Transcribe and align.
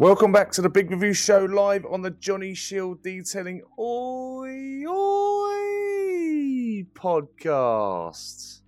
Welcome 0.00 0.30
back 0.30 0.52
to 0.52 0.62
the 0.62 0.68
Big 0.68 0.92
Review 0.92 1.12
Show 1.12 1.44
live 1.46 1.84
on 1.84 2.02
the 2.02 2.12
Johnny 2.12 2.54
Shield 2.54 3.02
Detailing 3.02 3.62
Oi 3.76 4.84
Oi 4.86 6.84
podcast. 6.94 8.60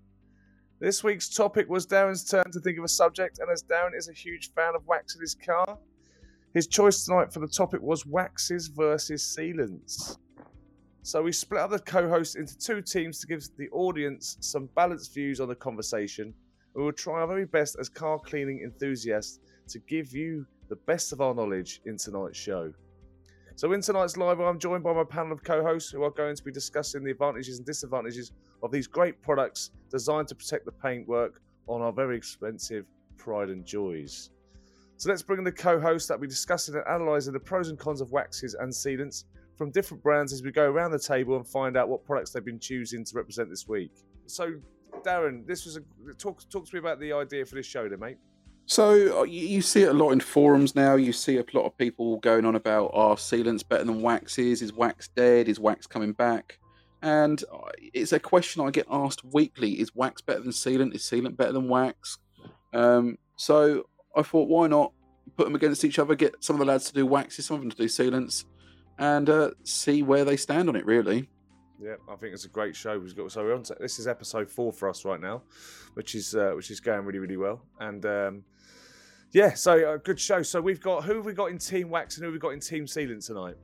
This 0.80 1.04
week's 1.04 1.28
topic 1.28 1.68
was 1.68 1.86
Darren's 1.86 2.24
turn 2.24 2.50
to 2.50 2.58
think 2.58 2.78
of 2.78 2.84
a 2.84 2.88
subject, 2.88 3.38
and 3.38 3.48
as 3.48 3.62
Darren 3.62 3.96
is 3.96 4.08
a 4.08 4.12
huge 4.12 4.52
fan 4.54 4.74
of 4.74 4.84
wax 4.88 5.14
in 5.14 5.20
his 5.20 5.36
car, 5.36 5.78
his 6.52 6.66
choice 6.66 7.04
tonight 7.04 7.32
for 7.32 7.38
the 7.38 7.46
topic 7.46 7.80
was 7.80 8.04
waxes 8.04 8.66
versus 8.66 9.22
sealants. 9.22 10.18
So 11.02 11.22
we 11.22 11.30
split 11.30 11.60
up 11.60 11.70
the 11.70 11.78
co-hosts 11.78 12.34
into 12.34 12.58
two 12.58 12.82
teams 12.82 13.20
to 13.20 13.28
give 13.28 13.44
the 13.56 13.68
audience 13.70 14.36
some 14.40 14.68
balanced 14.74 15.14
views 15.14 15.38
on 15.38 15.46
the 15.46 15.54
conversation. 15.54 16.34
We 16.74 16.82
will 16.82 16.90
try 16.90 17.20
our 17.20 17.28
very 17.28 17.46
best 17.46 17.76
as 17.78 17.88
car 17.88 18.18
cleaning 18.18 18.62
enthusiasts 18.64 19.38
to 19.68 19.78
give 19.78 20.12
you 20.12 20.44
the 20.70 20.76
best 20.76 21.12
of 21.12 21.20
our 21.20 21.34
knowledge 21.34 21.82
in 21.84 21.98
tonight's 21.98 22.38
show. 22.38 22.72
So, 23.56 23.72
in 23.72 23.82
tonight's 23.82 24.16
live, 24.16 24.40
I'm 24.40 24.58
joined 24.58 24.84
by 24.84 24.94
my 24.94 25.04
panel 25.04 25.32
of 25.32 25.44
co 25.44 25.62
hosts 25.62 25.90
who 25.90 26.02
are 26.02 26.10
going 26.10 26.34
to 26.34 26.42
be 26.42 26.50
discussing 26.50 27.04
the 27.04 27.10
advantages 27.10 27.58
and 27.58 27.66
disadvantages 27.66 28.32
of 28.62 28.70
these 28.70 28.86
great 28.86 29.20
products 29.20 29.70
designed 29.90 30.28
to 30.28 30.34
protect 30.34 30.64
the 30.64 30.72
paintwork 30.72 31.42
on 31.66 31.82
our 31.82 31.92
very 31.92 32.16
expensive 32.16 32.86
Pride 33.18 33.50
and 33.50 33.66
Joys. 33.66 34.30
So, 34.96 35.10
let's 35.10 35.22
bring 35.22 35.40
in 35.40 35.44
the 35.44 35.52
co 35.52 35.78
hosts 35.78 36.08
that 36.08 36.14
will 36.14 36.22
be 36.22 36.28
discussing 36.28 36.74
and 36.76 36.84
analysing 36.86 37.34
the 37.34 37.40
pros 37.40 37.68
and 37.68 37.78
cons 37.78 38.00
of 38.00 38.12
waxes 38.12 38.54
and 38.54 38.72
sealants 38.72 39.24
from 39.58 39.70
different 39.72 40.02
brands 40.02 40.32
as 40.32 40.42
we 40.42 40.52
go 40.52 40.64
around 40.64 40.92
the 40.92 40.98
table 40.98 41.36
and 41.36 41.46
find 41.46 41.76
out 41.76 41.88
what 41.88 42.02
products 42.04 42.30
they've 42.30 42.44
been 42.44 42.60
choosing 42.60 43.04
to 43.04 43.12
represent 43.14 43.50
this 43.50 43.68
week. 43.68 43.90
So, 44.26 44.54
Darren, 45.04 45.46
this 45.46 45.66
was 45.66 45.76
a 45.76 46.14
talk. 46.14 46.48
Talk 46.48 46.66
to 46.66 46.74
me 46.74 46.78
about 46.78 47.00
the 47.00 47.12
idea 47.12 47.44
for 47.44 47.56
this 47.56 47.66
show, 47.66 47.88
then, 47.88 47.98
mate. 47.98 48.16
So 48.70 49.18
uh, 49.18 49.22
you, 49.24 49.62
see 49.62 49.82
it 49.82 49.88
a 49.88 49.92
lot 49.92 50.12
in 50.12 50.20
forums 50.20 50.76
now. 50.76 50.94
You 50.94 51.12
see 51.12 51.38
a 51.38 51.44
lot 51.54 51.66
of 51.66 51.76
people 51.76 52.18
going 52.18 52.44
on 52.44 52.54
about 52.54 52.92
are 52.94 53.16
sealants 53.16 53.68
better 53.68 53.82
than 53.82 54.00
waxes? 54.00 54.62
Is 54.62 54.72
wax 54.72 55.08
dead? 55.08 55.48
Is 55.48 55.58
wax 55.58 55.88
coming 55.88 56.12
back? 56.12 56.60
And 57.02 57.42
uh, 57.52 57.72
it's 57.80 58.12
a 58.12 58.20
question 58.20 58.62
I 58.62 58.70
get 58.70 58.86
asked 58.88 59.24
weekly: 59.24 59.80
Is 59.80 59.92
wax 59.96 60.22
better 60.22 60.42
than 60.42 60.52
sealant? 60.52 60.94
Is 60.94 61.02
sealant 61.02 61.36
better 61.36 61.50
than 61.50 61.68
wax? 61.68 62.18
Um, 62.72 63.18
so 63.34 63.88
I 64.14 64.22
thought, 64.22 64.48
why 64.48 64.68
not 64.68 64.92
put 65.36 65.46
them 65.46 65.56
against 65.56 65.84
each 65.84 65.98
other? 65.98 66.14
Get 66.14 66.36
some 66.38 66.54
of 66.54 66.60
the 66.60 66.66
lads 66.66 66.86
to 66.86 66.94
do 66.94 67.04
waxes, 67.04 67.46
some 67.46 67.56
of 67.56 67.62
them 67.62 67.72
to 67.72 67.76
do 67.76 67.86
sealants, 67.86 68.44
and 69.00 69.28
uh, 69.28 69.50
see 69.64 70.04
where 70.04 70.24
they 70.24 70.36
stand 70.36 70.68
on 70.68 70.76
it. 70.76 70.86
Really. 70.86 71.28
Yeah, 71.82 71.94
I 72.08 72.14
think 72.14 72.34
it's 72.34 72.44
a 72.44 72.48
great 72.48 72.76
show. 72.76 73.00
We've 73.00 73.16
got 73.16 73.32
so 73.32 73.42
we're 73.42 73.56
on. 73.56 73.64
To, 73.64 73.76
this 73.80 73.98
is 73.98 74.06
episode 74.06 74.48
four 74.48 74.72
for 74.72 74.88
us 74.88 75.04
right 75.04 75.20
now, 75.20 75.42
which 75.94 76.14
is 76.14 76.36
uh, 76.36 76.52
which 76.54 76.70
is 76.70 76.78
going 76.78 77.04
really 77.04 77.18
really 77.18 77.38
well. 77.38 77.62
And 77.80 78.06
um, 78.06 78.44
yeah, 79.32 79.54
so 79.54 79.78
a 79.78 79.94
uh, 79.94 79.96
good 79.98 80.18
show. 80.18 80.42
So 80.42 80.60
we've 80.60 80.80
got 80.80 81.04
who 81.04 81.16
have 81.16 81.24
we 81.24 81.32
got 81.32 81.50
in 81.50 81.58
Team 81.58 81.90
Wax 81.90 82.16
and 82.16 82.24
who 82.24 82.28
have 82.28 82.34
we 82.34 82.40
got 82.40 82.50
in 82.50 82.60
Team 82.60 82.86
Sealant 82.86 83.24
tonight? 83.24 83.54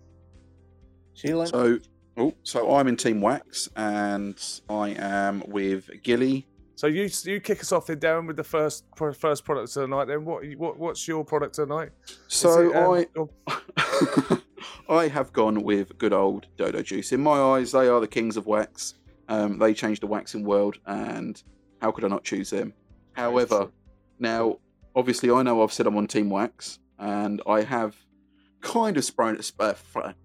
Sheila. 1.14 1.46
So, 1.46 1.78
oh, 2.16 2.34
so 2.42 2.76
I'm 2.76 2.88
in 2.88 2.96
Team 2.96 3.20
Wax, 3.20 3.68
and 3.76 4.38
I 4.68 4.90
am 4.90 5.42
with 5.46 5.90
Gilly. 6.02 6.46
So 6.76 6.86
you 6.86 7.08
you 7.24 7.40
kick 7.40 7.60
us 7.60 7.72
off 7.72 7.86
then, 7.86 7.98
Darren, 7.98 8.26
with 8.26 8.36
the 8.36 8.44
first 8.44 8.84
first 9.14 9.44
product 9.44 9.72
tonight. 9.72 10.04
Then 10.04 10.24
what 10.24 10.44
what 10.56 10.78
what's 10.78 11.08
your 11.08 11.24
product 11.24 11.54
tonight? 11.54 11.90
So 12.28 12.94
it, 12.94 13.10
um, 13.16 13.28
I 13.48 14.40
I 14.88 15.08
have 15.08 15.32
gone 15.32 15.62
with 15.62 15.96
good 15.98 16.12
old 16.12 16.46
Dodo 16.56 16.82
Juice. 16.82 17.12
In 17.12 17.22
my 17.22 17.38
eyes, 17.38 17.72
they 17.72 17.88
are 17.88 17.98
the 17.98 18.06
kings 18.06 18.36
of 18.36 18.46
wax. 18.46 18.94
Um, 19.28 19.58
they 19.58 19.74
changed 19.74 20.02
the 20.02 20.06
waxing 20.06 20.44
world, 20.44 20.78
and 20.86 21.42
how 21.80 21.90
could 21.90 22.04
I 22.04 22.08
not 22.08 22.24
choose 22.24 22.50
them? 22.50 22.74
However, 23.14 23.70
now 24.18 24.58
obviously, 24.96 25.30
I 25.30 25.42
know 25.42 25.62
I've 25.62 25.72
said 25.72 25.86
I'm 25.86 25.96
on 25.96 26.08
Team 26.08 26.30
Wax, 26.30 26.80
and 26.98 27.40
I 27.46 27.62
have 27.62 27.94
kind 28.62 28.96
of 28.96 29.04
thrown, 29.04 29.38
uh, 29.60 29.74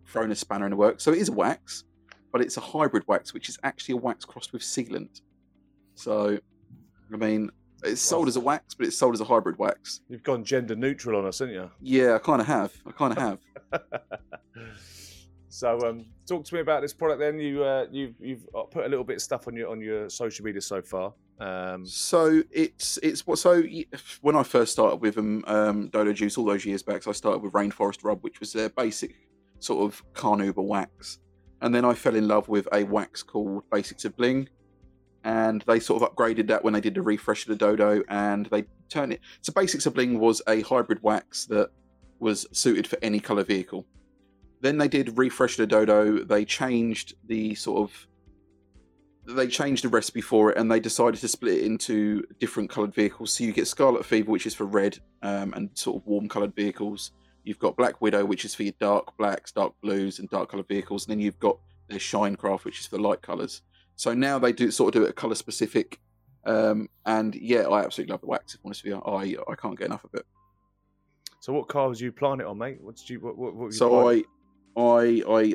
thrown 0.07 0.31
a 0.31 0.35
spanner 0.35 0.65
in 0.65 0.71
the 0.71 0.77
works. 0.77 1.03
So 1.03 1.11
it 1.11 1.19
is 1.19 1.29
a 1.29 1.33
wax, 1.33 1.83
but 2.31 2.41
it's 2.41 2.57
a 2.57 2.61
hybrid 2.61 3.03
wax, 3.07 3.33
which 3.33 3.49
is 3.49 3.59
actually 3.63 3.93
a 3.93 3.97
wax 3.97 4.25
crossed 4.25 4.53
with 4.53 4.61
sealant. 4.61 5.21
So, 5.95 6.39
I 7.13 7.17
mean, 7.17 7.51
it's 7.83 8.01
sold 8.01 8.27
as 8.29 8.37
a 8.37 8.39
wax, 8.39 8.73
but 8.73 8.87
it's 8.87 8.97
sold 8.97 9.13
as 9.13 9.21
a 9.21 9.25
hybrid 9.25 9.59
wax. 9.59 10.01
You've 10.07 10.23
gone 10.23 10.43
gender 10.43 10.75
neutral 10.75 11.19
on 11.19 11.27
us, 11.27 11.39
haven't 11.39 11.53
you? 11.53 11.69
Yeah, 11.81 12.15
I 12.15 12.17
kind 12.19 12.41
of 12.41 12.47
have. 12.47 12.73
I 12.87 12.91
kind 12.91 13.15
of 13.15 13.19
have. 13.19 13.39
so, 15.51 15.77
um, 15.81 16.05
talk 16.25 16.45
to 16.45 16.55
me 16.55 16.61
about 16.61 16.81
this 16.81 16.93
product. 16.93 17.19
Then 17.19 17.37
you 17.37 17.63
uh, 17.63 17.85
you've 17.91 18.15
you've 18.21 18.47
uh, 18.55 18.63
put 18.63 18.85
a 18.85 18.87
little 18.87 19.03
bit 19.03 19.17
of 19.17 19.21
stuff 19.21 19.49
on 19.49 19.55
your 19.55 19.69
on 19.69 19.81
your 19.81 20.09
social 20.09 20.45
media 20.45 20.61
so 20.61 20.81
far. 20.81 21.13
Um, 21.41 21.85
so 21.85 22.41
it's 22.51 22.97
it's 23.03 23.27
what 23.27 23.37
so 23.37 23.61
when 24.21 24.37
I 24.37 24.43
first 24.43 24.71
started 24.71 25.01
with 25.01 25.15
them, 25.15 25.43
um, 25.47 25.89
Dodo 25.89 26.13
Juice 26.13 26.37
all 26.37 26.45
those 26.45 26.65
years 26.65 26.83
back, 26.83 27.03
so 27.03 27.09
I 27.09 27.13
started 27.13 27.39
with 27.39 27.51
Rainforest 27.51 28.03
Rub, 28.03 28.23
which 28.23 28.39
was 28.39 28.53
their 28.53 28.69
basic 28.69 29.13
sort 29.59 29.83
of 29.83 30.01
carnauba 30.13 30.63
wax, 30.63 31.19
and 31.61 31.75
then 31.75 31.83
I 31.83 31.95
fell 31.95 32.15
in 32.15 32.29
love 32.29 32.47
with 32.47 32.69
a 32.71 32.83
wax 32.85 33.21
called 33.21 33.63
Basics 33.69 34.05
of 34.05 34.15
Bling, 34.15 34.47
and 35.25 35.65
they 35.67 35.81
sort 35.81 36.01
of 36.01 36.09
upgraded 36.09 36.47
that 36.47 36.63
when 36.63 36.73
they 36.73 36.81
did 36.81 36.95
the 36.95 37.01
refresh 37.01 37.41
of 37.41 37.49
the 37.49 37.57
Dodo, 37.57 38.03
and 38.07 38.45
they 38.45 38.63
turned 38.87 39.11
it. 39.11 39.19
So 39.41 39.51
Basics 39.51 39.85
of 39.85 39.95
Bling 39.95 40.17
was 40.17 40.41
a 40.47 40.61
hybrid 40.61 41.03
wax 41.03 41.45
that 41.47 41.71
was 42.19 42.47
suited 42.53 42.87
for 42.87 42.97
any 43.01 43.19
color 43.19 43.43
vehicle. 43.43 43.85
Then 44.61 44.77
they 44.77 44.87
did 44.87 45.17
refresh 45.17 45.57
the 45.57 45.67
Dodo. 45.67 46.23
They 46.23 46.45
changed 46.45 47.15
the 47.27 47.55
sort 47.55 47.81
of 47.89 48.07
they 49.25 49.47
changed 49.47 49.83
the 49.83 49.89
recipe 49.89 50.21
for 50.21 50.51
it 50.51 50.57
and 50.57 50.71
they 50.71 50.79
decided 50.79 51.19
to 51.19 51.27
split 51.27 51.59
it 51.59 51.63
into 51.63 52.23
different 52.39 52.69
coloured 52.69 52.93
vehicles. 52.93 53.31
So 53.31 53.43
you 53.43 53.53
get 53.53 53.67
Scarlet 53.67 54.05
Fever, 54.05 54.31
which 54.31 54.47
is 54.47 54.55
for 54.55 54.65
red 54.65 54.97
um, 55.21 55.53
and 55.53 55.69
sort 55.75 55.97
of 55.97 56.07
warm 56.07 56.27
coloured 56.27 56.55
vehicles. 56.55 57.11
You've 57.43 57.59
got 57.59 57.77
Black 57.77 58.01
Widow, 58.01 58.25
which 58.25 58.45
is 58.45 58.55
for 58.55 58.63
your 58.63 58.73
dark 58.79 59.15
blacks, 59.17 59.51
dark 59.51 59.73
blues, 59.81 60.19
and 60.19 60.29
dark 60.29 60.49
coloured 60.49 60.67
vehicles. 60.67 61.05
And 61.05 61.11
then 61.11 61.19
you've 61.19 61.39
got 61.39 61.57
their 61.87 61.99
Shinecraft, 61.99 62.65
which 62.65 62.79
is 62.79 62.87
for 62.87 62.99
light 62.99 63.21
colours. 63.21 63.61
So 63.95 64.13
now 64.13 64.39
they 64.39 64.53
do 64.53 64.71
sort 64.71 64.95
of 64.95 65.01
do 65.01 65.07
it 65.07 65.15
colour 65.15 65.35
specific. 65.35 65.99
Um, 66.45 66.89
and 67.05 67.35
yeah, 67.35 67.67
I 67.67 67.83
absolutely 67.83 68.11
love 68.11 68.21
the 68.21 68.27
wax. 68.27 68.55
If 68.55 68.61
I'm 68.61 68.69
honest 68.69 68.83
with 68.83 68.93
you, 68.93 69.01
I 69.01 69.35
I 69.51 69.55
can't 69.55 69.77
get 69.77 69.85
enough 69.85 70.03
of 70.03 70.13
it. 70.15 70.25
So 71.39 71.53
what 71.53 71.67
car 71.67 71.89
was 71.89 71.99
you 71.99 72.09
it 72.09 72.21
on, 72.23 72.57
mate? 72.57 72.79
What 72.81 72.95
did 72.95 73.09
you 73.09 73.19
what, 73.19 73.37
what, 73.37 73.55
what 73.55 73.73
so 73.73 74.09
I 74.09 74.23
I 74.77 75.23
I 75.27 75.53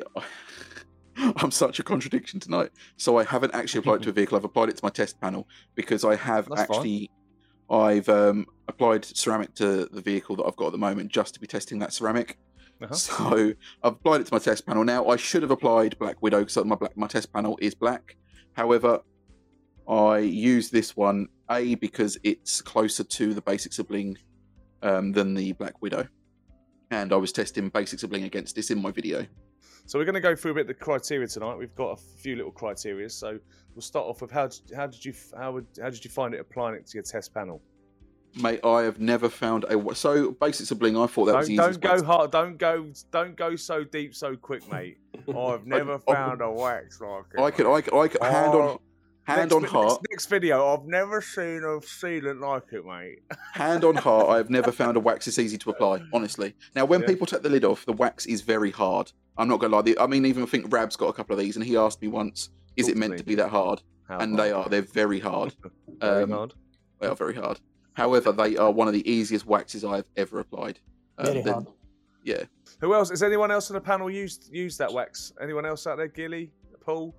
I'm 1.37 1.51
such 1.51 1.79
a 1.79 1.83
contradiction 1.83 2.39
tonight. 2.39 2.69
So 2.97 3.17
I 3.17 3.23
haven't 3.23 3.53
actually 3.55 3.79
applied 3.79 4.03
to 4.03 4.09
a 4.09 4.11
vehicle. 4.11 4.37
I've 4.37 4.43
applied 4.43 4.69
it 4.69 4.77
to 4.77 4.85
my 4.85 4.89
test 4.89 5.19
panel 5.19 5.47
because 5.75 6.05
I 6.05 6.15
have 6.15 6.47
That's 6.49 6.61
actually 6.61 7.09
fine. 7.69 7.79
I've 7.79 8.09
um, 8.09 8.45
applied 8.67 9.03
ceramic 9.03 9.53
to 9.55 9.85
the 9.91 10.01
vehicle 10.01 10.35
that 10.37 10.45
I've 10.45 10.55
got 10.55 10.67
at 10.67 10.71
the 10.73 10.77
moment 10.77 11.11
just 11.11 11.33
to 11.33 11.39
be 11.39 11.47
testing 11.47 11.79
that 11.79 11.93
ceramic. 11.93 12.37
Uh-huh. 12.81 12.93
So 12.93 13.53
I've 13.83 13.93
applied 13.93 14.21
it 14.21 14.27
to 14.27 14.33
my 14.33 14.39
test 14.39 14.65
panel. 14.65 14.83
Now 14.83 15.07
I 15.07 15.15
should 15.15 15.41
have 15.41 15.51
applied 15.51 15.97
Black 15.97 16.21
Widow 16.21 16.39
because 16.39 16.63
my 16.65 16.75
black, 16.75 16.95
my 16.95 17.07
test 17.07 17.33
panel 17.33 17.57
is 17.61 17.73
black. 17.73 18.15
However, 18.53 19.01
I 19.87 20.19
use 20.19 20.69
this 20.69 20.95
one 20.95 21.27
a 21.49 21.75
because 21.75 22.17
it's 22.23 22.61
closer 22.61 23.03
to 23.03 23.33
the 23.33 23.41
Basics 23.41 23.79
of 23.79 23.87
Bling 23.87 24.17
um, 24.83 25.11
than 25.11 25.33
the 25.33 25.53
Black 25.53 25.81
Widow, 25.81 26.07
and 26.91 27.13
I 27.13 27.15
was 27.15 27.31
testing 27.31 27.69
basics 27.69 28.03
of 28.03 28.09
bling 28.09 28.23
against 28.23 28.55
this 28.55 28.71
in 28.71 28.81
my 28.81 28.91
video. 28.91 29.25
So 29.85 29.97
we're 29.97 30.05
going 30.05 30.15
to 30.15 30.21
go 30.21 30.35
through 30.35 30.51
a 30.51 30.53
bit 30.55 30.61
of 30.61 30.67
the 30.67 30.73
criteria 30.73 31.27
tonight. 31.27 31.55
We've 31.55 31.75
got 31.75 31.91
a 31.91 31.95
few 31.97 32.35
little 32.35 32.51
criteria. 32.51 33.09
So 33.09 33.39
we'll 33.73 33.81
start 33.81 34.05
off 34.05 34.21
with 34.21 34.31
how 34.31 34.49
how 34.75 34.87
did 34.87 35.03
you 35.03 35.13
how 35.37 35.53
would 35.53 35.65
how 35.81 35.89
did 35.89 36.03
you 36.03 36.11
find 36.11 36.33
it 36.33 36.39
applying 36.39 36.75
it 36.75 36.87
to 36.87 36.95
your 36.95 37.03
test 37.03 37.33
panel? 37.33 37.61
Mate, 38.35 38.59
I 38.65 38.81
have 38.81 38.99
never 38.99 39.29
found 39.29 39.63
a 39.63 39.95
so 39.95 40.31
basics 40.31 40.71
of 40.71 40.79
bling. 40.79 40.97
I 40.97 41.07
thought 41.07 41.25
that 41.25 41.31
don't, 41.31 41.39
was 41.39 41.49
easy. 41.49 41.57
Don't 41.57 41.79
go 41.79 42.03
hard. 42.03 42.31
Don't 42.31 42.57
go. 42.57 42.87
Don't 43.11 43.35
go 43.35 43.55
so 43.55 43.83
deep 43.83 44.13
so 44.13 44.35
quick, 44.35 44.69
mate. 44.71 44.97
I've 45.35 45.65
never 45.65 45.95
I, 46.07 46.13
found 46.13 46.41
I, 46.41 46.45
a 46.45 46.51
wax 46.51 46.99
like 46.99 47.23
it. 47.33 47.41
I 47.41 47.51
could. 47.51 47.65
I 47.65 47.81
could. 47.81 47.93
I 47.97 48.07
could. 48.09 48.21
Hand 48.21 48.53
on. 48.53 48.61
Oh. 48.61 48.81
Hand 49.27 49.51
next, 49.51 49.53
on 49.55 49.63
heart. 49.65 49.89
Next, 49.89 50.01
next, 50.09 50.25
video. 50.27 50.73
I've 50.73 50.85
never 50.85 51.19
seen 51.19 51.57
a 51.57 51.81
sealant 51.81 52.39
like 52.39 52.71
it, 52.71 52.85
mate. 52.85 53.19
hand 53.53 53.83
on 53.83 53.95
heart. 53.95 54.29
I 54.29 54.37
have 54.37 54.49
never 54.49 54.71
found 54.81 54.95
a 54.95 55.01
wax 55.01 55.25
this 55.25 55.37
easy 55.37 55.57
to 55.57 55.69
apply. 55.69 56.01
Honestly. 56.13 56.55
Now, 56.75 56.85
when 56.85 57.01
yeah. 57.01 57.07
people 57.07 57.27
take 57.27 57.41
the 57.41 57.49
lid 57.49 57.65
off, 57.65 57.85
the 57.85 57.91
wax 57.91 58.25
is 58.25 58.39
very 58.39 58.71
hard. 58.71 59.11
I'm 59.37 59.49
not 59.49 59.59
gonna 59.59 59.75
lie. 59.75 59.95
I 59.99 60.07
mean, 60.07 60.25
even 60.25 60.43
I 60.43 60.45
think 60.45 60.71
Rab's 60.71 60.95
got 60.95 61.07
a 61.07 61.13
couple 61.13 61.33
of 61.33 61.39
these, 61.39 61.57
and 61.57 61.65
he 61.65 61.75
asked 61.75 62.01
me 62.01 62.07
once, 62.07 62.51
"Is 62.77 62.85
Talk 62.85 62.95
it 62.95 62.97
meant 62.97 63.11
to, 63.13 63.17
to 63.19 63.25
be 63.25 63.35
that 63.35 63.49
hard?" 63.49 63.81
How 64.07 64.19
and 64.19 64.37
hard? 64.37 64.47
they 64.47 64.51
are. 64.53 64.69
They're 64.69 64.81
very 64.81 65.19
hard. 65.19 65.53
very 65.99 66.23
um, 66.23 66.31
hard. 66.31 66.53
They 67.01 67.07
are 67.07 67.15
very 67.15 67.35
hard. 67.35 67.59
However, 67.93 68.31
they 68.31 68.55
are 68.55 68.71
one 68.71 68.87
of 68.87 68.93
the 68.93 69.09
easiest 69.11 69.45
waxes 69.45 69.83
I've 69.83 70.09
ever 70.15 70.39
applied. 70.39 70.79
Um, 71.17 71.25
very 71.25 71.41
hard. 71.41 71.67
Yeah. 72.23 72.43
Who 72.79 72.93
else? 72.93 73.09
Has 73.09 73.23
anyone 73.23 73.51
else 73.51 73.69
on 73.69 73.75
the 73.75 73.81
panel 73.81 74.09
used 74.09 74.47
used 74.53 74.79
that 74.79 74.93
wax? 74.93 75.33
Anyone 75.41 75.65
else 75.65 75.85
out 75.85 75.97
there? 75.97 76.07
Gilly, 76.07 76.49
Paul, 76.79 77.13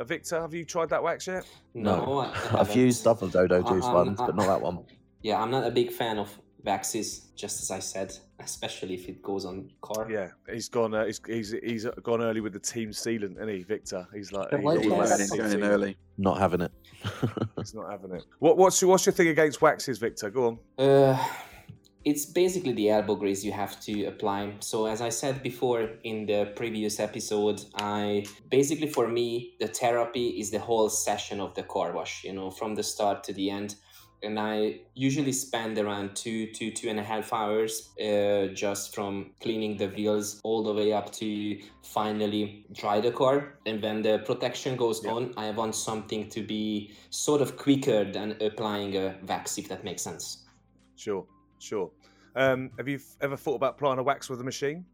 uh, 0.00 0.04
Victor, 0.04 0.40
have 0.40 0.54
you 0.54 0.64
tried 0.64 0.88
that 0.88 1.02
wax 1.02 1.26
yet? 1.26 1.46
No, 1.74 2.04
no 2.04 2.20
I've 2.58 2.74
used 2.74 3.06
other 3.06 3.28
Dodo 3.28 3.62
Juice 3.62 3.84
I, 3.84 3.92
ones, 3.92 4.18
but 4.18 4.34
not 4.34 4.46
that 4.46 4.60
one. 4.60 4.84
Yeah, 5.22 5.40
I'm 5.40 5.50
not 5.50 5.66
a 5.66 5.70
big 5.70 5.92
fan 5.92 6.18
of 6.18 6.36
waxes, 6.64 7.28
just 7.36 7.62
as 7.62 7.70
I 7.70 7.78
said, 7.78 8.16
especially 8.38 8.94
if 8.94 9.08
it 9.08 9.22
goes 9.22 9.44
on 9.44 9.70
car. 9.82 10.10
Yeah, 10.10 10.28
he's 10.50 10.68
gone. 10.68 10.94
Uh, 10.94 11.04
he's, 11.04 11.20
he's 11.26 11.54
he's 11.62 11.86
gone 12.02 12.22
early 12.22 12.40
with 12.40 12.54
the 12.54 12.58
team 12.58 12.90
sealant, 12.90 13.36
isn't 13.36 13.48
he, 13.48 13.62
Victor? 13.62 14.06
He's 14.14 14.32
like 14.32 14.48
he's 14.50 14.64
always 14.64 15.30
going 15.30 15.52
in 15.52 15.62
early. 15.62 15.96
Not 16.16 16.38
having 16.38 16.62
it. 16.62 16.72
he's 17.58 17.74
not 17.74 17.90
having 17.90 18.12
it. 18.12 18.24
What 18.38 18.56
what's 18.56 18.80
your, 18.80 18.90
what's 18.90 19.04
your 19.04 19.12
thing 19.12 19.28
against 19.28 19.60
waxes, 19.60 19.98
Victor? 19.98 20.30
Go 20.30 20.46
on. 20.46 20.58
Uh, 20.78 21.22
it's 22.04 22.24
basically 22.24 22.72
the 22.72 22.90
elbow 22.90 23.14
grease 23.14 23.44
you 23.44 23.52
have 23.52 23.80
to 23.80 24.04
apply. 24.04 24.54
So 24.60 24.86
as 24.86 25.00
I 25.00 25.10
said 25.10 25.42
before 25.42 25.90
in 26.04 26.26
the 26.26 26.52
previous 26.56 26.98
episode, 26.98 27.62
I 27.74 28.26
basically 28.48 28.88
for 28.88 29.08
me 29.08 29.54
the 29.60 29.68
therapy 29.68 30.28
is 30.40 30.50
the 30.50 30.58
whole 30.58 30.88
session 30.88 31.40
of 31.40 31.54
the 31.54 31.62
car 31.62 31.92
wash. 31.92 32.24
You 32.24 32.32
know, 32.32 32.50
from 32.50 32.74
the 32.74 32.82
start 32.82 33.24
to 33.24 33.32
the 33.32 33.50
end 33.50 33.74
and 34.22 34.38
I 34.38 34.80
usually 34.94 35.32
spend 35.32 35.78
around 35.78 36.14
two 36.14 36.46
to 36.52 36.70
two 36.70 36.88
and 36.88 37.00
a 37.00 37.02
half 37.02 37.32
hours 37.32 37.90
uh, 38.00 38.48
just 38.48 38.94
from 38.94 39.32
cleaning 39.40 39.76
the 39.76 39.88
wheels 39.88 40.40
all 40.44 40.62
the 40.62 40.74
way 40.74 40.92
up 40.92 41.12
to 41.12 41.58
finally 41.82 42.66
dry 42.72 43.00
the 43.00 43.12
car. 43.12 43.58
And 43.66 43.82
when 43.82 44.02
the 44.02 44.18
protection 44.18 44.76
goes 44.76 45.02
yeah. 45.02 45.12
on, 45.12 45.34
I 45.36 45.50
want 45.50 45.74
something 45.74 46.28
to 46.30 46.42
be 46.42 46.92
sort 47.10 47.40
of 47.40 47.56
quicker 47.56 48.04
than 48.04 48.36
applying 48.40 48.96
a 48.96 49.16
wax, 49.26 49.58
if 49.58 49.68
that 49.68 49.84
makes 49.84 50.02
sense. 50.02 50.44
Sure, 50.96 51.24
sure. 51.60 51.90
Um, 52.34 52.70
have 52.78 52.88
you 52.88 53.00
ever 53.20 53.36
thought 53.36 53.56
about 53.56 53.74
applying 53.74 53.98
a 53.98 54.02
wax 54.02 54.28
with 54.30 54.40
a 54.40 54.44
machine? 54.44 54.84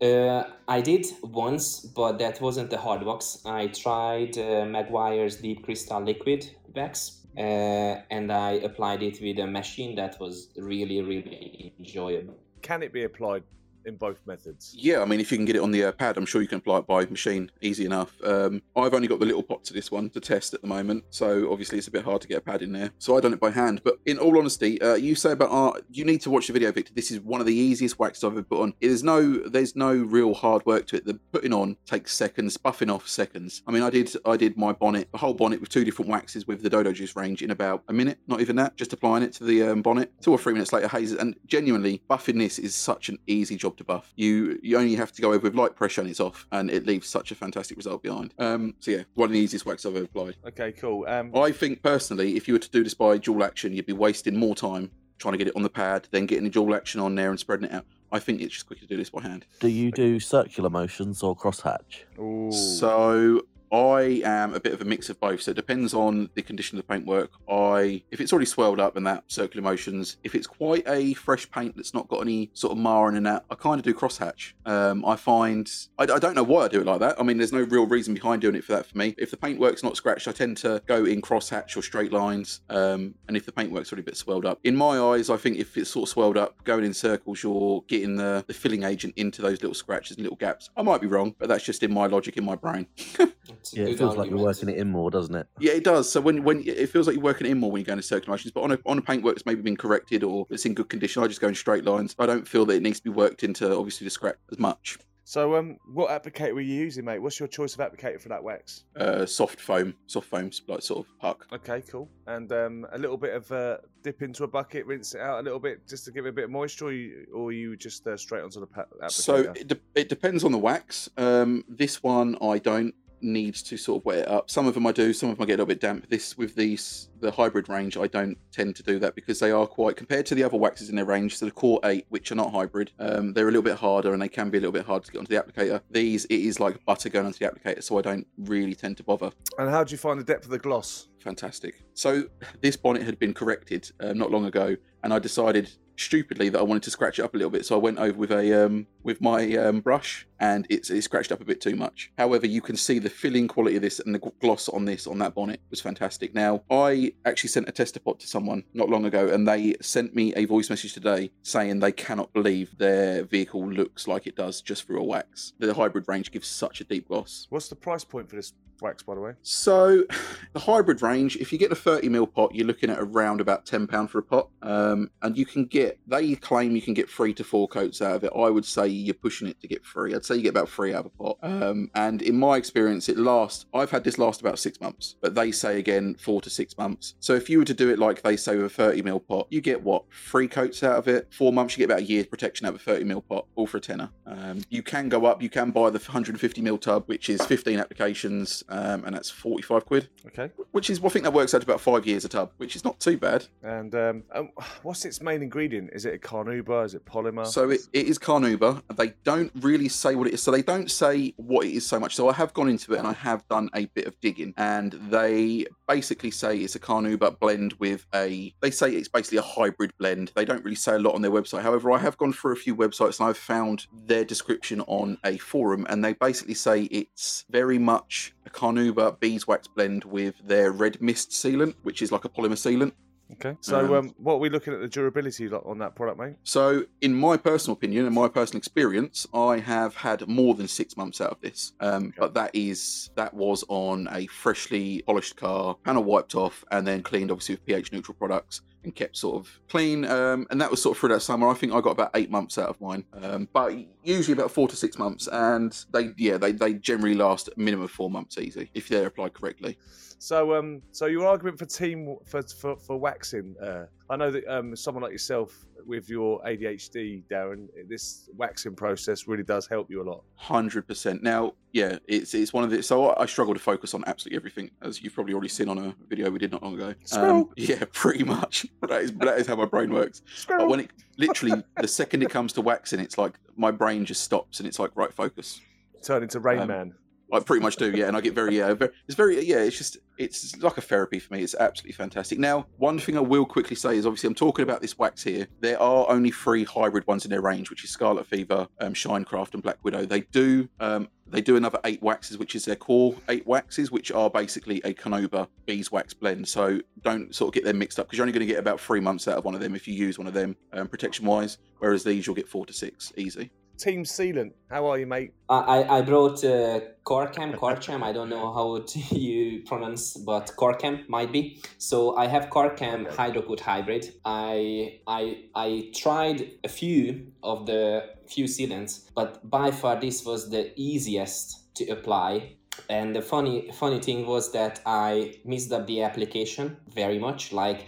Uh, 0.00 0.44
I 0.68 0.80
did 0.80 1.06
once, 1.22 1.80
but 1.80 2.18
that 2.18 2.40
wasn't 2.40 2.70
the 2.70 2.78
hard 2.78 3.02
wax. 3.02 3.42
I 3.44 3.66
tried 3.68 4.38
uh, 4.38 4.64
Meguiar's 4.64 5.36
Deep 5.36 5.64
Crystal 5.64 6.00
Liquid 6.00 6.48
wax 6.74 7.18
uh, 7.36 8.00
and 8.10 8.32
I 8.32 8.52
applied 8.52 9.02
it 9.02 9.20
with 9.20 9.38
a 9.38 9.46
machine 9.46 9.94
that 9.96 10.18
was 10.20 10.48
really, 10.56 11.02
really 11.02 11.72
enjoyable. 11.78 12.36
Can 12.62 12.82
it 12.82 12.92
be 12.92 13.04
applied 13.04 13.44
in 13.88 13.96
both 13.96 14.24
methods? 14.26 14.74
Yeah, 14.78 15.02
I 15.02 15.04
mean, 15.04 15.18
if 15.18 15.32
you 15.32 15.38
can 15.38 15.46
get 15.46 15.56
it 15.56 15.62
on 15.62 15.72
the 15.72 15.84
uh, 15.84 15.92
pad, 15.92 16.16
I'm 16.16 16.26
sure 16.26 16.40
you 16.40 16.46
can 16.46 16.58
apply 16.58 16.78
it 16.78 16.86
by 16.86 17.06
machine 17.06 17.50
easy 17.60 17.84
enough. 17.84 18.14
Um, 18.22 18.62
I've 18.76 18.94
only 18.94 19.08
got 19.08 19.18
the 19.18 19.26
little 19.26 19.42
pot 19.42 19.64
to 19.64 19.72
this 19.72 19.90
one 19.90 20.10
to 20.10 20.20
test 20.20 20.54
at 20.54 20.60
the 20.60 20.68
moment, 20.68 21.04
so 21.10 21.50
obviously 21.50 21.78
it's 21.78 21.88
a 21.88 21.90
bit 21.90 22.04
hard 22.04 22.20
to 22.20 22.28
get 22.28 22.38
a 22.38 22.40
pad 22.40 22.62
in 22.62 22.72
there. 22.72 22.90
So 22.98 23.16
I 23.16 23.20
done 23.20 23.32
it 23.32 23.40
by 23.40 23.50
hand. 23.50 23.80
But 23.82 23.98
in 24.06 24.18
all 24.18 24.38
honesty, 24.38 24.80
uh, 24.80 24.94
you 24.94 25.14
say 25.14 25.32
about 25.32 25.50
art, 25.50 25.84
you 25.90 26.04
need 26.04 26.20
to 26.20 26.30
watch 26.30 26.46
the 26.46 26.52
video, 26.52 26.70
Victor. 26.70 26.92
This 26.94 27.10
is 27.10 27.20
one 27.20 27.40
of 27.40 27.46
the 27.46 27.54
easiest 27.54 27.98
waxes 27.98 28.22
I've 28.22 28.32
ever 28.32 28.42
put 28.42 28.60
on. 28.60 28.74
There's 28.80 29.02
no, 29.02 29.38
there's 29.48 29.74
no 29.74 29.92
real 29.92 30.34
hard 30.34 30.64
work 30.66 30.86
to 30.88 30.96
it. 30.96 31.06
The 31.06 31.14
putting 31.32 31.52
on 31.52 31.76
takes 31.86 32.14
seconds, 32.14 32.56
buffing 32.58 32.94
off 32.94 33.08
seconds. 33.08 33.62
I 33.66 33.72
mean, 33.72 33.82
I 33.82 33.90
did, 33.90 34.14
I 34.26 34.36
did 34.36 34.56
my 34.56 34.72
bonnet, 34.72 35.08
the 35.12 35.18
whole 35.18 35.34
bonnet 35.34 35.60
with 35.60 35.70
two 35.70 35.84
different 35.84 36.10
waxes 36.10 36.46
with 36.46 36.62
the 36.62 36.70
Dodo 36.70 36.92
Juice 36.92 37.16
range 37.16 37.42
in 37.42 37.50
about 37.50 37.84
a 37.88 37.92
minute, 37.92 38.18
not 38.26 38.40
even 38.40 38.56
that, 38.56 38.76
just 38.76 38.92
applying 38.92 39.22
it 39.22 39.32
to 39.34 39.44
the 39.44 39.62
um, 39.62 39.82
bonnet. 39.82 40.12
Two 40.20 40.32
or 40.32 40.38
three 40.38 40.52
minutes 40.52 40.72
later, 40.72 40.88
hazes. 40.88 41.18
And 41.18 41.34
genuinely, 41.46 42.02
buffing 42.10 42.38
this 42.38 42.58
is 42.58 42.74
such 42.74 43.08
an 43.08 43.18
easy 43.26 43.56
job 43.56 43.77
to 43.78 43.84
buff. 43.84 44.12
You 44.16 44.58
you 44.62 44.76
only 44.76 44.94
have 44.96 45.12
to 45.12 45.22
go 45.22 45.32
over 45.32 45.44
with 45.44 45.54
light 45.54 45.74
pressure 45.74 46.00
and 46.00 46.10
it's 46.10 46.20
off, 46.20 46.46
and 46.52 46.70
it 46.70 46.86
leaves 46.86 47.08
such 47.08 47.30
a 47.30 47.34
fantastic 47.34 47.76
result 47.76 48.02
behind. 48.02 48.34
Um, 48.38 48.74
so 48.80 48.90
yeah, 48.90 49.02
one 49.14 49.26
of 49.26 49.32
the 49.32 49.38
easiest 49.38 49.66
wax 49.66 49.86
I've 49.86 49.96
ever 49.96 50.04
applied. 50.04 50.36
Okay, 50.46 50.72
cool. 50.72 51.06
Um, 51.08 51.34
I 51.34 51.52
think 51.52 51.82
personally, 51.82 52.36
if 52.36 52.46
you 52.46 52.54
were 52.54 52.60
to 52.60 52.70
do 52.70 52.84
this 52.84 52.94
by 52.94 53.18
dual 53.18 53.42
action, 53.44 53.72
you'd 53.72 53.86
be 53.86 53.92
wasting 53.92 54.36
more 54.36 54.54
time 54.54 54.90
trying 55.18 55.32
to 55.32 55.38
get 55.38 55.48
it 55.48 55.56
on 55.56 55.62
the 55.62 55.68
pad, 55.68 56.08
then 56.10 56.26
getting 56.26 56.44
the 56.44 56.50
dual 56.50 56.74
action 56.74 57.00
on 57.00 57.14
there 57.14 57.30
and 57.30 57.38
spreading 57.38 57.66
it 57.66 57.72
out. 57.72 57.84
I 58.10 58.18
think 58.18 58.40
it's 58.40 58.54
just 58.54 58.66
quicker 58.66 58.82
to 58.82 58.86
do 58.86 58.96
this 58.96 59.10
by 59.10 59.22
hand. 59.22 59.44
Do 59.60 59.68
you 59.68 59.90
do 59.90 60.18
circular 60.20 60.70
motions 60.70 61.22
or 61.22 61.36
crosshatch? 61.36 62.04
Ooh. 62.18 62.50
So 62.52 63.42
I 63.72 64.22
am 64.24 64.54
a 64.54 64.60
bit 64.60 64.72
of 64.72 64.80
a 64.80 64.84
mix 64.84 65.08
of 65.08 65.20
both. 65.20 65.42
So 65.42 65.50
it 65.52 65.54
depends 65.54 65.94
on 65.94 66.30
the 66.34 66.42
condition 66.42 66.78
of 66.78 66.86
the 66.86 66.92
paintwork. 66.92 67.30
I, 67.48 68.02
if 68.10 68.20
it's 68.20 68.32
already 68.32 68.46
swelled 68.46 68.80
up 68.80 68.96
and 68.96 69.06
that 69.06 69.24
circular 69.28 69.62
motions, 69.62 70.16
if 70.24 70.34
it's 70.34 70.46
quite 70.46 70.86
a 70.88 71.14
fresh 71.14 71.50
paint 71.50 71.76
that's 71.76 71.94
not 71.94 72.08
got 72.08 72.20
any 72.20 72.50
sort 72.54 72.72
of 72.72 72.78
marring 72.78 73.16
in 73.16 73.24
that, 73.24 73.44
I 73.50 73.54
kind 73.54 73.78
of 73.78 73.84
do 73.84 73.94
crosshatch. 73.94 74.52
Um, 74.66 75.04
I 75.04 75.16
find 75.16 75.70
I, 75.98 76.04
I, 76.04 76.18
don't 76.18 76.34
know 76.34 76.42
why 76.42 76.64
I 76.64 76.68
do 76.68 76.80
it 76.80 76.86
like 76.86 77.00
that. 77.00 77.18
I 77.20 77.22
mean, 77.22 77.38
there's 77.38 77.52
no 77.52 77.62
real 77.62 77.86
reason 77.86 78.14
behind 78.14 78.42
doing 78.42 78.54
it 78.54 78.64
for 78.64 78.72
that 78.72 78.86
for 78.86 78.96
me. 78.96 79.14
If 79.18 79.30
the 79.30 79.36
paintwork's 79.36 79.82
not 79.82 79.96
scratched, 79.96 80.28
I 80.28 80.32
tend 80.32 80.56
to 80.58 80.82
go 80.86 81.04
in 81.04 81.22
crosshatch 81.22 81.76
or 81.76 81.82
straight 81.82 82.12
lines. 82.12 82.60
Um, 82.68 83.14
and 83.28 83.36
if 83.36 83.46
the 83.46 83.52
paintwork's 83.52 83.92
already 83.92 84.02
a 84.02 84.04
bit 84.04 84.16
swelled 84.16 84.46
up, 84.46 84.58
in 84.64 84.76
my 84.76 84.98
eyes, 84.98 85.30
I 85.30 85.36
think 85.36 85.58
if 85.58 85.76
it's 85.76 85.90
sort 85.90 86.08
of 86.08 86.12
swelled 86.12 86.36
up, 86.36 86.62
going 86.64 86.84
in 86.84 86.94
circles, 86.94 87.42
you're 87.42 87.82
getting 87.88 88.16
the, 88.16 88.44
the 88.46 88.54
filling 88.54 88.82
agent 88.82 89.14
into 89.16 89.42
those 89.42 89.62
little 89.62 89.74
scratches 89.74 90.16
and 90.16 90.24
little 90.24 90.36
gaps. 90.36 90.70
I 90.76 90.82
might 90.82 91.00
be 91.00 91.06
wrong, 91.06 91.34
but 91.38 91.48
that's 91.48 91.64
just 91.64 91.82
in 91.82 91.92
my 91.92 92.06
logic 92.06 92.36
in 92.36 92.44
my 92.44 92.54
brain. 92.54 92.86
yeah, 93.72 93.86
it 93.86 93.98
feels 93.98 94.16
like 94.16 94.30
you're 94.30 94.38
working 94.38 94.68
it 94.68 94.76
in 94.76 94.88
more, 94.88 95.10
doesn't 95.10 95.34
it? 95.34 95.46
Yeah, 95.58 95.72
it 95.72 95.84
does. 95.84 96.10
So 96.10 96.20
when 96.20 96.44
when 96.44 96.62
it 96.66 96.88
feels 96.88 97.06
like 97.06 97.14
you're 97.14 97.24
working 97.24 97.46
it 97.46 97.50
in 97.50 97.58
more 97.58 97.70
when 97.70 97.80
you're 97.80 97.86
going 97.86 97.98
to 97.98 98.02
circular 98.02 98.32
motions, 98.32 98.52
but 98.52 98.62
on 98.62 98.72
a 98.72 98.78
on 98.86 98.98
a 98.98 99.02
paintwork 99.02 99.34
that's 99.34 99.46
maybe 99.46 99.62
been 99.62 99.76
corrected 99.76 100.24
or 100.24 100.46
it's 100.50 100.66
in 100.66 100.74
good 100.74 100.88
condition, 100.88 101.22
I 101.22 101.28
just 101.28 101.40
go 101.40 101.48
in 101.48 101.54
straight 101.54 101.84
lines. 101.84 102.14
I 102.18 102.26
don't 102.26 102.46
feel 102.46 102.64
that 102.66 102.74
it 102.74 102.82
needs 102.82 103.00
to 103.00 103.04
be 103.04 103.10
worked 103.10 103.44
into 103.44 103.74
obviously 103.76 104.04
the 104.04 104.10
scrap 104.10 104.36
as 104.50 104.58
much. 104.58 104.98
So, 105.28 105.56
um, 105.56 105.76
what 105.92 106.08
applicator 106.08 106.54
were 106.54 106.62
you 106.62 106.74
using, 106.74 107.04
mate? 107.04 107.18
What's 107.18 107.38
your 107.38 107.48
choice 107.48 107.74
of 107.74 107.80
applicator 107.80 108.18
for 108.18 108.30
that 108.30 108.42
wax? 108.42 108.84
Uh, 108.96 109.26
soft 109.26 109.60
foam, 109.60 109.94
soft 110.06 110.26
foam, 110.26 110.50
like 110.68 110.80
sort 110.80 111.04
of 111.04 111.18
puck. 111.18 111.46
Okay, 111.52 111.82
cool. 111.82 112.08
And 112.26 112.50
um, 112.50 112.86
a 112.92 112.98
little 112.98 113.18
bit 113.18 113.34
of 113.34 113.52
uh, 113.52 113.76
dip 114.02 114.22
into 114.22 114.44
a 114.44 114.48
bucket, 114.48 114.86
rinse 114.86 115.14
it 115.14 115.20
out 115.20 115.40
a 115.40 115.42
little 115.42 115.58
bit, 115.58 115.86
just 115.86 116.06
to 116.06 116.12
give 116.12 116.24
it 116.24 116.30
a 116.30 116.32
bit 116.32 116.44
of 116.44 116.50
moisture, 116.50 116.86
or 116.86 116.92
you, 116.92 117.26
or 117.34 117.52
you 117.52 117.76
just 117.76 118.06
uh, 118.06 118.16
straight 118.16 118.42
onto 118.42 118.58
the 118.58 118.66
pa- 118.66 118.86
applicator. 119.02 119.10
So 119.10 119.36
it, 119.54 119.68
de- 119.68 119.80
it 119.94 120.08
depends 120.08 120.44
on 120.44 120.52
the 120.52 120.56
wax. 120.56 121.10
Um, 121.18 121.62
this 121.68 122.02
one 122.02 122.38
I 122.40 122.56
don't 122.56 122.94
needs 123.20 123.62
to 123.64 123.76
sort 123.76 124.00
of 124.00 124.04
wet 124.04 124.18
it 124.18 124.28
up. 124.28 124.50
Some 124.50 124.66
of 124.66 124.74
them 124.74 124.86
I 124.86 124.92
do, 124.92 125.12
some 125.12 125.30
of 125.30 125.36
them 125.36 125.44
I 125.44 125.46
get 125.46 125.54
a 125.54 125.58
little 125.62 125.66
bit 125.66 125.80
damp. 125.80 126.08
This 126.08 126.36
with 126.36 126.54
these 126.54 127.08
the 127.20 127.30
hybrid 127.30 127.68
range, 127.68 127.96
I 127.96 128.06
don't 128.06 128.38
tend 128.52 128.76
to 128.76 128.82
do 128.82 128.98
that 129.00 129.14
because 129.14 129.40
they 129.40 129.50
are 129.50 129.66
quite 129.66 129.96
compared 129.96 130.26
to 130.26 130.34
the 130.34 130.44
other 130.44 130.56
waxes 130.56 130.88
in 130.88 130.96
their 130.96 131.04
range. 131.04 131.36
So 131.36 131.46
the 131.46 131.52
Core 131.52 131.80
Eight, 131.84 132.06
which 132.08 132.30
are 132.30 132.36
not 132.36 132.52
hybrid, 132.52 132.92
um, 132.98 133.32
they're 133.32 133.48
a 133.48 133.50
little 133.50 133.62
bit 133.62 133.76
harder 133.76 134.12
and 134.12 134.22
they 134.22 134.28
can 134.28 134.50
be 134.50 134.58
a 134.58 134.60
little 134.60 134.72
bit 134.72 134.86
hard 134.86 135.04
to 135.04 135.12
get 135.12 135.18
onto 135.18 135.34
the 135.34 135.42
applicator. 135.42 135.80
These 135.90 136.24
it 136.26 136.40
is 136.40 136.60
like 136.60 136.84
butter 136.84 137.08
going 137.08 137.26
onto 137.26 137.38
the 137.38 137.50
applicator, 137.50 137.82
so 137.82 137.98
I 137.98 138.02
don't 138.02 138.26
really 138.38 138.74
tend 138.74 138.96
to 138.98 139.02
bother. 139.02 139.30
And 139.58 139.70
how 139.70 139.84
do 139.84 139.92
you 139.92 139.98
find 139.98 140.18
the 140.18 140.24
depth 140.24 140.44
of 140.44 140.50
the 140.50 140.58
gloss? 140.58 141.08
Fantastic. 141.18 141.82
So 141.94 142.24
this 142.60 142.76
bonnet 142.76 143.02
had 143.02 143.18
been 143.18 143.34
corrected 143.34 143.90
uh, 144.00 144.12
not 144.12 144.30
long 144.30 144.44
ago, 144.44 144.76
and 145.02 145.12
I 145.12 145.18
decided 145.18 145.70
stupidly 146.00 146.48
that 146.48 146.58
I 146.58 146.62
wanted 146.62 146.82
to 146.84 146.90
scratch 146.90 147.18
it 147.18 147.22
up 147.22 147.34
a 147.34 147.36
little 147.36 147.50
bit, 147.50 147.66
so 147.66 147.74
I 147.74 147.78
went 147.78 147.98
over 147.98 148.18
with 148.18 148.32
a 148.32 148.66
um, 148.66 148.86
with 149.02 149.20
my 149.20 149.54
um, 149.56 149.80
brush, 149.80 150.26
and 150.38 150.66
it's 150.70 150.90
it 150.90 151.02
scratched 151.02 151.32
up 151.32 151.40
a 151.40 151.44
bit 151.44 151.60
too 151.60 151.76
much. 151.76 152.10
However, 152.18 152.46
you 152.46 152.60
can 152.60 152.76
see 152.76 152.98
the 152.98 153.10
filling 153.10 153.48
quality 153.48 153.76
of 153.76 153.82
this 153.82 154.00
and 154.00 154.14
the 154.14 154.18
gloss 154.40 154.68
on 154.68 154.84
this 154.84 155.06
on 155.06 155.18
that 155.18 155.34
bonnet 155.34 155.60
was 155.70 155.80
fantastic. 155.80 156.34
Now, 156.34 156.62
I 156.70 157.12
actually 157.24 157.50
sent 157.50 157.68
a 157.68 157.72
tester 157.72 158.00
pot 158.00 158.20
to 158.20 158.26
someone 158.26 158.64
not 158.74 158.88
long 158.88 159.04
ago, 159.04 159.28
and 159.28 159.46
they 159.46 159.76
sent 159.80 160.14
me 160.14 160.34
a 160.34 160.44
voice 160.44 160.70
message 160.70 160.92
today 160.94 161.30
saying 161.42 161.80
they 161.80 161.92
cannot 161.92 162.32
believe 162.32 162.76
their 162.78 163.24
vehicle 163.24 163.68
looks 163.68 164.06
like 164.06 164.26
it 164.26 164.36
does 164.36 164.60
just 164.60 164.84
through 164.84 165.00
a 165.00 165.04
wax. 165.04 165.52
The 165.58 165.74
hybrid 165.74 166.04
range 166.08 166.30
gives 166.30 166.48
such 166.48 166.80
a 166.80 166.84
deep 166.84 167.08
gloss. 167.08 167.46
What's 167.50 167.68
the 167.68 167.76
price 167.76 168.04
point 168.04 168.28
for 168.28 168.36
this 168.36 168.52
wax, 168.80 169.02
by 169.02 169.14
the 169.14 169.20
way? 169.20 169.32
So, 169.42 170.04
the 170.52 170.60
hybrid 170.60 171.02
range, 171.02 171.36
if 171.36 171.52
you 171.52 171.58
get 171.58 171.72
a 171.72 171.76
30 171.76 172.08
mil 172.08 172.26
pot, 172.26 172.54
you're 172.54 172.66
looking 172.66 172.90
at 172.90 172.98
around 172.98 173.40
about 173.40 173.66
£10 173.66 174.10
for 174.10 174.18
a 174.18 174.22
pot. 174.22 174.48
Um, 174.62 175.10
and 175.22 175.36
you 175.36 175.46
can 175.46 175.64
get, 175.64 175.87
they 176.06 176.34
claim 176.34 176.74
you 176.74 176.82
can 176.82 176.94
get 176.94 177.08
three 177.08 177.34
to 177.34 177.44
four 177.44 177.68
coats 177.68 178.02
out 178.02 178.16
of 178.16 178.24
it. 178.24 178.32
I 178.36 178.50
would 178.50 178.64
say 178.64 178.86
you're 178.86 179.14
pushing 179.14 179.48
it 179.48 179.60
to 179.60 179.68
get 179.68 179.84
three. 179.84 180.14
I'd 180.14 180.24
say 180.24 180.36
you 180.36 180.42
get 180.42 180.50
about 180.50 180.68
three 180.68 180.94
out 180.94 181.00
of 181.00 181.06
a 181.06 181.10
pot. 181.10 181.38
Um, 181.42 181.90
and 181.94 182.22
in 182.22 182.38
my 182.38 182.56
experience, 182.56 183.08
it 183.08 183.18
lasts, 183.18 183.66
I've 183.74 183.90
had 183.90 184.04
this 184.04 184.18
last 184.18 184.40
about 184.40 184.58
six 184.58 184.80
months, 184.80 185.16
but 185.20 185.34
they 185.34 185.52
say 185.52 185.78
again 185.78 186.14
four 186.14 186.40
to 186.42 186.50
six 186.50 186.76
months. 186.76 187.14
So, 187.20 187.34
if 187.34 187.48
you 187.48 187.58
were 187.58 187.64
to 187.64 187.74
do 187.74 187.90
it 187.90 187.98
like 187.98 188.22
they 188.22 188.36
say 188.36 188.56
with 188.56 188.66
a 188.66 188.70
30 188.70 189.02
ml 189.02 189.26
pot, 189.26 189.46
you 189.50 189.60
get 189.60 189.82
what, 189.82 190.04
three 190.12 190.48
coats 190.48 190.82
out 190.82 190.96
of 190.96 191.08
it? 191.08 191.28
Four 191.32 191.52
months, 191.52 191.76
you 191.76 191.86
get 191.86 191.92
about 191.92 192.02
a 192.02 192.06
year's 192.06 192.26
protection 192.26 192.66
out 192.66 192.74
of 192.74 192.80
a 192.80 192.84
30 192.84 193.04
ml 193.04 193.22
pot, 193.28 193.46
all 193.54 193.66
for 193.66 193.78
a 193.78 193.80
tenner. 193.80 194.10
Um, 194.26 194.62
you 194.68 194.82
can 194.82 195.08
go 195.08 195.26
up, 195.26 195.42
you 195.42 195.48
can 195.48 195.70
buy 195.70 195.90
the 195.90 195.98
150 195.98 196.62
ml 196.62 196.80
tub, 196.80 197.04
which 197.06 197.28
is 197.28 197.44
15 197.44 197.78
applications 197.78 198.64
um, 198.68 199.04
and 199.04 199.14
that's 199.14 199.30
45 199.30 199.86
quid. 199.86 200.08
Okay. 200.26 200.50
Which 200.72 200.90
is, 200.90 201.02
I 201.04 201.08
think 201.08 201.24
that 201.24 201.32
works 201.32 201.54
out 201.54 201.62
about 201.62 201.80
five 201.80 202.06
years 202.06 202.24
a 202.24 202.28
tub, 202.28 202.52
which 202.56 202.76
is 202.76 202.84
not 202.84 203.00
too 203.00 203.16
bad. 203.16 203.46
And 203.62 203.94
um, 203.94 204.22
um, 204.34 204.50
what's 204.82 205.04
its 205.04 205.20
main 205.20 205.42
ingredient? 205.42 205.77
Is 205.92 206.04
it 206.04 206.14
a 206.14 206.18
carnauba? 206.18 206.84
Is 206.84 206.94
it 206.94 207.04
polymer? 207.04 207.46
So 207.46 207.70
it, 207.70 207.82
it 207.92 208.06
is 208.06 208.18
carnauba. 208.18 208.82
They 208.96 209.14
don't 209.22 209.52
really 209.60 209.88
say 209.88 210.16
what 210.16 210.26
it 210.26 210.34
is. 210.34 210.42
So 210.42 210.50
they 210.50 210.62
don't 210.62 210.90
say 210.90 211.34
what 211.36 211.66
it 211.66 211.72
is 211.72 211.86
so 211.86 212.00
much. 212.00 212.16
So 212.16 212.28
I 212.28 212.32
have 212.32 212.52
gone 212.54 212.68
into 212.68 212.94
it 212.94 212.98
and 212.98 213.06
I 213.06 213.12
have 213.12 213.46
done 213.48 213.70
a 213.74 213.86
bit 213.86 214.06
of 214.06 214.18
digging, 214.20 214.54
and 214.56 214.92
they 215.10 215.66
basically 215.86 216.30
say 216.30 216.58
it's 216.58 216.74
a 216.74 216.80
carnauba 216.80 217.38
blend 217.38 217.74
with 217.74 218.06
a. 218.14 218.52
They 218.60 218.70
say 218.70 218.90
it's 218.92 219.08
basically 219.08 219.38
a 219.38 219.42
hybrid 219.42 219.92
blend. 219.98 220.32
They 220.34 220.44
don't 220.44 220.64
really 220.64 220.76
say 220.76 220.94
a 220.94 220.98
lot 220.98 221.14
on 221.14 221.22
their 221.22 221.30
website. 221.30 221.62
However, 221.62 221.92
I 221.92 221.98
have 221.98 222.16
gone 222.18 222.32
through 222.32 222.52
a 222.52 222.56
few 222.56 222.74
websites 222.74 223.20
and 223.20 223.28
I've 223.28 223.38
found 223.38 223.86
their 224.06 224.24
description 224.24 224.80
on 224.82 225.18
a 225.24 225.38
forum, 225.38 225.86
and 225.88 226.04
they 226.04 226.14
basically 226.14 226.54
say 226.54 226.82
it's 226.84 227.44
very 227.50 227.78
much 227.78 228.34
a 228.46 228.50
carnauba 228.50 229.20
beeswax 229.20 229.68
blend 229.68 230.04
with 230.04 230.34
their 230.46 230.72
red 230.72 231.00
mist 231.00 231.30
sealant, 231.30 231.74
which 231.82 232.02
is 232.02 232.10
like 232.10 232.24
a 232.24 232.28
polymer 232.28 232.52
sealant. 232.52 232.92
Okay. 233.32 233.56
So, 233.60 233.78
um, 233.86 233.94
um, 233.94 234.14
what 234.18 234.34
are 234.34 234.38
we 234.38 234.48
looking 234.48 234.72
at 234.72 234.80
the 234.80 234.88
durability 234.88 235.48
on 235.48 235.78
that 235.78 235.94
product, 235.94 236.18
mate? 236.18 236.36
So, 236.44 236.84
in 237.00 237.14
my 237.14 237.36
personal 237.36 237.74
opinion 237.76 238.06
and 238.06 238.14
my 238.14 238.28
personal 238.28 238.58
experience, 238.58 239.26
I 239.34 239.58
have 239.58 239.96
had 239.96 240.26
more 240.26 240.54
than 240.54 240.66
six 240.66 240.96
months 240.96 241.20
out 241.20 241.30
of 241.30 241.40
this. 241.40 241.72
Um, 241.80 242.06
okay. 242.06 242.16
But 242.18 242.34
that 242.34 242.50
is 242.54 243.10
that 243.16 243.34
was 243.34 243.64
on 243.68 244.08
a 244.12 244.26
freshly 244.26 245.02
polished 245.02 245.36
car, 245.36 245.76
panel 245.84 246.04
wiped 246.04 246.34
off, 246.34 246.64
and 246.70 246.86
then 246.86 247.02
cleaned, 247.02 247.30
obviously 247.30 247.56
with 247.56 247.66
pH 247.66 247.92
neutral 247.92 248.14
products 248.14 248.62
and 248.84 248.94
kept 248.94 249.16
sort 249.16 249.36
of 249.36 249.60
clean. 249.68 250.04
Um, 250.04 250.46
and 250.50 250.60
that 250.60 250.70
was 250.70 250.80
sort 250.82 250.96
of 250.96 251.00
through 251.00 251.10
that 251.10 251.20
summer. 251.20 251.48
I 251.48 251.54
think 251.54 251.72
I 251.72 251.80
got 251.80 251.90
about 251.90 252.10
eight 252.14 252.30
months 252.30 252.58
out 252.58 252.68
of 252.68 252.80
mine, 252.80 253.04
um, 253.22 253.48
but 253.52 253.74
usually 254.02 254.32
about 254.32 254.50
four 254.50 254.68
to 254.68 254.76
six 254.76 254.98
months. 254.98 255.28
And 255.30 255.76
they, 255.92 256.12
yeah, 256.16 256.36
they, 256.36 256.52
they 256.52 256.74
generally 256.74 257.14
last 257.14 257.48
a 257.48 257.52
minimum 257.56 257.84
of 257.84 257.90
four 257.90 258.10
months 258.10 258.38
easy 258.38 258.70
if 258.74 258.88
they're 258.88 259.06
applied 259.06 259.34
correctly. 259.34 259.78
So, 260.18 260.54
um, 260.54 260.82
so 260.90 261.06
your 261.06 261.26
argument 261.26 261.58
for 261.58 261.66
team 261.66 262.16
for 262.24 262.42
for, 262.42 262.76
for 262.76 262.96
waxing, 262.96 263.54
uh, 263.62 263.86
I 264.10 264.16
know 264.16 264.30
that 264.30 264.46
um, 264.46 264.74
someone 264.74 265.02
like 265.02 265.12
yourself 265.12 265.66
with 265.86 266.08
your 266.08 266.40
ADHD, 266.42 267.22
Darren, 267.30 267.68
this 267.88 268.28
waxing 268.36 268.74
process 268.74 269.26
really 269.26 269.42
does 269.42 269.66
help 269.66 269.90
you 269.90 270.02
a 270.02 270.06
lot. 270.08 270.22
Hundred 270.34 270.86
percent. 270.86 271.22
Now, 271.22 271.54
yeah, 271.72 271.98
it's 272.06 272.34
it's 272.34 272.52
one 272.52 272.64
of 272.64 272.70
the. 272.70 272.82
So 272.82 273.14
I 273.16 273.26
struggle 273.26 273.54
to 273.54 273.60
focus 273.60 273.94
on 273.94 274.04
absolutely 274.06 274.36
everything, 274.36 274.70
as 274.82 275.02
you've 275.02 275.14
probably 275.14 275.34
already 275.34 275.48
seen 275.48 275.68
on 275.68 275.78
a 275.78 275.94
video 276.08 276.30
we 276.30 276.38
did 276.38 276.52
not 276.52 276.62
long 276.62 276.74
ago. 276.74 276.94
Um, 277.12 277.50
yeah, 277.56 277.84
pretty 277.92 278.24
much. 278.24 278.66
that 278.88 279.02
is 279.02 279.12
that 279.14 279.38
is 279.38 279.46
how 279.46 279.56
my 279.56 279.66
brain 279.66 279.92
works. 279.92 280.22
Squirrel. 280.34 280.64
But 280.64 280.70
when 280.70 280.80
it 280.80 280.90
literally 281.16 281.62
the 281.80 281.88
second 281.88 282.22
it 282.22 282.30
comes 282.30 282.52
to 282.54 282.62
waxing, 282.62 283.00
it's 283.00 283.18
like 283.18 283.38
my 283.56 283.70
brain 283.70 284.04
just 284.04 284.22
stops 284.22 284.60
and 284.60 284.66
it's 284.66 284.78
like 284.78 284.90
right 284.94 285.12
focus. 285.12 285.60
Turn 286.02 286.22
into 286.22 286.40
Rain 286.40 286.60
um, 286.60 286.68
Man. 286.68 286.94
I 287.32 287.40
pretty 287.40 287.62
much 287.62 287.76
do, 287.76 287.90
yeah. 287.90 288.06
And 288.06 288.16
I 288.16 288.20
get 288.20 288.34
very, 288.34 288.56
yeah, 288.56 288.74
it's 289.06 289.14
very, 289.14 289.44
yeah. 289.44 289.58
It's 289.58 289.76
just, 289.76 289.98
it's 290.16 290.56
like 290.62 290.78
a 290.78 290.80
therapy 290.80 291.18
for 291.18 291.34
me. 291.34 291.42
It's 291.42 291.54
absolutely 291.54 291.92
fantastic. 291.92 292.38
Now, 292.38 292.66
one 292.78 292.98
thing 292.98 293.16
I 293.16 293.20
will 293.20 293.44
quickly 293.44 293.76
say 293.76 293.96
is, 293.96 294.06
obviously, 294.06 294.28
I'm 294.28 294.34
talking 294.34 294.62
about 294.62 294.80
this 294.80 294.98
wax 294.98 295.22
here. 295.22 295.46
There 295.60 295.80
are 295.80 296.08
only 296.08 296.30
three 296.30 296.64
hybrid 296.64 297.06
ones 297.06 297.24
in 297.24 297.30
their 297.30 297.42
range, 297.42 297.68
which 297.70 297.84
is 297.84 297.90
Scarlet 297.90 298.26
Fever, 298.26 298.66
um, 298.80 298.94
Shinecraft, 298.94 299.54
and 299.54 299.62
Black 299.62 299.78
Widow. 299.82 300.06
They 300.06 300.20
do, 300.20 300.68
um, 300.80 301.08
they 301.30 301.42
do 301.42 301.56
another 301.56 301.78
eight 301.84 302.02
waxes, 302.02 302.38
which 302.38 302.54
is 302.54 302.64
their 302.64 302.76
core 302.76 303.14
eight 303.28 303.46
waxes, 303.46 303.90
which 303.90 304.10
are 304.10 304.30
basically 304.30 304.80
a 304.84 304.94
carnauba 304.94 305.48
beeswax 305.66 306.14
blend. 306.14 306.48
So 306.48 306.80
don't 307.02 307.34
sort 307.34 307.48
of 307.48 307.54
get 307.54 307.64
them 307.64 307.78
mixed 307.78 308.00
up 308.00 308.06
because 308.06 308.16
you're 308.16 308.24
only 308.24 308.32
going 308.32 308.46
to 308.46 308.52
get 308.52 308.58
about 308.58 308.80
three 308.80 309.00
months 309.00 309.28
out 309.28 309.36
of 309.36 309.44
one 309.44 309.54
of 309.54 309.60
them 309.60 309.74
if 309.74 309.86
you 309.86 309.94
use 309.94 310.18
one 310.18 310.26
of 310.26 310.32
them 310.32 310.56
um, 310.72 310.88
protection 310.88 311.26
wise. 311.26 311.58
Whereas 311.78 312.04
these, 312.04 312.26
you'll 312.26 312.36
get 312.36 312.48
four 312.48 312.64
to 312.64 312.72
six 312.72 313.12
easy. 313.18 313.50
Team 313.78 314.02
Sealant, 314.02 314.52
how 314.70 314.86
are 314.86 314.98
you, 314.98 315.06
mate? 315.06 315.32
I, 315.48 315.84
I 315.84 316.02
brought 316.02 316.42
uh, 316.42 316.80
Corcam, 317.04 317.54
Corcam. 317.54 318.02
I 318.02 318.12
don't 318.12 318.28
know 318.28 318.52
how 318.52 318.84
you 319.16 319.62
pronounce, 319.62 320.16
but 320.16 320.50
Corcam 320.56 321.08
might 321.08 321.30
be. 321.30 321.62
So 321.78 322.16
I 322.16 322.26
have 322.26 322.50
Corcam 322.50 323.08
Hydrocoat 323.08 323.60
Hybrid. 323.60 324.12
I 324.24 324.98
I 325.06 325.44
I 325.54 325.90
tried 325.94 326.50
a 326.64 326.68
few 326.68 327.28
of 327.42 327.66
the 327.66 328.04
few 328.26 328.46
sealants, 328.46 329.08
but 329.14 329.48
by 329.48 329.70
far 329.70 330.00
this 330.00 330.24
was 330.24 330.50
the 330.50 330.72
easiest 330.76 331.74
to 331.76 331.88
apply. 331.88 332.56
And 332.90 333.14
the 333.14 333.22
funny 333.22 333.70
funny 333.72 334.00
thing 334.00 334.26
was 334.26 334.50
that 334.52 334.80
I 334.86 335.34
missed 335.44 335.72
up 335.72 335.86
the 335.86 336.02
application 336.02 336.78
very 336.92 337.20
much. 337.20 337.52
Like 337.52 337.86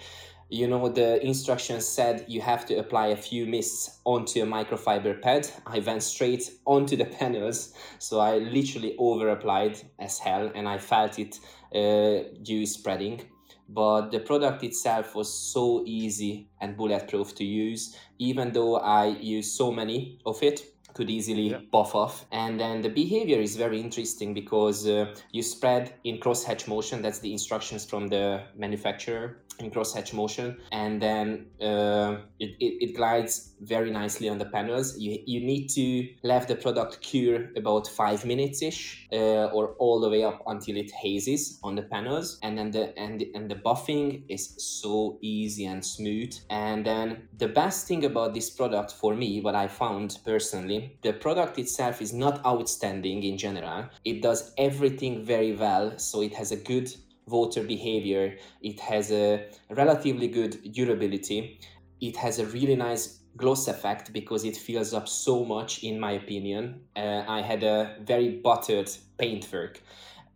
you 0.51 0.67
know 0.67 0.89
the 0.89 1.25
instructions 1.25 1.87
said 1.87 2.25
you 2.29 2.41
have 2.41 2.67
to 2.67 2.75
apply 2.75 3.09
a 3.09 3.17
few 3.17 3.47
mists 3.47 4.01
onto 4.05 4.43
a 4.43 4.47
microfiber 4.47 5.21
pad. 5.23 5.49
I 5.67 5.79
went 5.79 6.03
straight 6.03 6.51
onto 6.67 6.97
the 6.97 7.05
panels 7.21 7.73
so 7.99 8.19
i 8.21 8.39
literally 8.39 8.97
over 8.99 9.29
applied 9.29 9.79
as 9.99 10.19
hell 10.19 10.51
and 10.55 10.69
i 10.69 10.79
felt 10.79 11.19
it 11.19 11.39
uh, 11.75 12.29
due 12.43 12.67
spreading. 12.67 13.23
But 13.69 14.11
the 14.11 14.19
product 14.19 14.65
itself 14.65 15.15
was 15.15 15.33
so 15.33 15.85
easy 15.87 16.49
and 16.61 16.77
bulletproof 16.77 17.37
to 17.37 17.45
use. 17.45 17.97
Even 18.19 18.53
though 18.53 18.77
i 18.79 19.07
used 19.07 19.53
so 19.53 19.71
many 19.71 20.19
of 20.27 20.43
it 20.43 20.65
could 20.95 21.09
easily 21.09 21.51
yeah. 21.51 21.59
buff 21.71 21.95
off. 21.95 22.27
And 22.33 22.59
then 22.59 22.81
the 22.81 22.89
behavior 22.89 23.41
is 23.41 23.55
very 23.57 23.81
interesting 23.81 24.35
because 24.35 24.89
uh, 24.89 25.15
you 25.31 25.43
spread 25.43 25.95
in 26.03 26.19
cross 26.19 26.43
hatch 26.43 26.67
motion. 26.67 27.01
That's 27.03 27.21
the 27.21 27.33
instructions 27.33 27.85
from 27.85 28.09
the 28.09 28.43
manufacturer 28.57 29.37
in 29.61 29.71
crosshatch 29.71 30.13
motion 30.13 30.57
and 30.73 31.01
then 31.01 31.47
uh, 31.61 32.17
it, 32.39 32.51
it, 32.61 32.91
it, 32.91 32.97
glides 32.97 33.53
very 33.61 33.91
nicely 33.91 34.29
on 34.29 34.39
the 34.39 34.45
panels. 34.47 34.99
You, 34.99 35.19
you 35.27 35.41
need 35.41 35.69
to 35.69 36.09
let 36.23 36.49
the 36.49 36.57
product 36.57 37.01
cure 37.03 37.51
about 37.57 37.87
five 37.87 38.25
minutes 38.25 38.63
ish 38.63 39.09
uh, 39.13 39.47
or 39.47 39.75
all 39.79 40.01
the 40.01 40.09
way 40.09 40.25
up 40.25 40.43
until 40.47 40.77
it 40.77 40.91
hazes 40.91 41.59
on 41.63 41.75
the 41.77 41.83
panels. 41.83 42.39
And 42.43 42.57
then 42.57 42.71
the 42.71 42.99
and, 42.99 43.21
the, 43.21 43.31
and 43.35 43.51
the 43.51 43.57
buffing 43.57 44.23
is 44.29 44.55
so 44.59 45.19
easy 45.21 45.67
and 45.67 45.85
smooth. 45.85 46.35
And 46.49 46.85
then 46.85 47.29
the 47.37 47.49
best 47.49 47.87
thing 47.87 48.05
about 48.05 48.35
this 48.35 48.51
product 48.51 48.93
for 48.93 49.15
me 49.15 49.41
what 49.41 49.55
i 49.55 49.67
found 49.67 50.19
personally 50.25 50.99
the 51.03 51.13
product 51.13 51.59
itself 51.59 52.01
is 52.01 52.13
not 52.13 52.45
outstanding 52.45 53.23
in 53.23 53.37
general. 53.39 53.89
It 54.05 54.23
does 54.23 54.53
everything 54.59 55.25
very 55.25 55.55
well 55.55 55.99
so 55.99 56.23
it 56.23 56.35
has 56.35 56.53
a 56.53 56.57
good 56.57 56.93
water 57.31 57.63
behavior. 57.63 58.37
It 58.63 58.81
has 58.81 59.11
a 59.13 59.49
relatively 59.71 60.29
good 60.29 60.73
durability. 60.73 61.61
It 62.01 62.17
has 62.17 62.39
a 62.39 62.47
really 62.47 62.77
nice 62.77 63.21
gloss 63.37 63.69
effect 63.69 64.13
because 64.13 64.45
it 64.45 64.57
fills 64.57 64.93
up 64.93 65.09
so 65.09 65.45
much, 65.45 65.85
in 65.85 66.01
my 66.01 66.13
opinion. 66.13 66.81
Uh, 66.97 67.25
I 67.29 67.43
had 67.43 67.63
a 67.63 67.97
very 68.03 68.41
buttered 68.43 68.91
paintwork 69.19 69.81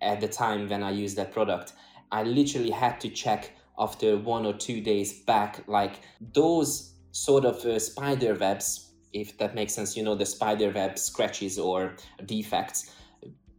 at 0.00 0.20
the 0.20 0.28
time 0.28 0.68
when 0.68 0.82
I 0.82 0.90
used 0.90 1.16
that 1.16 1.32
product. 1.32 1.72
I 2.12 2.22
literally 2.22 2.70
had 2.70 3.00
to 3.00 3.08
check 3.08 3.52
after 3.78 4.16
one 4.16 4.46
or 4.46 4.54
two 4.54 4.80
days 4.80 5.20
back, 5.24 5.64
like 5.66 6.00
those 6.20 6.94
sort 7.12 7.44
of 7.44 7.64
uh, 7.64 7.78
spider 7.78 8.34
webs, 8.34 8.92
if 9.12 9.36
that 9.38 9.54
makes 9.54 9.74
sense, 9.74 9.96
you 9.96 10.02
know, 10.02 10.14
the 10.14 10.26
spider 10.26 10.70
web 10.70 10.98
scratches 10.98 11.58
or 11.58 11.96
defects 12.26 12.92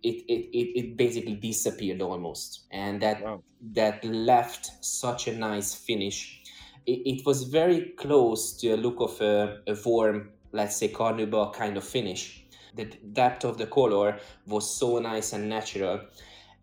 it, 0.05 0.23
it, 0.27 0.57
it, 0.57 0.79
it 0.79 0.97
basically 0.97 1.35
disappeared 1.35 2.01
almost. 2.01 2.65
And 2.71 3.01
that 3.01 3.23
wow. 3.23 3.43
that 3.73 4.03
left 4.05 4.71
such 4.83 5.27
a 5.27 5.35
nice 5.35 5.73
finish. 5.73 6.41
It, 6.85 7.01
it 7.05 7.25
was 7.25 7.43
very 7.43 7.93
close 7.97 8.53
to 8.57 8.69
a 8.69 8.77
look 8.77 8.99
of 8.99 9.19
a, 9.21 9.61
a 9.67 9.75
warm 9.85 10.29
let's 10.51 10.77
say 10.77 10.87
carnauba 10.87 11.53
kind 11.53 11.77
of 11.77 11.83
finish. 11.83 12.45
The 12.75 12.85
depth 12.85 13.43
of 13.45 13.57
the 13.57 13.67
color 13.67 14.19
was 14.47 14.69
so 14.69 14.99
nice 14.99 15.33
and 15.33 15.49
natural. 15.49 16.01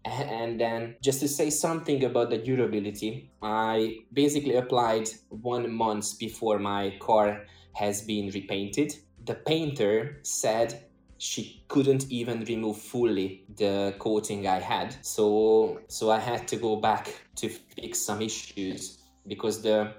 And 0.04 0.61
then 0.61 0.96
just 1.00 1.20
to 1.20 1.28
say 1.28 1.50
something 1.50 2.02
about 2.04 2.30
the 2.30 2.38
durability 2.38 3.30
i 3.40 3.99
basically 4.12 4.56
applied 4.56 5.08
one 5.28 5.72
month 5.72 6.18
before 6.18 6.58
my 6.58 6.96
car 6.99 7.44
has 7.75 8.02
been 8.02 8.30
repainted. 8.30 8.94
The 9.25 9.34
painter 9.34 10.18
said 10.22 10.84
she 11.22 11.62
couldn't 11.68 12.10
even 12.10 12.40
remove 12.46 12.76
fully 12.76 13.44
the 13.56 13.94
coating 14.00 14.48
I 14.48 14.58
had. 14.58 14.96
So 15.06 15.80
so 15.86 16.10
I 16.10 16.18
had 16.18 16.48
to 16.48 16.56
go 16.56 16.74
back 16.74 17.14
to 17.36 17.48
fix 17.48 18.00
some 18.00 18.20
issues 18.20 18.98
because 19.28 19.62
the 19.62 19.94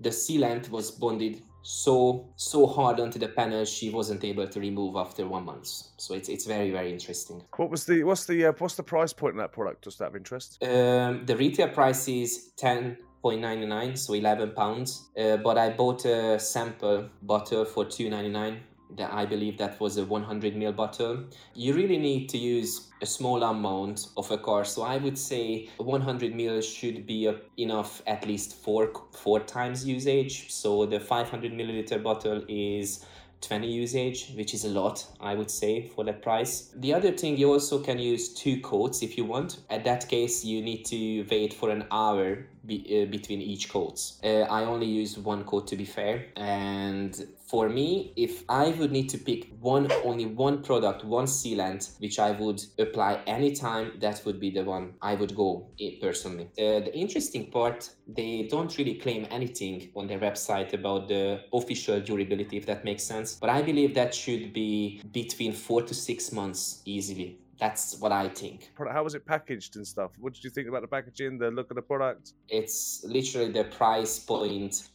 the 0.00 0.10
sealant 0.10 0.68
was 0.68 0.90
bonded 0.90 1.42
so 1.62 2.28
so 2.34 2.66
hard 2.66 2.98
onto 2.98 3.20
the 3.20 3.28
panel 3.28 3.64
she 3.64 3.90
wasn't 3.90 4.24
able 4.24 4.48
to 4.48 4.58
remove 4.58 4.96
after 4.96 5.28
one 5.28 5.44
month. 5.44 5.68
So 5.96 6.14
it's 6.14 6.28
it's 6.28 6.44
very 6.44 6.72
very 6.72 6.90
interesting. 6.92 7.40
What 7.56 7.70
was 7.70 7.84
the 7.84 8.02
what's 8.02 8.24
the 8.26 8.46
uh, 8.46 8.52
what's 8.58 8.74
the 8.74 8.82
price 8.82 9.12
point 9.12 9.34
in 9.34 9.38
that 9.38 9.52
product? 9.52 9.84
Just 9.84 10.02
out 10.02 10.08
of 10.08 10.16
interest. 10.16 10.60
Um, 10.60 11.24
the 11.24 11.36
retail 11.36 11.68
price 11.68 12.08
is 12.08 12.50
10.99 12.60 13.96
so 13.96 14.14
11 14.14 14.52
pounds 14.52 15.08
uh, 15.18 15.36
but 15.36 15.58
i 15.58 15.68
bought 15.70 16.04
a 16.04 16.38
sample 16.38 17.08
bottle 17.22 17.64
for 17.64 17.84
2.99 17.84 18.58
that 18.96 19.12
I 19.12 19.26
believe 19.26 19.58
that 19.58 19.80
was 19.80 19.96
a 19.96 20.04
100 20.04 20.54
ml 20.54 20.74
bottle. 20.74 21.24
You 21.54 21.74
really 21.74 21.98
need 21.98 22.28
to 22.30 22.38
use 22.38 22.88
a 23.02 23.06
small 23.06 23.42
amount 23.42 24.08
of 24.16 24.30
a 24.30 24.38
car. 24.38 24.64
So 24.64 24.82
I 24.82 24.96
would 24.96 25.18
say 25.18 25.68
100 25.76 26.32
ml 26.32 26.62
should 26.62 27.06
be 27.06 27.32
enough 27.56 28.02
at 28.06 28.26
least 28.26 28.54
four 28.56 28.92
four 29.12 29.40
times 29.40 29.86
usage. 29.86 30.50
So 30.50 30.86
the 30.86 31.00
500 31.00 31.52
milliliter 31.52 32.02
bottle 32.02 32.42
is 32.48 33.04
20 33.40 33.70
usage, 33.70 34.32
which 34.34 34.52
is 34.52 34.64
a 34.64 34.68
lot, 34.68 35.06
I 35.20 35.34
would 35.34 35.50
say, 35.50 35.88
for 35.94 36.04
that 36.04 36.22
price. 36.22 36.72
The 36.76 36.92
other 36.94 37.12
thing, 37.12 37.36
you 37.36 37.52
also 37.52 37.78
can 37.78 37.98
use 37.98 38.34
two 38.34 38.60
coats 38.60 39.02
if 39.02 39.16
you 39.16 39.24
want. 39.24 39.60
At 39.70 39.84
that 39.84 40.08
case, 40.08 40.44
you 40.44 40.62
need 40.62 40.84
to 40.86 41.24
wait 41.30 41.54
for 41.54 41.70
an 41.70 41.84
hour 41.90 42.46
be, 42.68 43.02
uh, 43.02 43.10
between 43.10 43.40
each 43.40 43.68
coats. 43.68 44.20
Uh, 44.22 44.42
I 44.58 44.64
only 44.64 44.86
use 44.86 45.18
one 45.18 45.42
coat 45.44 45.66
to 45.68 45.76
be 45.76 45.84
fair, 45.84 46.26
and 46.36 47.12
for 47.48 47.68
me, 47.70 48.12
if 48.14 48.44
I 48.48 48.68
would 48.78 48.92
need 48.92 49.08
to 49.08 49.18
pick 49.18 49.48
one, 49.58 49.90
only 50.04 50.26
one 50.26 50.62
product, 50.62 51.04
one 51.04 51.24
sealant, 51.24 51.98
which 51.98 52.18
I 52.18 52.32
would 52.32 52.62
apply 52.78 53.20
anytime, 53.26 53.92
that 54.00 54.20
would 54.26 54.38
be 54.38 54.50
the 54.50 54.64
one 54.64 54.94
I 55.00 55.14
would 55.14 55.34
go 55.34 55.70
personally. 56.02 56.50
Uh, 56.58 56.84
the 56.86 56.94
interesting 56.94 57.50
part, 57.50 57.88
they 58.06 58.46
don't 58.50 58.76
really 58.76 58.96
claim 58.96 59.26
anything 59.30 59.90
on 59.96 60.06
their 60.06 60.18
website 60.18 60.74
about 60.74 61.08
the 61.08 61.40
official 61.52 62.00
durability, 62.00 62.58
if 62.58 62.66
that 62.66 62.84
makes 62.84 63.02
sense. 63.02 63.38
But 63.40 63.48
I 63.48 63.62
believe 63.62 63.94
that 63.94 64.14
should 64.14 64.52
be 64.52 65.00
between 65.12 65.52
four 65.52 65.82
to 65.82 65.94
six 65.94 66.30
months 66.32 66.82
easily. 66.84 67.38
That's 67.58 67.98
what 67.98 68.12
I 68.12 68.28
think. 68.28 68.70
How 68.78 69.02
was 69.02 69.14
it 69.14 69.26
packaged 69.26 69.76
and 69.76 69.86
stuff? 69.86 70.12
What 70.20 70.34
did 70.34 70.44
you 70.44 70.50
think 70.50 70.68
about 70.68 70.82
the 70.82 70.88
packaging, 70.88 71.38
the 71.38 71.50
look 71.50 71.70
of 71.70 71.76
the 71.76 71.82
product? 71.82 72.34
It's 72.48 73.04
literally 73.04 73.50
the 73.50 73.64
price 73.64 74.18
point 74.18 74.88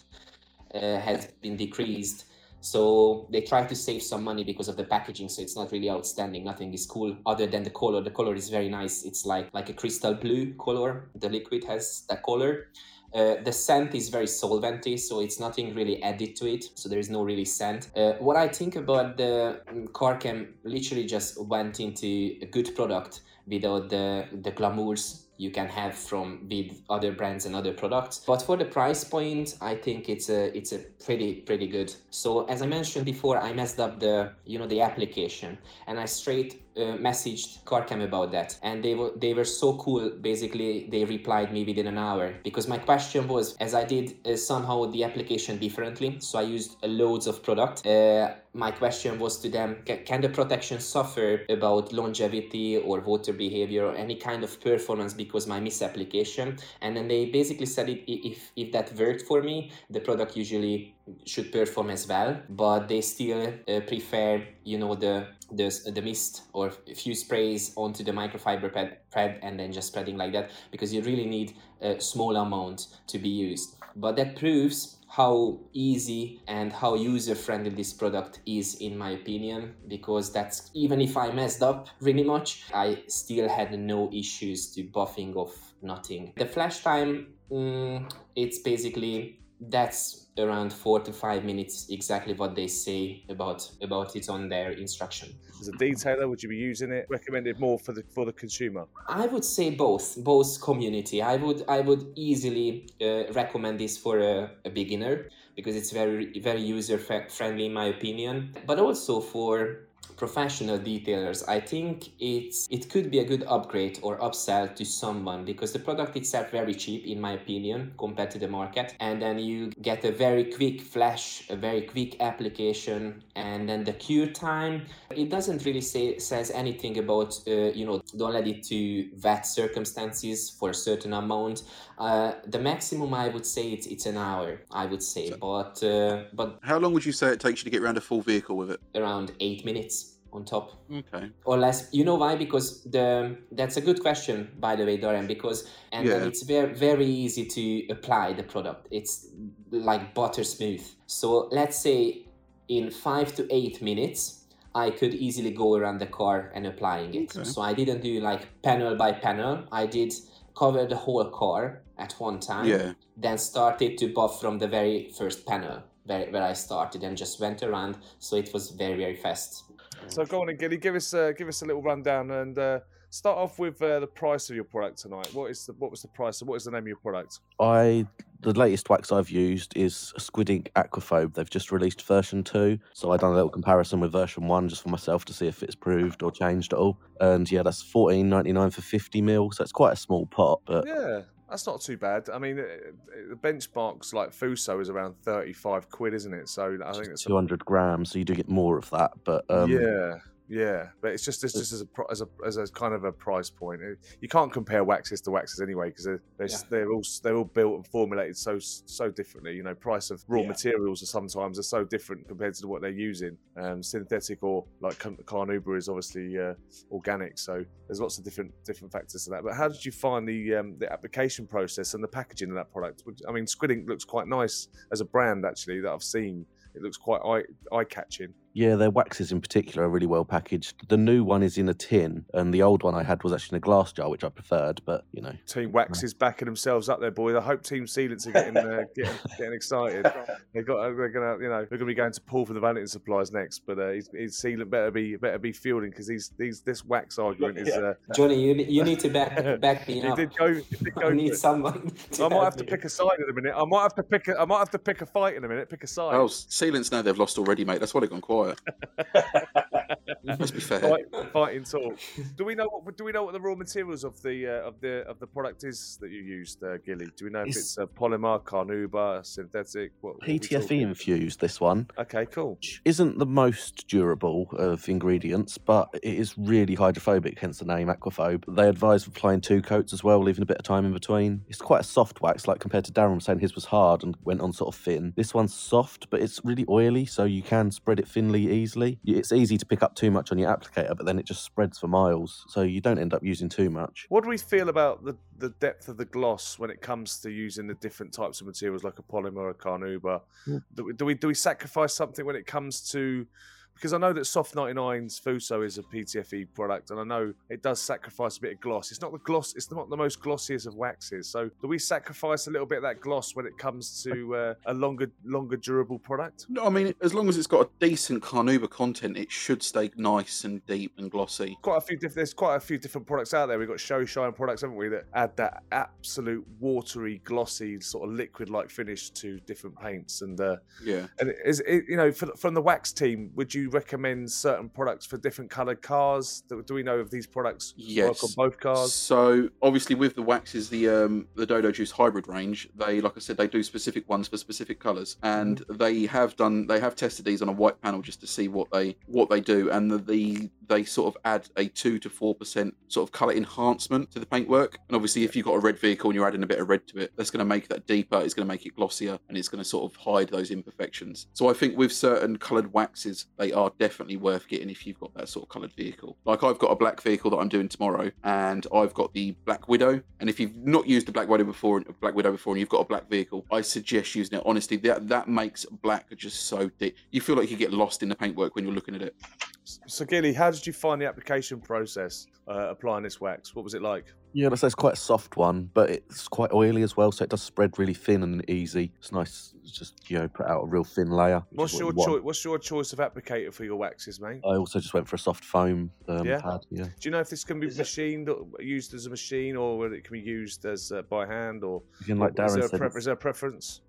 uh, 0.73 0.99
has 0.99 1.27
been 1.41 1.57
decreased 1.57 2.25
so 2.63 3.27
they 3.29 3.41
try 3.41 3.65
to 3.65 3.75
save 3.75 4.01
some 4.01 4.23
money 4.23 4.45
because 4.45 4.69
of 4.69 4.77
the 4.77 4.85
packaging. 4.85 5.27
So 5.27 5.41
it's 5.41 5.57
not 5.57 5.73
really 5.73 5.89
outstanding. 5.89 6.45
Nothing 6.45 6.73
is 6.73 6.85
cool 6.85 7.17
other 7.25 7.45
than 7.45 7.63
the 7.63 7.69
color. 7.69 8.01
The 8.01 8.09
color 8.09 8.35
is 8.35 8.47
very 8.47 8.69
nice. 8.69 9.03
It's 9.03 9.25
like 9.25 9.53
like 9.53 9.67
a 9.67 9.73
crystal 9.73 10.13
blue 10.13 10.53
color. 10.53 11.09
The 11.13 11.27
liquid 11.27 11.65
has 11.65 12.05
that 12.07 12.23
color. 12.23 12.69
Uh, 13.13 13.35
the 13.43 13.51
scent 13.51 13.93
is 13.93 14.09
very 14.09 14.25
solventy, 14.25 14.99
so 14.99 15.19
it's 15.19 15.39
nothing 15.39 15.75
really 15.75 16.01
added 16.01 16.35
to 16.35 16.47
it, 16.47 16.65
so 16.75 16.89
there 16.89 16.99
is 16.99 17.09
no 17.09 17.23
really 17.23 17.45
scent. 17.45 17.89
Uh, 17.95 18.13
what 18.13 18.35
I 18.35 18.47
think 18.47 18.75
about 18.75 19.17
the 19.17 19.61
um, 19.67 19.87
Corcam 19.89 20.47
literally 20.63 21.05
just 21.05 21.39
went 21.45 21.79
into 21.79 22.37
a 22.41 22.45
good 22.45 22.75
product 22.75 23.21
without 23.47 23.89
the 23.89 24.25
the 24.41 24.51
glamours 24.51 25.23
you 25.37 25.51
can 25.51 25.67
have 25.67 25.95
from 25.95 26.47
with 26.49 26.81
other 26.89 27.11
brands 27.11 27.45
and 27.45 27.55
other 27.55 27.73
products. 27.73 28.23
But 28.25 28.41
for 28.41 28.55
the 28.55 28.65
price 28.65 29.03
point, 29.03 29.57
I 29.61 29.75
think 29.75 30.07
it's 30.07 30.29
a 30.29 30.55
it's 30.57 30.71
a 30.71 30.79
pretty 31.03 31.41
pretty 31.41 31.67
good. 31.67 31.93
So 32.09 32.45
as 32.45 32.61
I 32.61 32.67
mentioned 32.67 33.05
before, 33.05 33.37
I 33.37 33.53
messed 33.53 33.79
up 33.79 33.99
the 33.99 34.31
you 34.45 34.59
know 34.59 34.67
the 34.67 34.81
application, 34.81 35.57
and 35.87 35.99
I 35.99 36.05
straight 36.05 36.72
uh, 36.77 36.97
messaged 36.97 37.63
CarChem 37.63 38.03
about 38.03 38.31
that, 38.31 38.57
and 38.61 38.83
they 38.83 38.95
were 38.95 39.11
they 39.15 39.33
were 39.33 39.45
so 39.45 39.77
cool. 39.77 40.09
Basically, 40.09 40.87
they 40.91 41.05
replied 41.05 41.53
me 41.53 41.63
within 41.63 41.87
an 41.87 41.97
hour 41.97 42.33
because 42.43 42.67
my 42.67 42.77
question 42.77 43.27
was, 43.27 43.55
as 43.57 43.73
I 43.73 43.83
did 43.83 44.15
uh, 44.25 44.35
somehow 44.35 44.85
the 44.85 45.03
application 45.03 45.57
differently, 45.57 46.17
so 46.19 46.39
I 46.39 46.43
used 46.43 46.77
uh, 46.83 46.87
loads 46.87 47.27
of 47.27 47.43
product. 47.43 47.85
Uh, 47.85 48.33
my 48.53 48.71
question 48.71 49.19
was 49.19 49.39
to 49.39 49.49
them 49.49 49.77
can 50.05 50.21
the 50.21 50.29
protection 50.29 50.79
suffer 50.79 51.41
about 51.49 51.91
longevity 51.91 52.77
or 52.77 52.99
water 52.99 53.33
behavior 53.33 53.85
or 53.85 53.95
any 53.95 54.15
kind 54.15 54.43
of 54.43 54.61
performance 54.61 55.13
because 55.13 55.47
my 55.47 55.59
misapplication 55.59 56.57
and 56.81 56.95
then 56.95 57.07
they 57.07 57.25
basically 57.25 57.65
said 57.65 57.89
it, 57.89 58.03
if 58.07 58.51
if 58.55 58.71
that 58.71 58.93
worked 58.95 59.23
for 59.23 59.41
me 59.41 59.71
the 59.89 59.99
product 59.99 60.37
usually 60.37 60.93
should 61.25 61.51
perform 61.51 61.89
as 61.89 62.07
well 62.07 62.39
but 62.49 62.87
they 62.87 63.01
still 63.01 63.53
uh, 63.67 63.79
prefer 63.81 64.43
you 64.63 64.77
know 64.77 64.93
the 64.93 65.27
the, 65.55 65.91
the 65.93 66.01
mist 66.01 66.43
or 66.53 66.71
a 66.89 66.95
few 66.95 67.15
sprays 67.15 67.73
onto 67.75 68.03
the 68.03 68.11
microfiber 68.11 68.73
pad, 68.73 68.97
pad 69.11 69.39
and 69.41 69.59
then 69.59 69.71
just 69.71 69.87
spreading 69.87 70.17
like 70.17 70.33
that 70.33 70.51
because 70.71 70.93
you 70.93 71.01
really 71.01 71.25
need 71.25 71.53
a 71.81 71.99
small 71.99 72.35
amount 72.35 72.87
to 73.07 73.19
be 73.19 73.29
used. 73.29 73.75
But 73.95 74.15
that 74.15 74.35
proves 74.35 74.97
how 75.07 75.59
easy 75.73 76.41
and 76.47 76.73
how 76.73 76.95
user 76.95 77.35
friendly 77.35 77.69
this 77.69 77.93
product 77.93 78.39
is 78.47 78.75
in 78.81 78.97
my 78.97 79.11
opinion 79.11 79.75
because 79.87 80.33
that's 80.33 80.71
even 80.73 80.99
if 80.99 81.15
i 81.15 81.29
messed 81.29 81.61
up 81.61 81.87
really 82.01 82.23
much 82.23 82.63
i 82.73 82.97
still 83.07 83.47
had 83.47 83.77
no 83.77 84.09
issues 84.11 84.73
to 84.73 84.83
buffing 84.85 85.35
of 85.37 85.51
nothing. 85.83 86.33
The 86.37 86.45
flash 86.45 86.81
time 86.83 87.27
mm, 87.51 88.11
it's 88.35 88.59
basically 88.59 89.39
that's 89.59 90.22
around 90.37 90.73
four 90.73 90.99
to 90.99 91.13
five 91.13 91.43
minutes 91.43 91.87
exactly 91.89 92.33
what 92.33 92.55
they 92.55 92.67
say 92.67 93.23
about 93.29 93.69
about 93.81 94.15
it 94.15 94.29
on 94.29 94.49
their 94.49 94.71
instruction. 94.71 95.29
As 95.59 95.67
a 95.67 95.71
detailer 95.73 96.27
would 96.29 96.41
you 96.41 96.49
be 96.49 96.57
using 96.57 96.91
it? 96.91 97.05
Recommended 97.09 97.59
more 97.59 97.77
for 97.79 97.93
the 97.93 98.03
for 98.13 98.25
the 98.25 98.33
consumer? 98.33 98.87
I 99.07 99.27
would 99.27 99.45
say 99.45 99.69
both 99.69 100.17
both 100.23 100.61
community. 100.61 101.21
I 101.21 101.35
would 101.35 101.63
i 101.67 101.79
would 101.81 102.03
easily 102.15 102.87
uh, 103.01 103.31
recommend 103.33 103.79
this 103.79 103.97
for 103.97 104.19
a, 104.19 104.51
a 104.65 104.69
beginner 104.69 105.29
because 105.55 105.75
it's 105.75 105.91
very 105.91 106.39
very 106.39 106.61
user 106.61 106.97
friendly 106.97 107.65
in 107.65 107.73
my 107.73 107.85
opinion 107.85 108.55
but 108.65 108.79
also 108.79 109.19
for 109.19 109.87
professional 110.15 110.79
detailers, 110.79 111.47
I 111.47 111.59
think 111.59 112.09
it's 112.19 112.67
it 112.69 112.89
could 112.89 113.11
be 113.11 113.19
a 113.19 113.25
good 113.25 113.43
upgrade 113.47 113.99
or 114.01 114.17
upsell 114.19 114.75
to 114.75 114.85
someone 114.85 115.45
because 115.45 115.73
the 115.73 115.79
product 115.79 116.15
itself 116.15 116.51
very 116.51 116.73
cheap 116.73 117.05
in 117.05 117.19
my 117.19 117.33
opinion 117.33 117.93
compared 117.97 118.31
to 118.31 118.39
the 118.39 118.47
market, 118.47 118.95
and 118.99 119.21
then 119.21 119.39
you 119.39 119.71
get 119.81 120.03
a 120.05 120.11
very 120.11 120.45
quick 120.45 120.81
flash, 120.81 121.49
a 121.49 121.55
very 121.55 121.81
quick 121.81 122.21
application, 122.21 123.23
and 123.35 123.67
then 123.67 123.83
the 123.83 123.93
cure 123.93 124.27
time. 124.27 124.85
It 125.09 125.29
doesn't 125.29 125.65
really 125.65 125.81
say 125.81 126.17
says 126.19 126.51
anything 126.51 126.97
about 126.97 127.39
uh, 127.47 127.51
you 127.51 127.85
know 127.85 128.01
don't 128.17 128.33
let 128.33 128.47
it 128.47 128.63
to 128.63 129.09
wet 129.23 129.45
circumstances 129.45 130.49
for 130.49 130.69
a 130.71 130.73
certain 130.73 131.13
amount. 131.13 131.63
Uh, 132.03 132.33
the 132.47 132.59
maximum 132.59 133.13
I 133.13 133.29
would 133.29 133.45
say 133.45 133.71
it's 133.71 133.87
it's 133.87 134.05
an 134.05 134.17
hour. 134.17 134.59
I 134.71 134.85
would 134.85 135.01
say, 135.01 135.29
so, 135.29 135.37
but 135.37 135.81
uh, 135.81 136.23
but 136.33 136.59
how 136.61 136.77
long 136.77 136.91
would 136.93 137.05
you 137.05 137.13
say 137.13 137.27
it 137.29 137.39
takes 137.39 137.61
you 137.61 137.63
to 137.63 137.69
get 137.69 137.81
around 137.81 137.97
a 137.97 138.01
full 138.01 138.19
vehicle 138.19 138.57
with 138.57 138.71
it? 138.71 138.81
Around 138.93 139.31
eight 139.39 139.63
minutes 139.63 140.17
on 140.33 140.43
top. 140.43 140.83
Okay. 140.91 141.29
Or 141.45 141.57
less. 141.57 141.87
You 141.93 142.03
know 142.03 142.15
why? 142.15 142.35
Because 142.35 142.83
the 142.83 143.37
that's 143.53 143.77
a 143.77 143.81
good 143.81 144.01
question, 144.01 144.51
by 144.59 144.75
the 144.75 144.85
way, 144.85 144.97
Dorian. 144.97 145.27
Because 145.27 145.65
and 145.93 146.05
yeah. 146.05 146.25
it's 146.25 146.43
very 146.43 146.73
very 146.73 147.05
easy 147.05 147.45
to 147.45 147.63
apply 147.95 148.33
the 148.33 148.43
product. 148.43 148.89
It's 148.91 149.27
like 149.71 150.13
butter 150.13 150.43
smooth. 150.43 150.85
So 151.07 151.47
let's 151.51 151.79
say 151.79 152.25
in 152.67 152.91
five 152.91 153.33
to 153.37 153.47
eight 153.49 153.81
minutes. 153.81 154.41
I 154.75 154.89
could 154.89 155.13
easily 155.13 155.51
go 155.51 155.75
around 155.75 155.99
the 155.99 156.07
car 156.07 156.51
and 156.55 156.65
applying 156.65 157.13
it. 157.13 157.37
Okay. 157.37 157.43
So 157.43 157.61
I 157.61 157.73
didn't 157.73 158.01
do 158.01 158.19
like 158.21 158.41
panel 158.63 158.95
by 158.95 159.11
panel. 159.11 159.67
I 159.71 159.85
did 159.85 160.11
cover 160.57 160.87
the 160.87 160.95
whole 160.95 161.29
car 161.29 161.82
at 161.97 162.13
one 162.13 162.39
time. 162.39 162.65
Yeah. 162.65 162.93
Then 163.17 163.37
started 163.37 163.97
to 163.99 164.13
buff 164.13 164.41
from 164.41 164.59
the 164.59 164.67
very 164.67 165.11
first 165.17 165.45
panel 165.45 165.83
where, 166.05 166.29
where 166.31 166.43
I 166.43 166.53
started 166.53 167.03
and 167.03 167.17
just 167.17 167.39
went 167.39 167.63
around. 167.63 167.97
So 168.19 168.35
it 168.35 168.51
was 168.53 168.71
very 168.71 168.97
very 168.97 169.15
fast. 169.15 169.63
So 170.07 170.25
go 170.25 170.41
on 170.41 170.49
and 170.49 170.59
Gilly, 170.59 170.77
give 170.77 170.95
us 170.95 171.13
uh, 171.13 171.31
give 171.37 171.47
us 171.47 171.61
a 171.61 171.65
little 171.65 171.81
rundown 171.81 172.31
and 172.31 172.57
uh, 172.57 172.79
start 173.09 173.37
off 173.37 173.59
with 173.59 173.81
uh, 173.81 173.99
the 173.99 174.07
price 174.07 174.49
of 174.49 174.55
your 174.55 174.65
product 174.65 174.97
tonight. 174.97 175.29
What 175.33 175.51
is 175.51 175.65
the 175.65 175.73
what 175.73 175.91
was 175.91 176.01
the 176.01 176.09
price? 176.09 176.41
And 176.41 176.49
what 176.49 176.55
is 176.55 176.65
the 176.65 176.71
name 176.71 176.81
of 176.81 176.87
your 176.87 176.97
product? 176.97 177.39
I 177.59 178.05
the 178.41 178.51
latest 178.51 178.89
wax 178.89 179.13
I've 179.13 179.29
used 179.29 179.77
is 179.77 180.13
Squid 180.17 180.49
Ink 180.49 180.71
Aquaphobe. 180.75 181.33
They've 181.33 181.49
just 181.49 181.71
released 181.71 182.01
version 182.01 182.43
two, 182.43 182.77
so 182.91 183.11
I 183.11 183.17
done 183.17 183.31
a 183.31 183.35
little 183.35 183.49
comparison 183.49 184.01
with 184.01 184.11
version 184.11 184.47
one 184.47 184.67
just 184.67 184.83
for 184.83 184.89
myself 184.89 185.23
to 185.25 185.33
see 185.33 185.47
if 185.47 185.63
it's 185.63 185.75
improved 185.75 186.21
or 186.21 186.31
changed 186.31 186.73
at 186.73 186.79
all. 186.79 186.99
And 187.21 187.49
yeah, 187.49 187.63
that's 187.63 187.81
fourteen 187.81 188.27
ninety 188.27 188.51
nine 188.51 188.71
for 188.71 188.81
fifty 188.81 189.21
mil, 189.21 189.51
so 189.51 189.63
it's 189.63 189.71
quite 189.71 189.93
a 189.93 189.97
small 189.97 190.25
pot, 190.25 190.59
but 190.65 190.85
yeah. 190.85 191.21
That's 191.53 191.67
not 191.67 191.81
too 191.81 191.97
bad. 191.97 192.31
I 192.33 192.39
mean, 192.39 192.55
the 192.55 193.35
benchmarks 193.35 194.11
like 194.11 194.31
Fusso 194.31 194.81
is 194.81 194.89
around 194.89 195.13
thirty-five 195.21 195.87
quid, 195.87 196.15
isn't 196.15 196.33
it? 196.33 196.49
So 196.49 196.79
I 196.83 196.91
think 196.93 197.09
it's 197.09 197.25
two 197.25 197.35
hundred 197.35 197.63
grams, 197.63 198.09
so 198.09 198.17
you 198.17 198.25
do 198.25 198.33
get 198.33 198.49
more 198.49 198.75
of 198.79 198.89
that. 198.89 199.11
But 199.23 199.45
um, 199.51 199.69
yeah, 199.69 200.15
yeah, 200.49 200.87
but 201.01 201.11
it's 201.11 201.23
just 201.23 201.43
it's 201.43 201.53
just 201.53 201.71
as 201.71 201.81
a 201.81 201.87
as 202.11 202.21
a 202.21 202.27
as 202.45 202.57
a 202.57 202.67
kind 202.67 202.93
of 202.93 203.05
a 203.05 203.11
price 203.11 203.49
point. 203.49 203.81
You 204.19 204.27
can't 204.27 204.51
compare 204.51 204.83
waxes 204.83 205.21
to 205.21 205.31
waxes 205.31 205.61
anyway 205.61 205.89
because 205.89 206.05
they're 206.05 206.21
they're, 206.37 206.47
yeah. 206.47 206.57
they're, 206.69 206.91
all 206.91 207.01
they're 207.23 207.35
all 207.35 207.45
built 207.45 207.75
and 207.75 207.87
formulated 207.87 208.35
so 208.35 208.59
so 208.59 209.09
differently. 209.09 209.55
You 209.55 209.63
know, 209.63 209.73
price 209.73 210.11
of 210.11 210.23
raw 210.27 210.41
yeah. 210.41 210.49
materials 210.49 211.01
are 211.01 211.07
sometimes 211.07 211.59
are 211.59 211.63
so 211.63 211.85
different 211.85 212.27
compared 212.27 212.55
to 212.55 212.67
what 212.67 212.81
they're 212.81 212.91
using. 212.91 213.37
Um, 213.55 213.81
synthetic 213.81 214.43
or 214.43 214.65
like 214.81 214.99
carnauba 214.99 215.77
is 215.77 215.87
obviously 215.87 216.37
uh, 216.37 216.53
organic, 216.91 217.39
so 217.39 217.63
there's 217.87 218.01
lots 218.01 218.17
of 218.17 218.25
different 218.25 218.51
different 218.65 218.91
factors 218.91 219.23
to 219.23 219.29
that. 219.31 219.43
But 219.43 219.55
how 219.55 219.69
did 219.69 219.83
you 219.85 219.93
find 219.93 220.27
the 220.27 220.55
um, 220.55 220.75
the 220.77 220.91
application 220.91 221.47
process 221.47 221.93
and 221.93 222.03
the 222.03 222.07
packaging 222.07 222.49
of 222.49 222.55
that 222.55 222.71
product? 222.71 223.03
I 223.27 223.31
mean, 223.31 223.47
Squid 223.47 223.71
Ink 223.71 223.87
looks 223.87 224.03
quite 224.03 224.27
nice 224.27 224.67
as 224.91 224.99
a 224.99 225.05
brand 225.05 225.45
actually 225.45 225.79
that 225.81 225.91
I've 225.91 226.03
seen. 226.03 226.45
It 226.75 226.81
looks 226.81 226.97
quite 226.97 227.21
eye 227.21 227.43
eye 227.75 227.85
catching. 227.85 228.33
Yeah, 228.53 228.75
their 228.75 228.91
waxes 228.91 229.31
in 229.31 229.41
particular 229.41 229.87
are 229.87 229.89
really 229.89 230.05
well 230.05 230.25
packaged. 230.25 230.87
The 230.87 230.97
new 230.97 231.23
one 231.23 231.41
is 231.41 231.57
in 231.57 231.69
a 231.69 231.73
tin, 231.73 232.25
and 232.33 232.53
the 232.53 232.61
old 232.61 232.83
one 232.83 232.93
I 232.93 233.01
had 233.01 233.23
was 233.23 233.33
actually 233.33 233.55
in 233.55 233.57
a 233.57 233.65
glass 233.65 233.91
jar, 233.91 234.09
which 234.09 234.23
I 234.23 234.29
preferred. 234.29 234.81
But 234.85 235.05
you 235.11 235.21
know, 235.21 235.33
Team 235.47 235.71
waxes 235.71 236.13
backing 236.13 236.45
themselves 236.45 236.87
up 236.87 236.99
there, 237.01 237.11
boys. 237.11 237.35
I 237.35 237.41
hope 237.41 237.63
Team 237.63 237.85
Sealants 237.85 238.27
are 238.27 238.31
getting 238.31 238.55
uh, 238.57 238.83
getting, 238.95 239.13
getting, 239.37 239.53
excited. 239.53 240.05
They 240.53 240.61
got 240.61 240.95
they're 240.95 241.09
gonna 241.09 241.41
you 241.41 241.49
know 241.49 241.65
they're 241.67 241.79
gonna 241.79 241.85
be 241.85 241.95
going 241.95 242.11
to 242.11 242.21
Paul 242.21 242.45
for 242.45 242.53
the 242.53 242.59
Valentine 242.59 242.87
supplies 242.87 243.31
next, 243.31 243.63
but 243.65 243.79
uh, 243.79 243.89
his, 243.89 244.09
his 244.13 244.35
sealant 244.35 244.69
better 244.69 244.91
be 244.91 245.15
better 245.15 245.39
be 245.39 245.51
fielding 245.51 245.89
because 245.89 246.05
these 246.05 246.31
these 246.37 246.61
this 246.61 246.85
wax 246.85 247.17
argument 247.17 247.57
is. 247.57 247.73
Uh, 247.73 247.95
Johnny, 248.15 248.39
you 248.39 248.53
you 248.53 248.83
need 248.83 248.99
to 248.99 249.09
back 249.09 249.59
back 249.61 249.87
me 249.87 250.03
up. 250.03 250.15
Did 250.15 250.35
go, 250.37 250.53
did 250.53 250.93
go 250.93 251.09
I 251.09 251.13
need 251.13 251.35
someone. 251.35 251.91
I 252.21 252.27
might 252.27 252.43
have 252.43 252.55
to 252.57 252.63
pick 252.63 252.85
a 252.85 252.89
side 252.89 253.17
in 253.17 253.29
a 253.29 253.33
minute. 253.33 253.55
I 253.57 253.65
might 253.65 253.81
have 253.81 253.95
to 253.95 254.03
pick 254.03 254.27
a, 254.27 254.39
I 254.39 254.45
might 254.45 254.59
have 254.59 254.71
to 254.71 254.79
pick 254.79 255.01
a 255.01 255.07
fight 255.07 255.35
in 255.35 255.43
a 255.43 255.47
minute. 255.47 255.69
Pick 255.69 255.83
a 255.83 255.87
side. 255.87 256.13
Oh, 256.13 256.25
Sealants 256.25 256.91
now 256.91 257.01
they've 257.01 257.17
lost 257.17 257.39
already, 257.39 257.65
mate. 257.65 257.79
That's 257.79 257.93
why 257.93 258.01
they've 258.01 258.09
gone 258.09 258.21
quiet 258.21 258.42
oil. 258.43 258.55
Let's 260.23 260.51
be 260.51 260.59
fair. 260.61 260.79
Fight, 260.79 261.05
fighting 261.31 261.63
talk. 261.63 261.99
Do 262.35 262.45
we 262.45 262.55
know 262.55 262.67
what? 262.67 262.97
Do 262.97 263.03
we 263.03 263.11
know 263.11 263.23
what 263.23 263.33
the 263.33 263.41
raw 263.41 263.55
materials 263.55 264.03
of 264.03 264.21
the 264.21 264.47
uh, 264.47 264.67
of 264.67 264.79
the 264.79 265.05
of 265.07 265.19
the 265.19 265.27
product 265.27 265.63
is 265.63 265.97
that 266.01 266.11
you 266.11 266.21
used, 266.21 266.63
uh, 266.63 266.77
Gilly? 266.77 267.07
Do 267.15 267.25
we 267.25 267.31
know 267.31 267.41
it's, 267.41 267.57
if 267.57 267.61
it's 267.61 267.77
a 267.77 267.85
polymer, 267.85 268.41
carnauba, 268.43 269.25
synthetic? 269.25 269.91
What, 270.01 270.15
what 270.15 270.27
PTFE 270.27 270.81
infused. 270.81 271.39
This 271.39 271.59
one. 271.59 271.87
Okay, 271.97 272.25
cool. 272.25 272.57
Isn't 272.85 273.19
the 273.19 273.25
most 273.25 273.87
durable 273.87 274.47
of 274.57 274.87
ingredients, 274.87 275.57
but 275.57 275.89
it 275.93 276.13
is 276.13 276.37
really 276.37 276.75
hydrophobic, 276.75 277.39
hence 277.39 277.59
the 277.59 277.65
name 277.65 277.87
Aquaphobe. 277.87 278.43
They 278.47 278.69
advise 278.69 279.05
applying 279.05 279.41
two 279.41 279.61
coats 279.61 279.93
as 279.93 280.03
well, 280.03 280.21
leaving 280.21 280.43
a 280.43 280.45
bit 280.45 280.57
of 280.57 280.63
time 280.63 280.85
in 280.85 280.93
between. 280.93 281.43
It's 281.47 281.61
quite 281.61 281.81
a 281.81 281.83
soft 281.83 282.21
wax, 282.21 282.47
like 282.47 282.59
compared 282.59 282.85
to 282.85 282.91
Darren 282.91 283.21
saying 283.21 283.39
his 283.39 283.55
was 283.55 283.65
hard 283.65 284.03
and 284.03 284.15
went 284.23 284.41
on 284.41 284.53
sort 284.53 284.73
of 284.73 284.79
thin. 284.79 285.13
This 285.15 285.33
one's 285.33 285.53
soft, 285.53 286.09
but 286.09 286.21
it's 286.21 286.39
really 286.43 286.65
oily, 286.69 287.05
so 287.05 287.25
you 287.25 287.41
can 287.41 287.71
spread 287.71 287.99
it 287.99 288.07
thinly 288.07 288.51
easily. 288.51 288.99
It's 289.03 289.31
easy 289.31 289.57
to 289.57 289.65
pick 289.65 289.83
up 289.83 289.95
too 289.95 290.11
much 290.13 290.31
on 290.31 290.37
your 290.37 290.49
applicator, 290.49 290.95
but 290.95 291.05
then 291.05 291.19
it 291.19 291.25
just 291.25 291.43
spreads 291.43 291.77
for 291.77 291.87
miles, 291.87 292.45
so 292.47 292.61
you 292.61 292.79
don't 292.79 292.99
end 292.99 293.13
up 293.13 293.23
using 293.23 293.49
too 293.49 293.69
much. 293.69 294.05
What 294.09 294.23
do 294.23 294.29
we 294.29 294.37
feel 294.37 294.69
about 294.69 295.03
the, 295.03 295.17
the 295.37 295.49
depth 295.49 295.89
of 295.89 295.97
the 295.97 296.05
gloss 296.05 296.57
when 296.57 296.69
it 296.69 296.81
comes 296.81 297.19
to 297.19 297.29
using 297.29 297.67
the 297.67 297.73
different 297.75 298.13
types 298.13 298.39
of 298.39 298.47
materials 298.47 298.83
like 298.83 298.99
a 298.99 299.03
polymer 299.03 299.37
or 299.37 299.53
carnauba? 299.53 300.21
Mm. 300.47 300.63
Do, 300.73 300.83
we, 300.85 300.93
do 300.93 301.05
we 301.05 301.13
do 301.15 301.27
we 301.27 301.33
sacrifice 301.33 301.93
something 301.93 302.25
when 302.25 302.35
it 302.35 302.45
comes 302.45 302.89
to 302.91 303.27
because 303.75 303.93
I 303.93 303.97
know 303.97 304.13
that 304.13 304.25
Soft 304.25 304.55
99's 304.55 305.19
Fusso 305.19 305.65
is 305.65 305.77
a 305.77 305.83
PTFE 305.83 306.47
product, 306.53 306.91
and 306.91 306.99
I 306.99 307.03
know 307.03 307.33
it 307.49 307.61
does 307.61 307.81
sacrifice 307.81 308.37
a 308.37 308.41
bit 308.41 308.53
of 308.53 308.61
gloss. 308.61 308.91
It's 308.91 309.01
not 309.01 309.11
the 309.11 309.17
gloss; 309.19 309.55
it's 309.55 309.71
not 309.71 309.89
the 309.89 309.97
most 309.97 310.21
glossiest 310.21 310.67
of 310.67 310.75
waxes. 310.75 311.27
So, 311.29 311.49
do 311.61 311.67
we 311.67 311.79
sacrifice 311.79 312.47
a 312.47 312.51
little 312.51 312.67
bit 312.67 312.77
of 312.77 312.83
that 312.83 313.01
gloss 313.01 313.35
when 313.35 313.45
it 313.45 313.57
comes 313.57 314.01
to 314.03 314.35
uh, 314.35 314.53
a 314.65 314.73
longer, 314.73 315.11
longer 315.25 315.57
durable 315.57 315.99
product? 315.99 316.45
No, 316.49 316.65
I 316.65 316.69
mean, 316.69 316.93
as 317.01 317.13
long 317.13 317.27
as 317.29 317.37
it's 317.37 317.47
got 317.47 317.65
a 317.65 317.69
decent 317.79 318.23
carnauba 318.23 318.69
content, 318.69 319.17
it 319.17 319.31
should 319.31 319.61
stay 319.63 319.91
nice 319.97 320.43
and 320.43 320.65
deep 320.65 320.93
and 320.97 321.09
glossy. 321.11 321.57
Quite 321.61 321.77
a 321.77 321.81
few. 321.81 321.97
Diff- 321.97 322.13
there's 322.13 322.33
quite 322.33 322.55
a 322.55 322.59
few 322.59 322.77
different 322.77 323.07
products 323.07 323.33
out 323.33 323.47
there. 323.47 323.57
We've 323.59 323.67
got 323.67 323.79
show 323.79 324.05
shine 324.05 324.31
products, 324.33 324.61
haven't 324.61 324.77
we, 324.77 324.87
that 324.89 325.05
add 325.13 325.35
that 325.37 325.63
absolute 325.71 326.45
watery, 326.59 327.21
glossy, 327.23 327.79
sort 327.81 328.07
of 328.07 328.15
liquid-like 328.15 328.69
finish 328.69 329.09
to 329.11 329.39
different 329.41 329.77
paints. 329.79 330.21
And 330.21 330.39
uh, 330.39 330.57
Yeah. 330.83 331.07
and 331.19 331.33
is 331.43 331.59
it, 331.61 331.85
you 331.87 331.97
know, 331.97 332.11
for, 332.11 332.27
from 332.37 332.53
the 332.53 332.61
wax 332.61 332.93
team, 332.93 333.31
would 333.35 333.53
you 333.53 333.62
recommend 333.67 334.31
certain 334.31 334.69
products 334.69 335.05
for 335.05 335.17
different 335.17 335.49
coloured 335.51 335.81
cars? 335.81 336.43
Do, 336.49 336.63
we 336.73 336.83
know 336.83 336.99
if 336.99 337.09
these 337.09 337.27
products 337.27 337.73
Yes. 337.77 338.07
work 338.07 338.23
on 338.23 338.29
both 338.35 338.59
cars? 338.59 338.93
So 338.93 339.49
obviously, 339.61 339.95
with 339.95 340.15
the 340.15 340.21
waxes, 340.21 340.69
the 340.69 340.89
um, 340.89 341.27
the 341.35 341.45
Dodo 341.45 341.71
Juice 341.71 341.91
hybrid 341.91 342.27
range, 342.27 342.69
they 342.75 343.01
like 343.01 343.13
I 343.15 343.19
said, 343.19 343.37
they 343.37 343.47
do 343.47 343.63
specific 343.63 344.07
ones 344.09 344.27
for 344.27 344.37
specific 344.37 344.79
colours, 344.79 345.17
and 345.23 345.43
Mm-hmm. 345.43 345.77
they 345.77 346.05
have 346.05 346.35
done 346.35 346.67
they 346.67 346.79
have 346.79 346.95
tested 346.95 347.25
these 347.25 347.41
on 347.41 347.49
a 347.49 347.51
white 347.51 347.79
panel 347.81 348.01
just 348.01 348.19
to 348.21 348.27
see 348.27 348.47
what 348.47 348.67
they 348.71 348.95
what 349.07 349.29
they 349.29 349.39
do, 349.41 349.69
and 349.71 349.91
the, 349.91 349.97
the 349.97 350.49
they 350.67 350.83
sort 350.83 351.13
of 351.13 351.21
add 351.25 351.47
a 351.57 351.67
two 351.67 351.99
to 351.99 352.09
four 352.09 352.33
percent 352.33 352.75
sort 352.87 353.07
of 353.07 353.11
colour 353.11 353.33
enhancement 353.33 354.09
to 354.11 354.19
the 354.19 354.25
paintwork. 354.25 354.77
And 354.87 354.95
obviously, 354.95 355.23
if 355.23 355.35
you've 355.35 355.45
got 355.45 355.55
a 355.55 355.59
red 355.59 355.77
vehicle 355.77 356.09
and 356.09 356.15
you're 356.15 356.27
adding 356.27 356.43
a 356.43 356.47
bit 356.47 356.59
of 356.59 356.69
red 356.69 356.87
to 356.87 356.99
it, 356.99 357.11
that's 357.17 357.29
going 357.29 357.39
to 357.39 357.45
make 357.45 357.67
that 357.69 357.85
deeper. 357.87 358.19
It's 358.21 358.33
going 358.33 358.47
to 358.47 358.51
make 358.51 358.65
it 358.65 358.75
glossier, 358.75 359.19
and 359.29 359.37
it's 359.37 359.47
going 359.49 359.63
to 359.63 359.69
sort 359.69 359.91
of 359.91 359.95
hide 359.97 360.29
those 360.29 360.51
imperfections. 360.51 361.27
So 361.33 361.49
I 361.49 361.53
think 361.53 361.77
with 361.77 361.91
certain 361.91 362.37
coloured 362.37 362.73
waxes, 362.73 363.27
they 363.37 363.51
are 363.53 363.71
definitely 363.79 364.17
worth 364.17 364.47
getting 364.47 364.69
if 364.69 364.85
you've 364.85 364.99
got 364.99 365.13
that 365.15 365.29
sort 365.29 365.45
of 365.45 365.49
coloured 365.49 365.73
vehicle. 365.73 366.17
Like 366.25 366.43
I've 366.43 366.59
got 366.59 366.67
a 366.67 366.75
black 366.75 367.01
vehicle 367.01 367.31
that 367.31 367.37
I'm 367.37 367.49
doing 367.49 367.69
tomorrow, 367.69 368.11
and 368.23 368.65
I've 368.73 368.93
got 368.93 369.13
the 369.13 369.31
Black 369.45 369.67
Widow. 369.67 370.01
And 370.19 370.29
if 370.29 370.39
you've 370.39 370.55
not 370.55 370.87
used 370.87 371.07
the 371.07 371.11
Black 371.11 371.27
Widow 371.27 371.43
before, 371.43 371.81
Black 372.01 372.15
Widow 372.15 372.31
before, 372.31 372.53
and 372.53 372.59
you've 372.59 372.69
got 372.69 372.81
a 372.81 372.85
black 372.85 373.09
vehicle, 373.09 373.45
I 373.51 373.61
suggest 373.61 374.15
using 374.15 374.39
it. 374.39 374.43
Honestly, 374.45 374.77
that 374.77 375.07
that 375.07 375.27
makes 375.27 375.65
black 375.65 376.15
just 376.15 376.45
so 376.47 376.69
deep. 376.79 376.95
You 377.11 377.21
feel 377.21 377.35
like 377.35 377.49
you 377.49 377.57
get 377.57 377.73
lost 377.73 378.03
in 378.03 378.09
the 378.09 378.15
paintwork 378.15 378.55
when 378.55 378.65
you're 378.65 378.73
looking 378.73 378.95
at 378.95 379.01
it. 379.01 379.15
So, 379.65 380.05
Gilly, 380.05 380.33
how 380.33 380.51
did 380.51 380.65
you 380.67 380.73
find 380.73 381.01
the 381.01 381.05
application 381.07 381.59
process 381.59 382.27
uh, 382.47 382.69
applying 382.69 383.03
this 383.03 383.21
wax? 383.21 383.55
What 383.55 383.63
was 383.63 383.73
it 383.73 383.81
like? 383.81 384.05
Yeah, 384.35 384.47
let's 384.49 384.61
say 384.61 384.67
it's 384.67 384.75
quite 384.75 384.93
a 384.93 384.97
soft 384.97 385.37
one, 385.37 385.69
but 385.75 385.91
it's 385.91 386.27
quite 386.27 386.51
oily 386.53 386.81
as 386.81 386.97
well, 386.97 387.11
so 387.11 387.23
it 387.23 387.29
does 387.29 387.43
spread 387.43 387.77
really 387.77 387.93
thin 387.93 388.23
and 388.23 388.49
easy. 388.49 388.91
It's 388.97 389.11
nice, 389.11 389.53
it's 389.61 389.71
just 389.71 390.09
you 390.09 390.17
know, 390.17 390.27
put 390.27 390.47
out 390.47 390.63
a 390.63 390.65
real 390.65 390.83
thin 390.83 391.11
layer. 391.11 391.43
What's 391.51 391.73
is 391.73 391.79
your 391.79 391.91
what 391.93 392.07
you 392.07 392.13
choice? 392.15 392.23
What's 392.23 392.43
your 392.43 392.57
choice 392.57 392.93
of 392.93 392.99
applicator 392.99 393.53
for 393.53 393.63
your 393.63 393.75
waxes, 393.75 394.19
mate? 394.19 394.41
I 394.43 394.55
also 394.55 394.79
just 394.79 394.91
went 394.95 395.07
for 395.07 395.17
a 395.17 395.19
soft 395.19 395.43
foam 395.45 395.91
um, 396.07 396.25
Yeah? 396.25 396.41
pad. 396.41 396.61
Yeah, 396.71 396.85
Do 396.85 396.89
you 397.03 397.11
know 397.11 397.19
if 397.19 397.29
this 397.29 397.43
can 397.43 397.59
be 397.59 397.67
Is 397.67 397.75
it- 397.75 397.81
machined, 397.83 398.27
or 398.27 398.47
used 398.59 398.95
as 398.95 399.05
a 399.05 399.09
machine, 399.11 399.55
or 399.55 399.77
whether 399.77 399.93
it 399.93 400.03
can 400.03 400.13
be 400.13 400.19
used 400.21 400.65
as 400.65 400.91
uh, 400.91 401.03
by 401.03 401.27
hand, 401.27 401.63
or 401.63 401.83
again, 402.01 402.17
like 402.17 402.31
is, 402.31 402.35
there 402.55 402.65
a 402.65 402.67
said, 402.69 402.77
pre- 402.79 402.87
it's- 402.87 402.95
is 402.97 403.05
there 403.05 403.13
a 403.13 403.17
preference? 403.17 403.81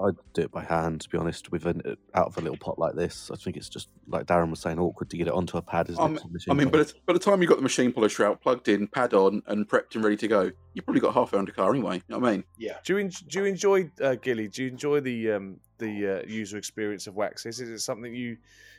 I'd 0.00 0.16
do 0.32 0.42
it 0.42 0.50
by 0.50 0.64
hand. 0.64 1.02
To 1.02 1.08
be 1.08 1.18
honest, 1.18 1.52
with 1.52 1.66
an 1.66 1.80
out 2.14 2.26
of 2.26 2.36
a 2.36 2.40
little 2.40 2.58
pot 2.58 2.80
like 2.80 2.96
this, 2.96 3.30
I 3.32 3.36
think 3.36 3.56
it's 3.56 3.68
just 3.68 3.88
like 4.08 4.26
Darren 4.26 4.50
was 4.50 4.58
saying, 4.58 4.80
awkward 4.80 5.08
to 5.14 5.18
get 5.18 5.28
it 5.28 5.34
onto 5.34 5.56
a 5.56 5.62
pad. 5.62 5.88
Isn't 5.88 6.02
Um, 6.02 6.16
it? 6.16 6.44
I 6.50 6.54
mean, 6.54 6.68
by 6.68 6.78
the, 6.78 6.92
by 7.06 7.12
the 7.12 7.18
time 7.18 7.40
you 7.40 7.48
got 7.48 7.56
the 7.56 7.62
machine 7.62 7.92
polisher 7.92 8.24
out, 8.26 8.40
plugged 8.40 8.68
in, 8.68 8.86
pad 8.86 9.14
on, 9.14 9.42
and 9.46 9.68
prepped 9.68 9.94
and 9.94 10.04
ready 10.04 10.16
to 10.18 10.28
go, 10.28 10.50
you 10.74 10.82
probably 10.82 11.00
got 11.00 11.14
half 11.14 11.32
around 11.32 11.48
a 11.48 11.52
car 11.52 11.70
anyway. 11.70 11.96
You 11.96 12.02
know 12.08 12.18
what 12.18 12.28
I 12.28 12.32
mean? 12.32 12.44
Yeah. 12.58 12.76
Do 12.84 12.94
you 12.94 12.98
en- 13.00 13.08
do 13.28 13.38
you 13.40 13.44
enjoy 13.46 13.90
uh, 14.02 14.16
Gilly? 14.16 14.48
Do 14.48 14.62
you 14.64 14.68
enjoy 14.68 15.00
the 15.00 15.32
um, 15.32 15.60
the 15.78 16.22
uh, 16.22 16.26
user 16.28 16.58
experience 16.58 17.06
of 17.06 17.14
waxes? 17.14 17.60
Is 17.60 17.70
it 17.70 17.78
something 17.80 18.14
you 18.14 18.36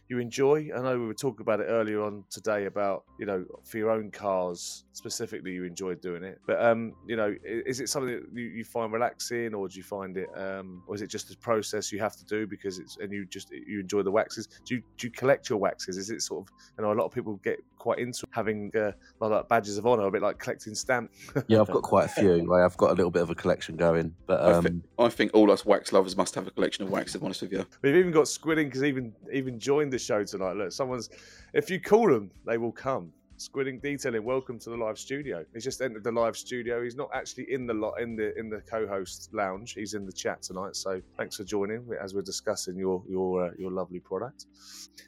you 0.08 0.20
enjoy? 0.20 0.70
I 0.76 0.82
know 0.82 1.00
we 1.00 1.08
were 1.08 1.14
talking 1.14 1.42
about 1.42 1.60
it 1.60 1.66
earlier 1.66 2.02
on 2.04 2.24
today 2.30 2.66
about 2.66 3.04
you 3.20 3.26
know 3.26 3.46
for 3.64 3.78
your 3.78 3.90
own 3.90 4.12
cars 4.12 4.86
specifically, 4.94 5.54
you 5.54 5.64
enjoy 5.64 5.96
doing 5.96 6.24
it. 6.24 6.40
But 6.46 6.64
um, 6.64 6.94
you 7.08 7.16
know, 7.16 7.36
is 7.44 7.80
it 7.80 7.90
something 7.90 8.14
that 8.14 8.24
you, 8.34 8.46
you 8.46 8.64
find 8.64 8.92
relaxing, 8.94 9.54
or 9.54 9.68
do 9.68 9.78
you 9.78 9.84
find 9.84 10.18
it, 10.18 10.30
um, 10.36 10.84
or 10.88 10.96
is 10.96 11.02
it 11.02 11.08
just 11.08 11.34
a 11.34 11.38
process 11.38 11.92
you 11.92 12.00
have 12.00 12.16
to 12.18 12.26
do 12.26 12.46
because 12.48 12.80
it's 12.80 12.98
and 12.98 13.12
you 13.12 13.26
just 13.26 13.52
you 13.52 13.80
enjoy 13.80 14.04
the 14.04 14.12
waxes? 14.12 14.48
Do 14.66 14.76
you 14.76 14.84
do 14.98 15.08
you 15.08 15.12
collect 15.12 15.50
your 15.50 15.60
waxes? 15.60 15.98
Is 15.98 16.10
it 16.10 16.22
sort 16.22 16.48
of 16.48 16.54
you 16.78 16.84
know 16.84 16.92
a 16.92 16.98
lot 16.98 17.06
of 17.06 17.12
people 17.12 17.36
get 17.44 17.60
quite 17.86 18.00
into 18.00 18.26
having 18.32 18.72
uh, 18.76 18.92
like, 19.20 19.30
like 19.30 19.48
badges 19.48 19.78
of 19.78 19.86
honor, 19.86 20.08
a 20.08 20.12
bit 20.12 20.24
like 20.24 20.40
collecting 20.40 20.74
stamps. 20.74 21.16
yeah, 21.48 21.62
I've 21.62 21.70
got 21.70 21.84
quite 21.84 22.06
a 22.06 22.08
few. 22.08 22.38
Like, 22.50 22.64
I've 22.64 22.76
got 22.78 22.90
a 22.90 22.96
little 22.96 23.12
bit 23.12 23.22
of 23.22 23.30
a 23.30 23.36
collection 23.36 23.76
going, 23.76 24.16
but 24.26 24.42
I 24.42 24.54
um, 24.54 24.84
I 24.98 25.10
think 25.10 25.32
all 25.36 25.52
us 25.52 25.66
wax 25.66 25.94
lovers 25.94 26.18
must 26.18 26.34
have 26.34 26.48
a 26.48 26.52
collection 26.52 26.84
of 26.84 26.90
wax. 26.90 27.12
To 27.12 27.20
be 27.20 27.26
honest 27.26 27.44
with 27.44 27.52
you, 27.52 27.66
We've 27.84 27.96
even 27.96 28.12
got 28.12 28.28
Squid 28.28 28.58
Ink 28.58 28.70
because 28.70 28.84
even 28.84 29.14
even 29.32 29.60
joined 29.60 29.94
the 29.96 30.00
show 30.00 30.24
tonight. 30.24 30.58
Look, 30.58 30.72
someone's 30.72 31.10
if 31.54 31.70
you 31.70 31.80
call 31.80 32.10
them, 32.10 32.30
they 32.46 32.58
will 32.58 32.72
come. 32.72 33.12
Squid 33.38 33.68
Ink 33.68 33.82
detailing, 33.82 34.24
welcome 34.24 34.58
to 34.60 34.70
the 34.70 34.78
live 34.78 34.98
studio. 34.98 35.46
He's 35.54 35.64
just 35.64 35.82
entered 35.82 36.04
the 36.04 36.12
live 36.12 36.38
studio. 36.38 36.84
He's 36.84 36.96
not 36.96 37.10
actually 37.14 37.52
in 37.52 37.66
the 37.66 37.74
lot 37.74 38.02
in 38.02 38.16
the 38.16 38.38
in 38.38 38.50
the 38.50 38.62
co-host 38.62 39.30
lounge. 39.34 39.74
He's 39.74 39.94
in 39.94 40.06
the 40.06 40.12
chat 40.12 40.42
tonight. 40.42 40.76
So 40.76 41.02
thanks 41.18 41.38
for 41.38 41.44
joining 41.46 41.88
as 42.02 42.14
we're 42.14 42.22
discussing 42.22 42.78
your 42.78 43.04
your 43.10 43.48
uh, 43.48 43.52
your 43.58 43.72
lovely 43.72 44.00
product. 44.00 44.46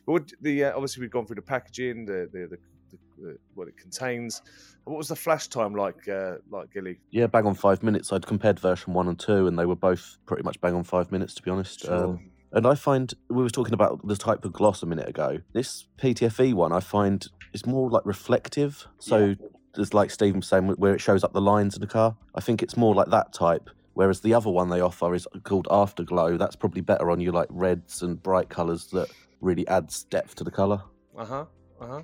What 0.05 0.31
the 0.41 0.65
uh, 0.65 0.73
obviously 0.73 1.01
we've 1.01 1.11
gone 1.11 1.25
through 1.25 1.37
the 1.37 1.41
packaging, 1.41 2.05
the 2.05 2.29
the, 2.31 2.47
the, 2.47 2.57
the, 2.91 2.97
the 3.21 3.37
what 3.55 3.67
it 3.67 3.77
contains. 3.77 4.41
What 4.85 4.97
was 4.97 5.09
the 5.09 5.17
flash 5.17 5.49
time 5.49 5.75
like, 5.75 6.07
uh, 6.07 6.35
like 6.49 6.71
Gilly? 6.71 6.99
yeah, 7.11 7.27
bang 7.27 7.45
on 7.45 7.55
five 7.55 7.83
minutes. 7.83 8.13
I'd 8.13 8.25
compared 8.25 8.57
version 8.57 8.93
one 8.93 9.09
and 9.09 9.19
two, 9.19 9.47
and 9.47 9.59
they 9.59 9.65
were 9.65 9.75
both 9.75 10.17
pretty 10.25 10.43
much 10.43 10.61
bang 10.61 10.75
on 10.75 10.85
five 10.85 11.11
minutes, 11.11 11.33
to 11.35 11.41
be 11.41 11.51
honest. 11.51 11.89
Um, 11.89 12.31
and 12.57 12.65
I 12.65 12.73
find 12.73 13.13
we 13.29 13.43
were 13.43 13.51
talking 13.51 13.75
about 13.75 14.05
the 14.05 14.15
type 14.15 14.43
of 14.43 14.51
gloss 14.51 14.81
a 14.81 14.87
minute 14.87 15.07
ago. 15.07 15.37
This 15.53 15.85
PTFE 15.99 16.55
one, 16.55 16.71
I 16.71 16.79
find, 16.79 17.25
is 17.53 17.67
more 17.67 17.87
like 17.87 18.03
reflective. 18.03 18.87
So, 18.97 19.35
there's 19.75 19.93
like 19.93 20.09
Stephen 20.09 20.39
was 20.39 20.47
saying, 20.47 20.67
where 20.69 20.95
it 20.95 20.99
shows 20.99 21.23
up 21.23 21.33
the 21.33 21.41
lines 21.41 21.75
in 21.75 21.81
the 21.81 21.87
car. 21.87 22.17
I 22.33 22.41
think 22.41 22.63
it's 22.63 22.75
more 22.75 22.95
like 22.95 23.09
that 23.11 23.31
type. 23.31 23.69
Whereas 23.93 24.21
the 24.21 24.33
other 24.33 24.49
one 24.49 24.69
they 24.69 24.81
offer 24.81 25.13
is 25.13 25.27
called 25.43 25.67
Afterglow. 25.69 26.37
That's 26.37 26.55
probably 26.55 26.81
better 26.81 27.11
on 27.11 27.19
you 27.19 27.31
like 27.31 27.47
reds 27.51 28.01
and 28.01 28.21
bright 28.21 28.49
colours 28.49 28.87
that 28.87 29.09
really 29.39 29.67
adds 29.67 30.05
depth 30.05 30.33
to 30.35 30.43
the 30.43 30.51
colour. 30.51 30.81
Uh 31.15 31.25
huh. 31.25 31.45
Uh 31.79 31.87
huh. 31.87 32.01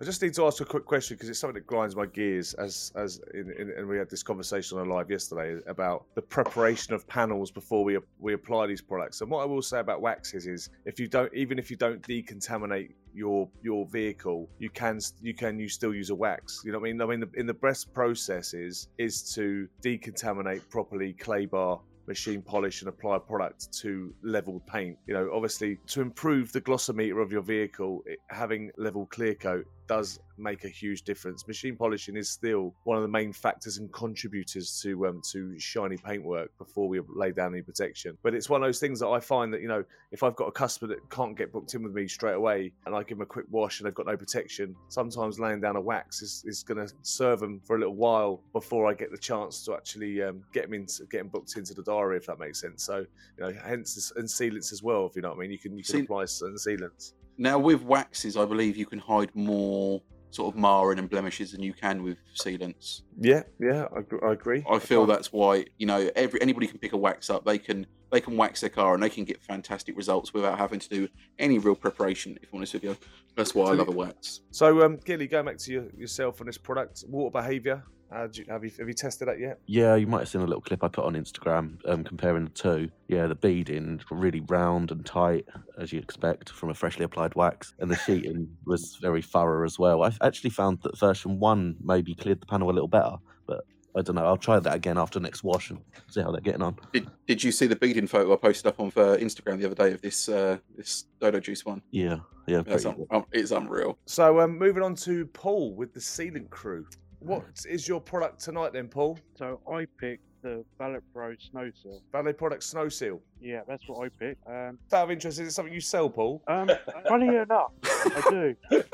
I 0.00 0.06
just 0.06 0.22
need 0.22 0.32
to 0.34 0.46
ask 0.46 0.62
a 0.62 0.64
quick 0.64 0.86
question 0.86 1.14
because 1.14 1.28
it's 1.28 1.38
something 1.38 1.56
that 1.56 1.66
grinds 1.66 1.94
my 1.94 2.06
gears. 2.06 2.54
As 2.54 2.90
as 2.96 3.20
in, 3.34 3.52
in, 3.58 3.70
and 3.76 3.86
we 3.86 3.98
had 3.98 4.08
this 4.08 4.22
conversation 4.22 4.78
on 4.78 4.88
live 4.88 5.10
yesterday 5.10 5.60
about 5.66 6.06
the 6.14 6.22
preparation 6.22 6.94
of 6.94 7.06
panels 7.06 7.50
before 7.50 7.84
we 7.84 7.98
we 8.18 8.32
apply 8.32 8.66
these 8.66 8.80
products. 8.80 9.20
And 9.20 9.30
what 9.30 9.42
I 9.42 9.44
will 9.44 9.60
say 9.60 9.78
about 9.78 10.00
waxes 10.00 10.46
is, 10.46 10.70
if 10.86 10.98
you 10.98 11.06
don't, 11.06 11.30
even 11.34 11.58
if 11.58 11.70
you 11.70 11.76
don't 11.76 12.00
decontaminate 12.00 12.92
your 13.12 13.46
your 13.62 13.84
vehicle, 13.88 14.48
you 14.58 14.70
can 14.70 15.00
you 15.20 15.34
can 15.34 15.58
you 15.58 15.68
still 15.68 15.94
use 15.94 16.08
a 16.08 16.14
wax. 16.14 16.62
You 16.64 16.72
know 16.72 16.78
what 16.78 16.88
I 16.88 16.92
mean? 16.92 17.02
I 17.02 17.06
mean, 17.06 17.20
the, 17.20 17.30
in 17.38 17.46
the 17.46 17.52
best 17.52 17.92
process 17.92 18.54
is 18.54 18.88
is 18.96 19.34
to 19.34 19.68
decontaminate 19.82 20.66
properly 20.70 21.12
clay 21.12 21.44
bar 21.44 21.78
machine 22.06 22.42
polish 22.42 22.80
and 22.82 22.88
apply 22.88 23.16
a 23.16 23.20
product 23.20 23.72
to 23.72 24.12
level 24.22 24.60
paint. 24.66 24.96
You 25.06 25.14
know, 25.14 25.30
obviously, 25.32 25.78
to 25.88 26.00
improve 26.00 26.50
the 26.52 26.60
glossometer 26.60 27.22
of 27.22 27.30
your 27.30 27.42
vehicle, 27.42 28.02
it, 28.06 28.18
having 28.28 28.72
level 28.76 29.06
clear 29.06 29.34
coat 29.34 29.66
does 29.90 30.20
make 30.38 30.64
a 30.64 30.68
huge 30.68 31.02
difference. 31.02 31.48
Machine 31.48 31.74
polishing 31.74 32.16
is 32.16 32.30
still 32.30 32.72
one 32.84 32.96
of 32.96 33.02
the 33.02 33.08
main 33.08 33.32
factors 33.32 33.78
and 33.78 33.92
contributors 33.92 34.80
to 34.82 35.08
um, 35.08 35.20
to 35.32 35.58
shiny 35.58 35.96
paintwork 35.96 36.56
before 36.58 36.88
we 36.88 37.00
lay 37.08 37.32
down 37.32 37.54
any 37.54 37.62
protection. 37.62 38.16
But 38.22 38.32
it's 38.32 38.48
one 38.48 38.62
of 38.62 38.68
those 38.68 38.78
things 38.78 39.00
that 39.00 39.08
I 39.08 39.18
find 39.18 39.52
that 39.52 39.60
you 39.60 39.66
know, 39.66 39.82
if 40.12 40.22
I've 40.22 40.36
got 40.36 40.46
a 40.46 40.52
customer 40.52 40.94
that 40.94 41.10
can't 41.10 41.36
get 41.36 41.52
booked 41.52 41.74
in 41.74 41.82
with 41.82 41.92
me 41.92 42.06
straight 42.06 42.34
away, 42.34 42.72
and 42.86 42.94
I 42.94 43.00
give 43.00 43.18
them 43.18 43.22
a 43.22 43.26
quick 43.26 43.46
wash 43.50 43.80
and 43.80 43.86
they've 43.86 43.94
got 43.94 44.06
no 44.06 44.16
protection, 44.16 44.76
sometimes 44.88 45.40
laying 45.40 45.60
down 45.60 45.74
a 45.74 45.80
wax 45.80 46.22
is, 46.22 46.44
is 46.46 46.62
going 46.62 46.86
to 46.86 46.94
serve 47.02 47.40
them 47.40 47.60
for 47.66 47.74
a 47.74 47.80
little 47.80 47.96
while 47.96 48.40
before 48.52 48.88
I 48.88 48.94
get 48.94 49.10
the 49.10 49.18
chance 49.18 49.64
to 49.64 49.74
actually 49.74 50.22
um, 50.22 50.44
get 50.52 50.66
them 50.66 50.74
into 50.74 51.04
get 51.06 51.18
them 51.18 51.28
booked 51.28 51.56
into 51.56 51.74
the 51.74 51.82
diary, 51.82 52.16
if 52.16 52.26
that 52.26 52.38
makes 52.38 52.60
sense. 52.60 52.84
So 52.84 52.98
you 52.98 53.44
know, 53.44 53.52
hence 53.66 54.12
and 54.14 54.28
sealants 54.28 54.72
as 54.72 54.84
well, 54.84 55.06
if 55.06 55.16
you 55.16 55.22
know 55.22 55.30
what 55.30 55.38
I 55.38 55.40
mean. 55.40 55.50
You 55.50 55.58
can 55.58 55.76
you 55.76 55.82
can 55.82 55.94
See- 55.94 56.00
apply 56.02 56.26
certain 56.26 56.58
sealants. 56.58 57.14
Now 57.40 57.58
with 57.58 57.82
waxes, 57.82 58.36
I 58.36 58.44
believe 58.44 58.76
you 58.76 58.86
can 58.86 58.98
hide 58.98 59.34
more 59.34 60.02
sort 60.30 60.54
of 60.54 60.60
marring 60.60 60.98
and 61.00 61.10
blemishes 61.10 61.50
than 61.50 61.62
you 61.62 61.72
can 61.72 62.04
with 62.04 62.18
sealants. 62.38 63.02
Yeah, 63.18 63.42
yeah, 63.58 63.86
I, 63.92 64.26
I 64.26 64.32
agree. 64.32 64.64
I 64.70 64.78
feel 64.78 65.00
can't- 65.00 65.08
that's 65.08 65.32
why 65.32 65.64
you 65.78 65.86
know 65.86 66.08
every 66.14 66.40
anybody 66.40 66.68
can 66.68 66.78
pick 66.78 66.92
a 66.92 66.96
wax 66.96 67.30
up. 67.30 67.44
They 67.44 67.58
can 67.58 67.86
they 68.12 68.20
can 68.20 68.36
wax 68.36 68.60
their 68.60 68.70
car 68.70 68.94
and 68.94 69.02
they 69.02 69.08
can 69.08 69.24
get 69.24 69.42
fantastic 69.42 69.96
results 69.96 70.34
without 70.34 70.58
having 70.58 70.80
to 70.80 70.88
do 70.88 71.08
any 71.38 71.58
real 71.58 71.74
preparation. 71.74 72.38
If 72.42 72.50
I'm 72.52 72.58
honest 72.58 72.74
with 72.74 72.84
you, 72.84 72.96
that's 73.36 73.54
why 73.54 73.70
I 73.70 73.74
love 73.74 73.88
a 73.88 73.92
wax. 73.92 74.40
So, 74.50 74.84
um, 74.84 74.98
Gilly, 75.04 75.28
going 75.28 75.46
back 75.46 75.58
to 75.58 75.72
your, 75.72 75.86
yourself 75.96 76.40
on 76.40 76.46
this 76.46 76.58
product, 76.58 77.04
water 77.08 77.30
behaviour. 77.30 77.84
How 78.12 78.26
do 78.26 78.40
you, 78.40 78.46
have 78.50 78.64
you 78.64 78.70
have 78.78 78.88
you 78.88 78.94
tested 78.94 79.28
that 79.28 79.38
yet? 79.38 79.60
Yeah, 79.66 79.94
you 79.94 80.06
might 80.06 80.20
have 80.20 80.28
seen 80.28 80.40
a 80.40 80.46
little 80.46 80.60
clip 80.60 80.82
I 80.82 80.88
put 80.88 81.04
on 81.04 81.14
Instagram 81.14 81.78
um, 81.88 82.02
comparing 82.02 82.44
the 82.44 82.50
two. 82.50 82.90
Yeah, 83.08 83.26
the 83.26 83.36
beading 83.36 84.00
really 84.10 84.40
round 84.40 84.90
and 84.90 85.06
tight, 85.06 85.46
as 85.78 85.92
you 85.92 86.00
expect 86.00 86.50
from 86.50 86.70
a 86.70 86.74
freshly 86.74 87.04
applied 87.04 87.34
wax, 87.36 87.74
and 87.78 87.90
the 87.90 87.96
sheeting 87.96 88.48
was 88.66 88.98
very 89.00 89.22
thorough 89.22 89.64
as 89.64 89.78
well. 89.78 90.02
I 90.02 90.12
actually 90.22 90.50
found 90.50 90.80
that 90.82 90.98
version 90.98 91.38
one 91.38 91.76
maybe 91.80 92.14
cleared 92.14 92.40
the 92.40 92.46
panel 92.46 92.70
a 92.70 92.72
little 92.72 92.88
better, 92.88 93.16
but 93.46 93.64
I 93.96 94.02
don't 94.02 94.16
know. 94.16 94.24
I'll 94.24 94.36
try 94.36 94.58
that 94.58 94.74
again 94.74 94.98
after 94.98 95.20
next 95.20 95.44
wash 95.44 95.70
and 95.70 95.80
see 96.08 96.20
how 96.20 96.32
they're 96.32 96.40
getting 96.40 96.62
on. 96.62 96.76
Did 96.92 97.08
Did 97.28 97.44
you 97.44 97.52
see 97.52 97.68
the 97.68 97.76
beading 97.76 98.08
photo 98.08 98.32
I 98.32 98.36
posted 98.36 98.66
up 98.66 98.80
on 98.80 98.88
uh, 98.88 99.16
Instagram 99.20 99.58
the 99.58 99.66
other 99.66 99.76
day 99.76 99.92
of 99.92 100.02
this 100.02 100.28
uh, 100.28 100.58
this 100.76 101.04
Dodo 101.20 101.38
Juice 101.38 101.64
one? 101.64 101.80
Yeah, 101.92 102.18
yeah. 102.48 102.58
Un- 102.58 102.64
good. 102.64 103.06
um, 103.12 103.24
it's 103.30 103.52
unreal. 103.52 103.98
So, 104.06 104.40
um, 104.40 104.58
moving 104.58 104.82
on 104.82 104.96
to 104.96 105.26
Paul 105.26 105.76
with 105.76 105.94
the 105.94 106.00
Sealant 106.00 106.50
Crew. 106.50 106.86
What 107.20 107.44
is 107.68 107.86
your 107.86 108.00
product 108.00 108.40
tonight, 108.40 108.72
then, 108.72 108.88
Paul? 108.88 109.18
So 109.36 109.60
I 109.70 109.86
picked 109.98 110.24
the 110.42 110.64
Valet 110.78 111.00
Pro 111.12 111.34
Snow 111.38 111.70
Seal. 111.82 112.00
Valet 112.12 112.32
product 112.32 112.62
Snow 112.62 112.88
Seal. 112.88 113.20
Yeah, 113.40 113.60
that's 113.68 113.86
what 113.86 114.04
I 114.04 114.08
picked. 114.08 114.46
Um, 114.46 114.78
Out 114.92 115.04
of 115.04 115.10
interest, 115.10 115.38
is 115.38 115.48
it 115.48 115.50
something 115.52 115.72
you 115.74 115.80
sell, 115.82 116.08
Paul? 116.08 116.42
um, 116.48 116.70
funny 117.08 117.28
enough, 117.28 117.72
I 117.84 118.22
do. 118.30 118.56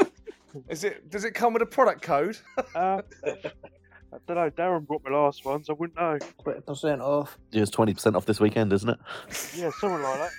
Is 0.71 0.85
it? 0.85 1.11
Does 1.11 1.25
it 1.25 1.33
come 1.33 1.53
with 1.53 1.61
a 1.61 1.67
product 1.67 2.01
code? 2.01 2.39
Um, 2.75 3.03
I 3.27 4.19
don't 4.27 4.37
know. 4.37 4.51
Darren 4.57 4.87
brought 4.87 5.03
my 5.05 5.11
last 5.15 5.45
one, 5.45 5.63
so 5.63 5.75
I 5.75 5.77
wouldn't 5.79 5.99
know. 5.99 6.19
Twenty 6.43 6.61
percent 6.63 7.03
off. 7.03 7.39
Yeah, 7.51 7.61
It's 7.61 7.71
twenty 7.71 7.93
percent 7.93 8.17
off 8.17 8.25
this 8.25 8.41
weekend, 8.41 8.73
isn't 8.73 8.89
it? 8.89 8.99
Yeah, 9.55 9.71
something 9.79 10.01
like 10.03 10.31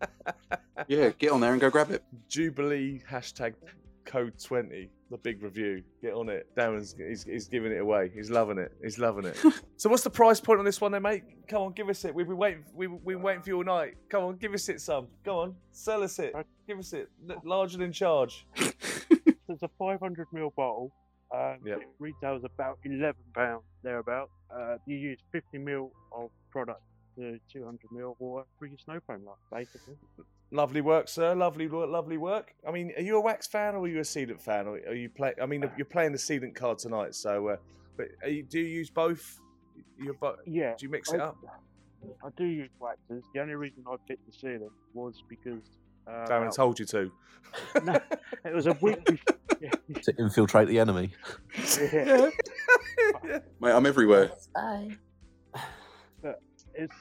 that. 0.00 0.60
Yeah, 0.88 1.08
get 1.18 1.32
on 1.32 1.40
there 1.40 1.52
and 1.52 1.60
go 1.60 1.68
grab 1.70 1.90
it. 1.90 2.02
Jubilee 2.28 3.02
hashtag 3.10 3.54
code 4.06 4.32
twenty. 4.42 4.88
The 5.10 5.18
big 5.18 5.40
review. 5.42 5.82
Get 6.02 6.14
on 6.14 6.28
it. 6.28 6.48
Darren's 6.56 6.94
he's, 6.98 7.22
he's 7.22 7.46
giving 7.46 7.70
it 7.70 7.78
away. 7.80 8.10
He's 8.12 8.28
loving 8.28 8.58
it. 8.58 8.72
He's 8.82 8.98
loving 8.98 9.24
it. 9.24 9.36
so, 9.76 9.88
what's 9.88 10.02
the 10.02 10.10
price 10.10 10.40
point 10.40 10.58
on 10.58 10.64
this 10.64 10.80
one, 10.80 10.90
then, 10.90 11.02
mate? 11.02 11.22
Come 11.46 11.62
on, 11.62 11.72
give 11.74 11.88
us 11.88 12.04
it. 12.04 12.12
We've 12.12 12.26
been 12.26 12.36
waiting. 12.36 12.64
We 12.74 12.88
we've 12.88 13.04
been 13.16 13.22
waiting 13.22 13.42
for 13.42 13.50
you 13.50 13.56
all 13.58 13.64
night. 13.64 13.94
Come 14.08 14.24
on, 14.24 14.36
give 14.38 14.52
us 14.54 14.68
it 14.68 14.80
some. 14.80 15.06
Go 15.24 15.38
on, 15.40 15.54
sell 15.70 16.02
us 16.02 16.18
it. 16.18 16.34
Give 16.66 16.78
us 16.78 16.92
it. 16.92 17.08
L- 17.30 17.40
Larger 17.44 17.78
than 17.78 17.92
charge. 17.92 18.46
There's 18.56 19.62
a 19.62 19.70
500 19.78 20.26
ml 20.34 20.54
bottle. 20.56 20.90
Um, 21.32 21.58
Yep. 21.64 21.78
It 21.82 21.88
retails 21.98 22.42
about 22.44 22.78
11 22.84 23.14
pounds 23.34 23.62
thereabout. 23.84 24.30
Uh, 24.52 24.76
you 24.86 24.96
use 24.96 25.18
50 25.32 25.58
ml 25.58 25.90
of 26.16 26.30
product 26.50 26.80
to 27.16 27.38
200 27.52 27.78
ml 27.94 28.12
of 28.12 28.16
water 28.20 28.44
for 28.58 28.66
your 28.66 28.78
snow 28.78 28.98
foam 29.06 29.24
life, 29.24 29.36
basically. 29.52 29.94
Lovely 30.56 30.80
work, 30.80 31.06
sir. 31.08 31.34
Lovely, 31.34 31.68
lovely 31.68 32.16
work. 32.16 32.54
I 32.66 32.70
mean, 32.70 32.90
are 32.96 33.02
you 33.02 33.16
a 33.18 33.20
wax 33.20 33.46
fan 33.46 33.74
or 33.74 33.80
are 33.82 33.88
you 33.88 33.98
a 33.98 34.02
sealant 34.02 34.40
fan? 34.40 34.66
Or 34.66 34.76
are 34.88 34.94
you 34.94 35.10
play? 35.10 35.34
I 35.40 35.44
mean, 35.44 35.70
you're 35.76 35.84
playing 35.84 36.12
the 36.12 36.18
sealant 36.18 36.54
card 36.54 36.78
tonight, 36.78 37.14
so. 37.14 37.48
Uh, 37.48 37.56
but 37.98 38.06
are 38.22 38.28
you, 38.30 38.42
do 38.42 38.58
you 38.58 38.64
use 38.66 38.88
both? 38.88 39.38
You 39.98 40.16
bo- 40.18 40.36
Yeah. 40.46 40.74
do 40.78 40.86
you 40.86 40.90
mix 40.90 41.12
it 41.12 41.20
I- 41.20 41.24
up? 41.24 41.36
I 42.24 42.28
do 42.38 42.44
use 42.44 42.70
waxes. 42.80 43.24
The 43.34 43.40
only 43.40 43.54
reason 43.54 43.84
I 43.86 43.96
picked 44.08 44.24
the 44.26 44.32
ceiling 44.32 44.70
was 44.94 45.22
because 45.28 45.62
uh, 46.06 46.26
Darren 46.26 46.42
about- 46.44 46.54
told 46.54 46.78
you 46.78 46.86
to. 46.86 47.12
No, 47.84 47.94
it 48.44 48.54
was 48.54 48.66
a 48.66 48.72
week 48.80 49.04
before. 49.04 49.36
Yeah, 49.60 49.70
To 50.02 50.14
infiltrate 50.18 50.68
the 50.68 50.78
enemy. 50.78 51.10
yeah. 51.92 52.30
Mate, 53.60 53.72
I'm 53.72 53.84
everywhere. 53.86 54.30
Bye. 54.54 54.96
It's 56.78 56.94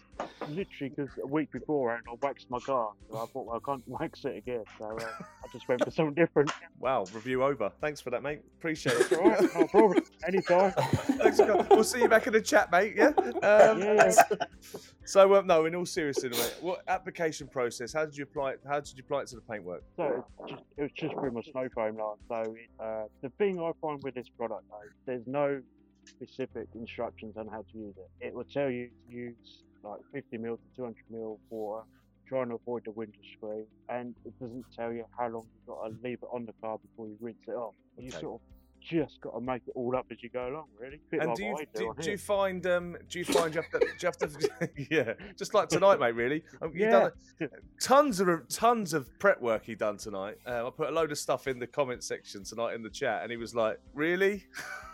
literally 0.49 0.93
because 0.95 1.09
a 1.21 1.27
week 1.27 1.51
before 1.51 1.91
I 1.91 1.99
waxed 2.21 2.49
my 2.49 2.59
car, 2.59 2.91
so 3.09 3.17
I 3.17 3.25
thought 3.25 3.45
well, 3.45 3.61
I 3.61 3.65
can't 3.65 3.83
wax 3.87 4.23
it 4.25 4.37
again, 4.37 4.63
so 4.79 4.97
uh, 4.97 5.03
I 5.03 5.47
just 5.51 5.67
went 5.67 5.83
for 5.83 5.91
something 5.91 6.13
different. 6.13 6.51
Wow, 6.79 7.05
review 7.13 7.43
over. 7.43 7.71
Thanks 7.81 7.99
for 7.99 8.09
that, 8.11 8.23
mate. 8.23 8.39
Appreciate 8.57 8.95
it. 8.95 9.13
All 9.13 9.29
right, 9.29 9.41
no 9.55 9.67
problem. 9.67 10.03
Anytime. 10.27 10.71
Thanks, 10.77 11.39
guys. 11.39 11.65
We'll 11.69 11.83
see 11.83 12.01
you 12.01 12.07
back 12.07 12.27
in 12.27 12.33
the 12.33 12.41
chat, 12.41 12.71
mate. 12.71 12.93
Yeah. 12.95 13.11
Um, 13.43 13.79
Yeah, 13.81 14.11
So, 15.05 15.35
um, 15.35 15.45
no, 15.47 15.65
in 15.65 15.75
all 15.75 15.85
seriousness, 15.85 16.37
mate, 16.37 16.55
what 16.61 16.81
application 16.87 17.47
process? 17.47 17.93
How 17.93 18.05
did 18.05 18.17
you 18.17 18.23
apply 18.23 18.51
it? 18.51 18.61
How 18.67 18.79
did 18.79 18.95
you 18.95 19.03
apply 19.05 19.21
it 19.21 19.27
to 19.27 19.35
the 19.35 19.41
paintwork? 19.41 19.83
So 19.97 20.25
it's 20.39 20.51
just, 20.51 20.63
it 20.77 20.81
was 20.81 20.91
just 20.95 21.13
through 21.13 21.31
my 21.31 21.41
snow 21.51 21.67
foam 21.75 21.97
line. 21.97 22.15
So 22.27 22.55
uh, 22.83 23.03
the 23.21 23.29
thing 23.37 23.59
I 23.59 23.71
find 23.81 24.01
with 24.03 24.15
this 24.15 24.29
product 24.29 24.63
though, 24.69 24.89
there's 25.05 25.27
no 25.27 25.61
specific 26.07 26.67
instructions 26.75 27.35
on 27.37 27.47
how 27.47 27.63
to 27.71 27.77
use 27.77 27.95
it. 27.97 28.27
It 28.27 28.33
will 28.33 28.45
tell 28.45 28.69
you 28.69 28.89
to 29.07 29.13
use 29.13 29.63
like 29.83 29.99
50 30.13 30.37
ml 30.37 30.57
to 30.57 30.69
200 30.75 30.95
ml 31.11 31.37
water, 31.49 31.83
trying 32.27 32.49
to 32.49 32.55
avoid 32.55 32.83
the 32.85 32.91
winter 32.91 33.13
screen, 33.37 33.67
and 33.89 34.15
it 34.25 34.33
doesn't 34.39 34.65
tell 34.75 34.91
you 34.91 35.05
how 35.17 35.27
long 35.27 35.47
you've 35.53 35.75
got 35.75 35.87
to 35.87 35.95
leave 36.03 36.19
it 36.21 36.29
on 36.31 36.45
the 36.45 36.53
car 36.63 36.77
before 36.77 37.07
you 37.07 37.17
rinse 37.21 37.37
it 37.47 37.51
off. 37.51 37.75
You 37.97 38.11
sort 38.11 38.41
of 38.41 38.54
just 38.89 39.19
got 39.21 39.31
to 39.31 39.41
make 39.41 39.63
it 39.67 39.73
all 39.75 39.95
up 39.95 40.05
as 40.11 40.21
you 40.21 40.29
go 40.29 40.47
along, 40.49 40.65
really. 40.79 40.99
And 41.11 41.29
like 41.29 41.35
do 41.37 41.43
you 41.43 41.55
do, 41.57 41.65
do, 41.95 42.03
do 42.03 42.11
you 42.11 42.17
find 42.17 42.65
um 42.67 42.97
do 43.09 43.19
you 43.19 43.25
find 43.25 43.53
you 43.55 43.61
have 43.61 43.71
to 43.71 43.79
do 43.79 43.85
you 43.99 44.05
have 44.05 44.17
to 44.17 44.69
yeah 44.91 45.13
just 45.37 45.53
like 45.53 45.69
tonight 45.69 45.99
mate 45.99 46.15
really. 46.15 46.43
Um, 46.61 46.69
you've 46.73 46.77
Yeah. 46.91 46.91
done 46.91 47.11
a- 47.41 47.47
tons 47.81 48.19
of 48.19 48.47
tons 48.49 48.93
of 48.93 49.09
prep 49.19 49.41
work 49.41 49.65
he 49.65 49.75
done 49.75 49.97
tonight. 49.97 50.35
Uh, 50.45 50.67
I 50.67 50.69
put 50.69 50.89
a 50.89 50.91
load 50.91 51.11
of 51.11 51.17
stuff 51.17 51.47
in 51.47 51.59
the 51.59 51.67
comment 51.67 52.03
section 52.03 52.43
tonight 52.43 52.75
in 52.75 52.83
the 52.83 52.89
chat 52.89 53.23
and 53.23 53.31
he 53.31 53.37
was 53.37 53.55
like 53.55 53.79
really? 53.93 54.43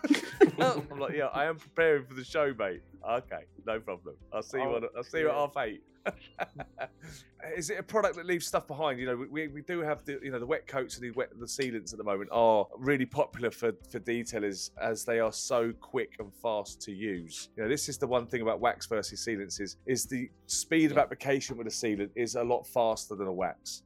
I'm 0.59 0.99
like 0.99 1.13
yeah 1.15 1.27
I 1.27 1.45
am 1.45 1.57
preparing 1.57 2.05
for 2.05 2.13
the 2.13 2.23
show 2.23 2.53
mate 2.57 2.81
okay 3.09 3.43
no 3.65 3.79
problem 3.79 4.15
I'll 4.33 4.41
see 4.43 4.57
you 4.57 4.63
Oh, 4.63 4.75
on 4.75 4.85
I'll 4.95 5.03
see 5.03 5.19
you 5.19 5.29
at 5.29 5.35
half 5.35 5.57
eight 5.57 5.83
is 7.57 7.69
it 7.69 7.79
a 7.79 7.83
product 7.83 8.15
that 8.15 8.25
leaves 8.25 8.47
stuff 8.47 8.67
behind? 8.67 8.99
You 8.99 9.05
know, 9.07 9.15
we- 9.15 9.27
we, 9.27 9.47
we 9.49 9.61
do 9.61 9.81
have 9.81 10.03
the 10.05 10.19
you 10.23 10.31
know 10.31 10.39
the 10.39 10.45
wet 10.45 10.67
coats 10.67 10.95
and 10.97 11.03
the 11.03 11.11
wet 11.11 11.29
the 11.39 11.45
sealants 11.45 11.91
at 11.91 11.97
the 11.97 12.03
moment 12.03 12.29
are 12.31 12.65
really 12.77 13.05
popular 13.05 13.51
for 13.51 13.73
for 13.91 13.99
detailers 13.99 14.71
as 14.81 15.05
they 15.05 15.19
are 15.19 15.31
so 15.31 15.71
quick 15.79 16.15
and 16.19 16.33
fast 16.33 16.81
to 16.83 16.91
use. 16.91 17.49
You 17.55 17.63
know, 17.63 17.69
this 17.69 17.89
is 17.89 17.97
the 17.97 18.07
one 18.07 18.25
thing 18.25 18.41
about 18.41 18.59
wax 18.59 18.87
versus 18.87 19.23
sealants 19.25 19.59
is 19.61 19.77
is 19.85 20.05
the 20.05 20.29
speed 20.47 20.91
of 20.91 20.97
application 20.97 21.57
with 21.57 21.67
a 21.67 21.71
sealant 21.71 22.09
is 22.15 22.35
a 22.35 22.43
lot 22.43 22.65
faster 22.65 23.15
than 23.15 23.27
a 23.27 23.33
wax. 23.33 23.83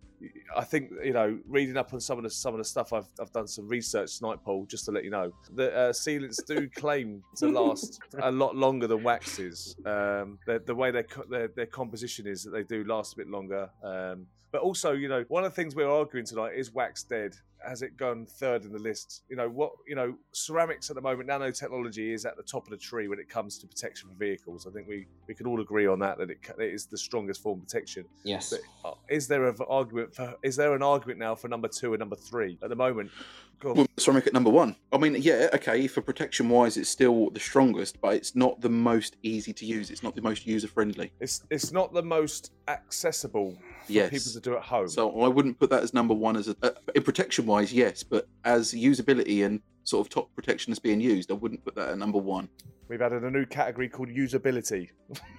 I 0.55 0.63
think 0.63 0.91
you 1.03 1.13
know, 1.13 1.39
reading 1.47 1.77
up 1.77 1.93
on 1.93 1.99
some 1.99 2.17
of 2.17 2.23
the 2.23 2.29
some 2.29 2.53
of 2.53 2.57
the 2.59 2.65
stuff 2.65 2.93
I've 2.93 3.07
I've 3.19 3.31
done 3.31 3.47
some 3.47 3.67
research 3.67 4.17
tonight, 4.17 4.39
Paul, 4.43 4.65
just 4.65 4.85
to 4.85 4.91
let 4.91 5.03
you 5.03 5.09
know 5.09 5.31
that 5.55 5.73
uh, 5.73 5.91
sealants 5.91 6.45
do 6.45 6.69
claim 6.75 7.23
to 7.37 7.47
last 7.47 7.99
a 8.19 8.31
lot 8.31 8.55
longer 8.55 8.87
than 8.87 9.03
waxes. 9.03 9.75
Um, 9.85 10.39
the, 10.45 10.61
the 10.65 10.75
way 10.75 10.91
their, 10.91 11.05
their 11.29 11.47
their 11.49 11.65
composition 11.65 12.27
is 12.27 12.43
that 12.43 12.51
they 12.51 12.63
do 12.63 12.83
last 12.83 13.13
a 13.13 13.17
bit 13.17 13.29
longer. 13.29 13.69
Um, 13.83 14.27
but 14.55 14.61
also, 14.61 14.93
you 14.93 15.09
know, 15.09 15.25
one 15.27 15.43
of 15.43 15.51
the 15.51 15.55
things 15.55 15.75
we're 15.75 15.91
arguing 15.91 16.25
tonight 16.25 16.53
is 16.55 16.71
wax 16.71 17.03
dead. 17.03 17.35
Has 17.67 17.81
it 17.81 17.97
gone 17.97 18.25
third 18.25 18.63
in 18.63 18.71
the 18.71 18.79
list? 18.79 19.23
You 19.27 19.35
know 19.35 19.49
what? 19.49 19.73
You 19.85 19.95
know, 19.95 20.15
ceramics 20.31 20.89
at 20.89 20.95
the 20.95 21.01
moment, 21.01 21.27
nanotechnology 21.27 22.13
is 22.13 22.25
at 22.25 22.37
the 22.37 22.43
top 22.43 22.63
of 22.63 22.69
the 22.69 22.77
tree 22.77 23.09
when 23.09 23.19
it 23.19 23.27
comes 23.27 23.57
to 23.57 23.67
protection 23.67 24.07
for 24.07 24.15
vehicles. 24.15 24.65
I 24.65 24.71
think 24.71 24.87
we 24.87 25.07
we 25.27 25.33
can 25.33 25.45
all 25.45 25.59
agree 25.59 25.87
on 25.87 25.99
that 25.99 26.17
that 26.19 26.29
it, 26.29 26.37
it 26.57 26.73
is 26.73 26.85
the 26.85 26.97
strongest 26.97 27.43
form 27.43 27.59
of 27.59 27.67
protection. 27.67 28.05
Yes. 28.23 28.53
But 28.81 28.89
uh, 28.89 28.93
is 29.09 29.27
there 29.27 29.45
an 29.45 29.57
argument 29.67 30.15
for? 30.15 30.35
Is 30.41 30.55
there 30.55 30.73
an 30.73 30.81
argument 30.81 31.19
now 31.19 31.35
for 31.35 31.49
number 31.49 31.67
two 31.67 31.93
and 31.93 31.99
number 31.99 32.15
three 32.15 32.57
at 32.63 32.69
the 32.69 32.77
moment? 32.77 33.11
Go. 33.59 33.73
Well, 33.73 33.87
ceramic 33.97 34.27
at 34.27 34.33
number 34.33 34.51
one. 34.51 34.77
I 34.93 34.97
mean, 34.97 35.15
yeah, 35.15 35.49
okay, 35.53 35.87
for 35.87 36.01
protection 36.01 36.47
wise, 36.47 36.77
it's 36.77 36.89
still 36.89 37.29
the 37.31 37.39
strongest, 37.39 37.99
but 37.99 38.13
it's 38.13 38.35
not 38.35 38.61
the 38.61 38.69
most 38.69 39.17
easy 39.21 39.51
to 39.53 39.65
use. 39.65 39.89
It's 39.89 40.03
not 40.03 40.15
the 40.15 40.21
most 40.21 40.45
user 40.45 40.69
friendly. 40.69 41.11
It's 41.19 41.43
it's 41.49 41.73
not 41.73 41.93
the 41.93 42.03
most 42.03 42.51
accessible 42.69 43.57
for 43.74 43.74
Yes. 43.87 44.09
people 44.09 44.31
to 44.33 44.39
do 44.39 44.55
at 44.57 44.63
home. 44.63 44.87
So 44.89 45.21
I 45.21 45.27
wouldn't 45.27 45.59
put 45.59 45.69
that 45.69 45.83
as 45.83 45.93
number 45.93 46.13
one 46.13 46.35
as 46.37 46.47
a 46.47 46.55
uh, 46.61 46.71
in 46.93 47.03
protection 47.03 47.45
wise, 47.45 47.73
yes, 47.73 48.03
but 48.03 48.27
as 48.43 48.73
usability 48.73 49.45
and 49.45 49.61
sort 49.83 50.05
of 50.05 50.09
top 50.09 50.33
protection 50.35 50.71
that's 50.71 50.79
being 50.79 50.99
used, 51.01 51.29
I 51.31 51.35
wouldn't 51.35 51.63
put 51.63 51.75
that 51.75 51.89
at 51.89 51.97
number 51.97 52.17
one. 52.17 52.49
We've 52.87 53.01
added 53.01 53.23
a 53.23 53.31
new 53.31 53.47
category 53.47 53.89
called 53.89 54.09
usability 54.09 54.89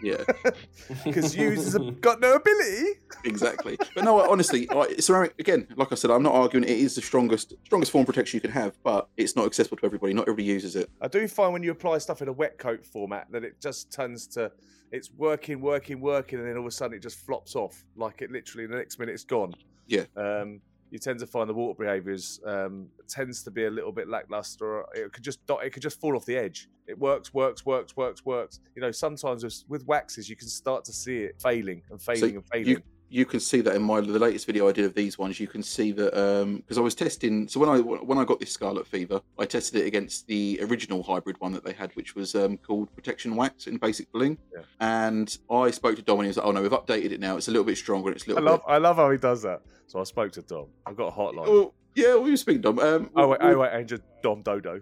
Yeah, 0.02 0.16
because 1.04 1.36
users 1.36 1.74
have 1.74 2.00
got 2.00 2.20
no 2.20 2.34
ability. 2.34 2.86
exactly. 3.24 3.76
but 3.94 4.02
no, 4.04 4.20
honestly, 4.28 4.68
ceramic 4.98 5.34
again, 5.38 5.68
like 5.76 5.92
I 5.92 5.94
said, 5.94 6.10
I'm 6.10 6.24
not 6.24 6.34
arguing 6.34 6.64
it 6.64 6.70
is 6.70 6.96
the 6.96 7.02
strongest 7.02 7.54
strongest 7.64 7.92
form 7.92 8.02
of 8.02 8.06
protection 8.06 8.36
you 8.38 8.40
can 8.40 8.50
have, 8.50 8.76
but 8.82 9.08
it's 9.16 9.36
not 9.36 9.46
accessible 9.46 9.76
to 9.78 9.86
everybody. 9.86 10.12
Not 10.12 10.22
everybody 10.22 10.44
uses 10.44 10.74
it. 10.74 10.90
I 11.00 11.06
do 11.08 11.28
find 11.28 11.52
when 11.52 11.62
you 11.62 11.70
apply 11.70 11.98
stuff 11.98 12.20
in 12.20 12.26
a 12.28 12.32
wet 12.32 12.58
coat 12.58 12.84
format 12.84 13.30
that 13.30 13.44
it 13.44 13.60
just 13.60 13.92
turns 13.92 14.26
to, 14.28 14.50
it's 14.92 15.10
working, 15.16 15.60
working, 15.60 16.00
working, 16.00 16.38
and 16.38 16.48
then 16.48 16.56
all 16.56 16.62
of 16.62 16.68
a 16.68 16.70
sudden 16.70 16.96
it 16.96 17.02
just 17.02 17.18
flops 17.24 17.56
off. 17.56 17.84
Like 17.96 18.22
it 18.22 18.30
literally, 18.30 18.64
in 18.64 18.70
the 18.70 18.76
next 18.76 18.98
minute 18.98 19.12
it's 19.12 19.24
gone. 19.24 19.54
Yeah. 19.86 20.04
Um, 20.16 20.60
you 20.90 20.98
tend 20.98 21.18
to 21.18 21.26
find 21.26 21.48
the 21.50 21.54
water 21.54 21.76
behaviours 21.84 22.40
um, 22.46 22.86
tends 23.08 23.42
to 23.42 23.50
be 23.50 23.64
a 23.64 23.70
little 23.70 23.92
bit 23.92 24.08
lackluster. 24.08 24.84
It 24.94 25.12
could 25.12 25.24
just 25.24 25.44
dot, 25.46 25.64
it 25.64 25.70
could 25.70 25.82
just 25.82 26.00
fall 26.00 26.16
off 26.16 26.24
the 26.24 26.36
edge. 26.36 26.68
It 26.86 26.98
works, 26.98 27.34
works, 27.34 27.66
works, 27.66 27.96
works, 27.96 28.24
works. 28.24 28.60
You 28.76 28.82
know, 28.82 28.92
sometimes 28.92 29.42
with, 29.42 29.64
with 29.68 29.86
waxes 29.86 30.30
you 30.30 30.36
can 30.36 30.48
start 30.48 30.84
to 30.84 30.92
see 30.92 31.18
it 31.18 31.40
failing 31.42 31.82
and 31.90 32.00
failing 32.00 32.36
and 32.36 32.44
failing. 32.52 32.68
you 32.68 32.82
you 33.08 33.24
can 33.24 33.40
see 33.40 33.60
that 33.60 33.74
in 33.74 33.82
my 33.82 34.00
the 34.00 34.18
latest 34.18 34.46
video 34.46 34.68
I 34.68 34.72
did 34.72 34.84
of 34.84 34.94
these 34.94 35.16
ones. 35.18 35.38
You 35.38 35.46
can 35.46 35.62
see 35.62 35.92
that 35.92 36.12
because 36.56 36.78
I 36.78 36.80
was 36.80 36.94
testing. 36.94 37.48
So 37.48 37.60
when 37.60 37.68
I 37.68 37.78
when 37.80 38.18
I 38.18 38.24
got 38.24 38.40
this 38.40 38.50
Scarlet 38.52 38.86
Fever, 38.86 39.20
I 39.38 39.44
tested 39.46 39.82
it 39.82 39.86
against 39.86 40.26
the 40.26 40.58
original 40.62 41.02
hybrid 41.02 41.38
one 41.40 41.52
that 41.52 41.64
they 41.64 41.72
had, 41.72 41.94
which 41.94 42.14
was 42.14 42.34
um, 42.34 42.56
called 42.58 42.94
Protection 42.94 43.36
Wax 43.36 43.66
in 43.66 43.76
Basic 43.76 44.10
Bling. 44.12 44.38
Yeah. 44.52 44.62
And 44.80 45.36
I 45.50 45.70
spoke 45.70 45.96
to 45.96 46.02
Dom 46.02 46.18
and 46.18 46.26
he 46.26 46.28
was 46.28 46.36
like, 46.36 46.46
"Oh 46.46 46.52
no, 46.52 46.62
we've 46.62 46.70
updated 46.70 47.12
it 47.12 47.20
now. 47.20 47.36
It's 47.36 47.48
a 47.48 47.50
little 47.50 47.64
bit 47.64 47.78
stronger. 47.78 48.10
It's 48.10 48.24
a 48.26 48.28
little 48.30 48.44
love, 48.44 48.60
bit." 48.66 48.72
I 48.72 48.78
love 48.78 48.96
how 48.96 49.10
he 49.10 49.18
does 49.18 49.42
that. 49.42 49.62
So 49.86 50.00
I 50.00 50.04
spoke 50.04 50.32
to 50.32 50.42
Dom. 50.42 50.66
I've 50.84 50.96
got 50.96 51.08
a 51.08 51.12
hotline. 51.12 51.46
Oh, 51.46 51.74
yeah, 51.94 52.16
we 52.16 52.30
were 52.30 52.36
speaking, 52.36 52.60
Dom. 52.62 52.78
Um, 52.78 53.10
Oh 53.14 53.28
wait, 53.28 53.38
oh 53.40 53.58
wait, 53.58 53.70
Angel 53.72 53.98
Dom 54.22 54.42
Dodo. 54.42 54.80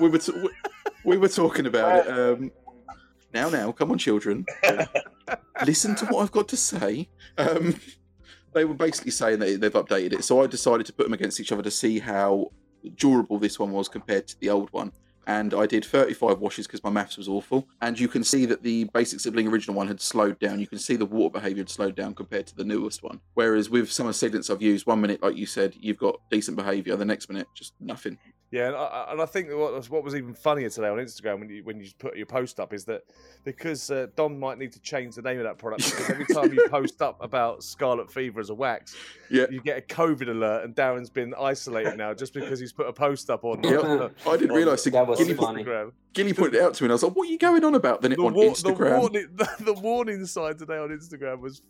we 0.00 0.08
were 0.08 0.18
t- 0.18 0.32
we, 0.32 0.50
we 1.04 1.16
were 1.18 1.28
talking 1.28 1.66
about 1.66 2.06
it. 2.06 2.08
Um, 2.38 2.50
now, 3.34 3.48
now, 3.48 3.72
come 3.72 3.90
on, 3.90 3.98
children. 3.98 4.46
Listen 5.66 5.94
to 5.96 6.06
what 6.06 6.22
I've 6.22 6.32
got 6.32 6.48
to 6.48 6.56
say. 6.56 7.08
Um, 7.36 7.78
they 8.54 8.64
were 8.64 8.74
basically 8.74 9.10
saying 9.10 9.38
that 9.40 9.60
they've 9.60 9.72
updated 9.72 10.14
it, 10.14 10.24
so 10.24 10.42
I 10.42 10.46
decided 10.46 10.86
to 10.86 10.92
put 10.92 11.04
them 11.04 11.12
against 11.12 11.38
each 11.40 11.52
other 11.52 11.62
to 11.62 11.70
see 11.70 11.98
how 11.98 12.50
durable 12.96 13.38
this 13.38 13.58
one 13.58 13.72
was 13.72 13.88
compared 13.88 14.26
to 14.28 14.40
the 14.40 14.50
old 14.50 14.72
one. 14.72 14.92
and 15.28 15.52
I 15.52 15.66
did 15.66 15.84
35 15.84 16.38
washes 16.38 16.66
because 16.66 16.82
my 16.82 16.88
maths 16.88 17.18
was 17.18 17.28
awful. 17.28 17.68
And 17.82 18.00
you 18.00 18.08
can 18.08 18.24
see 18.24 18.46
that 18.46 18.62
the 18.62 18.84
Basics 18.94 19.26
of 19.26 19.34
Bling 19.34 19.46
original 19.46 19.76
one 19.76 19.86
had 19.86 20.00
slowed 20.00 20.38
down. 20.38 20.58
You 20.58 20.66
can 20.66 20.78
see 20.78 20.96
the 20.96 21.04
water 21.04 21.34
behaviour 21.38 21.60
had 21.60 21.68
slowed 21.68 21.94
down 21.94 22.14
compared 22.14 22.46
to 22.46 22.56
the 22.56 22.64
newest 22.64 23.02
one. 23.02 23.20
Whereas 23.34 23.68
with 23.68 23.92
some 23.92 24.06
of 24.06 24.18
the 24.18 24.26
sealants 24.30 24.48
I've 24.48 24.62
used, 24.62 24.86
one 24.86 25.02
minute, 25.02 25.22
like 25.22 25.36
you 25.36 25.44
said, 25.44 25.74
you've 25.78 25.98
got 25.98 26.18
decent 26.30 26.56
behaviour. 26.56 26.96
The 26.96 27.04
next 27.04 27.28
minute, 27.28 27.46
just 27.54 27.74
nothing. 27.78 28.16
Yeah, 28.50 28.68
and 28.68 28.76
I, 28.76 29.08
and 29.10 29.20
I 29.20 29.26
think 29.26 29.48
what 29.50 29.74
was, 29.74 29.90
what 29.90 30.02
was 30.02 30.14
even 30.14 30.32
funnier 30.32 30.70
today 30.70 30.88
on 30.88 30.96
Instagram 30.96 31.38
when 31.40 31.50
you 31.50 31.62
when 31.64 31.78
you 31.80 31.90
put 31.98 32.16
your 32.16 32.24
post 32.24 32.58
up 32.58 32.72
is 32.72 32.86
that 32.86 33.02
because 33.44 33.90
uh, 33.90 34.06
Dom 34.16 34.40
might 34.40 34.56
need 34.56 34.72
to 34.72 34.80
change 34.80 35.16
the 35.16 35.20
name 35.22 35.36
of 35.36 35.44
that 35.44 35.58
product 35.58 35.84
because 35.84 36.08
every 36.08 36.24
time 36.24 36.54
you 36.54 36.66
post 36.70 37.02
up 37.02 37.22
about 37.22 37.62
scarlet 37.62 38.10
fever 38.10 38.40
as 38.40 38.48
a 38.48 38.54
wax, 38.54 38.96
Yeah. 39.30 39.44
you 39.50 39.60
get 39.60 39.76
a 39.76 39.82
COVID 39.82 40.28
alert, 40.30 40.64
and 40.64 40.74
Darren's 40.74 41.10
been 41.10 41.34
isolated 41.38 41.98
now 41.98 42.14
just 42.14 42.32
because 42.32 42.58
he's 42.58 42.72
put 42.72 42.86
a 42.86 42.92
post 42.92 43.28
up 43.28 43.44
on. 43.44 43.62
Yep. 43.62 43.84
on- 43.84 44.14
I 44.26 44.36
didn't 44.38 44.52
on 44.52 44.56
realise 44.56 44.82
That 44.84 45.06
was 45.06 45.18
Gilly, 45.18 45.34
funny. 45.34 45.62
Instagram. 45.64 45.92
Gilly 46.14 46.32
pointed 46.32 46.54
it 46.54 46.62
out 46.62 46.72
to 46.74 46.82
me, 46.82 46.86
and 46.86 46.92
I 46.92 46.94
was 46.94 47.02
like, 47.02 47.14
"What 47.16 47.28
are 47.28 47.30
you 47.30 47.38
going 47.38 47.64
on 47.64 47.74
about?" 47.74 48.00
Then 48.00 48.12
it 48.12 48.16
The, 48.16 48.22
on 48.24 48.32
wa- 48.32 48.44
the 48.44 48.48
Instagram. 48.50 48.98
warning, 49.00 49.28
the, 49.34 49.48
the 49.60 49.74
warning 49.74 50.24
sign 50.24 50.56
today 50.56 50.78
on 50.78 50.88
Instagram 50.88 51.40
was 51.40 51.60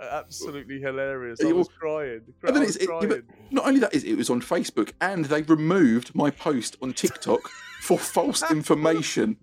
absolutely 0.00 0.80
hilarious. 0.80 1.40
I 1.42 1.52
was 1.52 1.68
well- 1.68 1.76
crying. 1.78 2.20
And 2.42 2.54
then 2.56 2.62
I 2.62 2.66
was 2.66 2.76
it's- 2.76 3.02
it- 3.04 3.10
yeah, 3.10 3.34
Not 3.50 3.66
only 3.66 3.80
that 3.80 3.94
is 3.94 4.04
it 4.04 4.16
was 4.16 4.30
on 4.30 4.40
Facebook, 4.40 4.92
and 5.00 5.24
they 5.26 5.42
removed 5.42 6.14
my 6.14 6.30
post 6.30 6.76
on 6.82 6.92
TikTok 6.92 7.48
for 7.80 7.98
false 7.98 8.42
information. 8.50 9.36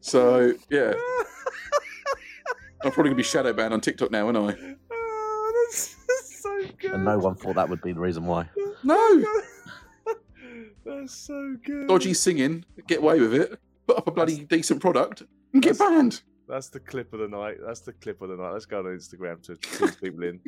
So 0.00 0.54
yeah, 0.70 0.94
I'm 2.82 2.92
probably 2.92 3.10
gonna 3.10 3.14
be 3.16 3.22
shadow 3.22 3.52
banned 3.52 3.74
on 3.74 3.80
TikTok 3.80 4.10
now, 4.10 4.26
aren't 4.26 4.38
I? 4.38 4.56
Oh, 4.90 5.64
that's, 5.66 5.96
that's 6.06 6.42
so 6.42 6.60
good. 6.80 6.92
And 6.92 7.04
no 7.04 7.18
one 7.18 7.34
thought 7.34 7.56
that 7.56 7.68
would 7.68 7.82
be 7.82 7.92
the 7.92 8.00
reason 8.00 8.24
why. 8.24 8.48
No, 8.84 9.24
That's 10.86 11.14
so 11.14 11.56
good. 11.64 11.88
dodgy 11.88 12.14
singing, 12.14 12.64
get 12.86 12.98
away 13.00 13.20
with 13.20 13.34
it. 13.34 13.58
Put 13.86 13.98
up 13.98 14.06
a 14.06 14.10
bloody 14.10 14.44
decent 14.44 14.80
product 14.80 15.22
and 15.52 15.62
get 15.62 15.78
banned. 15.78 16.22
That's 16.48 16.68
the 16.68 16.80
clip 16.80 17.12
of 17.12 17.20
the 17.20 17.28
night. 17.28 17.58
That's 17.64 17.80
the 17.80 17.92
clip 17.92 18.22
of 18.22 18.30
the 18.30 18.36
night. 18.36 18.52
Let's 18.52 18.66
go 18.66 18.78
on 18.78 18.84
Instagram 18.86 19.42
to 19.42 19.56
pull 19.78 19.88
people 20.00 20.24
in. 20.24 20.40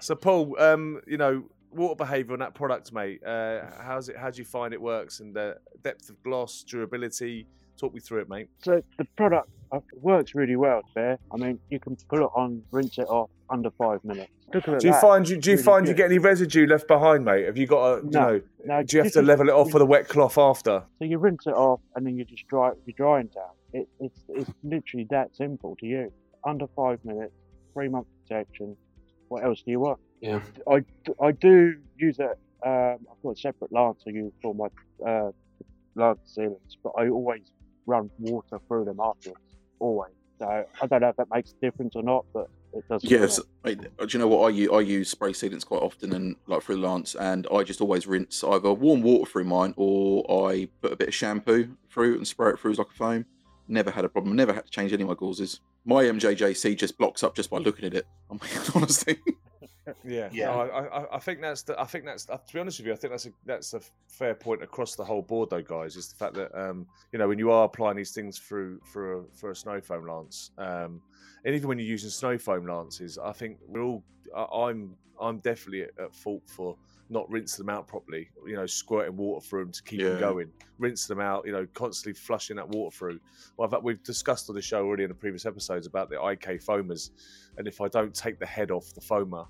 So, 0.00 0.14
Paul, 0.14 0.54
um, 0.60 1.00
you 1.06 1.16
know, 1.16 1.44
water 1.70 1.96
behaviour 1.96 2.32
on 2.34 2.38
that 2.40 2.54
product, 2.54 2.92
mate. 2.92 3.22
Uh, 3.24 3.62
how's 3.80 4.08
it? 4.08 4.16
How 4.16 4.30
do 4.30 4.38
you 4.38 4.44
find 4.44 4.72
it 4.72 4.80
works? 4.80 5.20
And 5.20 5.34
the 5.34 5.56
depth 5.82 6.08
of 6.10 6.22
gloss, 6.22 6.62
durability. 6.62 7.46
Talk 7.78 7.94
me 7.94 8.00
through 8.00 8.22
it, 8.22 8.28
mate. 8.28 8.48
So 8.62 8.82
the 8.98 9.04
product 9.16 9.48
uh, 9.70 9.80
works 10.00 10.34
really 10.34 10.56
well 10.56 10.82
there. 10.94 11.18
I 11.32 11.36
mean, 11.36 11.60
you 11.70 11.78
can 11.78 11.96
pull 12.08 12.24
it 12.24 12.30
on, 12.34 12.62
rinse 12.72 12.98
it 12.98 13.06
off 13.08 13.30
under 13.50 13.70
five 13.70 14.04
minutes. 14.04 14.32
Do 14.50 14.60
you 14.66 14.92
that, 14.92 15.00
find 15.00 15.28
you 15.28 15.36
do 15.36 15.50
you 15.50 15.56
really 15.56 15.62
find 15.64 15.86
you 15.86 15.94
get 15.94 16.06
any 16.06 16.18
residue 16.18 16.66
left 16.66 16.88
behind, 16.88 17.24
mate? 17.24 17.44
Have 17.44 17.58
you 17.58 17.66
got 17.66 17.84
a 17.84 17.96
you 18.02 18.10
No, 18.10 18.20
know? 18.20 18.40
no, 18.64 18.82
Do 18.82 18.96
you 18.96 19.02
have 19.02 19.12
to 19.12 19.22
level 19.22 19.48
it 19.48 19.52
off 19.52 19.72
with 19.74 19.82
a 19.82 19.86
wet 19.86 20.08
cloth 20.08 20.38
after? 20.38 20.84
So 20.98 21.04
you 21.04 21.18
rinse 21.18 21.46
it 21.46 21.52
off 21.54 21.80
and 21.94 22.06
then 22.06 22.16
you 22.16 22.24
just 22.24 22.46
dry 22.48 22.72
your 22.86 22.94
drying 22.96 23.28
towel. 23.28 23.54
It, 23.72 23.88
it's 24.00 24.20
it's 24.28 24.50
literally 24.62 25.06
that 25.10 25.34
simple 25.36 25.76
to 25.80 25.86
you. 25.86 26.12
Under 26.46 26.66
five 26.76 27.04
minutes, 27.04 27.34
three 27.74 27.88
month 27.88 28.06
protection. 28.22 28.76
What 29.28 29.44
else 29.44 29.62
do 29.62 29.70
you 29.70 29.80
want? 29.80 29.98
Yeah. 30.20 30.40
I, 30.70 30.84
I 31.22 31.32
do 31.32 31.76
use 31.96 32.18
it. 32.18 32.38
Um, 32.64 32.98
I've 33.10 33.22
got 33.22 33.30
a 33.30 33.36
separate 33.36 33.72
lance 33.72 34.02
I 34.06 34.10
use 34.10 34.32
for 34.42 34.54
my 34.54 34.68
uh, 35.06 35.30
lance 35.94 36.34
sealants, 36.36 36.76
but 36.82 36.92
I 36.98 37.08
always 37.08 37.42
run 37.86 38.10
water 38.18 38.58
through 38.66 38.86
them 38.86 39.00
afterwards. 39.00 39.40
Always. 39.78 40.12
So 40.38 40.46
I 40.46 40.86
don't 40.86 41.00
know 41.00 41.08
if 41.08 41.16
that 41.16 41.28
makes 41.32 41.52
a 41.52 41.64
difference 41.64 41.94
or 41.96 42.02
not, 42.02 42.24
but 42.32 42.48
it 42.72 42.84
does. 42.88 43.02
Yes, 43.04 43.40
I, 43.64 43.74
do 43.74 43.88
you 44.08 44.18
know 44.18 44.28
what 44.28 44.46
I 44.46 44.50
use? 44.50 44.70
I 44.72 44.80
use 44.80 45.10
spray 45.10 45.32
sealants 45.32 45.66
quite 45.66 45.82
often 45.82 46.12
and 46.14 46.36
like 46.46 46.62
through 46.62 46.80
Lance, 46.80 47.14
and 47.14 47.46
I 47.52 47.62
just 47.64 47.80
always 47.80 48.06
rinse 48.06 48.44
either 48.44 48.72
warm 48.72 49.02
water 49.02 49.30
through 49.30 49.44
mine 49.44 49.74
or 49.76 50.48
I 50.50 50.68
put 50.80 50.92
a 50.92 50.96
bit 50.96 51.08
of 51.08 51.14
shampoo 51.14 51.76
through 51.90 52.16
and 52.16 52.26
spray 52.26 52.50
it 52.50 52.60
through 52.60 52.72
as 52.72 52.78
like 52.78 52.88
a 52.90 52.94
foam. 52.94 53.26
Never 53.68 53.90
had 53.90 54.04
a 54.04 54.08
problem. 54.08 54.34
Never 54.34 54.52
had 54.52 54.64
to 54.64 54.70
change 54.70 54.92
any 54.92 55.02
of 55.02 55.08
my 55.08 55.14
gauzes. 55.14 55.60
My 55.84 56.04
MJJC 56.04 56.76
just 56.76 56.96
blocks 56.98 57.22
up 57.22 57.36
just 57.36 57.50
by 57.50 57.58
looking 57.58 57.84
at 57.84 57.94
it. 57.94 58.06
I'm 58.30 58.40
honestly. 58.74 59.18
Yeah, 60.04 60.28
Yeah. 60.32 60.46
No, 60.46 60.60
I, 60.60 60.86
I, 60.86 61.16
I 61.16 61.18
think 61.18 61.40
that's 61.40 61.62
the. 61.62 61.80
I 61.80 61.84
think 61.84 62.04
that's. 62.04 62.28
Uh, 62.28 62.36
to 62.36 62.52
be 62.52 62.60
honest 62.60 62.78
with 62.78 62.86
you, 62.86 62.92
I 62.92 62.96
think 62.96 63.12
that's 63.12 63.26
a 63.26 63.30
that's 63.44 63.74
a 63.74 63.80
fair 64.06 64.34
point 64.34 64.62
across 64.62 64.94
the 64.94 65.04
whole 65.04 65.22
board, 65.22 65.50
though, 65.50 65.62
guys. 65.62 65.96
Is 65.96 66.08
the 66.08 66.16
fact 66.16 66.34
that 66.34 66.54
um, 66.58 66.86
you 67.12 67.18
know 67.18 67.28
when 67.28 67.38
you 67.38 67.50
are 67.50 67.64
applying 67.64 67.96
these 67.96 68.12
things 68.12 68.38
through 68.38 68.80
for 68.92 69.20
a, 69.20 69.24
for 69.34 69.50
a 69.50 69.56
snow 69.56 69.80
foam 69.80 70.06
lance, 70.06 70.50
um, 70.58 71.00
and 71.44 71.54
even 71.54 71.68
when 71.68 71.78
you're 71.78 71.88
using 71.88 72.10
snow 72.10 72.38
foam 72.38 72.66
lances, 72.66 73.18
I 73.18 73.32
think 73.32 73.58
we're 73.66 73.82
all. 73.82 74.02
I, 74.36 74.68
I'm 74.68 74.94
I'm 75.20 75.38
definitely 75.38 75.82
at, 75.82 75.90
at 75.98 76.14
fault 76.14 76.42
for 76.46 76.76
not 77.10 77.30
rinsing 77.30 77.64
them 77.64 77.74
out 77.74 77.86
properly. 77.86 78.28
You 78.46 78.56
know, 78.56 78.66
squirting 78.66 79.16
water 79.16 79.44
through 79.46 79.64
them 79.64 79.72
to 79.72 79.82
keep 79.82 80.00
them 80.00 80.20
going, 80.20 80.50
rinsing 80.78 81.16
them 81.16 81.24
out. 81.24 81.44
You 81.46 81.52
know, 81.52 81.66
constantly 81.74 82.18
flushing 82.18 82.56
that 82.56 82.68
water 82.68 82.96
through. 82.96 83.20
Well, 83.56 83.68
I've, 83.72 83.82
we've 83.82 84.02
discussed 84.02 84.48
on 84.48 84.56
the 84.56 84.62
show 84.62 84.84
already 84.84 85.04
in 85.04 85.08
the 85.08 85.14
previous 85.14 85.46
episodes 85.46 85.86
about 85.86 86.10
the 86.10 86.16
IK 86.16 86.62
foamers, 86.62 87.10
and 87.56 87.66
if 87.66 87.80
I 87.80 87.88
don't 87.88 88.14
take 88.14 88.38
the 88.38 88.46
head 88.46 88.70
off 88.70 88.92
the 88.94 89.00
foamer 89.00 89.46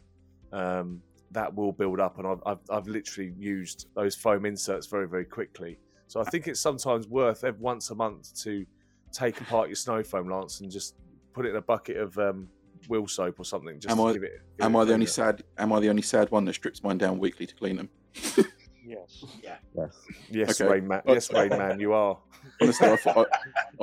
um, 0.53 1.01
that 1.31 1.55
will 1.55 1.73
build 1.73 2.01
up. 2.01 2.18
And 2.18 2.27
I've, 2.27 2.42
I've, 2.47 2.59
I've 2.71 2.87
literally 2.87 3.35
used 3.38 3.88
those 3.94 4.14
foam 4.14 4.47
inserts 4.47 4.87
very, 4.87 5.09
very 5.09 5.25
quickly. 5.25 5.79
So 6.07 6.21
I 6.21 6.25
think 6.25 6.49
it's 6.49 6.61
sometimes 6.61 7.07
worth 7.07 7.44
every 7.44 7.61
once 7.61 7.90
a 7.90 7.94
month 7.94 8.35
to 8.42 8.64
take 9.12 9.40
apart 9.40 9.68
your 9.68 9.77
snow 9.77 10.03
foam 10.03 10.31
lance 10.31 10.61
and 10.61 10.71
just 10.71 10.94
put 11.35 11.44
it 11.47 11.51
in 11.51 11.57
a 11.57 11.62
bucket 11.62 11.99
of 11.99 12.16
um, 12.18 12.49
wheel 12.88 13.07
soap 13.07 13.38
or 13.38 13.44
something. 13.44 13.79
Just 13.79 13.90
Am 13.92 13.98
to 13.98 14.05
I- 14.05 14.12
give 14.14 14.22
it. 14.24 14.40
give 14.59 14.64
Am 14.66 14.74
it 14.74 14.79
I 14.79 14.83
a 14.83 14.85
the 14.87 14.94
only 14.94 15.07
sad? 15.07 15.42
Am 15.59 15.72
I 15.72 15.81
the 15.81 15.88
only 15.90 16.03
sad 16.03 16.31
one 16.31 16.44
that 16.46 16.55
strips 16.55 16.83
mine 16.83 16.98
down 16.98 17.18
weekly 17.18 17.46
to 17.46 17.55
clean 17.55 17.77
them? 17.77 17.88
Yes. 18.90 19.22
Yes. 19.42 19.94
Yes, 20.31 20.61
Okay. 20.62 20.72
Rain 20.72 20.88
Man. 20.88 21.03
Yes, 21.07 21.31
Rain 21.31 21.51
Man, 21.51 21.79
you 21.79 21.92
are. 21.92 22.16
Honestly, 22.62 22.88
I, 22.88 22.96
I, 23.07 23.24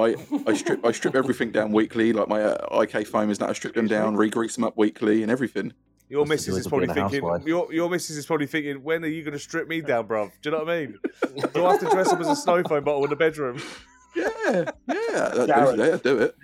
I, 0.03 0.15
I 0.47 0.53
strip 0.55 0.83
I 0.83 0.91
strip 0.93 1.13
everything 1.13 1.51
down 1.51 1.71
weekly. 1.71 2.11
Like 2.11 2.27
my 2.27 2.41
uh, 2.41 2.81
IK 2.81 3.07
foamers 3.07 3.39
now, 3.39 3.47
I 3.49 3.53
strip 3.53 3.75
them 3.75 3.85
down, 3.85 4.15
re-grease 4.15 4.55
them 4.55 4.63
up 4.63 4.75
weekly, 4.77 5.21
and 5.21 5.31
everything. 5.31 5.73
Your 6.09 6.21
What's 6.21 6.29
the 6.29 6.33
missus 6.51 6.57
is 6.57 6.67
probably 6.67 6.87
with 6.87 6.95
being 6.95 7.05
a 7.05 7.09
thinking. 7.11 7.29
housewife? 7.29 7.47
Your 7.47 7.71
your 7.71 7.87
missus 7.87 8.17
is 8.17 8.25
probably 8.25 8.47
thinking, 8.47 8.81
when 8.83 9.03
are 9.03 9.07
you 9.07 9.21
going 9.21 9.33
to 9.33 9.39
strip 9.39 9.67
me 9.67 9.81
down, 9.91 10.07
bruv? 10.07 10.31
Do 10.41 10.49
you 10.49 10.57
know 10.57 10.63
what 10.63 10.71
I 10.73 10.79
mean? 10.87 10.97
Do 11.53 11.65
I 11.67 11.71
have 11.73 11.81
to 11.81 11.89
dress 11.91 12.07
up 12.11 12.19
as 12.19 12.27
a 12.27 12.35
snow 12.35 12.63
foam 12.63 12.83
bottle 12.83 13.03
in 13.03 13.11
the 13.11 13.15
bedroom? 13.15 13.61
Yeah, 14.15 14.29
yeah, 14.45 14.63
that, 14.87 15.49
Darren. 15.49 15.77
yeah, 15.77 15.97
do 15.97 16.17
it. 16.19 16.35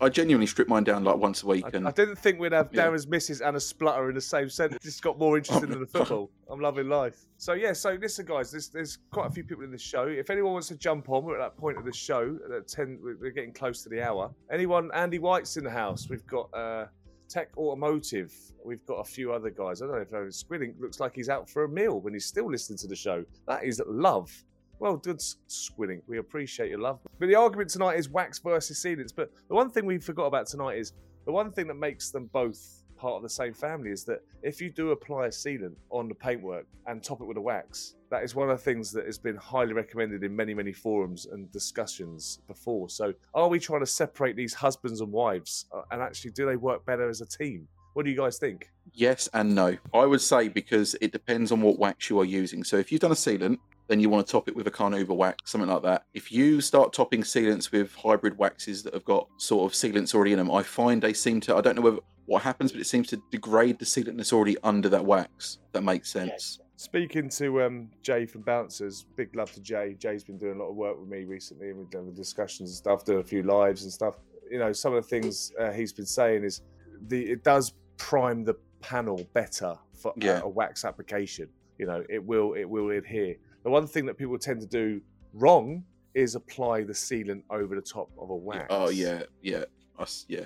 I 0.00 0.08
genuinely 0.08 0.46
strip 0.46 0.68
mine 0.68 0.84
down 0.84 1.02
like 1.04 1.16
once 1.16 1.42
a 1.42 1.46
week, 1.46 1.64
I, 1.64 1.70
and 1.74 1.88
I 1.88 1.90
didn't 1.90 2.16
think 2.16 2.38
we'd 2.38 2.52
have 2.52 2.68
Yeah. 2.72 2.86
Darren's 2.86 3.06
missus 3.06 3.40
and 3.40 3.56
a 3.56 3.60
splutter 3.60 4.08
in 4.08 4.14
the 4.14 4.20
same 4.20 4.48
sentence. 4.48 4.84
This 4.84 5.00
got 5.00 5.18
more 5.18 5.36
interesting 5.36 5.70
than 5.70 5.80
the 5.80 5.86
football. 5.98 6.30
I'm 6.50 6.60
loving 6.60 6.88
life. 6.88 7.24
So 7.38 7.54
yeah, 7.54 7.72
so 7.72 7.98
listen, 8.00 8.26
guys. 8.26 8.50
There's, 8.50 8.68
there's 8.68 8.98
quite 9.10 9.26
a 9.26 9.30
few 9.30 9.44
people 9.44 9.64
in 9.64 9.70
the 9.72 9.78
show. 9.78 10.06
If 10.06 10.30
anyone 10.30 10.52
wants 10.52 10.68
to 10.68 10.76
jump 10.76 11.08
on, 11.08 11.24
we're 11.24 11.40
at 11.40 11.40
that 11.40 11.56
point 11.58 11.78
of 11.78 11.84
the 11.84 11.92
show. 11.92 12.38
At 12.56 12.68
ten, 12.68 12.98
we're 13.02 13.16
we're 13.20 13.30
getting 13.32 13.52
close 13.52 13.82
to 13.82 13.88
the 13.88 14.02
hour. 14.02 14.30
Anyone? 14.52 14.90
Andy 14.94 15.18
White's 15.18 15.56
in 15.56 15.64
the 15.64 15.70
house. 15.70 16.08
We've 16.08 16.26
got 16.26 16.48
uh, 16.54 16.86
Tech 17.28 17.50
Automotive. 17.56 18.32
We've 18.64 18.84
got 18.86 18.96
a 19.00 19.04
few 19.04 19.32
other 19.32 19.50
guys. 19.50 19.82
I 19.82 19.86
don't 19.86 19.96
know 19.96 20.02
if 20.02 20.12
uh, 20.12 20.16
Squidding 20.30 20.74
looks 20.80 21.00
like 21.00 21.14
he's 21.16 21.28
out 21.28 21.48
for 21.50 21.64
a 21.64 21.68
meal 21.68 22.00
when 22.00 22.12
he's 22.14 22.26
still 22.26 22.50
listening 22.50 22.78
to 22.78 22.86
the 22.86 22.96
show. 22.96 23.24
That 23.48 23.64
is 23.64 23.80
love. 23.86 24.30
Well, 24.78 24.96
good 24.96 25.20
Squidding. 25.48 26.02
We 26.06 26.18
appreciate 26.18 26.68
your 26.68 26.80
love. 26.80 27.00
But 27.18 27.26
the 27.28 27.34
argument 27.34 27.70
tonight 27.70 27.98
is 27.98 28.08
wax 28.08 28.38
versus 28.38 28.78
sealants. 28.78 29.12
But 29.14 29.30
the 29.48 29.54
one 29.54 29.70
thing 29.70 29.86
we 29.86 29.98
forgot 29.98 30.26
about 30.26 30.46
tonight 30.46 30.78
is 30.78 30.92
the 31.24 31.32
one 31.32 31.50
thing 31.50 31.66
that 31.68 31.74
makes 31.74 32.10
them 32.10 32.26
both 32.32 32.82
part 32.96 33.14
of 33.14 33.22
the 33.22 33.28
same 33.28 33.52
family 33.52 33.90
is 33.90 34.04
that 34.04 34.20
if 34.42 34.60
you 34.60 34.70
do 34.70 34.90
apply 34.90 35.26
a 35.26 35.28
sealant 35.28 35.74
on 35.90 36.08
the 36.08 36.14
paintwork 36.14 36.66
and 36.86 37.02
top 37.02 37.20
it 37.20 37.24
with 37.24 37.36
a 37.36 37.40
wax, 37.40 37.94
that 38.10 38.22
is 38.22 38.34
one 38.34 38.48
of 38.50 38.56
the 38.58 38.62
things 38.62 38.92
that 38.92 39.06
has 39.06 39.18
been 39.18 39.36
highly 39.36 39.72
recommended 39.72 40.22
in 40.22 40.34
many, 40.34 40.54
many 40.54 40.72
forums 40.72 41.26
and 41.26 41.50
discussions 41.52 42.40
before. 42.46 42.88
So, 42.88 43.12
are 43.34 43.48
we 43.48 43.58
trying 43.58 43.80
to 43.80 43.86
separate 43.86 44.36
these 44.36 44.54
husbands 44.54 45.00
and 45.00 45.10
wives? 45.10 45.66
Uh, 45.74 45.82
And 45.90 46.00
actually, 46.00 46.30
do 46.32 46.46
they 46.46 46.56
work 46.56 46.86
better 46.86 47.08
as 47.08 47.20
a 47.20 47.26
team? 47.26 47.66
What 47.96 48.04
do 48.04 48.10
you 48.10 48.16
guys 48.18 48.36
think? 48.36 48.70
yes 48.92 49.26
and 49.32 49.54
no. 49.54 49.76
I 49.94 50.04
would 50.04 50.20
say 50.20 50.48
because 50.48 50.96
it 51.00 51.12
depends 51.12 51.50
on 51.50 51.62
what 51.62 51.78
wax 51.78 52.10
you 52.10 52.20
are 52.20 52.26
using. 52.26 52.62
So 52.62 52.76
if 52.76 52.92
you've 52.92 53.00
done 53.00 53.12
a 53.12 53.14
sealant, 53.14 53.58
then 53.88 54.00
you 54.00 54.10
want 54.10 54.26
to 54.26 54.30
top 54.30 54.48
it 54.48 54.54
with 54.54 54.66
a 54.66 54.70
carnauba 54.70 55.16
wax, 55.16 55.50
something 55.50 55.70
like 55.70 55.82
that. 55.84 56.04
If 56.12 56.30
you 56.30 56.60
start 56.60 56.92
topping 56.92 57.22
sealants 57.22 57.72
with 57.72 57.94
hybrid 57.94 58.36
waxes 58.36 58.82
that 58.82 58.92
have 58.92 59.04
got 59.06 59.28
sort 59.38 59.70
of 59.70 59.74
sealants 59.74 60.14
already 60.14 60.32
in 60.32 60.38
them, 60.38 60.50
I 60.50 60.62
find 60.62 61.00
they 61.00 61.14
seem 61.14 61.40
to. 61.42 61.56
I 61.56 61.62
don't 61.62 61.76
know 61.76 61.82
whether, 61.82 61.98
what 62.26 62.42
happens, 62.42 62.70
but 62.72 62.82
it 62.82 62.86
seems 62.86 63.08
to 63.08 63.22
degrade 63.30 63.78
the 63.78 63.86
sealant 63.86 64.18
that's 64.18 64.32
already 64.32 64.56
under 64.62 64.90
that 64.90 65.04
wax. 65.04 65.58
That 65.72 65.82
makes 65.82 66.10
sense. 66.10 66.58
Speaking 66.76 67.30
to 67.30 67.62
um, 67.62 67.88
Jay 68.02 68.26
from 68.26 68.42
Bouncers, 68.42 69.06
big 69.16 69.34
love 69.34 69.52
to 69.52 69.60
Jay. 69.60 69.96
Jay's 69.98 70.22
been 70.22 70.36
doing 70.36 70.56
a 70.56 70.62
lot 70.62 70.68
of 70.68 70.76
work 70.76 71.00
with 71.00 71.08
me 71.08 71.24
recently, 71.24 71.70
and 71.70 71.78
we've 71.78 71.90
done 71.90 72.06
the 72.06 72.12
discussions 72.12 72.68
and 72.68 72.76
stuff, 72.76 73.04
doing 73.04 73.20
a 73.20 73.24
few 73.24 73.42
lives 73.42 73.84
and 73.84 73.92
stuff. 73.92 74.16
You 74.50 74.58
know, 74.58 74.72
some 74.72 74.92
of 74.92 75.02
the 75.02 75.08
things 75.08 75.52
uh, 75.58 75.70
he's 75.70 75.92
been 75.92 76.06
saying 76.06 76.44
is 76.44 76.62
the 77.08 77.30
it 77.30 77.42
does 77.42 77.72
prime 77.98 78.44
the 78.44 78.54
panel 78.80 79.26
better 79.32 79.74
for 79.94 80.12
a- 80.20 80.24
Yeah. 80.24 80.40
a, 80.42 80.48
wax 80.48 80.84
application. 80.84 81.48
You 81.78 81.86
know, 81.86 82.04
it 82.08 82.24
will 82.24 82.54
it 82.54 82.64
will 82.64 82.90
adhere. 82.90 83.36
The 83.64 83.70
one 83.70 83.86
thing 83.86 84.06
that 84.06 84.16
people 84.16 84.38
tend 84.38 84.60
to 84.60 84.66
do 84.66 85.00
wrong 85.34 85.84
is 86.14 86.34
apply 86.34 86.82
the 86.84 86.92
sealant 86.92 87.42
over 87.50 87.74
the 87.74 87.82
top 87.82 88.10
of 88.18 88.30
a 88.30 88.34
wax. 88.36 88.66
Oh 88.70 88.88
yeah, 88.88 89.24
yeah, 89.42 89.64
us, 89.98 90.24
yeah. 90.28 90.44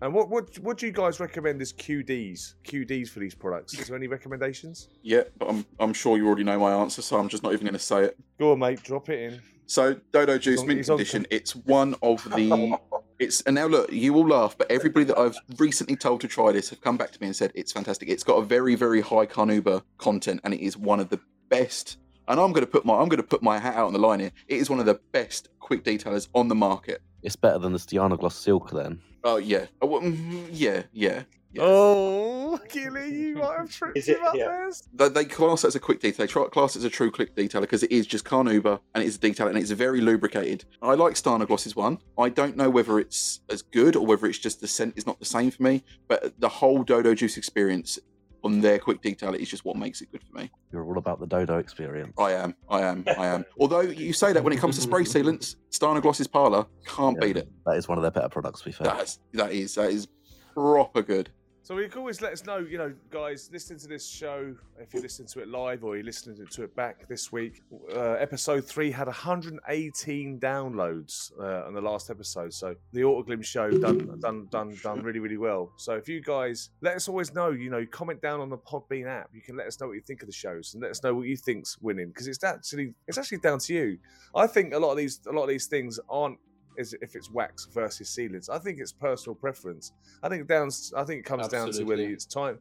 And 0.00 0.14
what 0.14 0.28
what 0.30 0.56
what 0.60 0.78
do 0.78 0.86
you 0.86 0.92
guys 0.92 1.18
recommend 1.18 1.60
as 1.60 1.72
QDs? 1.72 2.54
QDs 2.62 3.08
for 3.08 3.18
these 3.18 3.34
products? 3.34 3.76
Is 3.76 3.88
there 3.88 3.96
any 3.96 4.06
recommendations? 4.06 4.88
Yeah, 5.02 5.22
but 5.38 5.48
I'm 5.48 5.66
I'm 5.80 5.92
sure 5.92 6.16
you 6.16 6.26
already 6.28 6.44
know 6.44 6.58
my 6.60 6.72
answer, 6.72 7.02
so 7.02 7.18
I'm 7.18 7.28
just 7.28 7.42
not 7.42 7.52
even 7.52 7.64
going 7.64 7.72
to 7.74 7.80
say 7.80 8.04
it. 8.04 8.16
Go 8.38 8.52
on, 8.52 8.60
mate. 8.60 8.80
Drop 8.84 9.08
it 9.08 9.32
in. 9.32 9.40
So 9.66 9.94
Dodo 10.12 10.38
Juice 10.38 10.60
on- 10.60 10.66
mint 10.68 10.78
he's 10.78 10.90
on- 10.90 11.26
It's 11.30 11.56
one 11.56 11.96
of 12.02 12.22
the. 12.30 12.78
It's 13.18 13.40
and 13.42 13.54
now 13.54 13.66
look, 13.66 13.92
you 13.92 14.12
will 14.12 14.28
laugh, 14.28 14.56
but 14.56 14.70
everybody 14.70 15.04
that 15.06 15.18
I've 15.18 15.36
recently 15.58 15.96
told 15.96 16.20
to 16.20 16.28
try 16.28 16.52
this 16.52 16.70
have 16.70 16.80
come 16.80 16.96
back 16.96 17.10
to 17.12 17.20
me 17.20 17.26
and 17.26 17.36
said 17.36 17.50
it's 17.54 17.72
fantastic. 17.72 18.08
It's 18.08 18.22
got 18.22 18.36
a 18.36 18.44
very 18.44 18.74
very 18.74 19.00
high 19.00 19.26
carnauba 19.26 19.82
content, 19.98 20.40
and 20.44 20.54
it 20.54 20.60
is 20.60 20.76
one 20.76 21.00
of 21.00 21.08
the 21.08 21.20
best. 21.48 21.98
And 22.28 22.38
I'm 22.38 22.52
going 22.52 22.64
to 22.64 22.70
put 22.70 22.84
my 22.84 22.94
I'm 22.94 23.08
going 23.08 23.22
to 23.22 23.26
put 23.26 23.42
my 23.42 23.58
hat 23.58 23.74
out 23.74 23.86
on 23.86 23.92
the 23.92 23.98
line 23.98 24.20
here. 24.20 24.32
It 24.46 24.58
is 24.58 24.70
one 24.70 24.78
of 24.78 24.86
the 24.86 25.00
best 25.12 25.48
quick 25.58 25.82
detailers 25.82 26.28
on 26.34 26.48
the 26.48 26.54
market. 26.54 27.02
It's 27.22 27.36
better 27.36 27.58
than 27.58 27.72
the 27.72 27.78
Stjärnagloss 27.78 28.32
Silk 28.32 28.70
then. 28.70 29.00
Oh 29.24 29.36
yeah, 29.36 29.66
oh, 29.82 29.86
well, 29.86 30.00
mm, 30.00 30.48
yeah, 30.52 30.82
yeah. 30.92 31.24
Yeah. 31.52 31.62
Oh, 31.64 32.58
Gilly, 32.68 33.10
you 33.14 33.36
might 33.36 33.56
have 33.58 33.70
tripped 33.70 33.96
Is 33.96 34.08
it- 34.08 34.18
him 34.18 34.24
up 34.24 34.34
yeah. 34.34 34.44
there. 34.46 34.70
they, 34.94 35.08
they 35.08 35.24
class 35.24 35.64
it 35.64 35.68
as 35.68 35.74
a 35.74 35.80
quick 35.80 36.00
detailer. 36.00 36.16
They 36.16 36.26
try 36.26 36.44
class 36.48 36.76
it 36.76 36.80
as 36.80 36.84
a 36.84 36.90
true 36.90 37.10
quick 37.10 37.34
detailer 37.34 37.62
because 37.62 37.82
it 37.82 37.90
is 37.90 38.06
just 38.06 38.24
carnauba 38.26 38.80
and 38.94 39.02
it's 39.02 39.16
a 39.16 39.18
detailer 39.18 39.48
and 39.48 39.58
it's 39.58 39.70
very 39.70 40.00
lubricated. 40.02 40.64
I 40.82 40.94
like 40.94 41.14
Stjärnagloss's 41.14 41.74
one. 41.74 41.98
I 42.18 42.28
don't 42.28 42.56
know 42.56 42.68
whether 42.68 42.98
it's 42.98 43.40
as 43.48 43.62
good 43.62 43.96
or 43.96 44.04
whether 44.04 44.26
it's 44.26 44.38
just 44.38 44.60
the 44.60 44.68
scent 44.68 44.94
is 44.96 45.06
not 45.06 45.18
the 45.20 45.24
same 45.24 45.50
for 45.50 45.62
me, 45.62 45.84
but 46.06 46.38
the 46.38 46.48
whole 46.48 46.82
Dodo 46.82 47.14
Juice 47.14 47.38
experience 47.38 47.98
on 48.44 48.60
their 48.60 48.78
quick 48.78 49.00
detailer 49.02 49.36
is 49.36 49.48
just 49.48 49.64
what 49.64 49.76
makes 49.76 50.00
it 50.02 50.12
good 50.12 50.22
for 50.22 50.38
me. 50.38 50.50
You're 50.70 50.84
all 50.84 50.98
about 50.98 51.18
the 51.18 51.26
Dodo 51.26 51.58
experience. 51.58 52.12
I 52.18 52.32
am, 52.32 52.54
I 52.68 52.82
am, 52.82 53.04
I 53.18 53.26
am. 53.26 53.44
Although 53.58 53.80
you 53.80 54.12
say 54.12 54.32
that 54.34 54.44
when 54.44 54.52
it 54.52 54.58
comes 54.60 54.76
to 54.76 54.82
spray 54.82 55.02
sealants, 55.04 55.56
Stjärnagloss's 55.72 56.28
Parlour 56.28 56.66
can't 56.86 57.16
Yeah. 57.20 57.26
beat 57.26 57.36
it. 57.38 57.48
That 57.66 57.76
is 57.78 57.88
one 57.88 57.96
of 57.98 58.02
their 58.02 58.10
better 58.10 58.28
products, 58.28 58.60
to 58.60 58.66
be 58.66 58.72
fair. 58.72 58.86
That's 58.88 59.18
that 59.32 59.50
is 59.52 59.74
that 59.76 59.90
is 59.90 60.06
proper 60.54 61.02
good. 61.02 61.30
So 61.68 61.76
you 61.76 61.90
can 61.90 61.98
always 61.98 62.22
let 62.22 62.32
us 62.32 62.46
know, 62.46 62.60
you 62.60 62.78
know, 62.78 62.94
guys, 63.10 63.50
listening 63.52 63.78
to 63.80 63.88
this 63.88 64.08
show, 64.08 64.56
if 64.78 64.94
you're 64.94 65.02
listening 65.02 65.28
to 65.28 65.40
it 65.40 65.48
live 65.48 65.84
or 65.84 65.96
you're 65.96 66.04
listening 66.06 66.46
to 66.46 66.62
it 66.62 66.74
back 66.74 67.06
this 67.08 67.30
week, 67.30 67.60
uh, 67.94 68.12
episode 68.12 68.64
three 68.64 68.90
had 68.90 69.06
118 69.06 70.40
downloads 70.40 71.30
uh, 71.38 71.66
on 71.66 71.74
the 71.74 71.80
last 71.82 72.08
episode. 72.08 72.54
So 72.54 72.74
the 72.94 73.02
Autoglym 73.02 73.44
show 73.44 73.70
done, 73.70 74.18
done, 74.18 74.48
done, 74.50 74.78
done 74.82 75.02
really, 75.02 75.18
really 75.18 75.36
well. 75.36 75.70
So 75.76 75.92
if 75.92 76.08
you 76.08 76.22
guys 76.22 76.70
let 76.80 76.96
us 76.96 77.06
always 77.06 77.34
know, 77.34 77.50
you 77.50 77.68
know, 77.68 77.84
comment 77.90 78.22
down 78.22 78.40
on 78.40 78.48
the 78.48 78.56
Podbean 78.56 79.06
app. 79.06 79.28
You 79.34 79.42
can 79.42 79.54
let 79.54 79.66
us 79.66 79.78
know 79.78 79.88
what 79.88 79.92
you 79.92 80.00
think 80.00 80.22
of 80.22 80.26
the 80.26 80.32
shows 80.32 80.72
and 80.72 80.82
let 80.82 80.90
us 80.90 81.02
know 81.02 81.14
what 81.14 81.26
you 81.26 81.36
think's 81.36 81.76
winning 81.82 82.08
because 82.08 82.28
it's 82.28 82.42
actually 82.42 82.94
it's 83.06 83.18
actually 83.18 83.40
down 83.40 83.58
to 83.58 83.74
you. 83.74 83.98
I 84.34 84.46
think 84.46 84.72
a 84.72 84.78
lot 84.78 84.92
of 84.92 84.96
these 84.96 85.20
a 85.28 85.32
lot 85.32 85.42
of 85.42 85.50
these 85.50 85.66
things 85.66 86.00
aren't 86.08 86.38
is 86.78 86.94
if 87.02 87.14
it's 87.14 87.30
wax 87.30 87.66
versus 87.66 88.08
sealants. 88.08 88.48
I 88.48 88.58
think 88.58 88.78
it's 88.78 88.92
personal 88.92 89.34
preference. 89.34 89.92
I 90.22 90.28
think 90.28 90.46
down. 90.46 90.70
I 90.96 91.04
think 91.04 91.20
it 91.20 91.24
comes 91.24 91.48
down 91.48 91.70
to 91.72 91.84
whether 91.84 92.02
it's 92.02 92.24
time. 92.24 92.58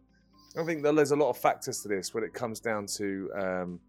I 0.59 0.63
think 0.63 0.81
there's 0.83 1.11
a 1.11 1.15
lot 1.15 1.29
of 1.29 1.37
factors 1.37 1.81
to 1.81 1.87
this 1.87 2.13
when 2.13 2.23
it 2.23 2.33
comes 2.33 2.59
down 2.59 2.87
to 2.97 3.31
um, 3.37 3.79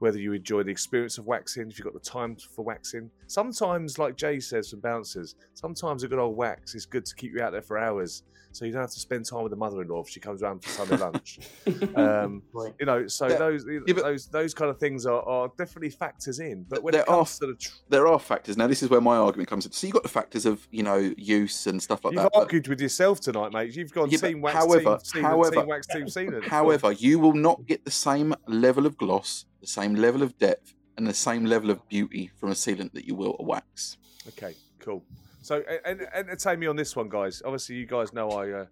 whether 0.00 0.18
you 0.18 0.32
enjoy 0.32 0.62
the 0.62 0.70
experience 0.70 1.18
of 1.18 1.26
waxing, 1.26 1.70
if 1.70 1.78
you've 1.78 1.84
got 1.84 1.94
the 1.94 2.00
time 2.00 2.36
for 2.36 2.64
waxing. 2.64 3.10
Sometimes, 3.28 3.98
like 3.98 4.16
Jay 4.16 4.40
says 4.40 4.70
from 4.70 4.80
Bouncers, 4.80 5.36
sometimes 5.54 6.02
a 6.02 6.08
good 6.08 6.18
old 6.18 6.36
wax 6.36 6.74
is 6.74 6.84
good 6.84 7.06
to 7.06 7.14
keep 7.14 7.32
you 7.32 7.42
out 7.42 7.52
there 7.52 7.62
for 7.62 7.78
hours, 7.78 8.24
so 8.56 8.64
you 8.64 8.72
don't 8.72 8.80
have 8.80 8.90
to 8.90 9.00
spend 9.00 9.24
time 9.26 9.42
with 9.42 9.50
the 9.50 9.56
mother-in-law 9.56 10.02
if 10.02 10.08
she 10.08 10.18
comes 10.20 10.42
around 10.42 10.62
for 10.64 10.70
Sunday 10.70 10.96
lunch. 10.96 11.38
Um, 11.96 12.42
Right. 12.52 12.74
you 12.80 12.86
know, 12.86 13.06
so 13.06 13.26
Yeah. 13.28 13.36
those 13.36 13.64
Yeah, 13.86 13.94
those 13.94 14.26
those 14.28 14.54
kind 14.54 14.70
of 14.70 14.78
things 14.78 15.04
are, 15.06 15.22
are 15.22 15.50
definitely 15.58 15.90
factors 15.90 16.40
in. 16.40 16.64
But 16.68 16.82
when 16.82 16.92
There 16.92 17.02
it 17.02 17.08
are 17.08 17.24
to 17.24 17.46
the, 17.46 17.54
tr- 17.54 17.70
There 17.88 18.06
are 18.06 18.18
factors. 18.18 18.56
Now 18.56 18.66
this 18.66 18.82
is 18.82 18.88
where 18.90 19.00
my 19.00 19.16
argument 19.16 19.48
comes 19.48 19.66
in. 19.66 19.72
So 19.72 19.86
you've 19.86 19.94
got 19.94 20.02
the 20.02 20.08
factors 20.08 20.46
of, 20.46 20.66
you 20.70 20.82
know, 20.82 21.12
use 21.16 21.66
and 21.66 21.82
stuff 21.82 22.04
like 22.04 22.14
that. 22.14 22.22
you've 22.22 22.24
that. 22.24 22.32
but- 22.34 22.40
argued 22.42 22.68
with 22.68 22.80
yourself 22.80 23.20
tonight, 23.20 23.52
mate. 23.52 23.74
You've 23.76 23.92
gone 23.92 24.10
Yeah, 24.10 24.18
team 24.18 24.40
wax, 24.40 24.56
however- 24.56 24.98
team, 25.12 25.22
however- 25.22 25.56
team 25.56 25.66
wax, 25.66 25.86
team 25.86 26.06
sealant. 26.06 26.44
However, 26.44 26.92
you 26.92 27.18
will 27.18 27.34
not 27.34 27.66
get 27.66 27.84
the 27.84 27.90
same 27.90 28.34
level 28.46 28.86
of 28.86 28.96
gloss, 28.96 29.44
the 29.60 29.66
same 29.66 29.94
level 29.94 30.22
of 30.22 30.36
depth, 30.38 30.74
and 30.96 31.06
the 31.06 31.14
same 31.14 31.44
level 31.44 31.70
of 31.70 31.86
beauty 31.88 32.30
from 32.38 32.50
a 32.50 32.54
sealant 32.54 32.92
that 32.94 33.04
you 33.04 33.14
will 33.14 33.36
a 33.38 33.42
wax. 33.42 33.96
Okay, 34.28 34.54
cool. 34.80 35.02
So, 35.46 35.62
a- 35.68 35.86
and, 35.86 36.08
entertain 36.12 36.58
me 36.58 36.66
on 36.66 36.74
this 36.74 36.96
one, 36.96 37.08
guys. 37.08 37.40
Obviously, 37.44 37.76
you 37.76 37.86
guys 37.86 38.12
know 38.12 38.30
I, 38.30 38.50
uh, 38.50 38.66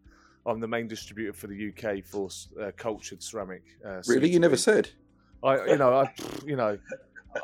I'm 0.45 0.59
the 0.59 0.67
main 0.67 0.89
distributor 0.89 1.33
for 1.33 1.47
the 1.47 1.69
UK 1.69 2.05
for 2.05 2.29
uh, 2.61 2.73
cultured 2.77 3.23
ceramic. 3.23 3.63
Uh, 3.87 4.03
Really, 4.09 4.29
you 4.29 4.41
never 4.41 4.57
said. 4.57 4.91
I, 5.45 5.67
you 5.67 5.77
know, 5.77 5.95
I, 5.95 6.13
you 6.45 6.57
know, 6.57 6.77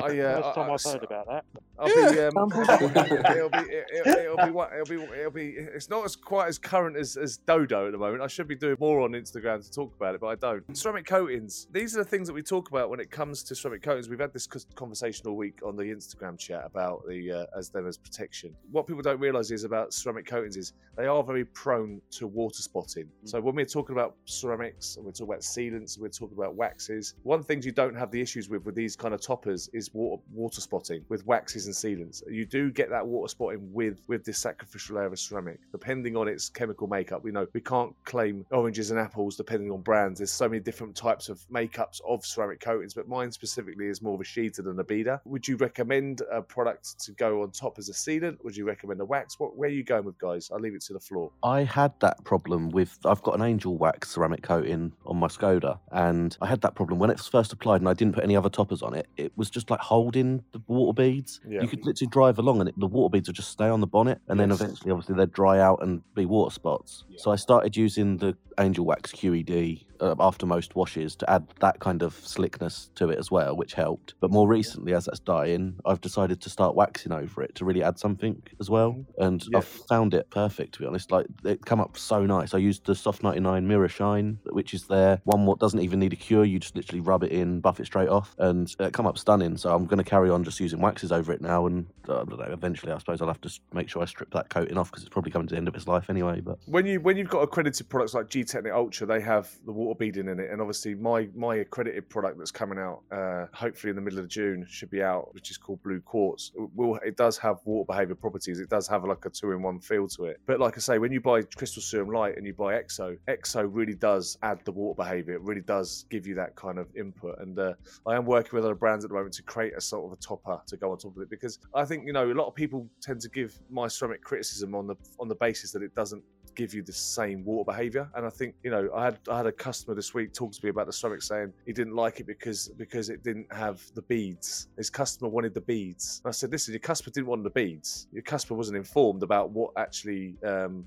I, 0.01 0.19
uh, 0.19 0.43
First 0.43 0.55
time 0.55 0.71
I, 0.71 0.75
I've 0.75 0.83
heard 0.83 1.05
about 1.05 1.27
that. 1.29 1.45
I'll 1.79 1.87
be, 1.87 2.21
um, 2.21 2.33
it'll 3.37 3.49
be, 3.49 3.59
it'll, 3.97 4.09
it'll 4.09 4.37
be, 4.37 4.77
it'll 4.77 4.85
be, 4.87 5.19
it'll 5.19 5.31
be. 5.31 5.49
It's 5.57 5.89
not 5.89 6.05
as 6.05 6.15
quite 6.15 6.49
as 6.49 6.59
current 6.59 6.97
as, 6.97 7.17
as 7.17 7.39
Dodo 7.39 7.87
at 7.87 7.93
the 7.93 7.99
moment. 7.99 8.23
I 8.23 8.27
should 8.27 8.49
be 8.49 8.55
doing 8.55 8.77
more 8.79 9.01
on 9.01 9.13
Instagram 9.13 9.65
to 9.65 9.71
talk 9.71 9.95
about 9.97 10.15
it, 10.15 10.21
but 10.21 10.29
I 10.29 10.35
don't. 10.35 10.77
Ceramic 10.77 11.07
coatings. 11.07 11.67
These 11.73 11.97
are 11.97 12.05
the 12.05 12.09
things 12.09 12.29
that 12.29 12.35
we 12.35 12.43
talk 12.43 12.71
about 12.71 12.91
when 12.91 13.01
it 13.01 13.11
comes 13.11 13.43
to 13.45 13.55
ceramic 13.55 13.83
coatings. 13.83 14.09
We've 14.09 14.21
had 14.21 14.33
this 14.33 14.47
cos- 14.47 14.67
conversation 14.75 15.27
all 15.27 15.37
week 15.37 15.61
on 15.65 15.77
the 15.77 15.85
Instagram 15.85 16.39
chat 16.39 16.63
about 16.65 17.07
the 17.09 17.33
uh, 17.33 17.59
as 17.59 17.71
them 17.71 17.87
as 17.87 17.97
protection. 17.97 18.55
What 18.71 18.87
people 18.87 19.03
don't 19.03 19.21
realise 19.21 19.51
is 19.51 19.65
about 19.65 19.95
ceramic 19.95 20.27
coatings 20.27 20.57
is 20.57 20.73
they 20.97 21.07
are 21.07 21.23
very 21.23 21.45
prone 21.47 22.01
to 22.13 22.27
water 22.27 22.63
spotting. 22.63 23.09
So 23.25 23.41
when 23.41 23.55
we're 23.55 23.65
talking 23.65 23.97
about 23.97 24.17
ceramics 24.27 24.97
and 24.97 25.05
we're 25.05 25.13
talking 25.13 25.33
about 25.33 25.41
sealants, 25.41 25.97
and 25.97 26.03
we're 26.03 26.09
talking 26.09 26.37
about 26.37 26.55
waxes. 26.55 27.15
One 27.23 27.43
things 27.43 27.65
you 27.65 27.73
don't 27.73 27.95
have 27.95 28.11
the 28.11 28.21
issues 28.21 28.49
with 28.49 28.65
with 28.65 28.75
these 28.75 28.97
kind 28.97 29.15
of 29.15 29.21
toppers 29.21 29.69
is 29.73 29.80
water 29.93 30.23
water 30.33 30.61
spotting 30.61 31.05
with 31.09 31.27
waxes 31.27 31.67
and 31.67 31.75
sealants. 31.75 32.23
You 32.31 32.45
do 32.45 32.71
get 32.71 32.91
that 32.91 33.07
water 33.07 33.29
spotting 33.29 33.73
with 33.73 34.01
with 34.09 34.25
this 34.25 34.39
sacrificial 34.39 34.97
layer 34.97 35.07
of 35.07 35.19
ceramic, 35.19 35.61
depending 35.73 36.17
on 36.17 36.29
its 36.29 36.49
chemical 36.49 36.87
makeup. 36.87 37.23
We 37.23 37.31
know 37.31 37.47
we 37.53 37.61
can't 37.61 37.95
claim 38.05 38.45
oranges 38.51 38.91
and 38.91 38.99
apples 38.99 39.37
depending 39.37 39.71
on 39.71 39.81
brands. 39.81 40.19
There's 40.19 40.33
so 40.33 40.49
many 40.49 40.61
different 40.61 40.95
types 40.97 41.29
of 41.29 41.41
makeups 41.53 42.01
of 42.07 42.25
ceramic 42.25 42.61
coatings, 42.61 42.95
but 42.95 43.09
mine 43.09 43.33
specifically 43.33 43.87
is 43.87 44.03
more 44.03 44.15
of 44.15 44.21
a 44.21 44.25
sheeter 44.25 44.65
than 44.65 44.79
a 44.79 44.85
beader. 44.85 45.21
Would 45.25 45.47
you 45.47 45.57
recommend 45.57 46.23
a 46.31 46.43
product 46.43 47.01
to 47.01 47.13
go 47.13 47.43
on 47.43 47.51
top 47.51 47.79
as 47.79 47.89
a 47.89 47.93
sealant? 47.93 48.43
Would 48.45 48.57
you 48.57 48.65
recommend 48.67 49.01
a 49.01 49.05
wax? 49.05 49.39
What 49.39 49.57
where 49.57 49.69
are 49.69 49.73
you 49.73 49.85
going 49.85 50.05
with, 50.05 50.19
guys? 50.19 50.51
I'll 50.53 50.61
leave 50.61 50.75
it 50.75 50.83
to 50.83 50.93
the 50.93 51.01
floor. 51.01 51.31
I 51.43 51.65
had 51.65 51.93
that 52.01 52.23
problem 52.25 52.71
with 52.71 52.99
I've 53.05 53.23
got 53.23 53.35
an 53.35 53.43
angel 53.43 53.77
wax 53.77 54.11
ceramic 54.11 54.43
coating 54.43 54.93
on 55.07 55.17
my 55.17 55.29
Skoda, 55.29 55.79
and 55.93 56.37
I 56.41 56.47
had 56.47 56.61
that 56.63 56.75
problem 56.75 56.99
when 56.99 57.11
it 57.11 57.19
was 57.19 57.29
first 57.29 57.53
applied, 57.53 57.81
and 57.81 57.89
I 57.89 57.95
didn't 57.95 58.15
put 58.15 58.25
any 58.25 58.37
other 58.37 58.49
toppers 58.51 58.83
on 58.83 58.95
it. 58.95 59.07
It 59.17 59.33
was 59.37 59.51
just 59.51 59.70
like 59.71 59.81
holding 59.81 60.43
the 60.53 60.61
water 60.67 60.93
beads. 60.95 61.41
Yeah. 61.47 61.63
You 61.63 61.69
could 61.69 61.85
literally 61.85 62.09
drive 62.11 62.39
along, 62.39 62.61
and 62.61 62.69
it, 62.69 62.75
the 62.79 62.87
water 62.87 63.11
beads 63.11 63.29
would 63.29 63.37
just 63.37 63.51
stay 63.51 63.69
on 63.69 63.81
the 63.81 63.87
bonnet, 63.87 64.21
and 64.29 64.39
then 64.39 64.51
eventually, 64.51 64.91
obviously, 64.91 65.15
they'd 65.15 65.33
dry 65.33 65.61
out 65.61 65.83
and 65.83 66.03
be 66.15 66.27
water 66.27 66.53
spots. 66.53 67.05
Yeah. 67.09 67.19
So 67.21 67.31
I 67.31 67.37
started 67.37 67.77
using 67.77 68.17
the 68.19 68.37
angel 68.59 68.85
wax 68.85 69.13
QED 69.13 69.87
uh, 70.01 70.15
after 70.21 70.45
most 70.47 70.75
washes 70.75 71.17
to 71.17 71.31
add 71.31 71.47
that 71.61 71.79
kind 71.81 72.03
of 72.03 72.15
slickness 72.15 72.91
to 72.95 73.09
it 73.11 73.19
as 73.19 73.31
well, 73.31 73.57
which 73.57 73.75
helped. 73.75 74.15
But 74.21 74.31
more 74.31 74.49
recently, 74.49 74.93
as 74.95 75.07
that's 75.07 75.21
dying, 75.21 75.77
I've 75.85 76.01
decided 76.01 76.41
to 76.43 76.51
start 76.51 76.75
waxing 76.75 77.13
over 77.13 77.43
it 77.43 77.55
to 77.57 77.65
really 77.65 77.83
add 77.83 77.99
something 77.99 78.43
as 78.61 78.69
well, 78.69 79.05
and 79.19 79.43
Yeah. 79.51 79.59
I've 79.59 79.65
found 79.65 80.15
it 80.15 80.29
perfect 80.31 80.75
to 80.75 80.81
be 80.81 80.87
honest. 80.87 81.11
Like 81.11 81.27
it 81.45 81.65
come 81.65 81.81
up 81.81 81.97
so 81.97 82.25
nice. 82.27 82.55
I 82.55 82.59
used 82.59 82.85
the 82.87 82.95
Soft 82.95 83.23
99 83.23 83.67
Mirror 83.67 83.89
Shine, 83.89 84.39
which 84.51 84.75
is 84.75 84.87
there 84.87 85.21
one 85.25 85.47
what 85.47 85.59
doesn't 85.59 85.81
even 85.81 85.99
need 86.01 86.13
a 86.13 86.17
cure. 86.17 86.45
You 86.45 86.59
just 86.59 86.77
literally 86.77 87.01
rub 87.01 87.23
it 87.25 87.33
in, 87.33 87.61
buff 87.61 87.81
it 87.81 87.87
straight 87.87 88.09
off, 88.09 88.35
and 88.39 88.75
it 88.79 88.93
come 88.93 89.07
up 89.07 89.19
stunning. 89.19 89.57
So 89.61 89.75
I'm 89.75 89.85
going 89.85 89.99
to 89.99 90.05
carry 90.05 90.31
on 90.31 90.43
just 90.43 90.59
using 90.59 90.81
waxes 90.81 91.13
over 91.13 91.33
it 91.33 91.43
now, 91.43 91.67
and 91.67 91.87
uh, 92.09 92.23
I 92.23 92.25
don't 92.25 92.39
know. 92.39 92.47
Eventually, 92.47 92.93
I 92.93 92.99
suppose 92.99 93.21
I'll 93.21 93.29
have 93.29 93.43
to 93.43 93.61
make 93.75 93.91
sure 93.91 94.01
I 94.01 94.07
strip 94.07 94.31
that 94.33 94.49
coating 94.49 94.79
off 94.79 94.91
because 94.91 95.03
it's 95.03 95.13
probably 95.13 95.31
coming 95.31 95.49
to 95.49 95.55
the 95.55 95.59
end 95.59 95.69
of 95.69 95.75
its 95.75 95.87
life 95.87 96.09
anyway. 96.09 96.41
But 96.41 96.59
when 96.65 96.87
you 96.87 96.99
when 97.01 97.19
you've 97.19 97.29
got 97.29 97.41
accredited 97.41 97.89
products 97.91 98.15
like 98.15 98.29
Gtechniq 98.29 98.75
Ultra, 98.75 99.07
they 99.07 99.21
have 99.21 99.51
the 99.67 99.73
water 99.73 99.99
beading 99.99 100.29
in 100.29 100.41
it, 100.41 100.51
and 100.51 100.63
obviously 100.63 100.95
my 100.95 101.29
my 101.35 101.57
accredited 101.57 102.09
product 102.09 102.39
that's 102.39 102.51
coming 102.51 102.79
out, 102.79 103.03
uh, 103.13 103.47
hopefully 103.53 103.91
in 103.91 103.97
the 103.97 104.03
middle 104.03 104.19
of 104.19 104.29
June, 104.29 104.67
should 104.67 104.91
be 104.91 105.03
out, 105.03 105.33
which 105.35 105.51
is 105.51 105.59
called 105.59 105.83
Blue 105.83 106.01
Quartz. 106.01 106.53
It 106.55 106.71
will 106.75 106.97
it 107.05 107.19
does 107.19 107.37
have 107.37 107.59
water 107.65 107.87
behavior 107.87 108.15
properties. 108.15 108.61
It 108.61 108.71
does 108.71 108.89
have 108.89 109.05
like 109.05 109.25
a 109.27 109.31
two 109.31 109.53
in 109.53 109.61
one 109.61 109.79
feel 109.79 110.09
to 110.09 110.25
it. 110.25 110.41
But 110.47 110.59
like 110.59 110.79
I 110.79 110.81
say, 110.81 110.97
when 110.97 111.13
you 111.13 111.21
buy 111.21 111.43
Crystal 111.43 111.83
Serum 111.83 112.11
Light 112.11 112.39
and 112.39 112.47
you 112.47 112.55
buy 112.55 112.81
Exo, 112.81 113.19
Exo 113.29 113.69
really 113.71 113.95
does 113.95 114.39
add 114.43 114.61
the 114.65 114.73
water 114.73 114.97
behavior. 114.97 115.35
It 115.35 115.43
really 115.43 115.61
does 115.61 116.07
give 116.09 116.27
you 116.27 116.35
that 116.37 116.57
kind 116.57 116.79
of 116.79 116.89
input. 116.97 117.39
And 117.41 117.59
uh, 117.59 117.75
I 118.07 118.17
am 118.17 118.25
working 118.25 118.53
with 118.55 118.65
other 118.65 118.75
brands 118.75 119.05
at 119.05 119.11
the 119.11 119.15
moment 119.15 119.35
to 119.35 119.43
create 119.51 119.77
a 119.77 119.81
sort 119.81 120.07
of 120.07 120.13
a 120.17 120.21
topper 120.21 120.61
to 120.65 120.77
go 120.77 120.93
on 120.93 120.99
top 120.99 121.17
of 121.17 121.23
it 121.23 121.29
because 121.29 121.59
I 121.75 121.85
think 121.85 122.07
you 122.07 122.13
know 122.13 122.31
a 122.31 122.39
lot 122.41 122.47
of 122.47 122.55
people 122.55 122.89
tend 123.03 123.21
to 123.23 123.29
give 123.29 123.59
my 123.69 123.89
ceramic 123.89 124.23
criticism 124.23 124.77
on 124.77 124.87
the 124.87 124.95
on 125.19 125.27
the 125.27 125.35
basis 125.35 125.73
that 125.73 125.83
it 125.83 125.93
doesn't 125.95 126.23
give 126.55 126.73
you 126.73 126.83
the 126.83 126.93
same 126.93 127.45
water 127.45 127.65
behavior. 127.73 128.09
And 128.15 128.25
I 128.25 128.31
think 128.31 128.55
you 128.63 128.71
know 128.71 128.89
I 128.95 129.07
had 129.07 129.19
I 129.29 129.39
had 129.39 129.47
a 129.47 129.53
customer 129.53 129.97
this 129.97 130.15
week 130.15 130.33
talk 130.33 130.53
to 130.53 130.61
me 130.65 130.71
about 130.71 130.87
the 130.87 130.93
ceramic 130.93 131.23
saying 131.23 131.53
he 131.67 131.73
didn't 131.73 131.97
like 131.97 132.21
it 132.21 132.29
because 132.29 132.69
because 132.77 133.11
it 133.11 133.25
didn't 133.25 133.53
have 133.53 133.83
the 133.95 134.03
beads. 134.03 134.69
His 134.77 134.89
customer 134.89 135.29
wanted 135.29 135.53
the 135.55 135.63
beads. 135.63 136.21
And 136.25 136.31
I 136.31 136.33
said, 136.33 136.53
listen, 136.53 136.73
your 136.73 136.81
customer 136.81 137.13
didn't 137.13 137.27
want 137.27 137.43
the 137.43 137.51
beads. 137.51 138.07
Your 138.13 138.23
customer 138.23 138.57
wasn't 138.57 138.77
informed 138.77 139.23
about 139.25 139.51
what 139.51 139.73
actually. 139.77 140.37
Um, 140.45 140.87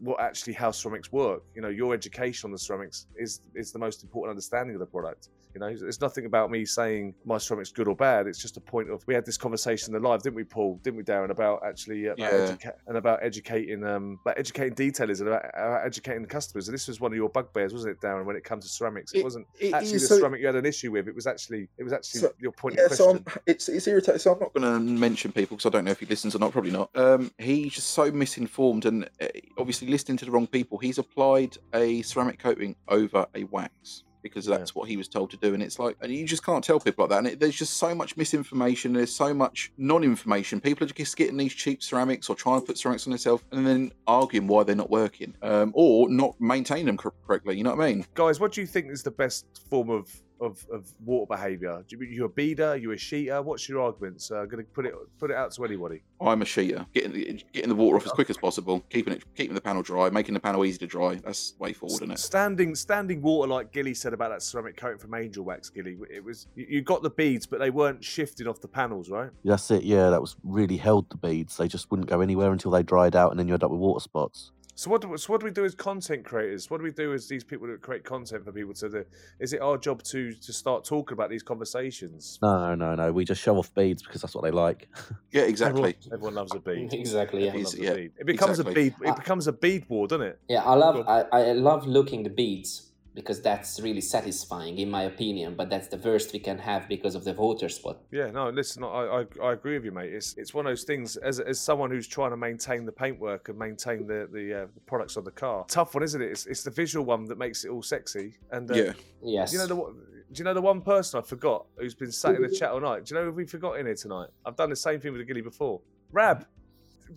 what 0.00 0.20
actually 0.20 0.52
how 0.52 0.70
ceramics 0.70 1.10
work. 1.12 1.42
You 1.54 1.62
know, 1.62 1.70
your 1.70 1.94
education 1.94 2.48
on 2.48 2.52
the 2.52 2.58
ceramics 2.58 3.06
is 3.16 3.40
is 3.54 3.72
the 3.72 3.78
most 3.78 4.02
important 4.02 4.30
understanding 4.30 4.74
of 4.76 4.80
the 4.80 4.86
product. 4.86 5.30
You 5.54 5.60
know, 5.60 5.66
it's 5.66 6.00
nothing 6.00 6.24
about 6.26 6.50
me 6.50 6.64
saying 6.64 7.14
my 7.24 7.36
ceramic's 7.38 7.70
good 7.72 7.86
or 7.88 7.94
bad. 7.94 8.26
It's 8.26 8.40
just 8.40 8.56
a 8.56 8.60
point 8.60 8.90
of 8.90 9.06
we 9.06 9.14
had 9.14 9.26
this 9.26 9.36
conversation 9.36 9.94
in 9.94 10.00
the 10.02 10.08
live, 10.08 10.22
didn't 10.22 10.36
we, 10.36 10.44
Paul? 10.44 10.80
Didn't 10.82 10.96
we, 10.96 11.02
Darren, 11.02 11.30
about 11.30 11.62
actually 11.66 12.08
uh, 12.08 12.12
about 12.12 12.32
Yeah. 12.32 12.46
educa- 12.56 12.74
and 12.86 12.96
about 12.96 13.18
educating 13.22 13.84
um 13.84 14.18
about 14.24 14.38
educating 14.38 14.74
detailers 14.74 15.20
and 15.20 15.28
about, 15.28 15.44
about 15.54 15.84
educating 15.86 16.22
the 16.22 16.28
customers. 16.28 16.68
And 16.68 16.74
this 16.74 16.88
was 16.88 17.00
one 17.00 17.12
of 17.12 17.16
your 17.16 17.28
bugbears, 17.28 17.72
wasn't 17.72 17.92
it, 17.96 18.00
Darren? 18.00 18.24
When 18.24 18.36
it 18.36 18.44
comes 18.44 18.64
to 18.64 18.70
ceramics, 18.70 19.12
it, 19.12 19.18
It- 19.18 19.24
wasn't 19.24 19.46
It 19.60 19.74
actually 19.74 19.92
is 19.94 20.02
the 20.02 20.08
so- 20.08 20.18
ceramic 20.18 20.40
you 20.40 20.46
had 20.46 20.56
an 20.56 20.66
issue 20.66 20.90
with. 20.90 21.06
It 21.08 21.14
was 21.14 21.26
actually 21.26 21.68
it 21.78 21.84
was 21.84 21.92
actually 21.92 22.20
So- 22.20 22.32
your 22.38 22.52
point 22.52 22.76
yeah, 22.78 22.86
of 22.86 22.94
so. 22.94 23.10
I'm, 23.10 23.24
it's 23.46 23.68
it's 23.68 23.86
irritating. 23.86 24.18
So 24.20 24.32
I'm 24.32 24.40
not 24.40 24.54
going 24.54 24.64
to 24.72 24.80
mention 24.80 25.32
people 25.32 25.56
because 25.56 25.66
I 25.66 25.70
don't 25.70 25.84
know 25.84 25.90
if 25.90 26.00
he 26.00 26.06
listens 26.06 26.34
or 26.34 26.38
not. 26.38 26.52
Probably 26.52 26.70
not. 26.70 26.90
Um, 26.94 27.30
he's 27.38 27.74
just 27.74 27.88
so 27.90 28.10
misinformed, 28.10 28.86
and 28.86 29.04
uh, 29.20 29.26
obviously 29.58 29.88
listening 29.88 30.16
to 30.18 30.24
the 30.24 30.30
wrong 30.30 30.46
people. 30.46 30.78
He's 30.78 30.98
applied 30.98 31.56
a 31.74 32.02
ceramic 32.02 32.38
coating 32.38 32.74
over 32.88 33.26
a 33.34 33.44
wax 33.44 34.04
because 34.22 34.46
Yeah. 34.46 34.58
that's 34.58 34.74
what 34.74 34.88
he 34.88 34.96
was 34.96 35.08
told 35.08 35.30
to 35.30 35.36
do, 35.36 35.54
and 35.54 35.62
it's 35.62 35.78
like, 35.78 35.96
and 36.00 36.12
you 36.12 36.24
just 36.26 36.44
can't 36.44 36.62
tell 36.64 36.80
people 36.80 37.04
like 37.04 37.10
that. 37.10 37.18
And 37.18 37.26
it, 37.26 37.40
there's 37.40 37.56
just 37.56 37.74
so 37.74 37.94
much 37.94 38.16
misinformation. 38.16 38.92
There's 38.92 39.14
so 39.14 39.34
much 39.34 39.72
non-information. 39.76 40.60
People 40.60 40.86
are 40.86 40.90
just 40.90 41.16
getting 41.16 41.36
these 41.36 41.52
cheap 41.54 41.82
ceramics 41.82 42.28
or 42.28 42.36
trying 42.36 42.60
to 42.60 42.66
put 42.66 42.78
ceramics 42.78 43.06
on 43.06 43.10
themselves, 43.10 43.42
and 43.52 43.66
then 43.66 43.92
arguing 44.06 44.46
why 44.46 44.62
they're 44.62 44.74
not 44.76 44.90
working, 44.90 45.34
um, 45.42 45.72
or 45.74 46.08
not 46.08 46.34
maintaining 46.40 46.86
them 46.86 46.96
correctly. 46.96 47.56
You 47.56 47.64
know 47.64 47.74
what 47.74 47.84
I 47.84 47.92
mean? 47.92 48.06
Guys, 48.14 48.40
what 48.40 48.52
do 48.52 48.60
you 48.60 48.66
think 48.66 48.90
is 48.90 49.02
the 49.02 49.10
best 49.10 49.46
form 49.68 49.90
of 49.90 50.08
of, 50.42 50.66
of 50.70 50.92
water 51.04 51.26
behaviour? 51.26 51.84
Do 51.88 51.96
you, 51.96 52.06
you 52.06 52.24
a 52.24 52.28
beater? 52.28 52.68
Are 52.70 52.76
you 52.76 52.92
a 52.92 52.96
sheeter? 52.96 53.42
What's 53.42 53.68
your 53.68 53.80
arguments? 53.80 54.30
Uh, 54.30 54.44
going 54.44 54.64
to 54.64 54.70
put 54.70 54.86
it 54.86 54.94
put 55.18 55.30
it 55.30 55.36
out 55.36 55.52
to 55.52 55.64
anybody. 55.64 56.02
I'm 56.20 56.42
a 56.42 56.44
sheeter. 56.44 56.86
Getting 56.92 57.12
the, 57.12 57.44
getting 57.52 57.68
the 57.68 57.74
water 57.74 57.96
off 57.96 58.06
as 58.06 58.12
quick 58.12 58.30
as 58.30 58.36
possible, 58.36 58.84
keeping 58.90 59.14
it 59.14 59.24
keeping 59.34 59.54
the 59.54 59.60
panel 59.60 59.82
dry, 59.82 60.10
making 60.10 60.34
the 60.34 60.40
panel 60.40 60.64
easy 60.64 60.78
to 60.78 60.86
dry. 60.86 61.16
That's 61.16 61.54
way 61.58 61.72
forward, 61.72 61.94
isn't 61.94 62.10
it? 62.10 62.18
Standing 62.18 62.74
standing 62.74 63.22
water, 63.22 63.48
like 63.48 63.72
Gilly 63.72 63.94
said 63.94 64.12
about 64.12 64.30
that 64.30 64.42
ceramic 64.42 64.76
coating 64.76 64.98
from 64.98 65.14
Angel 65.14 65.44
Wax, 65.44 65.70
Gilly. 65.70 65.96
It 66.10 66.24
was 66.24 66.46
you, 66.54 66.66
you 66.68 66.82
got 66.82 67.02
the 67.02 67.10
beads, 67.10 67.46
but 67.46 67.60
they 67.60 67.70
weren't 67.70 68.02
shifted 68.02 68.46
off 68.46 68.60
the 68.60 68.68
panels, 68.68 69.08
right? 69.08 69.30
That's 69.44 69.70
it. 69.70 69.84
Yeah, 69.84 70.10
that 70.10 70.20
was 70.20 70.36
really 70.42 70.76
held 70.76 71.08
the 71.10 71.16
beads. 71.16 71.56
They 71.56 71.68
just 71.68 71.90
wouldn't 71.90 72.08
go 72.08 72.20
anywhere 72.20 72.52
until 72.52 72.70
they 72.70 72.82
dried 72.82 73.16
out, 73.16 73.30
and 73.30 73.38
then 73.38 73.48
you 73.48 73.54
end 73.54 73.64
up 73.64 73.70
with 73.70 73.80
water 73.80 74.02
spots. 74.02 74.52
So 74.74 74.90
what 74.90 75.02
do, 75.02 75.16
so 75.16 75.32
what 75.32 75.40
do 75.40 75.44
we 75.44 75.50
do 75.50 75.64
as 75.64 75.74
content 75.74 76.24
creators? 76.24 76.70
What 76.70 76.78
do 76.78 76.84
we 76.84 76.90
do 76.90 77.12
as 77.12 77.28
these 77.28 77.44
people 77.44 77.66
that 77.68 77.82
create 77.82 78.04
content 78.04 78.44
for 78.44 78.52
people 78.52 78.72
to 78.74 78.88
do? 78.88 79.04
Is 79.38 79.52
it 79.52 79.60
our 79.60 79.76
job 79.76 80.02
to 80.04 80.32
to 80.32 80.52
start 80.52 80.84
talking 80.84 81.12
about 81.12 81.28
these 81.28 81.42
conversations? 81.42 82.38
No, 82.40 82.74
no, 82.74 82.94
no. 82.94 83.12
We 83.12 83.24
just 83.24 83.42
show 83.42 83.58
off 83.58 83.72
beads 83.74 84.02
because 84.02 84.22
that's 84.22 84.34
what 84.34 84.44
they 84.44 84.50
like. 84.50 84.88
Yeah, 85.30 85.42
exactly. 85.52 85.96
Everyone 86.12 86.34
loves 86.34 86.54
a 86.54 86.60
bead. 86.60 86.92
Exactly. 87.02 87.42
Yeah. 87.42 87.48
Everyone 87.48 87.66
Is- 87.66 87.74
loves 87.74 87.80
a 87.80 87.84
yeah, 87.84 87.94
bead. 87.94 88.12
It 88.18 88.26
becomes 88.26 88.58
exactly. 88.60 88.88
a 88.88 88.90
bead. 88.90 88.94
It 89.08 89.16
becomes 89.16 89.46
a 89.46 89.52
bead 89.52 89.84
war, 89.88 90.06
doesn't 90.06 90.26
it? 90.26 90.38
Yeah, 90.48 90.62
I 90.64 90.74
love 90.74 91.06
I, 91.06 91.24
I 91.32 91.52
love 91.52 91.86
looking 91.86 92.22
the 92.22 92.30
beads 92.30 92.91
because 93.14 93.40
that's 93.42 93.80
really 93.80 94.00
satisfying 94.00 94.78
in 94.78 94.90
my 94.90 95.02
opinion. 95.02 95.54
But 95.56 95.70
that's 95.70 95.88
the 95.88 95.96
worst 95.98 96.32
we 96.32 96.38
can 96.38 96.58
have 96.58 96.88
because 96.88 97.14
of 97.14 97.24
the 97.24 97.34
voter 97.34 97.68
spot. 97.68 97.98
Yeah, 98.10 98.30
no, 98.30 98.48
listen, 98.50 98.82
I, 98.84 98.86
I, 98.86 99.24
I 99.42 99.52
agree 99.52 99.74
with 99.74 99.84
you, 99.84 99.92
mate. 99.92 100.12
It's 100.12 100.34
it's 100.36 100.54
one 100.54 100.66
of 100.66 100.70
those 100.70 100.84
things 100.84 101.16
as, 101.16 101.40
as 101.40 101.60
someone 101.60 101.90
who's 101.90 102.06
trying 102.08 102.30
to 102.30 102.36
maintain 102.36 102.84
the 102.84 102.92
paintwork 102.92 103.48
and 103.48 103.58
maintain 103.58 104.06
the 104.06 104.28
the, 104.32 104.62
uh, 104.62 104.66
the 104.74 104.80
products 104.80 105.16
on 105.16 105.24
the 105.24 105.30
car. 105.30 105.64
Tough 105.68 105.94
one, 105.94 106.02
isn't 106.02 106.20
it? 106.22 106.30
It's, 106.30 106.46
it's 106.46 106.62
the 106.62 106.70
visual 106.70 107.04
one 107.04 107.24
that 107.26 107.38
makes 107.38 107.64
it 107.64 107.68
all 107.70 107.82
sexy. 107.82 108.38
And 108.50 108.70
uh, 108.70 108.74
Yeah, 108.74 108.92
Yes. 109.22 109.50
do 109.50 109.56
you 109.56 109.62
know 109.62 109.66
the 109.68 109.76
one- 109.76 109.94
do 110.32 110.38
you 110.38 110.44
know 110.44 110.54
the 110.54 110.62
one 110.62 110.80
person 110.80 111.18
I 111.20 111.22
forgot 111.22 111.66
who's 111.76 111.94
been 111.94 112.10
sat 112.10 112.34
in 112.36 112.40
the 112.42 112.48
chat 112.58 112.70
all 112.70 112.80
night? 112.80 113.04
Do 113.04 113.14
you 113.14 113.20
know 113.20 113.26
who 113.26 113.32
we 113.32 113.44
forgot 113.44 113.78
in 113.78 113.84
here 113.84 113.94
tonight? 113.94 114.30
I've 114.46 114.56
done 114.56 114.70
the 114.70 114.76
same 114.76 114.98
thing 114.98 115.12
with 115.12 115.20
the 115.20 115.26
Gilly 115.26 115.42
before. 115.42 115.82
Rab. 116.10 116.46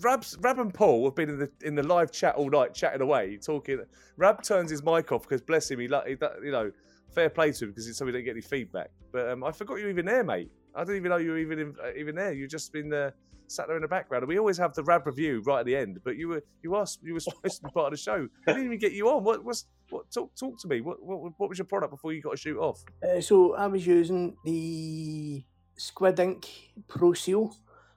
Rab's, 0.01 0.37
Rab 0.41 0.59
and 0.59 0.73
Paul 0.73 1.05
have 1.05 1.15
been 1.15 1.29
in 1.29 1.39
the 1.39 1.49
in 1.63 1.75
the 1.75 1.83
live 1.83 2.11
chat 2.11 2.35
all 2.35 2.49
night, 2.49 2.73
chatting 2.73 3.01
away, 3.01 3.37
talking. 3.37 3.83
Rab 4.17 4.43
turns 4.43 4.71
his 4.71 4.83
mic 4.83 5.11
off 5.11 5.23
because 5.23 5.41
bless 5.41 5.69
him, 5.69 5.79
he, 5.79 5.87
he 5.87 6.15
you 6.43 6.51
know, 6.51 6.71
fair 7.13 7.29
play 7.29 7.51
to 7.51 7.65
him 7.65 7.71
because 7.71 7.87
it's 7.87 7.97
so 7.97 8.05
we 8.05 8.11
don't 8.11 8.23
get 8.23 8.31
any 8.31 8.41
feedback. 8.41 8.91
But 9.11 9.29
um, 9.29 9.43
I 9.43 9.51
forgot 9.51 9.75
you 9.75 9.85
were 9.85 9.89
even 9.89 10.05
there, 10.05 10.23
mate. 10.23 10.51
I 10.75 10.81
didn't 10.81 10.97
even 10.97 11.09
know 11.09 11.17
you 11.17 11.31
were 11.31 11.37
even 11.37 11.59
in, 11.59 11.75
uh, 11.83 11.91
even 11.97 12.15
there. 12.15 12.33
You've 12.33 12.51
just 12.51 12.73
been 12.73 12.91
uh, 12.91 13.11
sat 13.47 13.67
there 13.67 13.75
in 13.75 13.81
the 13.81 13.87
background. 13.87 14.23
And 14.23 14.29
we 14.29 14.37
always 14.37 14.57
have 14.57 14.73
the 14.73 14.83
Rab 14.83 15.05
review 15.05 15.41
right 15.45 15.59
at 15.59 15.65
the 15.65 15.75
end, 15.75 15.99
but 16.03 16.17
you 16.17 16.27
were 16.27 16.43
you 16.61 16.71
were 16.71 16.85
you 17.01 17.13
were 17.13 17.19
supposed 17.19 17.57
to 17.57 17.63
be 17.63 17.71
part 17.71 17.87
of 17.87 17.91
the 17.91 17.97
show. 17.97 18.27
I 18.47 18.51
didn't 18.51 18.65
even 18.65 18.79
get 18.79 18.91
you 18.91 19.09
on. 19.09 19.23
What 19.23 19.43
was 19.43 19.65
what? 19.89 20.11
Talk 20.11 20.35
talk 20.35 20.59
to 20.61 20.67
me. 20.67 20.81
What 20.81 21.01
what, 21.01 21.33
what 21.37 21.49
was 21.49 21.57
your 21.57 21.65
product 21.65 21.91
before 21.91 22.13
you 22.13 22.21
got 22.21 22.31
to 22.31 22.37
shoot 22.37 22.57
off? 22.57 22.83
Uh, 23.03 23.21
so 23.21 23.55
I 23.55 23.67
was 23.67 23.85
using 23.85 24.35
the 24.43 25.43
Squid 25.77 26.19
Ink 26.19 26.47
Pro 26.87 27.13
Seal, 27.13 27.55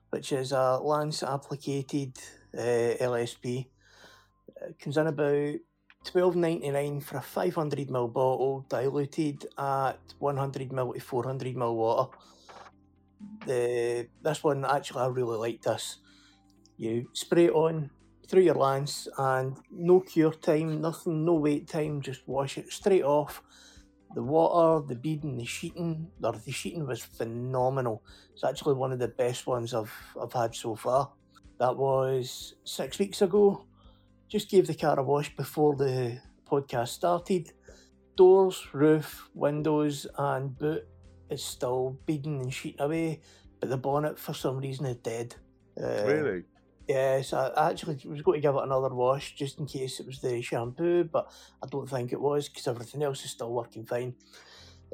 which 0.09 0.31
is 0.31 0.51
a 0.51 0.79
lance 0.81 1.21
applicated 1.21 2.17
uh, 2.57 2.95
LSP. 3.03 3.67
It 4.61 4.79
comes 4.79 4.97
in 4.97 5.07
about 5.07 5.55
twelve 6.03 6.35
ninety 6.35 6.69
nine 6.71 7.01
for 7.01 7.17
a 7.17 7.21
five 7.21 7.55
hundred 7.55 7.87
ml 7.87 8.11
bottle, 8.11 8.65
diluted 8.69 9.45
at 9.57 9.99
one 10.19 10.37
hundred 10.37 10.69
ml 10.69 10.93
to 10.93 10.99
four 10.99 11.23
hundred 11.23 11.55
ml 11.55 11.75
water. 11.75 12.17
The 13.45 14.07
this 14.21 14.43
one 14.43 14.65
actually 14.65 15.01
I 15.01 15.07
really 15.07 15.37
like 15.37 15.61
this. 15.61 15.97
You 16.77 17.09
spray 17.13 17.45
it 17.45 17.53
on 17.53 17.91
through 18.27 18.43
your 18.43 18.55
lance 18.55 19.07
and 19.17 19.57
no 19.71 19.99
cure 19.99 20.31
time, 20.31 20.81
nothing, 20.81 21.25
no 21.25 21.33
wait 21.33 21.67
time, 21.67 22.01
just 22.01 22.27
wash 22.27 22.57
it 22.57 22.71
straight 22.71 23.03
off 23.03 23.41
the 24.15 24.23
water, 24.23 24.85
the 24.87 24.95
beading, 24.95 25.37
the 25.37 25.45
sheeting, 25.45 26.07
or 26.23 26.33
the 26.33 26.51
sheeting 26.51 26.85
was 26.87 27.01
phenomenal. 27.01 28.03
It's 28.33 28.43
actually 28.43 28.75
one 28.75 28.91
of 28.91 28.99
the 28.99 29.07
best 29.07 29.45
ones 29.47 29.73
I've 29.73 29.93
I've 30.21 30.33
had 30.33 30.55
so 30.55 30.75
far. 30.75 31.11
That 31.59 31.75
was 31.77 32.55
six 32.63 32.97
weeks 32.99 33.21
ago. 33.21 33.65
Just 34.27 34.49
gave 34.49 34.67
the 34.67 34.75
car 34.75 34.97
a 34.99 35.03
wash 35.03 35.35
before 35.35 35.75
the 35.75 36.19
podcast 36.49 36.89
started. 36.89 37.51
Doors, 38.15 38.67
roof, 38.73 39.29
windows, 39.33 40.07
and 40.17 40.57
boot 40.57 40.85
is 41.29 41.43
still 41.43 41.97
beading 42.05 42.41
and 42.41 42.53
sheeting 42.53 42.81
away, 42.81 43.21
but 43.59 43.69
the 43.69 43.77
bonnet 43.77 44.17
for 44.19 44.33
some 44.33 44.57
reason 44.57 44.85
is 44.85 44.97
dead. 44.97 45.35
Uh, 45.81 46.03
Really? 46.05 46.43
Yes, 46.89 47.33
I 47.33 47.49
I 47.49 47.69
actually 47.69 47.99
was 48.05 48.23
going 48.23 48.41
to 48.41 48.47
give 48.47 48.55
it 48.55 48.63
another 48.63 48.89
wash 48.89 49.35
just 49.35 49.59
in 49.59 49.67
case 49.67 49.99
it 49.99 50.07
was 50.07 50.19
the 50.21 50.41
shampoo, 50.41 51.03
but 51.03 51.31
I 51.63 51.67
don't 51.67 51.87
think 51.87 52.11
it 52.11 52.19
was 52.19 52.49
because 52.49 52.67
everything 52.67 53.03
else 53.03 53.23
is 53.23 53.29
still 53.31 53.53
working 53.53 53.85
fine. 53.85 54.15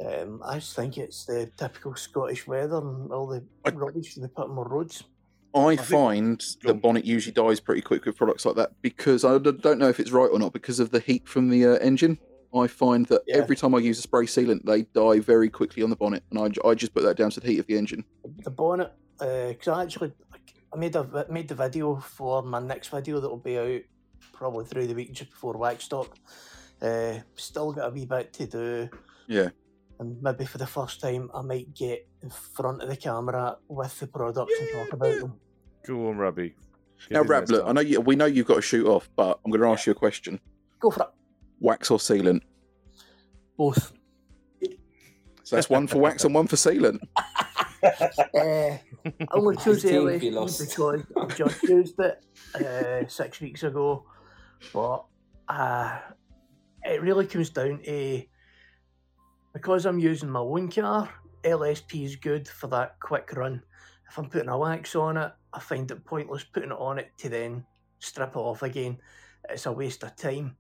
Um, 0.05 0.41
I 0.45 0.55
just 0.55 0.75
think 0.75 0.97
it's 0.97 1.23
the 1.25 1.49
typical 1.55 1.95
Scottish 1.95 2.45
weather 2.47 2.79
and 2.79 3.13
all 3.13 3.27
the 3.27 3.45
I- 3.63 3.69
rubbish 3.69 4.15
they 4.15 4.27
put 4.27 4.49
on 4.49 4.57
our 4.57 4.67
roads. 4.67 5.05
I, 5.55 5.77
think- 5.77 5.87
find 5.87 6.43
Go 6.61 6.67
the 6.67 6.73
bonnet 6.73 7.05
usually 7.05 7.31
dies 7.31 7.61
pretty 7.61 7.79
quick 7.81 8.03
with 8.05 8.17
products 8.17 8.45
like 8.45 8.57
that 8.57 8.73
because 8.81 9.23
I 9.23 9.37
don't 9.37 9.79
know 9.79 9.87
if 9.87 10.01
it's 10.01 10.11
right 10.11 10.29
or 10.29 10.37
not 10.37 10.51
because 10.51 10.81
of 10.81 10.91
the 10.91 10.99
heat 10.99 11.29
from 11.29 11.49
the 11.49 11.65
uh, 11.65 11.73
engine. 11.77 12.19
I 12.53 12.67
find 12.67 13.05
that 13.05 13.21
Yeah. 13.25 13.37
every 13.37 13.55
time 13.55 13.73
I 13.73 13.77
use 13.79 13.99
a 13.99 14.01
spray 14.01 14.25
sealant, 14.25 14.65
they 14.65 14.81
die 14.81 15.19
very 15.19 15.49
quickly 15.49 15.81
on 15.81 15.89
the 15.89 15.95
bonnet, 15.95 16.23
and 16.29 16.39
I 16.65 16.73
just 16.73 16.93
put 16.93 17.03
that 17.03 17.15
down 17.15 17.29
to 17.31 17.39
the 17.39 17.47
heat 17.47 17.59
of 17.59 17.67
the 17.67 17.77
engine. 17.77 18.03
The 18.43 18.49
bonnet, 18.49 18.91
because 19.17 19.67
I 19.69 19.83
actually 19.83 20.11
I 20.75 20.77
made 20.77 20.95
a 20.95 21.25
made 21.29 21.47
the 21.47 21.55
video 21.55 21.95
for 21.95 22.43
my 22.43 22.59
next 22.59 22.89
video 22.89 23.21
that 23.21 23.29
will 23.29 23.37
be 23.37 23.57
out 23.57 23.81
probably 24.33 24.65
through 24.65 24.87
the 24.87 24.93
week 24.93 25.13
just 25.13 25.31
before 25.31 25.53
Waxstock. 25.55 26.09
Uh, 26.81 27.19
still 27.35 27.71
got 27.71 27.87
a 27.87 27.89
wee 27.91 28.05
bit 28.05 28.33
to 28.33 28.45
do. 28.45 28.89
Yeah. 29.27 29.49
and 29.99 30.21
maybe 30.21 30.45
for 30.45 30.57
the 30.57 30.67
first 30.67 30.99
time 30.99 31.31
I 31.33 31.41
might 31.41 31.73
get 31.73 32.05
in 32.21 32.29
front 32.29 32.81
of 32.83 32.89
the 32.89 32.97
camera 32.97 33.57
with 33.69 33.97
the 34.01 34.07
products 34.07 34.53
and 34.59 34.69
talk 34.73 34.91
about 34.93 35.19
them. 35.19 35.39
Go 35.87 36.09
on, 36.09 36.17
Rabbi. 36.17 36.49
Give 36.49 37.11
Now, 37.11 37.21
him 37.21 37.27
Rab, 37.27 37.49
look. 37.49 37.65
I 37.65 37.71
know 37.71 37.81
you, 37.81 38.01
we 38.01 38.15
know 38.17 38.25
you've 38.25 38.45
got 38.47 38.55
to 38.55 38.61
shoot 38.61 38.85
off, 38.85 39.09
but 39.15 39.39
I'm 39.45 39.51
going 39.51 39.61
to 39.61 39.67
ask 39.67 39.85
you 39.85 39.93
a 39.93 39.95
question: 39.95 40.41
Go 40.81 40.91
for 40.91 41.03
it. 41.03 41.09
wax 41.61 41.89
or 41.89 41.99
sealant? 41.99 42.41
Both. 43.57 43.93
So 45.43 45.55
that's 45.55 45.69
one 45.69 45.87
for 45.87 45.99
wax 45.99 46.25
and 46.25 46.35
one 46.35 46.47
for 46.47 46.57
sealant. 46.57 46.99
Uh, 47.85 48.77
I 48.79 48.79
only 49.35 49.55
think 49.57 49.85
we 49.85 50.19
because 50.59 51.03
I 51.17 51.25
just 51.35 51.67
used 51.67 51.99
it 51.99 52.23
uh, 52.55 53.07
six 53.07 53.39
weeks 53.41 53.63
ago, 53.63 54.05
but 54.73 55.05
uh, 55.47 55.99
it 56.83 57.01
really 57.01 57.27
comes 57.27 57.49
down 57.49 57.81
to 57.83 58.23
because 59.53 59.85
I'm 59.85 59.99
using 59.99 60.29
my 60.29 60.39
own 60.39 60.69
car. 60.69 61.09
LSP 61.43 62.03
is 62.03 62.15
good 62.15 62.47
for 62.47 62.67
that 62.67 62.99
quick 62.99 63.31
run. 63.35 63.61
If 64.09 64.17
I'm 64.17 64.29
putting 64.29 64.49
a 64.49 64.57
wax 64.57 64.95
on 64.95 65.17
it, 65.17 65.31
I 65.53 65.59
find 65.59 65.89
it 65.89 66.05
pointless 66.05 66.43
putting 66.43 66.71
it 66.71 66.77
on 66.77 66.99
it 66.99 67.11
to 67.19 67.29
then 67.29 67.65
strip 67.99 68.31
it 68.31 68.37
off 68.37 68.63
again. 68.63 68.97
It's 69.49 69.65
a 69.65 69.71
waste 69.71 70.03
of 70.03 70.15
time. 70.15 70.57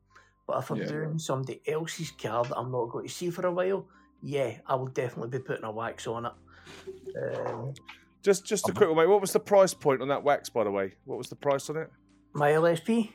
But 0.47 0.59
if 0.59 0.69
I'm 0.69 0.77
Yeah. 0.77 0.87
doing 0.87 1.19
somebody 1.19 1.61
else's 1.67 2.11
car 2.11 2.43
that 2.45 2.55
I'm 2.57 2.71
not 2.71 2.91
going 2.91 3.07
to 3.07 3.13
see 3.13 3.31
for 3.31 3.47
a 3.47 3.51
while, 3.51 3.87
yeah, 4.21 4.59
I 4.67 4.75
will 4.75 4.87
definitely 4.87 5.37
be 5.37 5.43
putting 5.43 5.65
a 5.65 5.71
wax 5.71 6.05
on 6.07 6.25
it. 6.27 6.33
Um, 7.21 7.73
Just 8.23 8.45
just 8.45 8.67
a 8.69 8.73
quick 8.73 8.89
one, 8.89 8.97
mate. 8.97 9.07
What 9.07 9.21
was 9.21 9.31
the 9.33 9.39
price 9.39 9.73
point 9.73 10.01
on 10.01 10.07
that 10.07 10.23
wax, 10.23 10.49
by 10.49 10.63
the 10.63 10.71
way? 10.71 10.93
What 11.05 11.17
was 11.17 11.29
the 11.29 11.35
price 11.35 11.69
on 11.69 11.77
it? 11.77 11.89
my 12.33 12.51
LSP, 12.51 13.13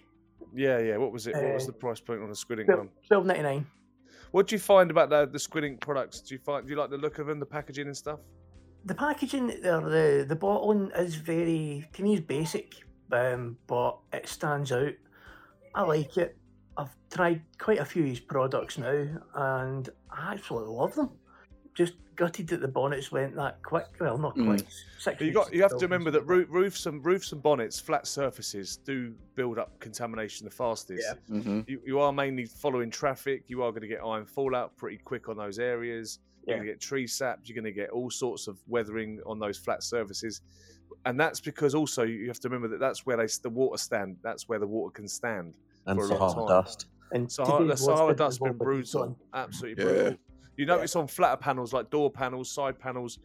Yeah, 0.54 0.78
yeah. 0.78 0.96
What 0.96 1.12
was 1.12 1.26
it? 1.26 1.34
What 1.34 1.54
was 1.54 1.64
Uh, 1.64 1.66
the 1.68 1.72
price 1.74 2.00
point 2.00 2.22
on 2.22 2.28
the 2.30 2.34
Squid 2.36 2.60
Ink 2.60 2.68
one? 2.68 2.88
twelve 3.08 3.26
ninety 3.26 3.42
nine. 3.42 3.66
What 4.30 4.46
do 4.46 4.54
you 4.54 4.60
find 4.60 4.90
about 4.90 5.10
the 5.10 5.26
the 5.26 5.38
Squid 5.38 5.64
Ink 5.64 5.80
products? 5.80 6.20
Do 6.20 6.34
you 6.34 6.40
find 6.40 6.66
do 6.66 6.72
you 6.72 6.78
like 6.78 6.90
the 6.90 6.96
look 6.98 7.18
of 7.18 7.26
them, 7.26 7.38
the 7.40 7.46
packaging 7.46 7.86
and 7.86 7.96
stuff? 7.96 8.20
The 8.86 8.94
packaging 8.94 9.50
or 9.66 9.80
the 9.90 10.24
the 10.26 10.36
bottling 10.36 10.90
is 10.96 11.16
very 11.16 11.86
to 11.92 12.02
me 12.02 12.14
is 12.14 12.20
basic, 12.20 12.74
um, 13.12 13.58
but 13.66 13.98
it 14.12 14.26
stands 14.28 14.72
out. 14.72 14.92
I 15.74 15.82
like 15.82 16.16
it. 16.16 16.36
I've 16.78 16.94
tried 17.12 17.42
quite 17.58 17.78
a 17.80 17.84
few 17.84 18.04
of 18.04 18.08
his 18.08 18.20
products 18.20 18.78
now, 18.78 19.06
and 19.34 19.88
I 20.10 20.32
absolutely 20.34 20.72
love 20.74 20.94
them. 20.94 21.10
Just 21.74 21.94
gutted 22.20 22.48
that 22.48 22.60
the 22.60 22.68
bonnets 22.68 23.10
went 23.10 23.34
that 23.34 23.62
quick. 23.62 23.86
Well, 23.98 24.18
not 24.18 24.36
Mm. 24.36 24.46
quick. 24.46 24.66
Six 24.98 25.20
you 25.22 25.32
got 25.32 25.52
you 25.54 25.62
have 25.62 25.70
to 25.78 25.86
remember 25.86 26.10
that 26.10 26.18
stuff. 26.18 26.28
roo- 26.28 26.46
roofs 26.50 26.84
and 26.84 27.02
roofs 27.04 27.32
and 27.32 27.42
bonnets, 27.42 27.80
flat 27.80 28.06
surfaces 28.06 28.76
do 28.76 29.14
build 29.36 29.58
up 29.58 29.78
contamination 29.80 30.44
the 30.44 30.50
fastest. 30.50 31.02
Yeah. 31.28 31.40
hmm 31.40 31.60
You, 31.66 31.80
you 31.86 31.98
are 31.98 32.12
mainly 32.12 32.44
following 32.44 32.90
traffic. 32.90 33.44
You 33.48 33.62
are 33.62 33.70
going 33.70 33.80
to 33.82 33.88
get 33.88 34.00
iron 34.04 34.26
fallout 34.26 34.76
pretty 34.76 34.98
quick 34.98 35.30
on 35.30 35.38
those 35.38 35.58
areas. 35.58 36.18
You're 36.46 36.56
Yeah. 36.56 36.58
going 36.58 36.66
to 36.66 36.72
get 36.74 36.80
tree 36.80 37.06
saps. 37.06 37.48
You're 37.48 37.54
going 37.54 37.72
to 37.74 37.80
get 37.80 37.88
all 37.90 38.10
sorts 38.10 38.46
of 38.48 38.58
weathering 38.68 39.20
on 39.24 39.38
those 39.38 39.56
flat 39.56 39.82
surfaces, 39.82 40.42
and 41.06 41.18
that's 41.18 41.40
because 41.40 41.74
also 41.74 42.02
you 42.02 42.26
have 42.28 42.40
to 42.40 42.48
remember 42.50 42.68
that 42.68 42.80
that's 42.80 43.06
where 43.06 43.16
they 43.16 43.26
the 43.42 43.48
water 43.48 43.78
stand. 43.78 44.18
That's 44.22 44.46
where 44.48 44.58
the 44.58 44.66
water 44.66 44.92
can 44.92 45.08
stand. 45.08 45.54
and 45.86 45.98
for 45.98 46.04
a 46.04 46.18
long 46.18 46.34
time. 46.34 46.46
dust. 46.46 46.86
And 47.12 47.32
Sahara, 47.32 47.64
the 47.64 47.64
today's 47.72 47.80
Sahara 47.86 48.06
listed 48.08 48.18
dust 48.18 48.34
as 48.34 48.38
been 48.38 48.48
one 48.50 48.58
by 48.58 48.64
brutal, 48.64 49.18
absolutely 49.32 49.82
Yeah. 49.84 49.90
brutal. 49.90 50.18
You 50.60 50.66
notice 50.66 50.94
on 50.94 51.06
flatter 51.06 51.38
panels 51.38 51.72
like 51.72 51.88
door 51.88 52.10
panels, 52.10 52.50
side 52.50 52.78
panels, 52.78 53.18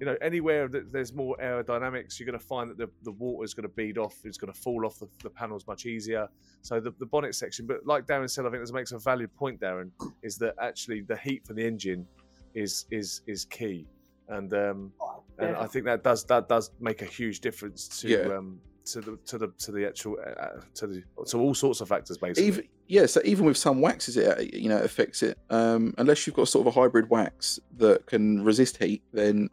you 0.00 0.06
know, 0.06 0.16
anywhere 0.22 0.68
that 0.68 0.90
there's 0.90 1.12
more 1.12 1.36
aerodynamics, 1.42 2.18
you're 2.18 2.24
going 2.26 2.38
to 2.38 2.44
find 2.44 2.70
that 2.70 2.78
the, 2.78 2.88
the 3.02 3.12
water 3.12 3.44
is 3.44 3.52
going 3.52 3.68
to 3.68 3.74
bead 3.74 3.98
off, 3.98 4.14
it's 4.24 4.38
going 4.38 4.52
to 4.52 4.58
fall 4.58 4.86
off 4.86 4.98
the, 4.98 5.08
the 5.22 5.28
panels 5.28 5.66
much 5.66 5.84
easier. 5.84 6.28
So 6.62 6.80
the, 6.80 6.92
the 6.98 7.04
bonnet 7.04 7.34
section, 7.34 7.66
but 7.66 7.84
like 7.84 8.06
Darren 8.06 8.30
said, 8.30 8.46
I 8.46 8.50
think 8.50 8.62
this 8.62 8.72
makes 8.72 8.92
a 8.92 8.98
valid 8.98 9.34
point, 9.36 9.60
Darren, 9.60 9.90
is 10.22 10.38
that 10.38 10.54
actually 10.60 11.02
the 11.02 11.16
heat 11.16 11.46
from 11.46 11.56
the 11.56 11.66
engine 11.66 12.06
is 12.54 12.86
is 12.90 13.20
is 13.26 13.44
key, 13.44 13.86
and 14.28 14.52
um, 14.54 14.92
and 15.38 15.54
I 15.56 15.66
think 15.66 15.84
that 15.84 16.02
does 16.02 16.24
that 16.24 16.48
does 16.48 16.70
make 16.80 17.02
a 17.02 17.04
huge 17.04 17.40
difference 17.40 17.86
to 18.00 18.08
Yeah. 18.08 18.36
um, 18.36 18.60
to 18.86 19.00
the 19.02 19.18
to 19.26 19.36
the 19.36 19.48
to 19.58 19.72
the 19.72 19.86
actual 19.86 20.16
uh, 20.26 20.60
to 20.74 20.86
the 20.86 21.02
to 21.26 21.38
all 21.38 21.54
sorts 21.54 21.80
of 21.82 21.88
factors 21.88 22.16
basically. 22.16 22.46
Even 22.48 22.68
yeah, 22.88 23.04
so 23.06 23.20
even 23.24 23.44
with 23.44 23.56
some 23.56 23.80
waxes, 23.80 24.16
it 24.16 24.26
uh, 24.26 24.40
you 24.40 24.68
know 24.68 24.78
affects 24.78 25.22
it. 25.22 25.38
Um, 25.50 25.94
unless 25.98 26.26
you've 26.26 26.34
got 26.34 26.48
sort 26.48 26.66
of 26.66 26.74
a 26.74 26.80
hybrid 26.80 27.10
wax 27.10 27.60
that 27.76 28.06
can 28.06 28.42
resist 28.42 28.82
heat, 28.82 29.02
then 29.12 29.50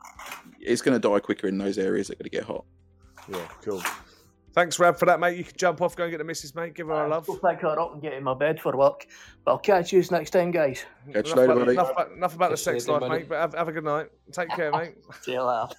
it's 0.59 0.81
going 0.81 0.99
to 0.99 1.07
die 1.07 1.19
quicker 1.19 1.47
in 1.47 1.57
those 1.57 1.77
areas 1.77 2.07
that 2.07 2.13
are 2.13 2.23
going 2.23 2.31
to 2.31 2.37
get 2.37 2.43
hot. 2.45 2.65
Yeah, 3.29 3.47
cool. 3.61 3.83
Thanks, 4.53 4.79
Rab, 4.79 4.97
for 4.97 5.05
that, 5.07 5.19
mate. 5.19 5.37
You 5.37 5.43
can 5.43 5.57
jump 5.57 5.81
off, 5.81 5.97
go 5.97 6.05
and 6.05 6.11
get 6.11 6.19
the 6.19 6.23
missus, 6.23 6.55
mate. 6.55 6.75
Give 6.75 6.87
her 6.87 6.93
a 6.93 7.09
love. 7.09 7.25
I'll 7.29 7.35
love. 7.35 7.41
Pick 7.43 7.61
her 7.61 7.77
up 7.77 7.91
and 7.91 8.01
get 8.01 8.13
in 8.13 8.23
my 8.23 8.33
bed 8.33 8.57
for 8.57 8.75
work. 8.77 9.05
But 9.43 9.51
I'll 9.51 9.57
catch 9.59 9.91
you 9.91 10.01
next 10.11 10.29
time, 10.29 10.51
guys. 10.51 10.85
Catch 11.11 11.27
you 11.27 11.33
enough, 11.33 11.35
later, 11.35 11.51
about, 11.51 11.59
buddy. 11.59 11.71
enough, 11.73 11.91
about, 11.91 12.11
enough 12.13 12.35
about 12.35 12.51
the 12.51 12.55
Catch 12.55 12.67
you 12.67 12.79
sex 12.79 12.87
life, 12.87 12.99
buddy. 13.01 13.19
mate. 13.19 13.29
But 13.29 13.41
have, 13.41 13.53
have 13.53 13.67
a 13.67 13.71
good 13.73 13.83
night. 13.83 14.07
Take 14.31 14.49
care, 14.51 14.71
mate. 14.71 14.95
See 15.23 15.33
you 15.33 15.43
later. 15.43 15.75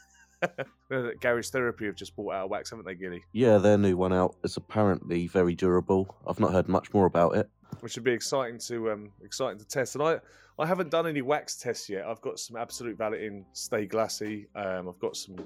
You 0.59 0.97
know 0.97 1.03
that 1.03 1.20
Garage 1.20 1.49
Therapy 1.49 1.86
have 1.86 1.97
just 1.97 2.14
bought 2.14 2.34
out 2.34 2.44
of 2.44 2.51
wax, 2.51 2.70
haven't 2.70 2.86
they, 2.86 2.94
Gilly? 2.94 3.24
Yeah, 3.32 3.59
their 3.59 3.76
new 3.76 3.97
one 3.97 4.12
out 4.12 4.36
is 4.44 4.57
apparently 4.57 5.26
very 5.26 5.55
durable. 5.55 6.14
I've 6.26 6.38
not 6.38 6.53
heard 6.53 6.68
much 6.68 6.94
more 6.94 7.07
about 7.07 7.36
it. 7.36 7.51
Which 7.80 7.97
would 7.97 8.05
be 8.05 8.12
exciting 8.12 8.59
to 8.68 8.92
um 8.92 9.11
exciting 9.22 9.59
to 9.59 9.66
test. 9.66 9.97
And 9.97 10.05
I 10.05 10.20
I 10.59 10.66
haven't 10.66 10.90
done 10.90 11.07
any 11.07 11.22
wax 11.22 11.57
tests 11.57 11.88
yet. 11.88 12.07
I've 12.07 12.20
got 12.20 12.38
some 12.38 12.57
absolute 12.57 12.97
Valitin 12.97 13.44
Stay 13.53 13.86
Glassy. 13.86 14.47
Um, 14.55 14.88
I've 14.88 14.99
got 14.99 15.16
some 15.16 15.36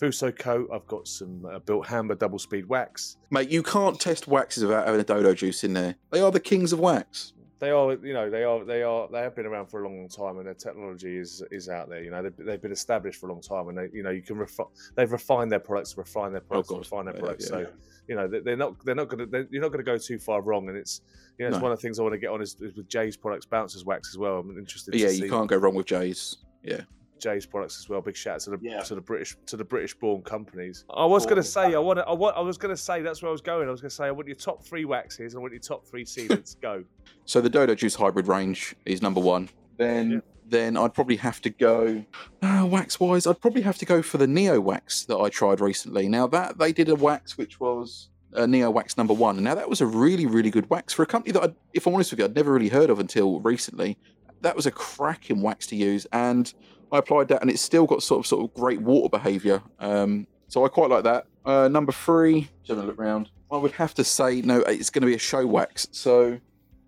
Fusso 0.00 0.36
coat. 0.36 0.68
I've 0.72 0.86
got 0.86 1.08
some 1.08 1.44
uh, 1.46 1.58
Bilt 1.60 1.86
Hamber 1.86 2.14
double 2.14 2.38
speed 2.38 2.66
wax. 2.66 3.16
Mate, 3.30 3.50
you 3.50 3.62
can't 3.62 3.98
test 3.98 4.28
waxes 4.28 4.64
without 4.64 4.86
having 4.86 5.00
a 5.00 5.04
dodo 5.04 5.34
juice 5.34 5.64
in 5.64 5.72
there. 5.72 5.96
They 6.10 6.20
are 6.20 6.30
the 6.30 6.40
kings 6.40 6.72
of 6.72 6.78
wax. 6.78 7.32
They 7.64 7.70
are, 7.70 7.92
you 7.92 8.12
know, 8.12 8.28
they 8.28 8.44
are, 8.44 8.62
they 8.62 8.82
are, 8.82 9.08
they 9.10 9.20
have 9.20 9.34
been 9.34 9.46
around 9.46 9.68
for 9.68 9.82
a 9.82 9.88
long, 9.88 9.96
long 10.00 10.08
time, 10.08 10.36
and 10.36 10.46
their 10.46 10.52
technology 10.52 11.16
is 11.16 11.42
is 11.50 11.70
out 11.70 11.88
there. 11.88 12.02
You 12.02 12.10
know, 12.10 12.22
they've, 12.22 12.36
they've 12.36 12.60
been 12.60 12.72
established 12.72 13.18
for 13.18 13.30
a 13.30 13.32
long 13.32 13.40
time, 13.40 13.68
and 13.68 13.78
they, 13.78 13.88
you 13.90 14.02
know, 14.02 14.10
you 14.10 14.20
can 14.20 14.36
refi- 14.36 14.68
they've 14.96 15.10
refined 15.10 15.50
their 15.50 15.60
products, 15.60 15.96
refine 15.96 16.32
their 16.32 16.42
oh, 16.42 16.48
products, 16.48 16.68
God. 16.68 16.78
refine 16.80 17.04
their 17.06 17.14
products. 17.14 17.44
yeah, 17.46 17.50
so, 17.50 17.58
yeah. 17.60 17.66
you 18.06 18.16
know, 18.16 18.28
they- 18.28 18.40
they're 18.40 18.56
not, 18.58 18.84
they're 18.84 18.94
not 18.94 19.08
going 19.08 19.30
to, 19.30 19.48
you're 19.50 19.62
not 19.62 19.68
going 19.68 19.82
to 19.82 19.90
go 19.92 19.96
too 19.96 20.18
far 20.18 20.42
wrong. 20.42 20.68
And 20.68 20.76
it's, 20.76 21.00
you 21.38 21.44
know, 21.44 21.48
it's 21.48 21.56
No. 21.56 21.62
one 21.62 21.72
of 21.72 21.78
the 21.78 21.82
things 21.82 21.98
I 21.98 22.02
want 22.02 22.12
to 22.12 22.18
get 22.18 22.28
on 22.28 22.42
is, 22.42 22.54
is 22.60 22.74
with 22.76 22.86
Jay's 22.86 23.16
products, 23.16 23.46
Bouncers 23.46 23.82
Wax 23.86 24.10
as 24.10 24.18
well. 24.18 24.40
I'm 24.40 24.58
interested. 24.58 24.94
Yeah, 24.94 25.08
see 25.08 25.22
you 25.22 25.30
can't 25.30 25.48
go 25.48 25.56
wrong 25.56 25.74
with 25.74 25.86
Jay's. 25.86 26.36
Yeah. 26.62 26.82
Jay's 27.18 27.46
products 27.46 27.78
as 27.78 27.88
well. 27.88 28.00
Big 28.00 28.16
shout 28.16 28.34
out 28.34 28.40
to 28.40 28.50
the 28.50 28.58
Yeah. 28.62 28.80
to 28.80 28.94
the 28.94 29.00
British 29.00 29.36
to 29.46 29.56
the 29.56 29.64
British 29.64 29.94
born 29.94 30.22
companies. 30.22 30.84
I 30.94 31.04
was 31.06 31.24
going 31.24 31.36
to 31.36 31.42
say 31.42 31.74
I 31.74 31.78
want 31.78 31.98
I 32.00 32.12
want 32.12 32.36
I 32.36 32.40
was 32.40 32.58
going 32.58 32.74
to 32.74 32.80
say 32.80 33.02
that's 33.02 33.22
where 33.22 33.28
I 33.28 33.32
was 33.32 33.40
going. 33.40 33.68
I 33.68 33.70
was 33.70 33.80
going 33.80 33.90
to 33.90 33.94
say 33.94 34.04
I 34.06 34.10
want 34.10 34.26
your 34.28 34.36
top 34.36 34.62
three 34.64 34.84
waxes. 34.84 35.34
and 35.34 35.40
I 35.40 35.42
want 35.42 35.52
your 35.52 35.60
top 35.60 35.86
three 35.86 36.04
sealants. 36.04 36.60
Go. 36.62 36.84
So 37.24 37.40
the 37.40 37.48
Dodo 37.50 37.74
Juice 37.74 37.94
hybrid 37.94 38.26
range 38.28 38.74
is 38.84 39.00
number 39.02 39.20
one. 39.20 39.48
Then 39.76 40.10
Yeah. 40.10 40.18
then 40.46 40.76
I'd 40.76 40.92
probably 40.94 41.16
have 41.16 41.40
to 41.42 41.50
go 41.50 42.04
uh, 42.42 42.66
wax 42.70 43.00
wise. 43.00 43.26
I'd 43.26 43.40
probably 43.40 43.62
have 43.62 43.78
to 43.78 43.84
go 43.86 44.02
for 44.02 44.18
the 44.18 44.26
Neo 44.26 44.60
Wax 44.60 45.04
that 45.06 45.16
I 45.16 45.28
tried 45.30 45.60
recently. 45.60 46.08
Now 46.08 46.26
that 46.28 46.58
they 46.58 46.72
did 46.72 46.88
a 46.88 46.94
wax 46.94 47.38
which 47.38 47.58
was 47.60 48.10
a 48.34 48.46
Neo 48.46 48.70
Wax 48.70 48.96
number 48.96 49.14
one. 49.14 49.42
Now 49.42 49.54
that 49.54 49.68
was 49.70 49.80
a 49.80 49.86
really 49.86 50.26
really 50.26 50.50
good 50.50 50.68
wax 50.68 50.92
for 50.92 51.02
a 51.02 51.06
company 51.06 51.32
that, 51.32 51.42
I, 51.42 51.54
if 51.72 51.86
I'm 51.86 51.94
honest 51.94 52.10
with 52.12 52.18
you, 52.18 52.24
I'd 52.26 52.34
never 52.36 52.52
really 52.52 52.68
heard 52.68 52.90
of 52.90 52.98
until 52.98 53.40
recently. 53.40 53.96
That 54.42 54.54
was 54.56 54.66
a 54.66 54.70
cracking 54.70 55.40
wax 55.40 55.66
to 55.68 55.76
use, 55.76 56.06
and 56.12 56.52
I 56.94 56.98
applied 56.98 57.26
that, 57.28 57.42
and 57.42 57.50
it's 57.50 57.60
still 57.60 57.86
got 57.86 58.04
sort 58.04 58.20
of 58.20 58.26
sort 58.26 58.44
of 58.44 58.54
great 58.54 58.80
water 58.80 59.08
behaviour. 59.08 59.60
Um, 59.80 60.28
so 60.46 60.64
I 60.64 60.68
quite 60.68 60.90
like 60.90 61.02
that. 61.02 61.26
Uh, 61.44 61.66
number 61.66 61.90
three, 61.90 62.42
just 62.62 62.68
having 62.68 62.84
a 62.84 62.86
look 62.86 63.00
round. 63.00 63.30
I 63.50 63.56
would 63.56 63.72
have 63.72 63.94
to 63.94 64.04
say 64.04 64.40
no. 64.42 64.60
It's 64.60 64.90
going 64.90 65.02
to 65.02 65.06
be 65.08 65.14
a 65.14 65.18
show 65.18 65.44
wax. 65.44 65.88
So 65.90 66.38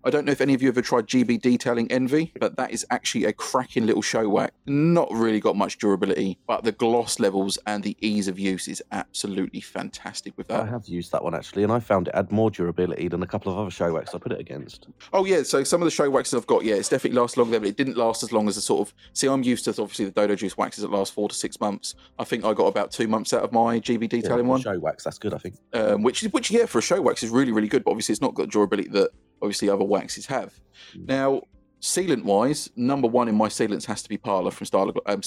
I 0.03 0.09
don't 0.09 0.25
know 0.25 0.31
if 0.31 0.41
any 0.41 0.53
of 0.53 0.61
you 0.61 0.69
ever 0.69 0.81
tried 0.81 1.07
GB 1.07 1.41
Detailing 1.41 1.91
Envy, 1.91 2.31
but 2.39 2.55
that 2.55 2.71
is 2.71 2.85
actually 2.91 3.25
a 3.25 3.33
cracking 3.33 3.85
little 3.85 4.01
show 4.01 4.29
wax. 4.29 4.53
Not 4.65 5.09
really 5.11 5.39
got 5.39 5.55
much 5.55 5.77
durability, 5.79 6.37
but 6.47 6.63
the 6.63 6.71
gloss 6.71 7.19
levels 7.19 7.57
and 7.65 7.83
the 7.83 7.97
ease 7.99 8.27
of 8.27 8.39
use 8.39 8.67
is 8.67 8.81
absolutely 8.91 9.59
fantastic 9.59 10.37
with 10.37 10.47
that. 10.47 10.61
I 10.61 10.65
have 10.65 10.87
used 10.87 11.11
that 11.11 11.23
one 11.23 11.35
actually, 11.35 11.63
and 11.63 11.71
I 11.71 11.79
found 11.79 12.07
it 12.07 12.15
had 12.15 12.31
more 12.31 12.49
durability 12.49 13.07
than 13.07 13.21
a 13.23 13.27
couple 13.27 13.51
of 13.51 13.57
other 13.57 13.71
show 13.71 13.91
wax 13.93 14.13
I 14.15 14.17
put 14.19 14.31
it 14.31 14.39
against. 14.39 14.87
Oh 15.11 15.25
yeah, 15.25 15.43
so 15.43 15.63
some 15.63 15.81
of 15.81 15.85
the 15.85 15.91
show 15.91 16.09
waxes 16.09 16.35
I've 16.35 16.47
got, 16.47 16.63
yeah, 16.63 16.75
it's 16.75 16.89
definitely 16.89 17.19
lasted 17.19 17.39
longer, 17.41 17.59
but 17.59 17.67
it 17.67 17.75
didn't 17.77 17.97
last 17.97 18.23
as 18.23 18.31
long 18.31 18.47
as 18.47 18.55
the 18.55 18.61
sort 18.61 18.87
of. 18.87 18.93
See, 19.13 19.27
I'm 19.27 19.43
used 19.43 19.65
to 19.65 19.71
obviously 19.81 20.05
the 20.05 20.11
Dodo 20.11 20.35
Juice 20.35 20.55
waxes 20.57 20.83
that 20.83 20.91
last 20.91 21.13
four 21.13 21.27
to 21.27 21.35
six 21.35 21.59
months. 21.59 21.95
I 22.17 22.23
think 22.23 22.45
I 22.45 22.53
got 22.53 22.67
about 22.67 22.91
two 22.91 23.07
months 23.07 23.33
out 23.33 23.43
of 23.43 23.51
my 23.51 23.79
GB 23.79 24.07
Detailing 24.09 24.45
for 24.45 24.49
one. 24.49 24.61
Show 24.61 24.79
wax, 24.79 25.03
that's 25.03 25.17
good, 25.19 25.33
I 25.33 25.37
think. 25.37 25.55
um, 25.73 26.03
which 26.03 26.23
is 26.23 26.31
which 26.31 26.49
yeah 26.51 26.65
for 26.65 26.79
a 26.79 26.81
show 26.81 27.01
wax 27.01 27.23
is 27.23 27.29
really 27.29 27.51
really 27.51 27.67
good 27.67 27.83
but 27.83 27.91
obviously 27.91 28.13
it's 28.13 28.21
not 28.21 28.33
got 28.33 28.49
durability 28.49 28.89
that 28.89 29.09
obviously 29.41 29.69
other 29.69 29.83
waxes 29.83 30.25
have. 30.27 30.53
Mm. 30.95 31.07
now 31.07 31.41
sealant 31.81 32.23
wise 32.23 32.69
number 32.75 33.07
one 33.07 33.27
in 33.27 33.35
my 33.35 33.47
sealants 33.47 33.85
has 33.85 34.01
to 34.01 34.09
be 34.09 34.17
parlor 34.17 34.51
from 34.51 34.65
Star- 34.65 34.87
um, 35.05 35.21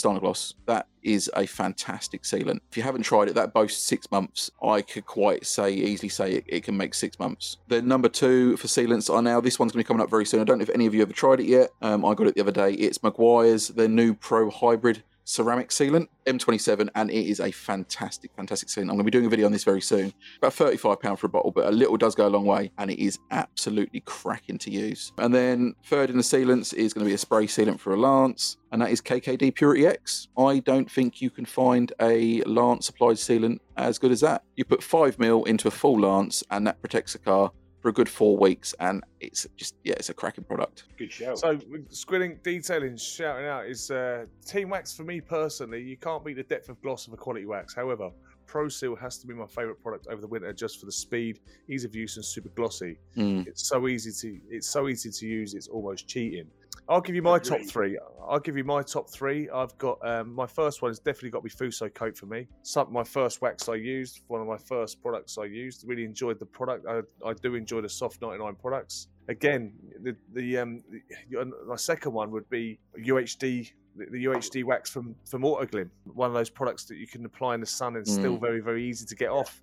that 0.67 0.87
is 1.03 1.31
a 1.37 1.47
fantastic 1.47 2.23
sealant. 2.23 2.59
If 2.71 2.77
you 2.77 2.83
haven't 2.83 3.03
tried 3.03 3.29
it 3.29 3.35
that 3.35 3.55
boasts 3.55 3.83
six 3.83 4.11
months. 4.11 4.51
I 4.63 4.83
could 4.83 5.07
quite 5.07 5.47
say 5.47 5.73
easily 5.73 6.09
say 6.09 6.33
it, 6.33 6.45
it 6.47 6.65
can 6.65 6.77
make 6.77 6.95
six 6.95 7.19
months. 7.19 7.59
Then 7.69 7.87
number 7.87 8.09
two 8.09 8.57
for 8.57 8.67
sealants 8.67 9.13
are 9.13 9.23
now 9.23 9.41
this 9.41 9.59
one's 9.59 9.73
going 9.73 9.83
to 9.83 9.87
be 9.87 9.89
coming 9.89 10.03
up 10.03 10.11
very 10.11 10.27
soon. 10.27 10.41
I 10.41 10.45
don't 10.45 10.59
know 10.59 10.63
if 10.63 10.71
any 10.71 10.87
of 10.87 10.95
you 10.95 11.03
ever 11.03 11.13
tried 11.13 11.41
it 11.41 11.47
yet. 11.47 11.71
Um, 11.83 12.05
i 12.05 12.15
got 12.15 12.27
it 12.27 12.35
the 12.35 12.43
other 12.43 12.53
day. 12.53 12.73
It's 12.73 12.99
Meguiar's 12.99 13.69
their 13.69 13.89
new 13.89 14.15
pro 14.15 14.51
hybrid 14.51 15.03
ceramic 15.25 15.71
sealant 15.71 16.09
M27 16.27 16.89
and 16.95 17.11
it 17.11 17.27
is 17.27 17.41
a 17.41 17.51
fantastic 17.51 18.33
fantastic 18.35 18.68
sealant. 18.68 18.83
I'm 18.83 18.89
going 18.89 18.99
to 18.99 19.05
be 19.05 19.11
doing 19.11 19.27
a 19.27 19.29
video 19.29 19.47
on 19.47 19.53
this 19.53 19.64
very 19.64 19.81
soon. 19.81 20.12
About 20.39 20.55
35 20.55 21.01
pound 21.01 21.18
for 21.18 21.27
a 21.27 21.31
bottle 21.31 21.51
but 21.51 21.66
a 21.66 21.71
little 21.71 21.97
does 21.97 22.14
go 22.14 22.27
a 22.27 22.29
long 22.29 22.45
way 22.45 22.73
and 22.79 22.91
it 22.91 22.99
is 22.99 23.18
absolutely 23.31 24.01
cracking 24.01 24.59
to 24.59 24.71
use. 24.71 25.12
And 25.18 25.35
then 25.35 25.75
third 25.85 26.11
in 26.11 26.16
the 26.16 26.23
sealants 26.23 26.75
is 26.75 26.93
going 26.93 27.05
to 27.05 27.09
be 27.09 27.14
a 27.14 27.18
spray 27.18 27.47
sealant 27.47 27.81
for 27.81 27.95
a 27.95 27.97
lance 27.97 28.57
and 28.73 28.83
that 28.83 28.91
is 28.91 29.01
KKD 29.01 29.55
Purity 29.55 29.87
X. 29.87 30.29
I 30.39 30.61
don't 30.61 30.91
think 30.91 31.21
you 31.21 31.31
can 31.31 31.45
find 31.45 31.93
a 32.01 32.43
lance 32.43 32.89
applied 32.89 33.16
sealant 33.16 33.59
as 33.77 33.99
good 33.99 34.12
as 34.12 34.21
that. 34.21 34.43
You 34.57 34.64
put 34.64 34.83
5 34.83 35.18
mil 35.18 35.45
into 35.45 35.68
a 35.68 35.71
full 35.71 36.01
lance 36.01 36.43
and 36.51 36.66
that 36.66 36.81
protects 36.81 37.12
the 37.14 37.18
car 37.18 37.53
for 37.81 37.89
a 37.89 37.93
good 37.93 38.09
four 38.09 38.37
weeks 38.37 38.74
and 38.81 39.03
it's 39.20 39.47
just 39.57 39.74
yeah 39.85 39.95
it's 39.97 40.11
a 40.11 40.14
cracking 40.14 40.45
product 40.45 40.85
Good 41.01 41.12
show. 41.12 41.35
So, 41.35 41.59
squinting 41.89 42.39
detailing, 42.43 42.97
shouting 42.97 43.47
out 43.47 43.66
is 43.66 43.91
uh, 43.91 44.26
Team 44.47 44.68
Wax 44.68 44.95
for 44.95 45.05
me 45.05 45.20
personally. 45.20 45.83
You 45.83 45.97
can't 45.97 46.24
beat 46.24 46.37
the 46.37 46.43
depth 46.43 46.68
of 46.68 46.81
gloss 46.83 47.07
of 47.07 47.14
a 47.14 47.16
quality 47.16 47.47
wax. 47.47 47.74
However, 47.74 48.11
Pro 48.47 48.68
Seal 48.68 48.97
has 48.97 49.16
to 49.18 49.26
be 49.26 49.33
my 49.33 49.47
favourite 49.47 49.81
product 49.83 50.09
over 50.09 50.20
the 50.20 50.26
winter 50.26 50.53
just 50.53 50.78
for 50.78 50.87
the 50.87 50.93
speed, 50.93 51.41
ease 51.68 51.85
of 51.85 51.95
use, 51.95 52.16
and 52.16 52.24
super 52.24 52.51
glossy. 52.51 52.99
Mm. 53.16 53.47
It's 53.47 53.66
so 53.66 53.89
easy 53.89 54.12
to 54.12 54.41
it's 54.51 54.68
so 54.68 54.89
easy 54.89 55.11
to 55.11 55.26
use. 55.26 55.55
It's 55.55 55.68
almost 55.68 56.07
cheating. 56.07 56.49
I'll 56.91 57.01
give 57.01 57.14
you 57.14 57.22
my 57.22 57.38
top 57.38 57.61
three. 57.62 57.97
I'll 58.28 58.41
give 58.41 58.57
you 58.57 58.64
my 58.64 58.82
top 58.82 59.09
three. 59.09 59.49
I've 59.49 59.76
got 59.78 59.99
um, 60.07 60.34
my 60.34 60.47
first 60.47 60.82
one 60.82 60.91
has 60.91 60.99
definitely 60.99 61.30
got 61.30 61.38
to 61.38 61.45
be 61.45 61.51
Fusso 61.51 61.88
coat 61.95 62.16
for 62.18 62.26
me. 62.26 62.49
Some 62.62 62.93
my 62.93 63.05
first 63.05 63.41
wax 63.41 63.68
I 63.68 63.76
used, 63.76 64.20
one 64.26 64.41
of 64.41 64.49
my 64.49 64.57
first 64.59 65.01
products 65.01 65.38
I 65.38 65.45
used. 65.45 65.84
Really 65.86 66.05
enjoyed 66.05 66.41
the 66.41 66.47
product. 66.47 66.86
I, 66.88 67.01
I 67.26 67.32
do 67.34 67.55
enjoy 67.55 67.80
the 67.80 67.88
soft 67.88 68.20
99 68.20 68.57
products. 68.57 69.07
Again, 69.28 69.72
the 70.03 70.16
the 70.34 70.59
um 70.59 70.82
the, 71.30 71.53
my 71.66 71.76
second 71.76 72.12
one 72.12 72.32
would 72.32 72.49
be 72.51 72.80
UHD 72.99 73.70
the, 73.97 74.24
UHD 74.24 74.64
wax 74.64 74.91
from 74.91 75.14
from 75.28 75.43
Autoglym. 75.43 75.91
One 76.05 76.28
of 76.28 76.34
those 76.34 76.51
products 76.51 76.84
that 76.86 76.97
you 76.97 77.07
can 77.07 77.24
apply 77.24 77.55
in 77.55 77.61
the 77.61 77.66
sun 77.66 77.97
and 77.97 78.07
still 78.07 78.36
Mm. 78.36 78.41
very 78.41 78.61
very 78.61 78.84
easy 78.84 79.07
to 79.07 79.14
get 79.14 79.28
off. 79.30 79.62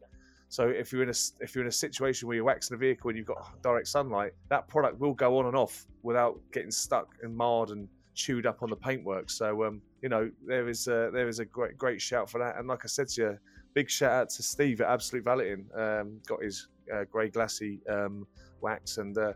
So 0.50 0.68
if 0.68 0.93
you're 0.93 1.04
in 1.04 1.10
a 1.10 1.20
if 1.41 1.54
you're 1.54 1.64
in 1.64 1.68
a 1.70 1.72
situation 1.72 2.28
where 2.28 2.36
you're 2.36 2.45
waxing 2.45 2.76
a 2.76 2.78
vehicle 2.78 3.10
and 3.10 3.18
you've 3.18 3.28
got 3.28 3.62
direct 3.62 3.88
sunlight, 3.88 4.32
that 4.50 4.68
product 4.68 5.00
will 5.00 5.14
go 5.14 5.38
on 5.39 5.45
and 5.45 5.56
off 5.56 5.86
without 6.04 6.39
getting 6.54 6.72
stuck 6.72 7.16
and 7.22 7.36
marred 7.36 7.70
and 7.70 7.88
chewed 8.14 8.45
up 8.45 8.64
on 8.64 8.70
the 8.70 8.76
paintwork. 8.76 9.30
So 9.30 9.66
um, 9.66 9.82
you 10.02 10.10
know 10.10 10.32
there 10.45 10.70
is 10.70 10.88
a, 10.88 11.10
there 11.14 11.28
is 11.28 11.39
a 11.39 11.45
great 11.45 11.78
great 11.78 12.02
shout 12.02 12.30
for 12.30 12.39
that. 12.39 12.58
And 12.58 12.68
like 12.68 12.86
I 12.86 12.88
said 12.88 13.10
to 13.10 13.22
you, 13.22 13.38
big 13.74 13.89
shout 13.89 14.12
out 14.12 14.30
to 14.30 14.43
Steve 14.43 14.80
at 14.82 14.89
Absolute 14.89 15.26
Valitin. 15.26 15.66
Um, 15.78 16.20
got 16.26 16.41
his 16.41 16.70
uh, 16.93 17.04
grey 17.12 17.30
glassy 17.30 17.80
um, 17.89 18.26
wax, 18.62 18.98
and 18.98 19.18
uh, 19.18 19.34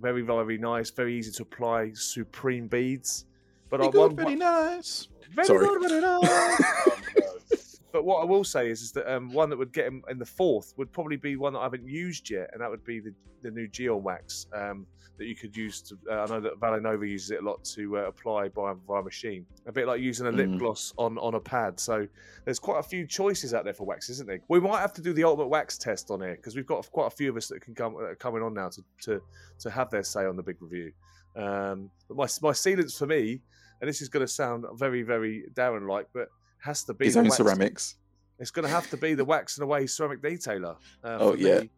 very 0.00 0.22
very 0.22 0.56
nice, 0.58 0.90
very 0.90 1.16
easy 1.16 1.30
to 1.32 1.42
apply. 1.42 1.92
Supreme 1.92 2.68
beads, 2.68 3.26
but 3.68 3.82
I 3.82 3.88
one, 3.88 4.16
very 4.16 4.34
nice. 4.34 5.08
very 5.30 5.46
Sorry. 5.46 5.66
good, 5.66 5.90
very 5.90 6.00
nice. 6.00 6.97
But 7.92 8.04
what 8.04 8.20
I 8.20 8.24
will 8.24 8.44
say 8.44 8.70
is, 8.70 8.82
is 8.82 8.92
that 8.92 9.10
um, 9.12 9.32
one 9.32 9.48
that 9.50 9.56
would 9.58 9.72
get 9.72 9.86
him 9.86 10.02
in 10.10 10.18
the 10.18 10.26
fourth 10.26 10.74
would 10.76 10.92
probably 10.92 11.16
be 11.16 11.36
one 11.36 11.54
that 11.54 11.60
I 11.60 11.64
haven't 11.64 11.86
used 11.88 12.28
yet, 12.28 12.50
and 12.52 12.60
that 12.60 12.70
would 12.70 12.84
be 12.84 13.00
the, 13.00 13.14
the 13.42 13.50
new 13.50 13.66
Gyeon 13.66 14.02
wax 14.02 14.46
um, 14.54 14.86
that 15.16 15.24
you 15.26 15.34
could 15.34 15.56
use 15.56 15.80
to. 15.82 15.98
Uh, 16.10 16.24
I 16.24 16.26
know 16.26 16.40
that 16.40 16.60
Valenova 16.60 17.08
uses 17.08 17.30
it 17.30 17.42
a 17.42 17.44
lot 17.44 17.64
to 17.64 17.98
uh, 17.98 18.00
apply 18.02 18.48
by 18.48 18.74
via 18.86 19.02
machine, 19.02 19.46
a 19.66 19.72
bit 19.72 19.86
like 19.86 20.00
using 20.00 20.26
a 20.26 20.30
lip 20.30 20.48
Mm. 20.48 20.58
gloss 20.58 20.92
on 20.98 21.16
on 21.18 21.34
a 21.34 21.40
pad. 21.40 21.80
So 21.80 22.06
there's 22.44 22.58
quite 22.58 22.78
a 22.78 22.82
few 22.82 23.06
choices 23.06 23.54
out 23.54 23.64
there 23.64 23.74
for 23.74 23.84
wax, 23.84 24.10
isn't 24.10 24.28
there? 24.28 24.40
We 24.48 24.60
might 24.60 24.80
have 24.80 24.92
to 24.94 25.02
do 25.02 25.12
the 25.12 25.24
ultimate 25.24 25.48
wax 25.48 25.78
test 25.78 26.10
on 26.10 26.20
here 26.20 26.36
because 26.36 26.56
we've 26.56 26.66
got 26.66 26.90
quite 26.90 27.06
a 27.06 27.10
few 27.10 27.30
of 27.30 27.36
us 27.36 27.48
that 27.48 27.60
can 27.62 27.74
come 27.74 27.94
that 27.94 28.04
are 28.04 28.14
coming 28.16 28.42
on 28.42 28.52
now 28.54 28.68
to 28.68 28.82
to 29.02 29.22
to 29.60 29.70
have 29.70 29.90
their 29.90 30.02
say 30.02 30.26
on 30.26 30.36
the 30.36 30.42
big 30.42 30.60
review. 30.60 30.92
Um, 31.36 31.90
but 32.06 32.16
my 32.16 32.24
my 32.42 32.52
sealants 32.52 32.98
for 32.98 33.06
me, 33.06 33.40
and 33.80 33.88
this 33.88 34.02
is 34.02 34.08
going 34.08 34.26
to 34.26 34.32
sound 34.32 34.66
very 34.74 35.02
very 35.02 35.44
Darren 35.54 35.88
like, 35.88 36.06
but 36.12 36.28
has 36.62 36.84
to 36.84 36.94
be 36.94 37.04
His 37.06 37.16
own 37.16 37.24
wax- 37.24 37.36
ceramics. 37.36 37.96
it's 38.38 38.50
going 38.50 38.64
to 38.64 38.70
have 38.70 38.88
to 38.90 38.96
be 38.96 39.14
the 39.14 39.24
wax 39.24 39.56
and 39.58 39.64
away 39.64 39.86
ceramic 39.86 40.20
detailer. 40.22 40.76
Uh, 41.02 41.18
Oh, 41.20 41.34
yeah. 41.34 41.60
Me, 41.60 41.70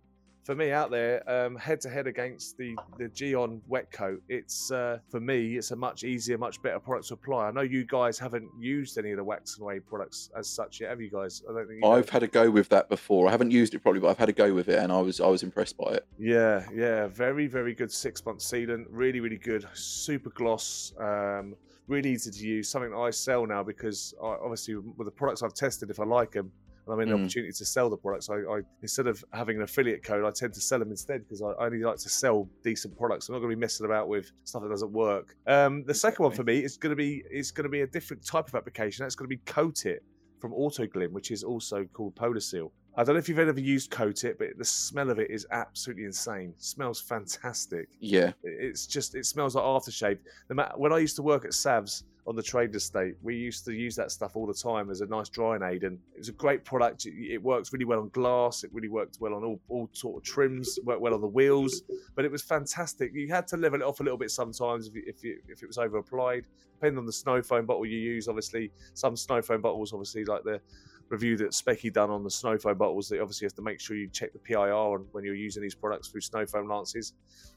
for 0.45 0.55
me 0.55 0.71
out 0.71 0.91
there, 0.91 1.29
um, 1.31 1.57
head 1.57 1.81
to 1.83 1.91
head 1.91 2.07
against 2.07 2.57
the 2.57 2.75
the 2.99 3.09
Gyeon 3.09 3.61
wet 3.69 3.91
coat, 3.93 4.23
it's 4.29 4.71
uh, 4.71 4.99
for 5.09 5.21
me, 5.21 5.57
it's 5.57 5.71
a 5.71 5.77
much 5.77 6.05
easier, 6.05 6.39
much 6.39 6.63
better 6.63 6.79
product 6.79 7.09
to 7.09 7.15
apply. 7.15 7.49
I 7.49 7.51
know 7.51 7.61
you 7.61 7.85
guys 7.85 8.19
haven't 8.19 8.49
used 8.59 8.99
any 8.99 9.11
of 9.11 9.19
the 9.19 9.25
wax 9.25 9.55
and 9.57 9.63
away 9.63 9.81
products 9.81 10.31
as 10.37 10.49
such 10.49 10.81
yet, 10.81 10.91
have 10.91 11.01
you 11.01 11.11
guys? 11.11 11.43
I 11.49 11.53
don't 11.53 11.69
think 11.69 11.85
I've 11.85 12.09
had 12.09 12.23
a 12.23 12.29
go 12.29 12.51
with 12.51 12.69
that 12.71 12.89
before. 12.89 13.29
I 13.29 13.31
haven't 13.31 13.51
used 13.51 13.75
it 13.75 13.81
probably, 13.81 14.01
but 14.01 14.09
I've 14.09 14.19
had 14.19 14.29
a 14.29 14.33
go 14.33 14.53
with 14.55 14.69
it, 14.69 14.79
and 14.79 14.93
I 14.93 15.01
was 15.01 15.21
I 15.21 15.27
was 15.27 15.43
impressed 15.43 15.77
by 15.77 15.93
it. 15.93 16.07
Yeah, 16.19 16.67
yeah, 16.75 17.07
very, 17.09 17.47
very 17.47 17.75
good 17.75 17.93
six 17.93 18.25
month 18.25 18.41
sealant. 18.41 18.87
Really, 18.91 19.21
really 19.21 19.39
good. 19.39 19.67
Super 19.75 20.31
gloss. 20.31 20.93
Um, 20.99 21.55
really 21.87 22.13
easy 22.13 22.31
to 22.31 22.47
use. 22.47 22.69
Something 22.69 22.93
that 22.93 22.99
I 22.99 23.11
sell 23.11 23.47
now 23.47 23.63
because 23.63 24.15
I, 24.23 24.37
obviously 24.43 24.77
with 24.77 25.07
the 25.07 25.11
products 25.11 25.43
I've 25.43 25.55
tested, 25.55 25.91
if 25.91 26.01
I 26.01 26.05
like 26.05 26.33
them 26.33 26.51
and 26.87 26.95
I'm 26.95 27.01
in 27.01 27.09
the 27.11 27.15
Mm. 27.17 27.21
opportunity 27.25 27.53
to 27.53 27.65
sell 27.65 27.91
the 27.91 27.97
products, 27.97 28.29
I, 28.31 28.37
I 28.37 28.61
instead 28.83 29.07
of 29.07 29.25
having 29.33 29.57
an 29.57 29.63
affiliate 29.63 30.03
code, 30.03 30.25
I 30.25 30.31
tend 30.31 30.55
to 30.55 30.61
sell 30.61 30.79
them 30.79 30.91
instead 30.91 31.23
because 31.23 31.43
I, 31.43 31.49
I 31.51 31.67
only 31.67 31.79
like 31.83 31.99
to 31.99 32.09
sell 32.09 32.49
decent 32.65 32.97
products. 32.97 33.29
I'm 33.29 33.35
not 33.35 33.41
going 33.41 33.51
to 33.51 33.57
be 33.57 33.61
messing 33.61 33.87
about 33.87 34.09
with 34.09 34.31
stuff 34.45 34.63
that 34.63 34.69
doesn't 34.71 34.93
work. 34.93 35.35
Um, 35.47 35.85
the 35.85 35.95
second 35.95 36.23
one 36.25 36.33
for 36.33 36.45
me 36.45 36.59
is 36.59 36.77
going 36.77 36.91
to 36.91 36.97
be 36.97 37.23
is 37.31 37.51
going 37.51 37.65
to 37.65 37.71
be 37.71 37.83
a 37.83 37.87
different 37.87 38.25
type 38.27 38.49
of 38.49 38.55
application. 38.55 39.05
That's 39.05 39.15
going 39.15 39.29
to 39.29 39.37
be 39.37 39.43
Coat 39.47 39.87
It 39.87 40.03
from 40.41 40.53
Autoglym, 40.53 41.11
which 41.13 41.31
is 41.31 41.43
also 41.45 41.85
called 41.93 42.17
Polar 42.17 42.41
Seal. 42.41 42.73
I 42.97 43.05
don't 43.05 43.15
know 43.15 43.19
if 43.21 43.29
you've 43.29 43.39
ever 43.39 43.61
used 43.61 43.91
Coat 43.91 44.25
It, 44.25 44.37
but 44.39 44.49
the 44.59 44.65
smell 44.65 45.11
of 45.11 45.19
it 45.21 45.31
is 45.31 45.47
absolutely 45.53 46.05
insane. 46.05 46.55
smells 46.59 47.01
fantastic. 47.01 47.89
Yeah, 48.01 48.33
It's 48.43 48.87
just 48.87 49.15
it 49.15 49.27
smells 49.27 49.55
like 49.55 49.65
aftershave. 49.65 50.19
No 50.49 50.57
matter 50.57 50.73
when 50.77 50.93
I 50.93 50.99
used 50.99 51.15
to 51.17 51.23
work 51.23 51.45
at 51.45 51.53
Savs 51.53 52.03
on 52.27 52.37
the 52.37 52.43
trade 52.43 52.75
estate, 52.75 53.15
we 53.23 53.35
used 53.35 53.65
to 53.65 53.73
use 53.73 53.97
that 53.97 54.11
stuff 54.11 54.37
all 54.37 54.47
the 54.47 54.55
time 54.55 54.91
as 54.91 55.01
a 55.01 55.07
nice 55.07 55.29
drying 55.29 55.63
aid, 55.63 55.85
and 55.85 55.99
it 56.15 56.19
was 56.19 56.29
a 56.29 56.33
great 56.33 56.65
product. 56.65 57.07
It, 57.07 57.43
works 57.43 57.73
really 57.73 57.85
well 57.85 58.01
on 58.01 58.11
glass. 58.11 58.65
It 58.65 58.71
really 58.73 58.89
worked 58.89 59.19
well 59.21 59.35
on 59.35 59.45
all, 59.45 59.61
all 59.69 59.89
sort 59.93 60.19
of 60.19 60.23
trims. 60.23 60.79
Worked 60.85 61.01
well 61.01 61.15
on 61.15 61.21
the 61.21 61.27
wheels, 61.27 61.83
but 62.15 62.25
it 62.25 62.31
was 62.31 62.43
fantastic. 62.43 63.13
You 63.15 63.29
had 63.29 63.47
to 63.49 63.57
level 63.57 63.81
it 63.81 63.85
off 63.85 64.01
a 64.01 64.03
little 64.03 64.19
bit 64.19 64.31
sometimes 64.31 64.89
if 64.89 64.95
you, 64.95 65.03
if, 65.07 65.25
you, 65.25 65.39
if 65.49 65.63
it 65.63 65.67
was 65.67 65.79
over 65.79 65.99
applied, 65.99 66.47
depending 66.75 66.99
on 66.99 67.07
the 67.07 67.13
snow 67.13 67.43
foam 67.43 67.67
bottle 67.67 67.87
you 67.87 67.99
use. 67.99 68.29
Obviously, 68.29 68.71
some 68.95 69.17
snow 69.17 69.41
foam 69.41 69.61
bottles, 69.61 69.93
obviously 69.93 70.25
like 70.25 70.45
the 70.45 70.61
review 71.09 71.37
that 71.37 71.51
Specky 71.51 71.93
done 71.93 72.11
on 72.11 72.23
the 72.23 72.31
snow 72.31 72.57
foam 72.59 72.79
bottles, 72.79 73.09
that 73.09 73.21
obviously 73.21 73.47
have 73.47 73.55
to 73.55 73.63
make 73.63 73.81
sure 73.81 73.97
you 73.97 74.09
check 74.09 74.33
the 74.33 74.39
PIR 74.39 74.73
on 74.73 75.07
when 75.13 75.25
you're 75.25 75.35
using 75.35 75.63
these 75.63 75.75
products 75.75 76.09
through 76.09 76.21
snow 76.21 76.47
foam 76.47 76.69
lances. 76.69 77.15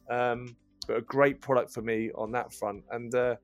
Um, 0.10 0.56
but 0.88 0.98
a 0.98 1.02
great 1.02 1.40
product 1.40 1.72
for 1.72 1.82
me 1.82 2.12
on 2.16 2.32
that 2.32 2.54
front. 2.54 2.84
And 2.92 3.14
uh, 3.16 3.36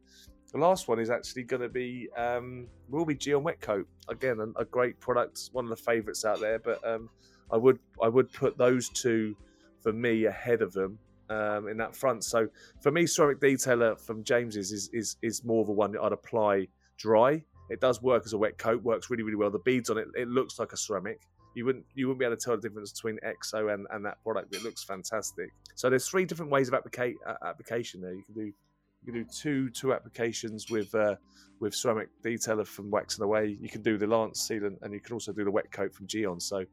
the 0.52 0.58
last 0.58 0.88
one 0.88 1.00
is 1.00 1.10
actually 1.10 1.44
going 1.44 1.62
to 1.62 1.70
be 1.70 2.10
um, 2.18 2.68
will 2.90 3.06
be 3.06 3.16
Gyeon 3.16 3.44
Wet 3.44 3.62
Coat. 3.62 3.88
Again, 4.08 4.54
a, 4.58 4.66
great 4.66 5.00
product, 5.00 5.50
one 5.52 5.66
of 5.66 5.70
the 5.70 5.76
favourites 5.76 6.26
out 6.26 6.40
there. 6.40 6.60
But 6.60 6.86
um, 6.88 7.10
I 7.52 7.58
would 7.58 7.80
I 8.02 8.08
would 8.08 8.32
put 8.34 8.58
those 8.58 8.90
two 8.90 9.36
for 9.82 9.94
me 9.94 10.26
ahead 10.26 10.62
of 10.62 10.74
them. 10.74 10.98
Um, 11.30 11.68
in 11.68 11.78
that 11.78 11.96
front, 11.96 12.24
so 12.24 12.48
for 12.82 12.90
me, 12.92 13.06
ceramic 13.06 13.40
detailer 13.40 14.00
from 14.00 14.24
James's 14.24 14.72
is, 14.72 14.90
is 14.94 15.18
is 15.22 15.44
more 15.46 15.62
of 15.62 15.70
a 15.70 15.72
one 15.72 15.92
that 15.92 16.02
I'd 16.02 16.12
apply 16.12 16.68
dry. 16.98 17.44
It 17.70 17.80
does 17.80 18.02
work 18.02 18.24
as 18.26 18.34
a 18.34 18.38
wet 18.40 18.58
coat, 18.58 18.82
works 18.82 19.12
really 19.12 19.22
really 19.22 19.36
well. 19.36 19.52
The 19.52 19.60
beads 19.60 19.92
on 19.92 20.00
it, 20.00 20.08
it 20.16 20.28
looks 20.28 20.58
like 20.58 20.74
a 20.74 20.78
ceramic. 20.78 21.20
You 21.54 21.66
wouldn't 21.66 21.86
you 21.94 22.08
wouldn't 22.08 22.20
be 22.20 22.26
able 22.26 22.36
to 22.36 22.44
tell 22.44 22.56
the 22.56 22.62
difference 22.62 22.92
between 22.94 23.20
EXO 23.24 23.72
and, 23.72 23.86
and 23.92 24.04
that 24.06 24.24
product. 24.24 24.56
It 24.56 24.64
looks 24.64 24.84
fantastic. 24.84 25.52
So 25.76 25.88
there's 25.92 26.08
three 26.08 26.26
different 26.26 26.52
ways 26.52 26.68
of 26.68 26.74
applica- 26.74 27.14
application 27.46 28.02
there. 28.02 28.14
You 28.14 28.24
can 28.24 28.34
do 28.34 28.52
you 29.06 29.12
can 29.12 29.24
do 29.24 29.30
two 29.30 29.70
two 29.70 29.94
applications 29.94 30.70
with 30.70 30.94
uh, 30.94 31.16
with 31.60 31.76
ceramic 31.76 32.10
detailer 32.24 32.66
from 32.66 32.90
Wax 32.90 33.16
and 33.16 33.26
Away. 33.26 33.58
You 33.60 33.70
can 33.70 33.82
do 33.82 33.98
the 33.98 34.08
Lance 34.08 34.48
sealant, 34.48 34.82
and 34.82 34.94
you 34.94 35.00
can 35.00 35.14
also 35.14 35.32
do 35.32 35.44
the 35.44 35.52
wet 35.52 35.72
coat 35.72 35.94
from 35.94 36.08
Gyeon. 36.08 36.42
So, 36.42 36.64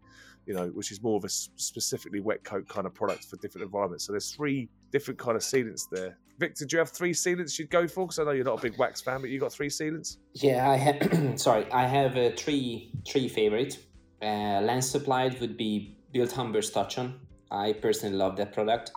you 0.46 0.54
know, 0.54 0.68
which 0.68 0.90
is 0.90 1.02
more 1.02 1.16
of 1.16 1.24
a 1.24 1.28
specifically 1.28 2.20
wet 2.20 2.44
coat 2.44 2.68
kind 2.68 2.86
of 2.86 2.94
product 2.94 3.24
for 3.24 3.36
different 3.36 3.64
environments. 3.64 4.06
So 4.06 4.12
there's 4.12 4.30
three 4.30 4.68
different 4.92 5.18
kind 5.18 5.36
of 5.36 5.42
sealants 5.42 5.88
there. 5.90 6.18
Victor, 6.38 6.66
do 6.66 6.76
you 6.76 6.78
have 6.78 6.90
three 6.90 7.12
sealants 7.12 7.58
you'd 7.58 7.70
go 7.70 7.88
for? 7.88 8.06
Because 8.06 8.18
I 8.18 8.24
know 8.24 8.32
you're 8.32 8.44
not 8.44 8.58
a 8.58 8.62
big 8.62 8.78
wax 8.78 9.00
fan, 9.00 9.20
but 9.20 9.30
you 9.30 9.40
got 9.40 9.52
three 9.52 9.68
sealants. 9.68 10.18
Yeah, 10.34 10.70
I 10.70 10.76
have. 10.76 11.40
sorry, 11.40 11.70
I 11.72 11.86
have 11.86 12.16
uh, 12.16 12.30
three 12.36 12.92
three 13.06 13.28
favorite. 13.28 13.78
Uh, 14.20 14.60
Lens 14.62 14.88
supplied 14.88 15.40
would 15.40 15.56
be 15.56 15.96
Bilt 16.14 16.32
Hamber's 16.32 16.70
Touch 16.70 16.98
On. 16.98 17.20
I 17.50 17.72
personally 17.72 18.16
love 18.16 18.36
that 18.36 18.52
product. 18.52 18.92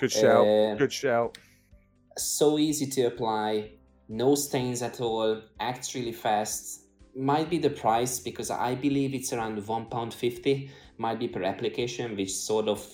Good 0.00 0.12
shout. 0.12 0.46
Uh, 0.46 0.74
Good 0.74 0.92
shout. 0.92 1.38
So 2.16 2.58
easy 2.58 2.86
to 2.86 3.02
apply, 3.02 3.72
no 4.08 4.34
stains 4.34 4.82
at 4.82 5.00
all. 5.00 5.42
Acts 5.60 5.94
really 5.94 6.12
fast. 6.12 6.82
Might 7.16 7.50
be 7.50 7.58
the 7.58 7.70
price 7.70 8.18
because 8.18 8.50
I 8.50 8.74
believe 8.74 9.14
it's 9.14 9.32
around 9.32 9.66
one 9.66 9.86
pound 9.86 10.14
fifty. 10.14 10.70
Might 10.98 11.18
be 11.18 11.28
per 11.28 11.42
application, 11.42 12.16
which 12.16 12.32
sort 12.32 12.68
of 12.68 12.84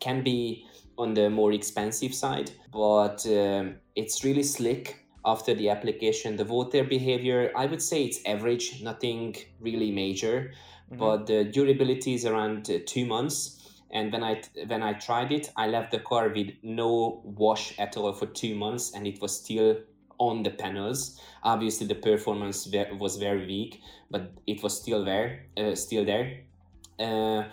can 0.00 0.22
be 0.22 0.64
on 0.96 1.14
the 1.14 1.30
more 1.30 1.52
expensive 1.52 2.14
side, 2.14 2.50
but 2.72 3.24
um, 3.26 3.76
it's 3.94 4.24
really 4.24 4.42
slick 4.42 5.04
after 5.24 5.54
the 5.54 5.68
application. 5.70 6.36
The 6.36 6.44
water 6.44 6.82
behavior, 6.84 7.52
I 7.56 7.66
would 7.66 7.82
say 7.82 8.04
it's 8.04 8.20
average, 8.26 8.82
nothing 8.82 9.36
really 9.60 9.92
major, 9.92 10.52
Mhm. 10.90 10.98
but 10.98 11.26
the 11.26 11.44
durability 11.44 12.14
is 12.14 12.24
around 12.24 12.70
two 12.86 13.06
months. 13.06 13.57
And 13.90 14.12
when 14.12 14.22
I 14.22 14.42
when 14.66 14.82
I 14.82 14.92
tried 14.94 15.32
it, 15.32 15.50
I 15.56 15.66
left 15.66 15.92
the 15.92 15.98
car 15.98 16.28
with 16.28 16.48
no 16.62 17.22
wash 17.24 17.78
at 17.78 17.96
all 17.96 18.12
for 18.12 18.26
two 18.26 18.54
months, 18.54 18.92
and 18.94 19.06
it 19.06 19.20
was 19.20 19.36
still 19.36 19.78
on 20.18 20.42
the 20.42 20.50
panels. 20.50 21.20
Obviously, 21.42 21.86
the 21.86 21.94
performance 21.94 22.68
was 22.98 23.16
very 23.16 23.46
weak, 23.46 23.80
but 24.10 24.32
it 24.46 24.62
was 24.62 24.76
still 24.76 25.04
there, 25.04 25.46
uh, 25.56 25.74
still 25.74 26.04
there. 26.04 26.40
Uh, 26.98 27.44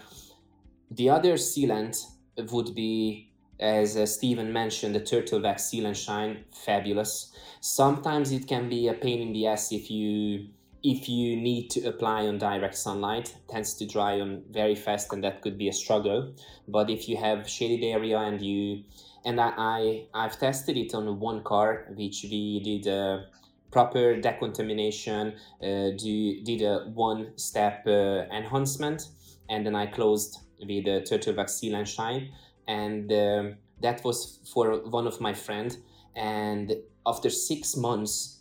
the 0.91 1.09
other 1.09 1.33
sealant 1.33 2.03
would 2.51 2.75
be, 2.75 3.31
as 3.59 3.95
uh, 3.95 4.05
Steven 4.05 4.51
mentioned, 4.51 4.95
the 4.95 4.99
turtle 4.99 5.41
wax 5.41 5.65
seal 5.65 5.85
and 5.85 5.95
shine, 5.95 6.43
fabulous. 6.51 7.31
Sometimes 7.61 8.31
it 8.31 8.47
can 8.47 8.67
be 8.67 8.87
a 8.87 8.93
pain 8.93 9.21
in 9.21 9.33
the 9.33 9.47
ass 9.47 9.71
if 9.71 9.89
you 9.89 10.49
if 10.85 11.09
you 11.09 11.35
need 11.35 11.69
to 11.71 11.87
apply 11.87 12.27
on 12.27 12.37
direct 12.37 12.75
sunlight 12.75 13.35
tends 13.49 13.73
to 13.73 13.85
dry 13.85 14.19
on 14.19 14.43
very 14.51 14.75
fast 14.75 15.11
and 15.11 15.23
that 15.23 15.41
could 15.41 15.57
be 15.57 15.67
a 15.67 15.73
struggle. 15.73 16.33
But 16.67 16.89
if 16.89 17.09
you 17.09 17.17
have 17.17 17.49
shaded 17.49 17.83
area 17.83 18.19
and 18.19 18.41
you 18.41 18.83
and 19.25 19.41
I, 19.41 19.53
I 19.57 20.05
i've 20.13 20.37
tested 20.39 20.77
it 20.77 20.93
on 20.93 21.19
one 21.19 21.43
car 21.43 21.87
which 21.95 22.25
we 22.29 22.61
did 22.63 22.87
a 22.87 23.25
proper 23.71 24.15
decontamination 24.21 25.33
uh, 25.61 25.89
do, 25.97 26.41
did 26.43 26.61
a 26.61 26.85
one 26.93 27.35
step 27.37 27.83
uh, 27.87 28.25
enhancement 28.31 29.09
and 29.49 29.65
then 29.65 29.75
i 29.75 29.87
closed 29.87 30.37
with 30.59 30.87
a 30.87 31.01
turtle 31.01 31.47
seal 31.47 31.75
and 31.75 31.87
shine. 31.87 32.31
And 32.67 33.11
um, 33.11 33.55
that 33.81 34.03
was 34.03 34.39
for 34.53 34.77
one 34.89 35.07
of 35.07 35.21
my 35.21 35.33
friend. 35.33 35.75
And 36.15 36.73
after 37.05 37.29
six 37.29 37.75
months 37.75 38.34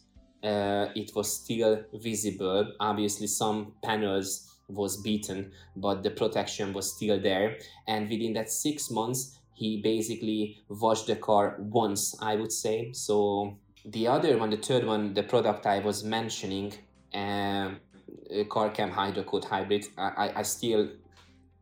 uh, 0.45 0.89
it 0.95 1.11
was 1.15 1.33
still 1.33 1.83
visible. 1.95 2.73
Obviously, 2.79 3.27
some 3.27 3.73
panels 3.83 4.51
was 4.69 4.97
beaten, 4.99 5.53
but 5.77 6.03
the 6.03 6.11
protection 6.11 6.73
was 6.73 6.95
still 6.95 7.21
there. 7.21 7.59
And 7.87 8.09
within 8.09 8.35
that 8.35 8.51
six 8.51 8.91
months, 8.91 9.39
he 9.55 9.81
basically 9.83 10.63
washed 10.69 11.07
the 11.07 11.17
car 11.17 11.57
once, 11.59 12.15
I 12.21 12.37
would 12.37 12.53
say. 12.53 12.93
So 12.93 13.57
the 13.85 14.09
other 14.09 14.37
one, 14.39 14.51
the 14.51 14.57
third 14.57 14.85
one, 14.85 15.15
the 15.15 15.23
product 15.23 15.67
I 15.67 15.79
was 15.79 16.05
mentioning, 16.05 16.75
um, 17.15 17.81
CarChem 18.31 18.93
HydroCoat 18.93 19.45
Hybrid, 19.45 19.87
I, 19.97 20.09
I, 20.09 20.39
I 20.41 20.43
still, 20.43 20.91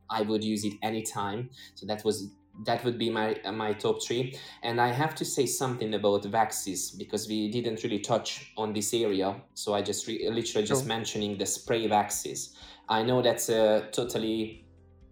I 0.09 0.23
would 0.23 0.43
use 0.43 0.65
it 0.65 0.75
anytime. 0.83 1.51
So 1.75 1.87
that 1.87 2.05
was 2.05 2.29
that 2.67 2.85
would 2.85 2.99
be 2.99 3.11
my 3.11 3.35
uh, 3.45 3.53
my 3.53 3.73
top 3.73 4.03
three. 4.03 4.39
And 4.63 4.81
i 4.81 4.89
have 4.89 5.15
to 5.17 5.25
say 5.25 5.47
something 5.47 5.95
about 5.95 6.27
waxes 6.27 6.91
because 6.91 7.29
we 7.29 7.51
didn't 7.51 7.83
really 7.83 8.01
touch 8.01 8.53
on 8.57 8.73
this 8.73 8.93
area. 8.95 9.37
So 9.55 9.75
i 9.75 9.83
just 9.83 10.07
re- 10.07 10.29
literally 10.31 10.67
just 10.67 10.87
mentioning 10.87 11.39
the 11.39 11.47
spray 11.47 11.89
waxes 11.89 12.55
i 12.89 13.03
know 13.03 13.23
that's 13.23 13.49
a 13.49 13.89
totally 13.93 14.65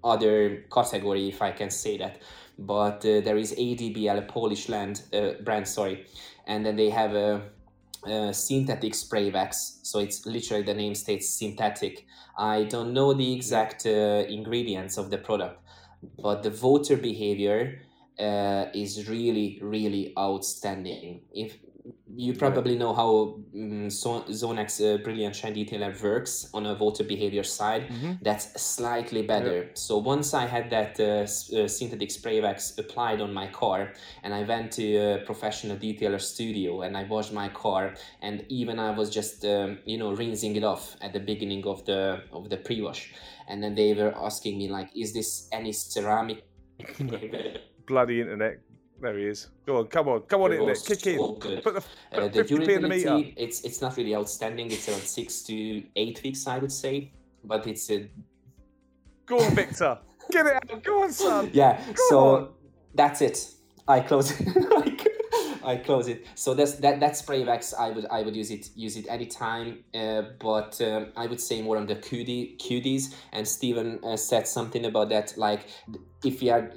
other 0.02 0.64
category 0.72 1.28
if 1.28 1.42
i 1.42 1.50
can 1.50 1.70
say 1.70 1.98
that. 1.98 2.22
But 2.58 3.06
uh, 3.06 3.22
there 3.22 3.38
is 3.38 3.54
ADBL, 3.54 4.18
a 4.18 4.22
Polish 4.22 4.68
land 4.68 5.02
uh, 5.14 5.42
brand, 5.42 5.66
sorry, 5.66 6.04
and 6.46 6.64
then 6.64 6.76
they 6.76 6.90
have 6.90 7.14
a, 7.14 7.40
a 8.04 8.34
synthetic 8.34 8.94
spray 8.94 9.30
wax. 9.30 9.80
So 9.82 9.98
it's 9.98 10.26
literally 10.26 10.62
the 10.62 10.74
name 10.74 10.94
states 10.94 11.30
synthetic. 11.30 12.06
I 12.36 12.64
don't 12.64 12.92
know 12.92 13.14
the 13.14 13.32
exact 13.32 13.86
uh, 13.86 14.24
ingredients 14.28 14.98
of 14.98 15.08
the 15.10 15.16
product, 15.16 15.62
but 16.18 16.42
the 16.42 16.50
voter 16.50 16.96
behavior 16.96 17.82
uh, 18.18 18.66
is 18.74 19.08
really, 19.08 19.58
really 19.62 20.12
outstanding. 20.18 21.22
If 21.32 21.58
you 22.16 22.34
probably 22.34 22.76
know 22.76 22.92
how 22.94 23.38
um, 23.54 23.88
uh, 23.88 24.96
Brilliant 25.04 25.36
Shine 25.36 25.54
Detailer 25.54 26.02
works 26.02 26.50
on 26.52 26.66
a 26.66 26.74
water 26.74 27.04
behavior 27.04 27.42
side. 27.42 27.88
Mm-hmm. 27.88 28.12
That's 28.22 28.60
slightly 28.60 29.22
better. 29.22 29.70
So 29.74 29.98
once 29.98 30.34
I 30.34 30.46
had 30.46 30.70
that 30.70 30.98
uh, 31.00 31.22
uh, 31.22 31.68
synthetic 31.68 32.10
spray 32.10 32.40
wax 32.40 32.78
applied 32.78 33.20
on 33.20 33.32
my 33.32 33.46
car, 33.48 33.92
and 34.22 34.34
I 34.34 34.42
went 34.42 34.72
to 34.72 34.96
a 34.96 35.18
professional 35.24 35.76
detailer 35.76 36.20
studio 36.20 36.82
and 36.82 36.96
I 36.96 37.04
washed 37.04 37.32
my 37.32 37.48
car, 37.48 37.94
and 38.22 38.44
even 38.48 38.78
I 38.78 38.90
was 38.90 39.10
just 39.10 39.44
um, 39.44 39.78
you 39.84 39.98
know 39.98 40.12
rinsing 40.12 40.56
it 40.56 40.64
off 40.64 40.96
at 41.00 41.12
the 41.12 41.20
beginning 41.20 41.66
of 41.66 41.84
the 41.84 42.22
of 42.32 42.50
the 42.50 42.56
pre-wash, 42.56 43.12
and 43.48 43.62
then 43.62 43.74
they 43.74 43.94
were 43.94 44.14
asking 44.16 44.58
me 44.58 44.68
like, 44.68 44.90
is 44.96 45.12
this 45.12 45.48
any 45.52 45.72
ceramic? 45.72 46.44
Bloody 47.86 48.20
internet. 48.20 48.60
There 49.00 49.16
he 49.18 49.24
is. 49.26 49.48
Go 49.66 49.78
on, 49.78 49.86
come 49.86 50.08
on, 50.08 50.20
come 50.22 50.42
on, 50.42 50.50
It 50.52 50.56
internet. 50.56 50.76
was 50.76 50.82
Kick 50.86 51.06
in. 51.06 51.18
so. 51.18 51.32
Put 51.34 51.64
the, 51.64 51.84
Uh, 52.12 52.20
put 52.28 52.32
the 52.32 52.44
50p 52.44 52.68
in 52.76 52.82
the 52.82 52.88
meter. 52.88 53.20
it's 53.36 53.62
it's 53.64 53.80
not 53.80 53.96
really 53.96 54.14
outstanding. 54.14 54.70
It's 54.70 54.88
around 54.88 55.02
six 55.02 55.42
to 55.44 55.82
eight 55.96 56.22
weeks, 56.22 56.46
I 56.46 56.58
would 56.58 56.72
say, 56.72 57.12
but 57.44 57.66
it's 57.66 57.90
a 57.90 58.08
Go 59.26 59.38
on, 59.40 59.54
Victor. 59.54 59.98
Get 60.30 60.46
it 60.46 60.54
out. 60.54 60.82
Go 60.82 61.02
on, 61.04 61.12
son. 61.12 61.50
yeah. 61.52 61.82
Come 61.84 61.94
so 62.08 62.18
on. 62.36 62.48
that's 62.94 63.20
it. 63.22 63.48
I 63.88 64.00
close 64.00 64.32
it. 64.32 64.46
I 65.64 65.76
close 65.76 66.08
it. 66.08 66.26
So 66.34 66.54
that's 66.54 66.72
that 66.76 67.00
that 67.00 67.16
spray 67.16 67.44
wax. 67.44 67.72
I 67.74 67.90
would 67.90 68.06
I 68.10 68.22
would 68.22 68.34
use 68.36 68.50
it 68.50 68.70
use 68.74 68.96
it 68.96 69.06
anytime. 69.08 69.84
Uh, 69.94 70.22
but 70.38 70.80
um, 70.80 71.12
I 71.16 71.26
would 71.26 71.40
say 71.40 71.62
more 71.62 71.76
on 71.76 71.86
the 71.86 71.96
QD 71.96 72.58
QDs. 72.58 73.14
And 73.32 73.46
Stephen 73.46 74.00
uh, 74.04 74.16
said 74.16 74.46
something 74.48 74.84
about 74.84 75.08
that. 75.10 75.36
Like 75.36 75.66
if 76.24 76.42
you 76.42 76.52
are 76.52 76.72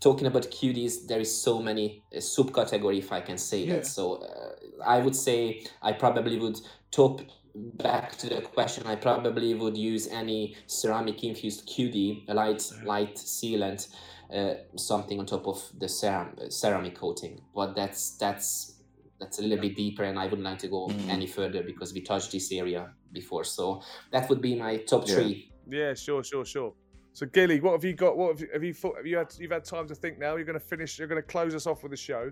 talking 0.00 0.26
about 0.26 0.44
QDs, 0.50 1.06
there 1.06 1.20
is 1.20 1.42
so 1.42 1.60
many 1.62 2.02
uh, 2.14 2.18
subcategory, 2.18 2.98
if 2.98 3.12
I 3.12 3.20
can 3.20 3.38
say 3.38 3.64
Yeah. 3.64 3.76
that. 3.76 3.86
So 3.86 4.14
uh, 4.22 4.84
I 4.84 4.98
would 5.00 5.16
say 5.16 5.64
I 5.82 5.92
probably 5.92 6.38
would 6.38 6.58
top 6.90 7.20
back 7.54 8.16
to 8.18 8.28
the 8.28 8.40
question. 8.42 8.86
I 8.86 8.96
probably 8.96 9.54
would 9.54 9.76
use 9.76 10.08
any 10.08 10.56
ceramic 10.66 11.24
infused 11.24 11.68
QD, 11.68 12.24
a 12.28 12.34
light 12.34 12.62
light 12.84 13.14
sealant, 13.16 13.88
uh, 14.32 14.54
something 14.76 15.18
on 15.20 15.26
top 15.26 15.46
of 15.46 15.62
the 15.78 15.86
ceram- 15.86 16.52
ceramic 16.52 16.94
coating. 16.96 17.40
But 17.54 17.74
that's 17.74 18.16
that's 18.18 18.72
that's 19.18 19.38
a 19.38 19.42
little 19.42 19.58
bit 19.62 19.74
deeper, 19.76 20.04
and 20.04 20.18
I 20.18 20.24
wouldn't 20.24 20.42
like 20.44 20.58
to 20.58 20.68
go 20.68 20.88
Mm. 20.88 21.08
any 21.08 21.26
further 21.26 21.62
because 21.62 21.94
we 21.94 22.02
touched 22.02 22.32
this 22.32 22.52
area 22.52 22.92
before. 23.12 23.44
So 23.44 23.80
that 24.12 24.28
would 24.28 24.42
be 24.42 24.54
my 24.56 24.76
top 24.78 25.08
Yeah. 25.08 25.14
three. 25.14 25.52
Yeah, 25.68 25.94
sure, 25.94 26.22
sure, 26.22 26.44
sure. 26.44 26.74
So, 27.16 27.24
Gilly, 27.24 27.60
what 27.60 27.72
have 27.72 27.82
you 27.82 27.94
got? 27.94 28.18
What 28.18 28.32
have 28.32 28.40
you, 28.42 28.48
have 28.52 28.62
you 28.62 28.74
thought? 28.74 28.98
Have 28.98 29.06
you 29.06 29.16
had? 29.16 29.34
You've 29.38 29.50
had 29.50 29.64
time 29.64 29.88
to 29.88 29.94
think 29.94 30.18
now. 30.18 30.36
You're 30.36 30.44
going 30.44 30.60
to 30.60 30.60
finish. 30.60 30.98
You're 30.98 31.08
going 31.08 31.22
to 31.22 31.26
close 31.26 31.54
us 31.54 31.66
off 31.66 31.82
with 31.82 31.92
the 31.92 31.96
show. 31.96 32.30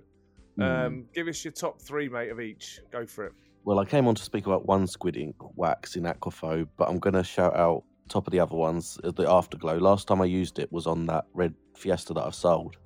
Um, 0.61 1.07
give 1.15 1.27
us 1.27 1.43
your 1.43 1.53
top 1.53 1.81
three, 1.81 2.07
mate, 2.07 2.29
of 2.29 2.39
each. 2.39 2.81
Go 2.93 3.07
for 3.07 3.25
it. 3.25 3.33
Well, 3.65 3.79
I 3.79 3.87
came 3.87 4.07
on 4.07 4.15
to 4.15 4.23
speak 4.23 4.45
about 4.45 4.67
one 4.67 4.87
squid 4.87 5.17
ink 5.17 5.37
wax 5.57 5.97
in 5.97 6.03
Aquaphobe, 6.03 6.69
but 6.77 6.91
I'm 6.91 6.99
going 6.99 7.15
to 7.15 7.25
shout 7.25 7.57
out 7.57 7.83
top 8.11 8.27
of 8.27 8.33
the 8.33 8.41
other 8.41 8.57
ones, 8.57 8.99
uh, 9.03 9.11
the 9.11 9.27
Afterglow. 9.27 9.79
Last 9.79 10.07
time 10.07 10.21
I 10.21 10.27
used 10.27 10.59
it 10.59 10.71
was 10.71 10.87
on 10.87 11.07
that 11.07 11.25
red 11.33 11.55
Fiesta 11.75 12.13
that 12.13 12.23
I've 12.23 12.35
sold, 12.35 12.77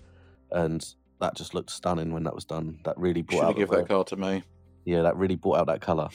and 0.52 0.86
that 1.20 1.34
just 1.34 1.52
looked 1.52 1.70
stunning 1.70 2.12
when 2.12 2.22
that 2.22 2.34
was 2.34 2.44
done. 2.44 2.78
That 2.84 2.96
really 2.96 3.22
brought 3.22 3.38
Should 3.38 3.42
out 3.44 3.48
have 3.48 3.56
give 3.56 3.70
the- 3.70 3.76
that 3.78 3.88
card 3.88 4.06
to 4.06 4.16
me. 4.16 4.44
yeah, 4.84 5.02
that 5.02 5.16
really 5.16 5.34
brought 5.34 5.58
out 5.58 5.66
that 5.66 5.80
colour. 5.80 6.10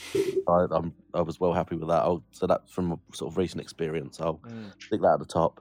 I, 0.48 0.66
I'm, 0.72 0.94
I 1.14 1.20
was 1.24 1.42
well 1.42 1.52
happy 1.52 1.76
with 1.76 1.90
that. 1.90 2.04
I'll, 2.04 2.24
so 2.32 2.48
that's 2.48 2.72
from 2.72 2.94
a 2.94 2.98
sort 3.14 3.34
of 3.34 3.38
recent 3.38 3.60
experience. 3.60 4.22
I'll 4.22 4.40
stick 4.80 5.02
that 5.02 5.16
at 5.16 5.20
the 5.20 5.26
top. 5.26 5.60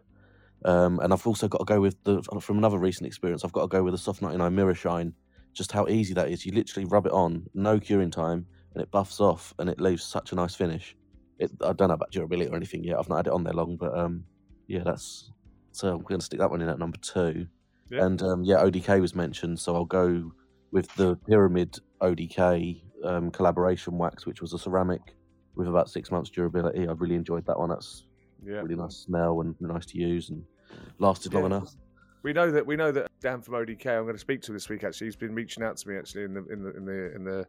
Um, 0.64 1.00
and 1.00 1.12
I've 1.12 1.26
also 1.26 1.48
got 1.48 1.58
to 1.58 1.64
go 1.64 1.80
with 1.80 1.96
the 2.04 2.22
from 2.40 2.58
another 2.58 2.78
recent 2.78 3.06
experience. 3.06 3.44
I've 3.44 3.52
got 3.52 3.62
to 3.62 3.68
go 3.68 3.82
with 3.82 3.94
the 3.94 3.98
Soft 3.98 4.22
99 4.22 4.54
Mirror 4.54 4.74
Shine. 4.74 5.14
Just 5.52 5.72
how 5.72 5.86
easy 5.88 6.14
that 6.14 6.28
is. 6.30 6.46
You 6.46 6.52
literally 6.52 6.86
rub 6.86 7.06
it 7.06 7.12
on, 7.12 7.46
no 7.54 7.78
curing 7.78 8.10
time, 8.10 8.46
and 8.74 8.82
it 8.82 8.90
buffs 8.90 9.20
off, 9.20 9.52
and 9.58 9.68
it 9.68 9.80
leaves 9.80 10.02
such 10.02 10.32
a 10.32 10.34
nice 10.34 10.54
finish. 10.54 10.96
It, 11.38 11.50
I 11.62 11.72
don't 11.72 11.88
know 11.88 11.94
about 11.94 12.10
durability 12.10 12.50
or 12.50 12.56
anything 12.56 12.84
yet. 12.84 12.98
I've 12.98 13.08
not 13.08 13.16
had 13.16 13.26
it 13.26 13.32
on 13.32 13.44
there 13.44 13.52
long, 13.52 13.76
but 13.76 13.96
um, 13.98 14.24
yeah, 14.68 14.82
that's 14.84 15.30
so 15.72 15.88
I'm 15.94 16.02
going 16.02 16.20
to 16.20 16.24
stick 16.24 16.38
that 16.40 16.50
one 16.50 16.62
in 16.62 16.68
at 16.68 16.78
number 16.78 16.98
two. 16.98 17.46
Yeah. 17.90 18.04
And 18.06 18.22
um, 18.22 18.44
yeah, 18.44 18.56
ODK 18.62 19.00
was 19.00 19.14
mentioned, 19.14 19.58
so 19.58 19.74
I'll 19.74 19.84
go 19.84 20.32
with 20.70 20.94
the 20.94 21.16
Pyramid 21.28 21.78
ODK 22.00 22.82
um, 23.04 23.30
collaboration 23.30 23.98
wax, 23.98 24.24
which 24.26 24.40
was 24.40 24.52
a 24.52 24.58
ceramic 24.58 25.02
with 25.54 25.68
about 25.68 25.90
six 25.90 26.10
months 26.10 26.30
durability. 26.30 26.86
I 26.88 26.92
really 26.92 27.14
enjoyed 27.16 27.44
that 27.46 27.58
one. 27.58 27.68
That's 27.68 28.06
Yeah. 28.42 28.60
really 28.62 28.76
nice 28.76 28.96
smell 28.96 29.40
and 29.42 29.54
nice 29.60 29.84
to 29.86 29.98
use 29.98 30.30
and 30.30 30.42
lasted 30.98 31.34
long 31.34 31.46
enough. 31.46 31.74
We 32.22 32.32
know 32.32 32.50
that 32.50 32.64
we 32.64 32.76
know 32.76 32.92
that 32.92 33.10
Dan 33.20 33.40
from 33.40 33.54
ODK. 33.54 33.86
I'm 33.86 34.04
going 34.04 34.14
to 34.14 34.18
speak 34.18 34.42
to 34.42 34.52
him 34.52 34.56
this 34.56 34.68
week. 34.68 34.84
Actually, 34.84 35.08
he's 35.08 35.16
been 35.16 35.34
reaching 35.34 35.62
out 35.64 35.76
to 35.78 35.88
me 35.88 35.96
actually 35.96 36.24
in 36.24 36.34
the 36.34 36.44
in 36.52 36.62
the 36.62 36.76
in 36.76 36.84
the 36.84 37.14
in 37.16 37.24
the 37.24 37.46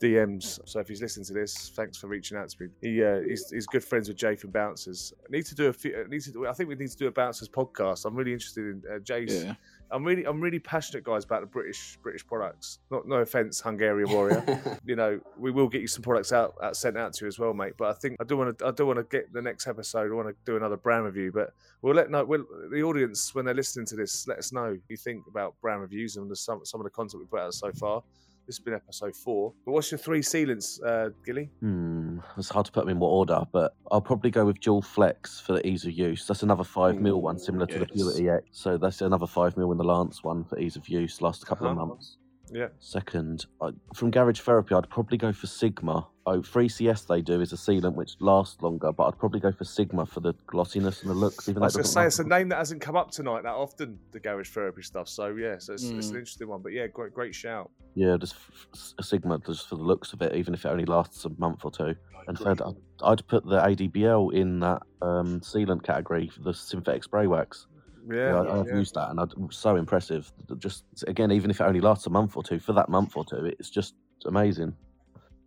DMs. 0.00 0.58
So 0.64 0.80
if 0.80 0.88
he's 0.88 1.00
listening 1.02 1.26
to 1.26 1.32
this, 1.34 1.70
thanks 1.76 1.98
for 1.98 2.06
reaching 2.08 2.36
out 2.36 2.48
to 2.48 2.56
me. 2.62 2.68
He 2.80 3.04
uh, 3.04 3.20
he's, 3.20 3.50
he's 3.50 3.66
good 3.66 3.84
friends 3.84 4.08
with 4.08 4.16
Jay 4.16 4.34
from 4.34 4.50
Bouncers. 4.50 5.12
I 5.24 5.36
need 5.36 5.46
to 5.46 5.54
do 5.54 5.66
a 5.66 5.72
few. 5.72 5.94
uh, 5.94 6.08
Need 6.08 6.22
to 6.22 6.32
do, 6.32 6.46
I 6.46 6.52
think 6.52 6.68
we 6.68 6.74
need 6.74 6.90
to 6.90 6.96
do 6.96 7.06
a 7.06 7.12
Bouncers 7.12 7.48
podcast. 7.48 8.04
I'm 8.04 8.14
really 8.14 8.32
interested 8.32 8.64
in 8.64 8.82
uh, 8.90 8.98
Jay's. 8.98 9.44
Yeah. 9.44 9.54
I'm 9.92 10.04
really 10.04 10.24
I'm 10.24 10.40
really 10.40 10.58
passionate, 10.58 11.04
guys, 11.04 11.24
about 11.24 11.42
the 11.42 11.46
British 11.46 11.98
British 12.02 12.26
products. 12.26 12.78
Not 12.90 13.06
no 13.06 13.16
offense, 13.16 13.60
Hungarian 13.60 14.10
warrior. 14.10 14.78
you 14.84 14.96
know, 14.96 15.20
we 15.38 15.50
will 15.50 15.68
get 15.68 15.80
you 15.80 15.86
some 15.86 16.02
products 16.02 16.32
out, 16.32 16.54
out 16.62 16.76
sent 16.76 16.96
out 16.96 17.12
to 17.14 17.24
you 17.24 17.28
as 17.28 17.38
well, 17.38 17.52
mate. 17.54 17.74
But 17.76 17.90
I 17.90 17.92
think 17.94 18.16
I 18.20 18.24
do 18.24 18.36
want 18.36 18.58
to 18.58 18.66
I 18.66 18.70
do 18.70 18.86
want 18.86 18.98
to 18.98 19.04
get 19.04 19.32
the 19.32 19.42
next 19.42 19.66
episode. 19.66 20.10
I 20.10 20.14
want 20.14 20.28
to 20.28 20.34
do 20.44 20.56
another 20.56 20.76
brand 20.76 21.04
review, 21.04 21.30
but 21.32 21.52
we'll 21.82 21.94
let 21.94 22.10
know 22.10 22.24
we'll, 22.24 22.46
the 22.70 22.82
audience 22.82 23.34
when 23.34 23.44
they're 23.44 23.54
listening 23.54 23.86
to 23.86 23.96
this. 23.96 24.26
Let 24.26 24.38
us 24.38 24.52
know 24.52 24.70
what 24.70 24.80
you 24.88 24.96
think 24.96 25.26
about 25.28 25.54
brand 25.60 25.82
reviews 25.82 26.16
and 26.16 26.30
the, 26.30 26.36
some 26.36 26.64
some 26.64 26.80
of 26.80 26.84
the 26.84 26.90
content 26.90 27.22
we 27.22 27.26
put 27.26 27.40
out 27.40 27.54
so 27.54 27.70
far. 27.72 28.02
This 28.46 28.56
has 28.56 28.64
been 28.64 28.74
episode 28.74 29.14
four. 29.14 29.52
But 29.64 29.72
what's 29.72 29.90
your 29.92 29.98
three 29.98 30.20
sealants, 30.20 30.82
uh, 30.84 31.10
Gilly? 31.24 31.48
Hmm, 31.60 32.18
it's 32.36 32.48
hard 32.50 32.66
to 32.66 32.72
put 32.72 32.80
them 32.80 32.88
in 32.90 32.98
what 32.98 33.08
order, 33.08 33.40
but 33.52 33.76
I'll 33.90 34.00
probably 34.00 34.30
go 34.30 34.44
with 34.44 34.58
Dual 34.60 34.82
Flex 34.82 35.38
for 35.40 35.52
the 35.52 35.66
ease 35.66 35.84
of 35.84 35.92
use. 35.92 36.26
That's 36.26 36.42
another 36.42 36.64
five 36.64 36.96
mil 37.00 37.22
one, 37.22 37.38
similar 37.38 37.66
to 37.66 37.78
the 37.78 37.86
yes. 37.92 37.94
Purity 37.94 38.28
X. 38.28 38.44
So 38.52 38.76
that's 38.76 39.00
another 39.00 39.26
five 39.28 39.56
mil 39.56 39.70
in 39.70 39.78
the 39.78 39.84
Lance 39.84 40.24
one 40.24 40.44
for 40.44 40.58
ease 40.58 40.74
of 40.76 40.88
use. 40.88 41.22
Last 41.22 41.44
a 41.44 41.46
couple 41.46 41.68
Uh-huh. 41.68 41.80
of 41.80 41.88
months. 41.88 42.16
Yeah. 42.52 42.68
Second, 42.80 43.46
I, 43.60 43.70
from 43.94 44.10
Garage 44.10 44.40
Therapy, 44.40 44.74
I'd 44.74 44.88
probably 44.90 45.18
go 45.18 45.32
for 45.32 45.46
Sigma. 45.46 46.06
Oh, 46.24 46.40
3CS 46.40 47.08
they 47.08 47.20
do 47.20 47.40
is 47.40 47.52
a 47.52 47.56
sealant 47.56 47.94
which 47.94 48.12
lasts 48.20 48.62
longer, 48.62 48.92
but 48.92 49.08
I'd 49.08 49.18
probably 49.18 49.40
go 49.40 49.50
for 49.50 49.64
Sigma 49.64 50.06
for 50.06 50.20
the 50.20 50.34
glossiness 50.46 51.02
and 51.02 51.10
the 51.10 51.14
looks. 51.14 51.48
Even 51.48 51.62
I 51.62 51.66
was 51.66 51.74
going 51.74 51.82
to 51.84 51.90
say 51.90 52.06
it's 52.06 52.20
a 52.20 52.24
name 52.24 52.48
that 52.50 52.56
hasn't 52.58 52.80
come 52.80 52.94
up 52.94 53.10
tonight 53.10 53.42
that 53.42 53.54
often. 53.54 53.98
The 54.12 54.20
garage 54.20 54.50
therapy 54.50 54.82
stuff. 54.82 55.08
So 55.08 55.34
yeah, 55.34 55.56
so 55.58 55.72
it's, 55.72 55.82
it's 55.82 56.08
an 56.08 56.14
Mm. 56.14 56.18
interesting 56.18 56.48
one. 56.48 56.62
But 56.62 56.72
yeah, 56.72 56.86
great 56.86 57.12
great 57.12 57.34
shout. 57.34 57.70
Yeah, 57.94 58.16
just 58.20 58.34
f- 58.34 58.66
f- 58.74 58.94
a 58.98 59.02
Sigma 59.02 59.40
just 59.44 59.68
for 59.68 59.74
the 59.76 59.82
looks 59.82 60.12
of 60.12 60.22
it, 60.22 60.34
even 60.36 60.54
if 60.54 60.64
it 60.64 60.68
only 60.68 60.84
lasts 60.84 61.24
a 61.24 61.30
month 61.38 61.64
or 61.64 61.70
two. 61.72 61.94
And 62.28 62.38
third, 62.38 62.60
I'd, 62.62 62.76
I'd 63.02 63.26
put 63.26 63.44
the 63.44 63.58
ADBL 63.58 64.32
in 64.32 64.60
that 64.60 64.82
um, 65.02 65.40
sealant 65.40 65.82
category 65.82 66.28
for 66.28 66.40
the 66.42 66.54
synthetic 66.54 67.02
spray 67.02 67.26
wax. 67.26 67.66
Yeah, 68.10 68.40
I, 68.40 68.60
I've 68.60 68.66
yeah. 68.66 68.74
used 68.76 68.94
that, 68.94 69.10
and 69.10 69.18
was 69.18 69.56
so 69.56 69.76
impressive. 69.76 70.32
Just 70.58 70.84
again, 71.06 71.30
even 71.30 71.50
if 71.50 71.60
it 71.60 71.64
only 71.64 71.80
lasts 71.80 72.06
a 72.06 72.10
month 72.10 72.36
or 72.36 72.42
two, 72.42 72.58
for 72.58 72.72
that 72.72 72.88
month 72.88 73.16
or 73.16 73.24
two, 73.24 73.52
it's 73.58 73.70
just 73.70 73.94
amazing. 74.24 74.74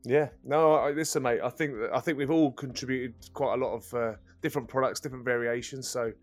Yeah, 0.04 0.30
no, 0.44 0.74
I, 0.74 0.92
listen, 0.92 1.24
mate. 1.24 1.42
I 1.44 1.50
think 1.50 1.76
I 1.94 2.00
think 2.00 2.18
we've 2.18 2.32
all 2.32 2.52
contributed 2.52 3.16
quite 3.34 3.56
a 3.56 3.58
lot 3.58 3.74
of 3.74 3.94
uh, 3.94 4.14
different 4.42 4.68
products, 4.68 5.00
different 5.00 5.26
variations. 5.26 5.90
So, 5.90 6.14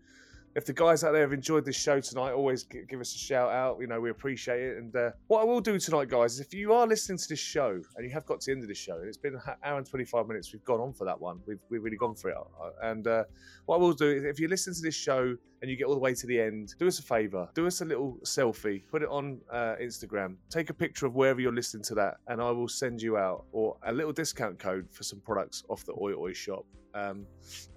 if 0.55 0.65
the 0.65 0.73
guys 0.73 1.03
out 1.03 1.13
there 1.13 1.21
have 1.21 1.33
enjoyed 1.33 1.65
this 1.65 1.75
show 1.75 1.99
tonight, 1.99 2.31
always 2.31 2.63
give 2.63 2.99
us 2.99 3.15
a 3.15 3.17
shout 3.17 3.51
out. 3.51 3.77
You 3.81 3.87
know, 3.87 3.99
we 3.99 4.09
appreciate 4.09 4.61
it. 4.61 4.77
And 4.77 4.95
uh, 4.95 5.11
what 5.27 5.41
I 5.41 5.43
will 5.43 5.61
do 5.61 5.79
tonight, 5.79 6.09
guys, 6.09 6.35
is 6.35 6.39
if 6.39 6.53
you 6.53 6.73
are 6.73 6.85
listening 6.85 7.17
to 7.17 7.27
this 7.27 7.39
show 7.39 7.81
and 7.95 8.05
you 8.05 8.11
have 8.11 8.25
got 8.25 8.41
to 8.41 8.45
the 8.47 8.51
end 8.51 8.63
of 8.63 8.67
this 8.67 8.77
show, 8.77 8.97
and 8.97 9.07
it's 9.07 9.17
been 9.17 9.35
an 9.35 9.41
hour 9.63 9.77
and 9.77 9.87
twenty 9.87 10.05
five 10.05 10.27
minutes, 10.27 10.53
we've 10.53 10.63
gone 10.63 10.79
on 10.79 10.93
for 10.93 11.05
that 11.05 11.19
one. 11.19 11.39
We've 11.47 11.59
we've 11.69 11.83
really 11.83 11.97
gone 11.97 12.15
for 12.15 12.29
it. 12.29 12.37
Uh, 12.37 12.69
And 12.81 13.07
uh, 13.07 13.23
what 13.65 13.77
I 13.77 13.79
will 13.79 13.93
do 13.93 14.09
is, 14.09 14.23
if 14.23 14.39
you 14.39 14.47
listen 14.47 14.73
to 14.73 14.81
this 14.81 14.95
show 14.95 15.35
and 15.61 15.71
you 15.71 15.77
get 15.77 15.85
all 15.85 15.93
the 15.93 15.99
way 15.99 16.13
to 16.13 16.27
the 16.27 16.39
end, 16.39 16.75
do 16.77 16.87
us 16.87 16.99
a 16.99 17.03
favor, 17.03 17.47
do 17.55 17.65
us 17.65 17.81
a 17.81 17.85
little 17.85 18.19
selfie, 18.25 18.83
put 18.91 19.01
it 19.01 19.09
on 19.09 19.39
uh, 19.51 19.75
Instagram, 19.81 20.35
take 20.49 20.69
a 20.69 20.73
picture 20.73 21.05
of 21.05 21.15
wherever 21.15 21.39
you're 21.39 21.53
listening 21.53 21.83
to 21.83 21.95
that, 21.95 22.17
and 22.27 22.41
I 22.41 22.51
will 22.51 22.67
send 22.67 23.01
you 23.01 23.17
out 23.17 23.45
or 23.53 23.77
a 23.83 23.93
little 23.93 24.11
discount 24.11 24.59
code 24.59 24.87
for 24.91 25.03
some 25.03 25.21
products 25.21 25.63
off 25.69 25.85
the 25.85 25.93
Oi 25.93 26.13
Oi 26.13 26.33
shop. 26.33 26.65
Um, 26.95 27.25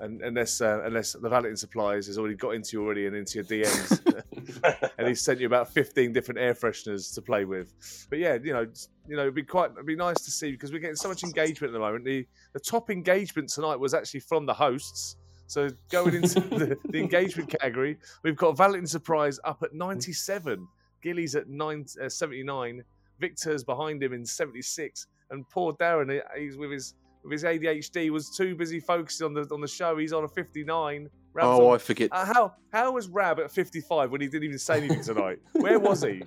and 0.01 0.21
unless 0.21 0.61
uh, 0.61 0.83
unless 0.85 1.13
the 1.13 1.29
Valetin 1.29 1.57
Supplies 1.57 2.07
has 2.07 2.19
already 2.19 2.35
got 2.35 2.51
into 2.51 2.77
you 2.77 2.85
already 2.85 3.07
and 3.07 3.17
into 3.17 3.37
your 3.37 3.45
DMs, 3.45 4.91
and 4.99 5.09
he's 5.09 5.23
sent 5.23 5.41
you 5.41 5.47
about 5.47 5.73
15 5.73 6.13
different 6.13 6.39
air 6.39 6.53
fresheners 6.53 7.15
to 7.15 7.23
play 7.23 7.47
with. 7.47 7.73
But 8.11 8.19
yeah, 8.19 8.37
you 8.43 8.53
know, 8.53 8.67
you 9.09 9.17
know, 9.17 9.23
it'd 9.23 9.35
be 9.35 9.43
quite, 9.43 9.71
it'd 9.73 9.87
be 9.87 9.97
nice 9.97 10.21
to 10.21 10.31
see 10.31 10.51
because 10.51 10.71
we're 10.71 10.81
getting 10.81 10.97
so 10.97 11.09
much 11.09 11.23
engagement 11.23 11.71
at 11.71 11.73
the 11.73 11.79
moment. 11.79 12.05
The 12.05 12.27
the 12.53 12.61
top 12.61 12.91
engagement 12.91 13.49
tonight 13.49 13.77
was 13.77 13.95
actually 13.95 14.21
from 14.21 14.45
the 14.45 14.55
hosts. 14.55 15.17
So 15.47 15.71
going 15.91 16.15
into 16.15 16.41
the, 16.41 16.77
the 16.91 16.99
engagement 16.99 17.51
category, 17.51 17.99
we've 18.23 18.37
got 18.37 18.57
Valentine 18.57 18.87
Surprise 18.87 19.39
up 19.45 19.63
at 19.63 19.73
97, 19.73 20.67
Gilly's 21.03 21.37
at 21.37 21.49
nine, 21.49 21.87
uh, 22.03 22.09
79, 22.09 22.83
Victor's 23.21 23.65
behind 23.65 24.03
him 24.03 24.13
in 24.13 24.27
76, 24.27 25.07
and 25.31 25.49
poor 25.49 25.73
Darren, 25.75 26.21
he's 26.37 26.57
with 26.57 26.73
his 26.73 26.95
with 27.29 27.33
his 27.33 27.45
ADHD, 27.45 28.11
was 28.11 28.31
too 28.31 28.55
busy 28.55 28.81
focusing 28.81 29.27
on 29.27 29.35
the 29.35 29.43
on 29.53 29.61
the 29.61 29.69
show. 29.69 29.97
He's 29.97 30.13
on 30.13 30.25
a 30.25 30.29
59. 30.29 31.09
Rab's 31.33 31.47
oh, 31.47 31.69
on- 31.69 31.75
I 31.75 31.79
forget. 31.79 32.09
uh, 32.13 32.25
how 32.25 32.55
how 32.73 32.93
was 32.93 33.09
Rab 33.09 33.41
at 33.41 33.51
55 33.51 34.11
when 34.11 34.21
he 34.21 34.29
didn't 34.29 34.45
even 34.45 34.59
say 34.59 34.79
anything 34.79 35.03
tonight? 35.03 35.39
Where 35.53 35.79
was 35.79 36.03
he? 36.03 36.23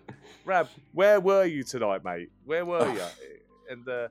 Rab, 0.46 0.68
where 0.94 1.20
were 1.20 1.46
you 1.46 1.64
tonight, 1.64 2.04
mate? 2.04 2.30
Where 2.46 2.66
were 2.66 2.88
you? 2.94 3.02
And 3.70 3.88
uh, 3.88 4.08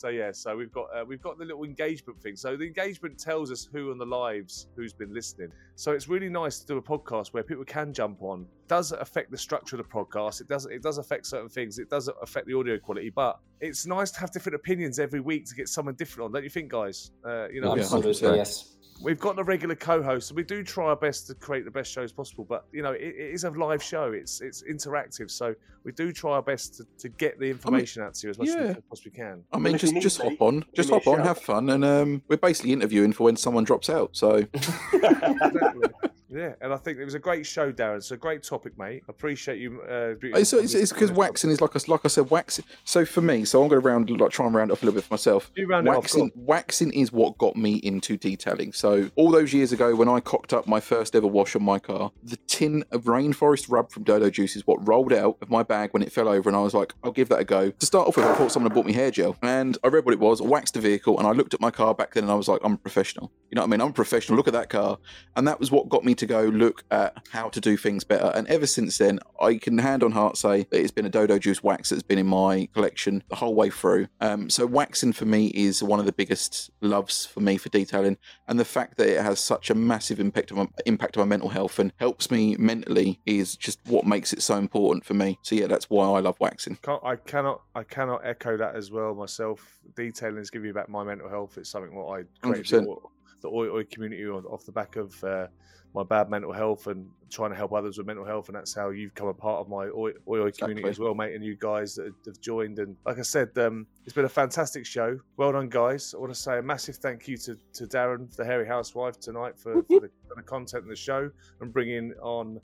so 0.00 0.08
yeah, 0.08 0.32
so 0.32 0.56
we've 0.56 0.72
got 0.72 0.86
uh, 0.96 1.04
we've 1.06 1.20
got 1.20 1.38
the 1.38 1.44
little 1.44 1.64
engagement 1.64 2.18
thing. 2.22 2.34
So 2.34 2.56
the 2.56 2.64
engagement 2.64 3.18
tells 3.18 3.52
us 3.52 3.68
who 3.70 3.90
on 3.90 3.98
the 3.98 4.06
lives 4.06 4.68
who's 4.74 4.94
been 4.94 5.12
listening. 5.12 5.48
So 5.74 5.92
it's 5.92 6.08
really 6.08 6.30
nice 6.30 6.58
to 6.60 6.66
do 6.66 6.78
a 6.78 6.82
podcast 6.82 7.34
where 7.34 7.42
people 7.42 7.64
can 7.66 7.92
jump 7.92 8.22
on. 8.22 8.46
It 8.62 8.68
does 8.68 8.92
affect 8.92 9.30
the 9.30 9.36
structure 9.36 9.76
of 9.76 9.82
the 9.82 9.88
podcast. 9.88 10.40
It 10.40 10.48
does 10.48 10.64
it 10.64 10.82
does 10.82 10.96
affect 10.96 11.26
certain 11.26 11.50
things. 11.50 11.78
It 11.78 11.90
does 11.90 12.08
affect 12.22 12.46
the 12.46 12.54
audio 12.54 12.78
quality, 12.78 13.10
but 13.10 13.38
it's 13.60 13.84
nice 13.86 14.10
to 14.12 14.20
have 14.20 14.30
different 14.32 14.56
opinions 14.56 14.98
every 14.98 15.20
week 15.20 15.44
to 15.50 15.54
get 15.54 15.68
someone 15.68 15.96
different 15.96 16.24
on. 16.24 16.32
Don't 16.32 16.44
you 16.44 16.50
think, 16.50 16.72
guys? 16.72 17.10
Uh, 17.22 17.48
you 17.50 17.60
know, 17.60 17.76
Yeah, 17.76 17.82
Absolutely, 17.82 18.12
100%. 18.12 18.36
yes. 18.36 18.76
We've 19.02 19.18
got 19.18 19.34
the 19.34 19.44
regular 19.44 19.74
co-hosts, 19.74 20.28
so 20.28 20.34
we 20.34 20.42
do 20.42 20.62
try 20.62 20.84
our 20.86 20.96
best 20.96 21.26
to 21.28 21.34
create 21.34 21.64
the 21.64 21.70
best 21.70 21.90
shows 21.90 22.12
possible. 22.12 22.44
But 22.44 22.66
you 22.70 22.82
know, 22.82 22.92
it, 22.92 23.00
it 23.02 23.34
is 23.34 23.44
a 23.44 23.50
live 23.50 23.82
show; 23.82 24.12
it's 24.12 24.42
it's 24.42 24.62
interactive, 24.62 25.30
so 25.30 25.54
we 25.84 25.92
do 25.92 26.12
try 26.12 26.32
our 26.32 26.42
best 26.42 26.74
to, 26.76 26.84
to 26.98 27.08
get 27.08 27.38
the 27.38 27.46
information 27.46 28.02
out 28.02 28.12
to 28.16 28.26
you 28.26 28.30
as 28.30 28.38
much 28.38 28.48
as 28.48 28.76
we 28.76 28.82
possibly 28.90 29.12
can. 29.12 29.42
I 29.54 29.58
mean, 29.58 29.68
if 29.68 29.72
you 29.82 29.88
just 29.88 29.89
need 29.94 30.02
just 30.02 30.20
hop 30.20 30.40
on, 30.40 30.64
just 30.74 30.88
give 30.88 30.90
me 30.90 30.96
a 30.96 31.00
hop 31.00 31.18
on, 31.18 31.26
have 31.26 31.38
fun, 31.38 31.70
and 31.70 31.84
um, 31.84 32.22
we're 32.28 32.36
basically 32.36 32.72
interviewing 32.72 33.12
for 33.12 33.24
when 33.24 33.36
someone 33.36 33.64
drops 33.64 33.90
out. 33.90 34.10
So 34.12 34.46
Exactly. 34.92 35.82
yeah, 36.32 36.54
and 36.60 36.72
I 36.72 36.76
think 36.76 36.98
it 36.98 37.04
was 37.04 37.14
a 37.14 37.18
great 37.18 37.44
show, 37.46 37.72
Darren. 37.72 37.96
It's 37.96 38.10
a 38.10 38.16
great 38.16 38.42
topic, 38.42 38.78
mate. 38.78 39.02
Appreciate 39.08 39.58
you. 39.58 39.80
Uh, 39.82 40.14
it's 40.22 40.52
it's 40.52 40.74
it's 40.74 40.92
because 40.92 41.10
waxing 41.10 41.50
is 41.50 41.60
like 41.60 41.74
I 41.74 41.80
like 41.88 42.00
I 42.04 42.08
said, 42.08 42.30
waxing. 42.30 42.64
So 42.84 43.04
for 43.04 43.20
me, 43.20 43.44
so 43.44 43.62
I'm 43.62 43.68
going 43.68 43.80
to 43.82 43.86
round 43.88 44.10
like 44.10 44.30
try 44.30 44.46
and 44.46 44.54
round 44.54 44.70
up 44.70 44.82
a 44.82 44.84
little 44.84 44.98
bit 44.98 45.04
for 45.04 45.14
myself. 45.14 45.50
You 45.56 45.66
round 45.66 45.88
it 45.88 45.90
off, 45.90 46.30
waxing 46.36 46.92
is 46.92 47.12
what 47.12 47.36
got 47.38 47.56
me 47.56 47.74
into 47.76 48.16
detailing. 48.16 48.72
So 48.72 49.10
all 49.16 49.30
those 49.30 49.52
years 49.52 49.72
ago, 49.72 49.94
when 49.94 50.08
I 50.08 50.20
cocked 50.20 50.52
up 50.52 50.66
my 50.66 50.80
first 50.80 51.16
ever 51.16 51.26
wash 51.26 51.56
on 51.56 51.62
my 51.62 51.78
car, 51.78 52.12
the 52.22 52.36
tin 52.46 52.84
of 52.92 53.04
rainforest 53.04 53.66
rub 53.68 53.90
from 53.90 54.04
Dodo 54.04 54.30
Juice 54.30 54.54
is 54.54 54.66
what 54.66 54.86
rolled 54.86 55.12
out 55.12 55.36
of 55.42 55.50
my 55.50 55.62
bag 55.62 55.92
when 55.92 56.02
it 56.02 56.12
fell 56.12 56.28
over, 56.28 56.48
and 56.48 56.56
I 56.56 56.60
was 56.60 56.74
like, 56.74 56.94
I'll 57.02 57.12
give 57.12 57.28
that 57.30 57.40
a 57.40 57.44
go. 57.44 57.70
To 57.70 57.86
start 57.86 58.06
off 58.06 58.16
with, 58.16 58.26
I 58.26 58.34
thought 58.34 58.52
someone 58.52 58.70
had 58.70 58.74
bought 58.74 58.86
me 58.86 58.92
hair 58.92 59.10
gel, 59.10 59.36
and 59.42 59.76
I 59.82 59.88
read 59.88 60.04
what 60.04 60.14
it 60.14 60.20
was. 60.20 60.40
I 60.40 60.44
waxed 60.44 60.74
the 60.74 60.80
vehicle, 60.80 61.18
and 61.18 61.26
I 61.26 61.32
looked 61.32 61.54
at 61.54 61.60
my 61.60 61.70
car 61.70 61.94
back 61.94 62.14
then, 62.14 62.24
and 62.24 62.32
I 62.32 62.36
was 62.36 62.48
like, 62.48 62.60
I'm 62.62 62.76
professional. 62.76 63.32
You 63.50 63.56
know 63.56 63.62
what 63.62 63.68
I 63.68 63.70
mean? 63.70 63.80
I'm 63.80 63.92
professional. 63.92 64.36
Look 64.36 64.46
at 64.46 64.54
that 64.54 64.68
car, 64.68 64.98
and 65.34 65.48
that 65.48 65.58
was 65.58 65.72
what 65.72 65.88
got 65.88 66.04
me 66.04 66.14
to 66.20 66.26
go 66.26 66.42
look 66.44 66.84
at 66.90 67.16
how 67.30 67.48
to 67.48 67.60
do 67.60 67.76
things 67.76 68.04
better. 68.04 68.30
And 68.34 68.46
ever 68.48 68.66
since 68.66 68.98
then, 68.98 69.20
I 69.40 69.56
can 69.56 69.78
hand 69.78 70.02
on 70.02 70.12
heart 70.12 70.36
say 70.36 70.64
that 70.70 70.78
it's 70.78 70.90
been 70.90 71.06
a 71.06 71.10
Dodo 71.10 71.38
Juice 71.38 71.62
wax 71.62 71.88
that's 71.88 72.02
been 72.02 72.18
in 72.18 72.26
my 72.26 72.68
collection 72.74 73.24
the 73.28 73.36
whole 73.36 73.54
way 73.54 73.70
through. 73.70 74.06
Um, 74.20 74.50
so 74.50 74.66
waxing 74.66 75.14
for 75.14 75.24
me 75.24 75.46
is 75.48 75.82
one 75.82 75.98
of 75.98 76.04
the 76.04 76.12
biggest 76.12 76.70
loves 76.82 77.24
for 77.24 77.40
me 77.40 77.56
for 77.56 77.70
detailing, 77.70 78.18
and 78.46 78.60
the 78.60 78.64
fact 78.66 78.98
that 78.98 79.08
it 79.08 79.22
has 79.22 79.40
such 79.40 79.70
a 79.70 79.74
massive 79.74 80.20
impact 80.20 80.52
on 80.52 80.58
my, 80.58 80.66
impact 80.84 81.16
on 81.16 81.22
my 81.22 81.28
mental 81.28 81.48
health 81.48 81.78
and 81.78 81.92
helps 81.96 82.30
me 82.30 82.54
mentally 82.56 83.18
is 83.24 83.56
just 83.56 83.80
what 83.86 84.06
makes 84.06 84.34
it 84.34 84.42
so 84.42 84.56
important 84.56 85.04
for 85.04 85.14
me. 85.14 85.38
So 85.40 85.54
yeah, 85.54 85.66
that's 85.66 85.88
why 85.88 86.06
I 86.06 86.20
love 86.20 86.36
waxing. 86.38 86.76
Can't, 86.82 87.02
I 87.02 87.16
cannot 87.16 87.62
I 87.74 87.82
cannot 87.82 88.20
echo 88.24 88.58
that 88.58 88.76
as 88.76 88.90
well 88.90 89.14
myself. 89.14 89.80
Detailing 89.96 90.38
is 90.38 90.50
giving 90.50 90.68
me 90.68 90.72
back 90.72 90.90
my 90.90 91.02
mental 91.02 91.30
health. 91.30 91.56
It's 91.56 91.70
something 91.70 91.94
what 91.94 92.20
I 92.20 92.24
created 92.46 92.84
100%. 92.84 92.98
the, 93.40 93.48
oi 93.48 93.84
community 93.84 94.26
off 94.26 94.66
the 94.66 94.72
back 94.72 94.96
of 94.96 95.24
uh, 95.24 95.46
my 95.94 96.02
bad 96.02 96.30
mental 96.30 96.52
health 96.52 96.86
and 96.86 97.08
trying 97.30 97.50
to 97.50 97.56
help 97.56 97.72
others 97.72 97.98
with 97.98 98.06
mental 98.06 98.24
health, 98.24 98.48
and 98.48 98.56
that's 98.56 98.74
how 98.74 98.90
you've 98.90 99.14
come 99.14 99.28
a 99.28 99.34
part 99.34 99.60
of 99.60 99.68
my 99.68 99.86
oi, 99.86 100.10
oi, 100.28 100.38
oi 100.38 100.50
community 100.50 100.80
Exactly. 100.80 100.90
as 100.90 100.98
well, 100.98 101.14
mate. 101.14 101.34
And 101.34 101.44
you 101.44 101.56
guys 101.56 101.94
that 101.96 102.12
have 102.26 102.40
joined, 102.40 102.78
and 102.78 102.96
like 103.04 103.18
I 103.18 103.22
said, 103.22 103.56
um, 103.58 103.86
it's 104.04 104.14
been 104.14 104.24
a 104.24 104.28
fantastic 104.28 104.86
show. 104.86 105.18
Well 105.36 105.52
done, 105.52 105.68
guys. 105.68 106.14
I 106.14 106.20
want 106.20 106.32
to 106.32 106.38
say 106.38 106.58
a 106.58 106.62
massive 106.62 106.96
thank 106.96 107.26
you 107.28 107.36
to, 107.38 107.56
to 107.74 107.86
Darren, 107.86 108.34
the 108.36 108.44
hairy 108.44 108.66
housewife, 108.66 109.18
tonight 109.18 109.58
for, 109.58 109.82
for, 109.84 110.00
the, 110.00 110.10
for 110.28 110.34
the 110.36 110.42
content 110.42 110.84
of 110.84 110.88
the 110.88 110.96
show 110.96 111.30
and 111.60 111.72
bringing 111.72 112.12
on 112.22 112.60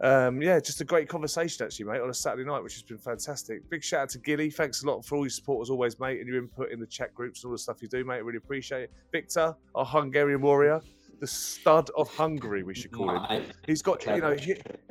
um, 0.00 0.40
yeah, 0.40 0.60
just 0.60 0.80
a 0.80 0.84
great 0.84 1.08
conversation 1.08 1.64
actually, 1.64 1.86
mate, 1.86 2.00
on 2.00 2.08
a 2.08 2.14
Saturday 2.14 2.44
night, 2.44 2.62
which 2.62 2.74
has 2.74 2.82
been 2.82 2.98
fantastic. 2.98 3.68
Big 3.68 3.82
shout 3.82 4.02
out 4.02 4.08
to 4.10 4.18
Gilly. 4.18 4.50
Thanks 4.50 4.84
a 4.84 4.86
lot 4.86 5.04
for 5.04 5.16
all 5.16 5.24
your 5.24 5.30
support 5.30 5.62
as 5.62 5.70
always, 5.70 5.98
mate, 5.98 6.20
and 6.20 6.28
your 6.28 6.38
input 6.38 6.70
in 6.70 6.78
the 6.78 6.86
chat 6.86 7.12
groups 7.14 7.42
and 7.42 7.48
all 7.48 7.54
the 7.54 7.58
stuff 7.58 7.82
you 7.82 7.88
do, 7.88 8.04
mate. 8.04 8.16
I 8.16 8.18
really 8.18 8.38
appreciate 8.38 8.82
it. 8.82 8.92
Victor, 9.10 9.54
our 9.74 9.84
Hungarian 9.84 10.40
warrior, 10.40 10.80
the 11.20 11.26
stud 11.26 11.90
of 11.96 12.08
Hungary, 12.14 12.62
we 12.62 12.74
should 12.74 12.92
call 12.92 13.18
him. 13.18 13.44
He's 13.66 13.82
got, 13.82 14.04
you 14.06 14.20
know, 14.20 14.36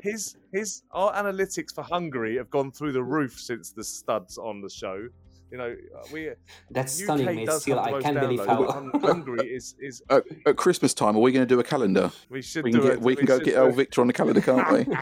his 0.02 0.38
his 0.54 0.84
our 0.92 1.14
analytics 1.14 1.74
for 1.74 1.84
Hungary 1.84 2.38
have 2.38 2.50
gone 2.50 2.72
through 2.72 2.92
the 2.92 3.04
roof 3.04 3.40
since 3.40 3.72
the 3.72 3.84
studs 3.84 4.38
on 4.38 4.62
the 4.62 4.70
show. 4.70 5.08
You 5.52 5.58
know, 5.58 5.76
uh, 5.96 6.04
we 6.12 6.30
uh, 6.30 6.34
That's 6.70 7.00
UK 7.00 7.04
stunning, 7.06 7.26
mate. 7.38 7.50
Still, 7.52 7.80
I 7.80 8.02
can't 8.02 8.20
believe 8.20 8.46
how. 8.46 8.66
but 8.66 8.72
Hun- 8.74 8.92
Hungary 9.02 9.48
is 9.48 9.76
is 9.80 10.04
At, 10.10 10.24
at 10.46 10.58
Christmas 10.58 10.94
time, 10.94 11.16
are 11.16 11.20
we 11.20 11.32
going 11.32 11.48
to 11.48 11.54
do 11.56 11.60
a 11.60 11.64
calendar? 11.64 12.12
we 12.30 12.42
should 12.42 12.66
We 12.66 12.72
can 12.72 12.82
do 12.82 12.88
get 12.88 12.94
it. 12.96 13.02
we 13.02 13.16
can 13.16 13.26
go 13.26 13.38
get 13.40 13.54
do 13.56 13.56
El. 13.56 13.72
Victor 13.72 14.02
on 14.02 14.08
the 14.08 14.14
calendar, 14.14 14.42
can't 14.42 14.70
we? 14.72 14.84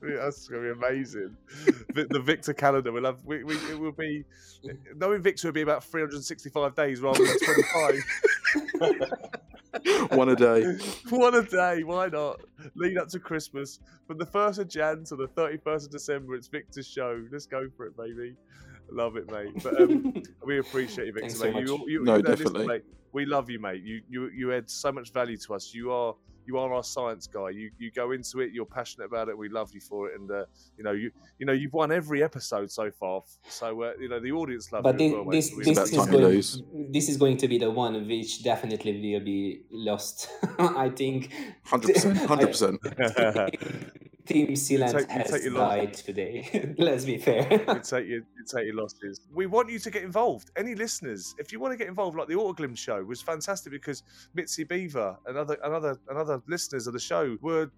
That's 0.00 0.48
gonna 0.48 0.62
be 0.62 0.70
amazing. 0.70 1.36
The, 1.94 2.06
the 2.10 2.20
Victor 2.20 2.52
calendar 2.54 2.90
will 2.92 3.04
have. 3.04 3.24
We, 3.24 3.44
we, 3.44 3.54
it 3.70 3.78
will 3.78 3.92
be. 3.92 4.24
Knowing 4.96 5.22
Victor 5.22 5.48
will 5.48 5.52
be 5.52 5.62
about 5.62 5.84
365 5.84 6.74
days 6.74 7.00
rather 7.00 7.24
than 7.24 7.36
25. 7.38 8.04
One 10.10 10.28
a 10.28 10.36
day. 10.36 10.64
One 11.10 11.34
a 11.34 11.42
day. 11.42 11.82
Why 11.84 12.08
not? 12.08 12.40
Lead 12.74 12.98
up 12.98 13.08
to 13.08 13.18
Christmas 13.18 13.80
from 14.06 14.18
the 14.18 14.26
first 14.26 14.58
of 14.58 14.68
Jan 14.68 15.04
to 15.04 15.16
the 15.16 15.28
31st 15.28 15.84
of 15.86 15.90
December. 15.90 16.34
It's 16.34 16.48
Victor's 16.48 16.86
show. 16.86 17.24
Let's 17.30 17.46
go 17.46 17.68
for 17.76 17.86
it, 17.86 17.96
baby. 17.96 18.34
Love 18.90 19.16
it, 19.16 19.30
mate. 19.30 19.62
But 19.62 19.80
um, 19.80 20.22
we 20.44 20.58
appreciate 20.58 21.06
you, 21.06 21.12
Victor. 21.12 21.28
Thanks 21.28 21.38
so 21.40 21.52
mate. 21.52 21.66
You, 21.66 21.78
much. 21.78 21.88
you, 21.88 22.04
No, 22.04 22.16
you 22.16 22.22
know, 22.22 22.30
listen, 22.30 22.44
definitely. 22.46 22.66
mate, 22.66 22.84
we 23.12 23.26
love 23.26 23.50
you, 23.50 23.58
mate. 23.60 23.82
You, 23.82 24.00
you, 24.08 24.30
you 24.30 24.52
add 24.54 24.70
so 24.70 24.90
much 24.92 25.12
value 25.12 25.36
to 25.36 25.54
us. 25.54 25.74
You 25.74 25.92
are, 25.92 26.14
you 26.48 26.56
are 26.56 26.72
our 26.72 26.82
science 26.82 27.26
guy. 27.26 27.50
You, 27.50 27.70
you 27.78 27.90
go 27.90 28.12
into 28.12 28.40
it. 28.40 28.52
You're 28.52 28.64
passionate 28.64 29.04
about 29.04 29.28
it. 29.28 29.36
We 29.36 29.50
love 29.50 29.70
you 29.74 29.80
for 29.80 30.08
it. 30.08 30.18
And 30.18 30.30
uh, 30.30 30.44
you 30.78 30.82
know, 30.82 30.92
you, 30.92 31.10
you 31.38 31.44
know, 31.44 31.52
you've 31.52 31.74
won 31.74 31.92
every 31.92 32.22
episode 32.22 32.70
so 32.70 32.90
far. 32.90 33.22
So 33.48 33.82
uh, 33.82 33.92
you 34.00 34.08
know, 34.08 34.18
the 34.18 34.32
audience 34.32 34.72
love 34.72 34.82
But 34.82 34.98
you 34.98 35.10
thi- 35.10 35.14
well, 35.14 35.24
mate. 35.26 35.32
this, 35.32 35.50
this, 35.50 35.92
is 35.92 36.06
going, 36.06 36.90
this 36.90 37.08
is 37.10 37.16
going 37.18 37.36
to 37.36 37.48
be 37.48 37.58
the 37.58 37.70
one 37.70 38.08
which 38.08 38.42
definitely 38.42 39.12
will 39.12 39.24
be 39.24 39.60
lost. 39.70 40.30
I 40.58 40.88
think. 40.88 41.30
Hundred 41.64 41.94
percent. 41.94 42.16
Hundred 42.16 42.46
percent. 42.48 42.80
Team 44.28 44.48
Sealant 44.48 44.92
take- 44.92 45.10
has 45.10 45.30
take 45.30 45.54
died 45.54 45.94
today. 45.94 46.74
Let's 46.78 47.06
be 47.06 47.16
fair. 47.16 47.50
you 47.50 47.80
take 47.80 48.06
your 48.06 48.20
you 48.20 48.44
take 48.46 48.66
your 48.66 48.74
losses. 48.74 49.20
We 49.32 49.46
want 49.46 49.70
you 49.70 49.78
to 49.78 49.90
get 49.90 50.02
involved. 50.02 50.50
Any 50.56 50.74
listeners, 50.74 51.34
if 51.38 51.50
you 51.50 51.58
want 51.58 51.72
to 51.72 51.78
get 51.78 51.88
involved, 51.88 52.18
like 52.18 52.28
the 52.28 52.34
Autoglym 52.34 52.76
show 52.76 53.02
was 53.02 53.22
fantastic 53.22 53.72
because 53.72 54.02
Mitzi 54.34 54.64
Beaver 54.64 55.16
and 55.26 55.38
other 55.38 55.56
another 55.64 55.96
another 56.08 56.42
listeners 56.46 56.86
of 56.86 56.92
the 56.92 57.00
show 57.00 57.38
were 57.40 57.70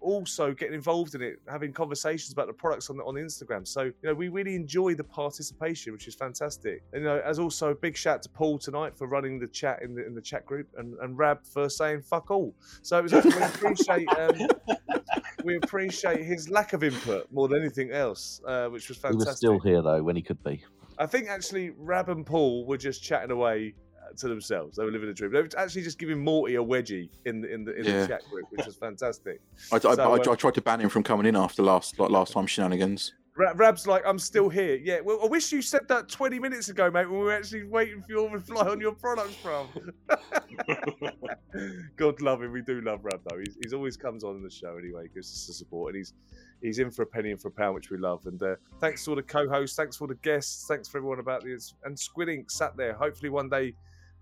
also 0.00 0.54
getting 0.54 0.74
involved 0.74 1.14
in 1.14 1.20
it, 1.20 1.40
having 1.48 1.72
conversations 1.72 2.32
about 2.32 2.46
the 2.46 2.52
products 2.52 2.88
on 2.88 2.96
the, 2.96 3.02
on 3.04 3.14
Instagram. 3.14 3.66
So 3.66 3.82
you 3.82 3.92
know, 4.04 4.14
we 4.14 4.28
really 4.28 4.54
enjoy 4.54 4.94
the 4.94 5.04
participation, 5.04 5.92
which 5.92 6.08
is 6.08 6.14
fantastic. 6.14 6.82
And 6.92 7.02
you 7.02 7.08
know, 7.08 7.20
as 7.22 7.38
also 7.38 7.70
a 7.70 7.74
big 7.74 7.96
shout 7.96 8.22
to 8.22 8.30
Paul 8.30 8.58
tonight 8.58 8.96
for 8.96 9.08
running 9.08 9.38
the 9.38 9.48
chat 9.48 9.82
in 9.82 9.94
the 9.94 10.06
in 10.06 10.14
the 10.14 10.22
chat 10.22 10.46
group, 10.46 10.68
and 10.78 10.94
and 11.00 11.18
Rab 11.18 11.44
for 11.44 11.68
saying 11.68 12.02
fuck 12.02 12.30
all. 12.30 12.54
So 12.80 12.98
it 12.98 13.02
was 13.02 13.12
we 13.12 13.42
appreciate. 13.42 14.08
Um, 14.08 14.48
we 15.44 15.56
appreciate 15.56 16.24
his 16.24 16.48
lack 16.50 16.72
of 16.72 16.82
input 16.82 17.26
more 17.32 17.48
than 17.48 17.60
anything 17.60 17.90
else, 17.90 18.40
uh, 18.46 18.68
which 18.68 18.88
was 18.88 18.98
fantastic. 18.98 19.18
He 19.20 19.24
fantastic. 19.24 19.48
was 19.50 19.60
still 19.62 19.72
here 19.72 19.82
though 19.82 20.02
when 20.02 20.16
he 20.16 20.22
could 20.22 20.42
be. 20.42 20.64
I 20.98 21.06
think 21.06 21.28
actually 21.28 21.70
Rab 21.78 22.08
and 22.08 22.26
Paul 22.26 22.66
were 22.66 22.76
just 22.76 23.02
chatting 23.02 23.30
away 23.30 23.74
uh, 24.02 24.12
to 24.16 24.28
themselves. 24.28 24.76
They 24.76 24.84
were 24.84 24.90
living 24.90 25.08
a 25.08 25.14
dream. 25.14 25.32
They 25.32 25.42
were 25.42 25.48
actually 25.56 25.82
just 25.82 25.98
giving 25.98 26.18
Morty 26.18 26.56
a 26.56 26.62
wedgie 26.62 27.08
in 27.24 27.40
the 27.40 27.52
in 27.52 27.64
the 27.64 27.74
in 27.78 27.84
Yeah. 27.84 28.02
the 28.02 28.08
chat 28.08 28.22
group, 28.30 28.46
which 28.50 28.66
was 28.66 28.76
fantastic. 28.76 29.40
I, 29.72 29.76
I, 29.76 29.78
So, 29.78 29.90
I, 29.90 30.04
um, 30.04 30.20
I 30.20 30.34
tried 30.34 30.54
to 30.54 30.60
ban 30.60 30.80
him 30.80 30.88
from 30.88 31.02
coming 31.04 31.26
in 31.26 31.36
after 31.36 31.62
last 31.62 31.98
like 31.98 32.10
last 32.10 32.32
time 32.32 32.46
shenanigans. 32.46 33.12
Ra- 33.38 33.52
Rab's 33.54 33.86
like, 33.86 34.02
I'm 34.04 34.18
still 34.18 34.48
here. 34.48 34.74
Yeah, 34.82 34.98
well, 35.00 35.20
I 35.22 35.26
wish 35.26 35.52
you 35.52 35.62
said 35.62 35.82
that 35.88 36.08
20 36.08 36.40
minutes 36.40 36.70
ago, 36.70 36.90
mate, 36.90 37.08
when 37.08 37.20
we 37.20 37.24
were 37.26 37.32
actually 37.32 37.62
waiting 37.62 38.02
for 38.02 38.10
your 38.10 38.28
reply 38.28 38.66
on 38.66 38.80
your 38.80 38.92
products 38.92 39.36
from. 39.36 39.68
God 41.96 42.20
love 42.20 42.42
him. 42.42 42.50
We 42.50 42.62
do 42.62 42.80
love 42.80 43.04
Rab, 43.04 43.20
though. 43.30 43.38
He's, 43.38 43.56
he's 43.62 43.72
always 43.72 43.96
comes 43.96 44.24
on 44.24 44.42
the 44.42 44.50
show 44.50 44.76
anyway, 44.76 45.04
gives 45.14 45.32
us 45.32 45.46
the 45.46 45.52
support, 45.52 45.94
and 45.94 45.98
he's 45.98 46.14
he's 46.60 46.80
in 46.80 46.90
for 46.90 47.02
a 47.02 47.06
penny 47.06 47.30
and 47.30 47.40
for 47.40 47.46
a 47.46 47.52
pound, 47.52 47.76
which 47.76 47.90
we 47.90 47.96
love. 47.96 48.26
And 48.26 48.42
uh, 48.42 48.56
thanks 48.80 49.04
to 49.04 49.12
all 49.12 49.16
the 49.16 49.22
co-hosts, 49.22 49.76
thanks 49.76 49.96
for 49.96 50.04
all 50.04 50.08
the 50.08 50.16
guests, 50.16 50.66
thanks 50.66 50.88
for 50.88 50.98
everyone 50.98 51.20
about 51.20 51.44
this. 51.44 51.74
And 51.84 51.96
Squid 51.96 52.28
Ink 52.28 52.50
sat 52.50 52.76
there. 52.76 52.94
Hopefully, 52.94 53.30
one 53.30 53.48
day 53.48 53.72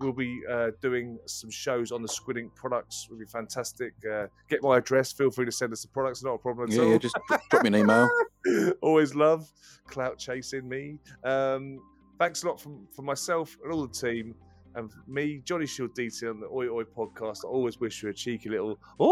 we'll 0.01 0.12
be 0.12 0.40
uh, 0.51 0.70
doing 0.82 1.18
some 1.26 1.51
shows 1.51 1.92
on 1.92 2.03
the 2.03 2.09
Squid 2.09 2.36
Ink 2.38 2.55
products. 2.55 3.07
It'll 3.09 3.18
be 3.18 3.24
fantastic. 3.26 3.94
Uh, 4.11 4.26
get 4.49 4.62
my 4.62 4.76
address. 4.78 5.12
Feel 5.12 5.30
free 5.30 5.44
to 5.47 5.53
send 5.53 5.72
us 5.72 5.82
the 5.82 5.88
products. 5.88 6.22
Not 6.22 6.34
a 6.34 6.38
problem 6.38 6.68
at 6.70 6.74
Yeah, 6.76 6.82
all. 6.82 6.90
yeah, 6.90 6.99
just 6.99 7.16
drop 7.51 7.62
me 7.62 7.68
an 7.68 7.76
email. 7.76 8.09
Always 8.82 9.14
love 9.14 9.51
clout 9.86 10.18
chasing 10.18 10.68
me. 10.68 10.99
Um, 11.24 11.80
thanks 12.18 12.42
a 12.42 12.49
lot 12.49 12.61
from, 12.61 12.86
from 12.94 13.05
myself 13.07 13.57
and 13.64 13.72
all 13.72 13.86
the 13.86 13.92
team. 13.92 14.34
And 14.74 14.90
me, 15.09 15.40
Johnny 15.44 15.64
Shield 15.66 15.94
Detail 15.94 16.30
on 16.30 16.40
the 16.40 16.47
Oi 16.49 16.68
Oi 16.68 16.84
podcast, 16.84 17.44
I 17.44 17.49
always 17.49 17.80
wish 17.80 18.03
you 18.03 18.11
a 18.11 18.12
cheeky 18.12 18.51
little 18.51 18.78
Oi 19.01 19.07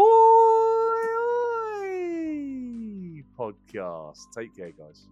Oi 1.89 3.23
podcast. 3.37 4.19
Take 4.35 4.55
care, 4.55 4.71
guys. 4.71 5.07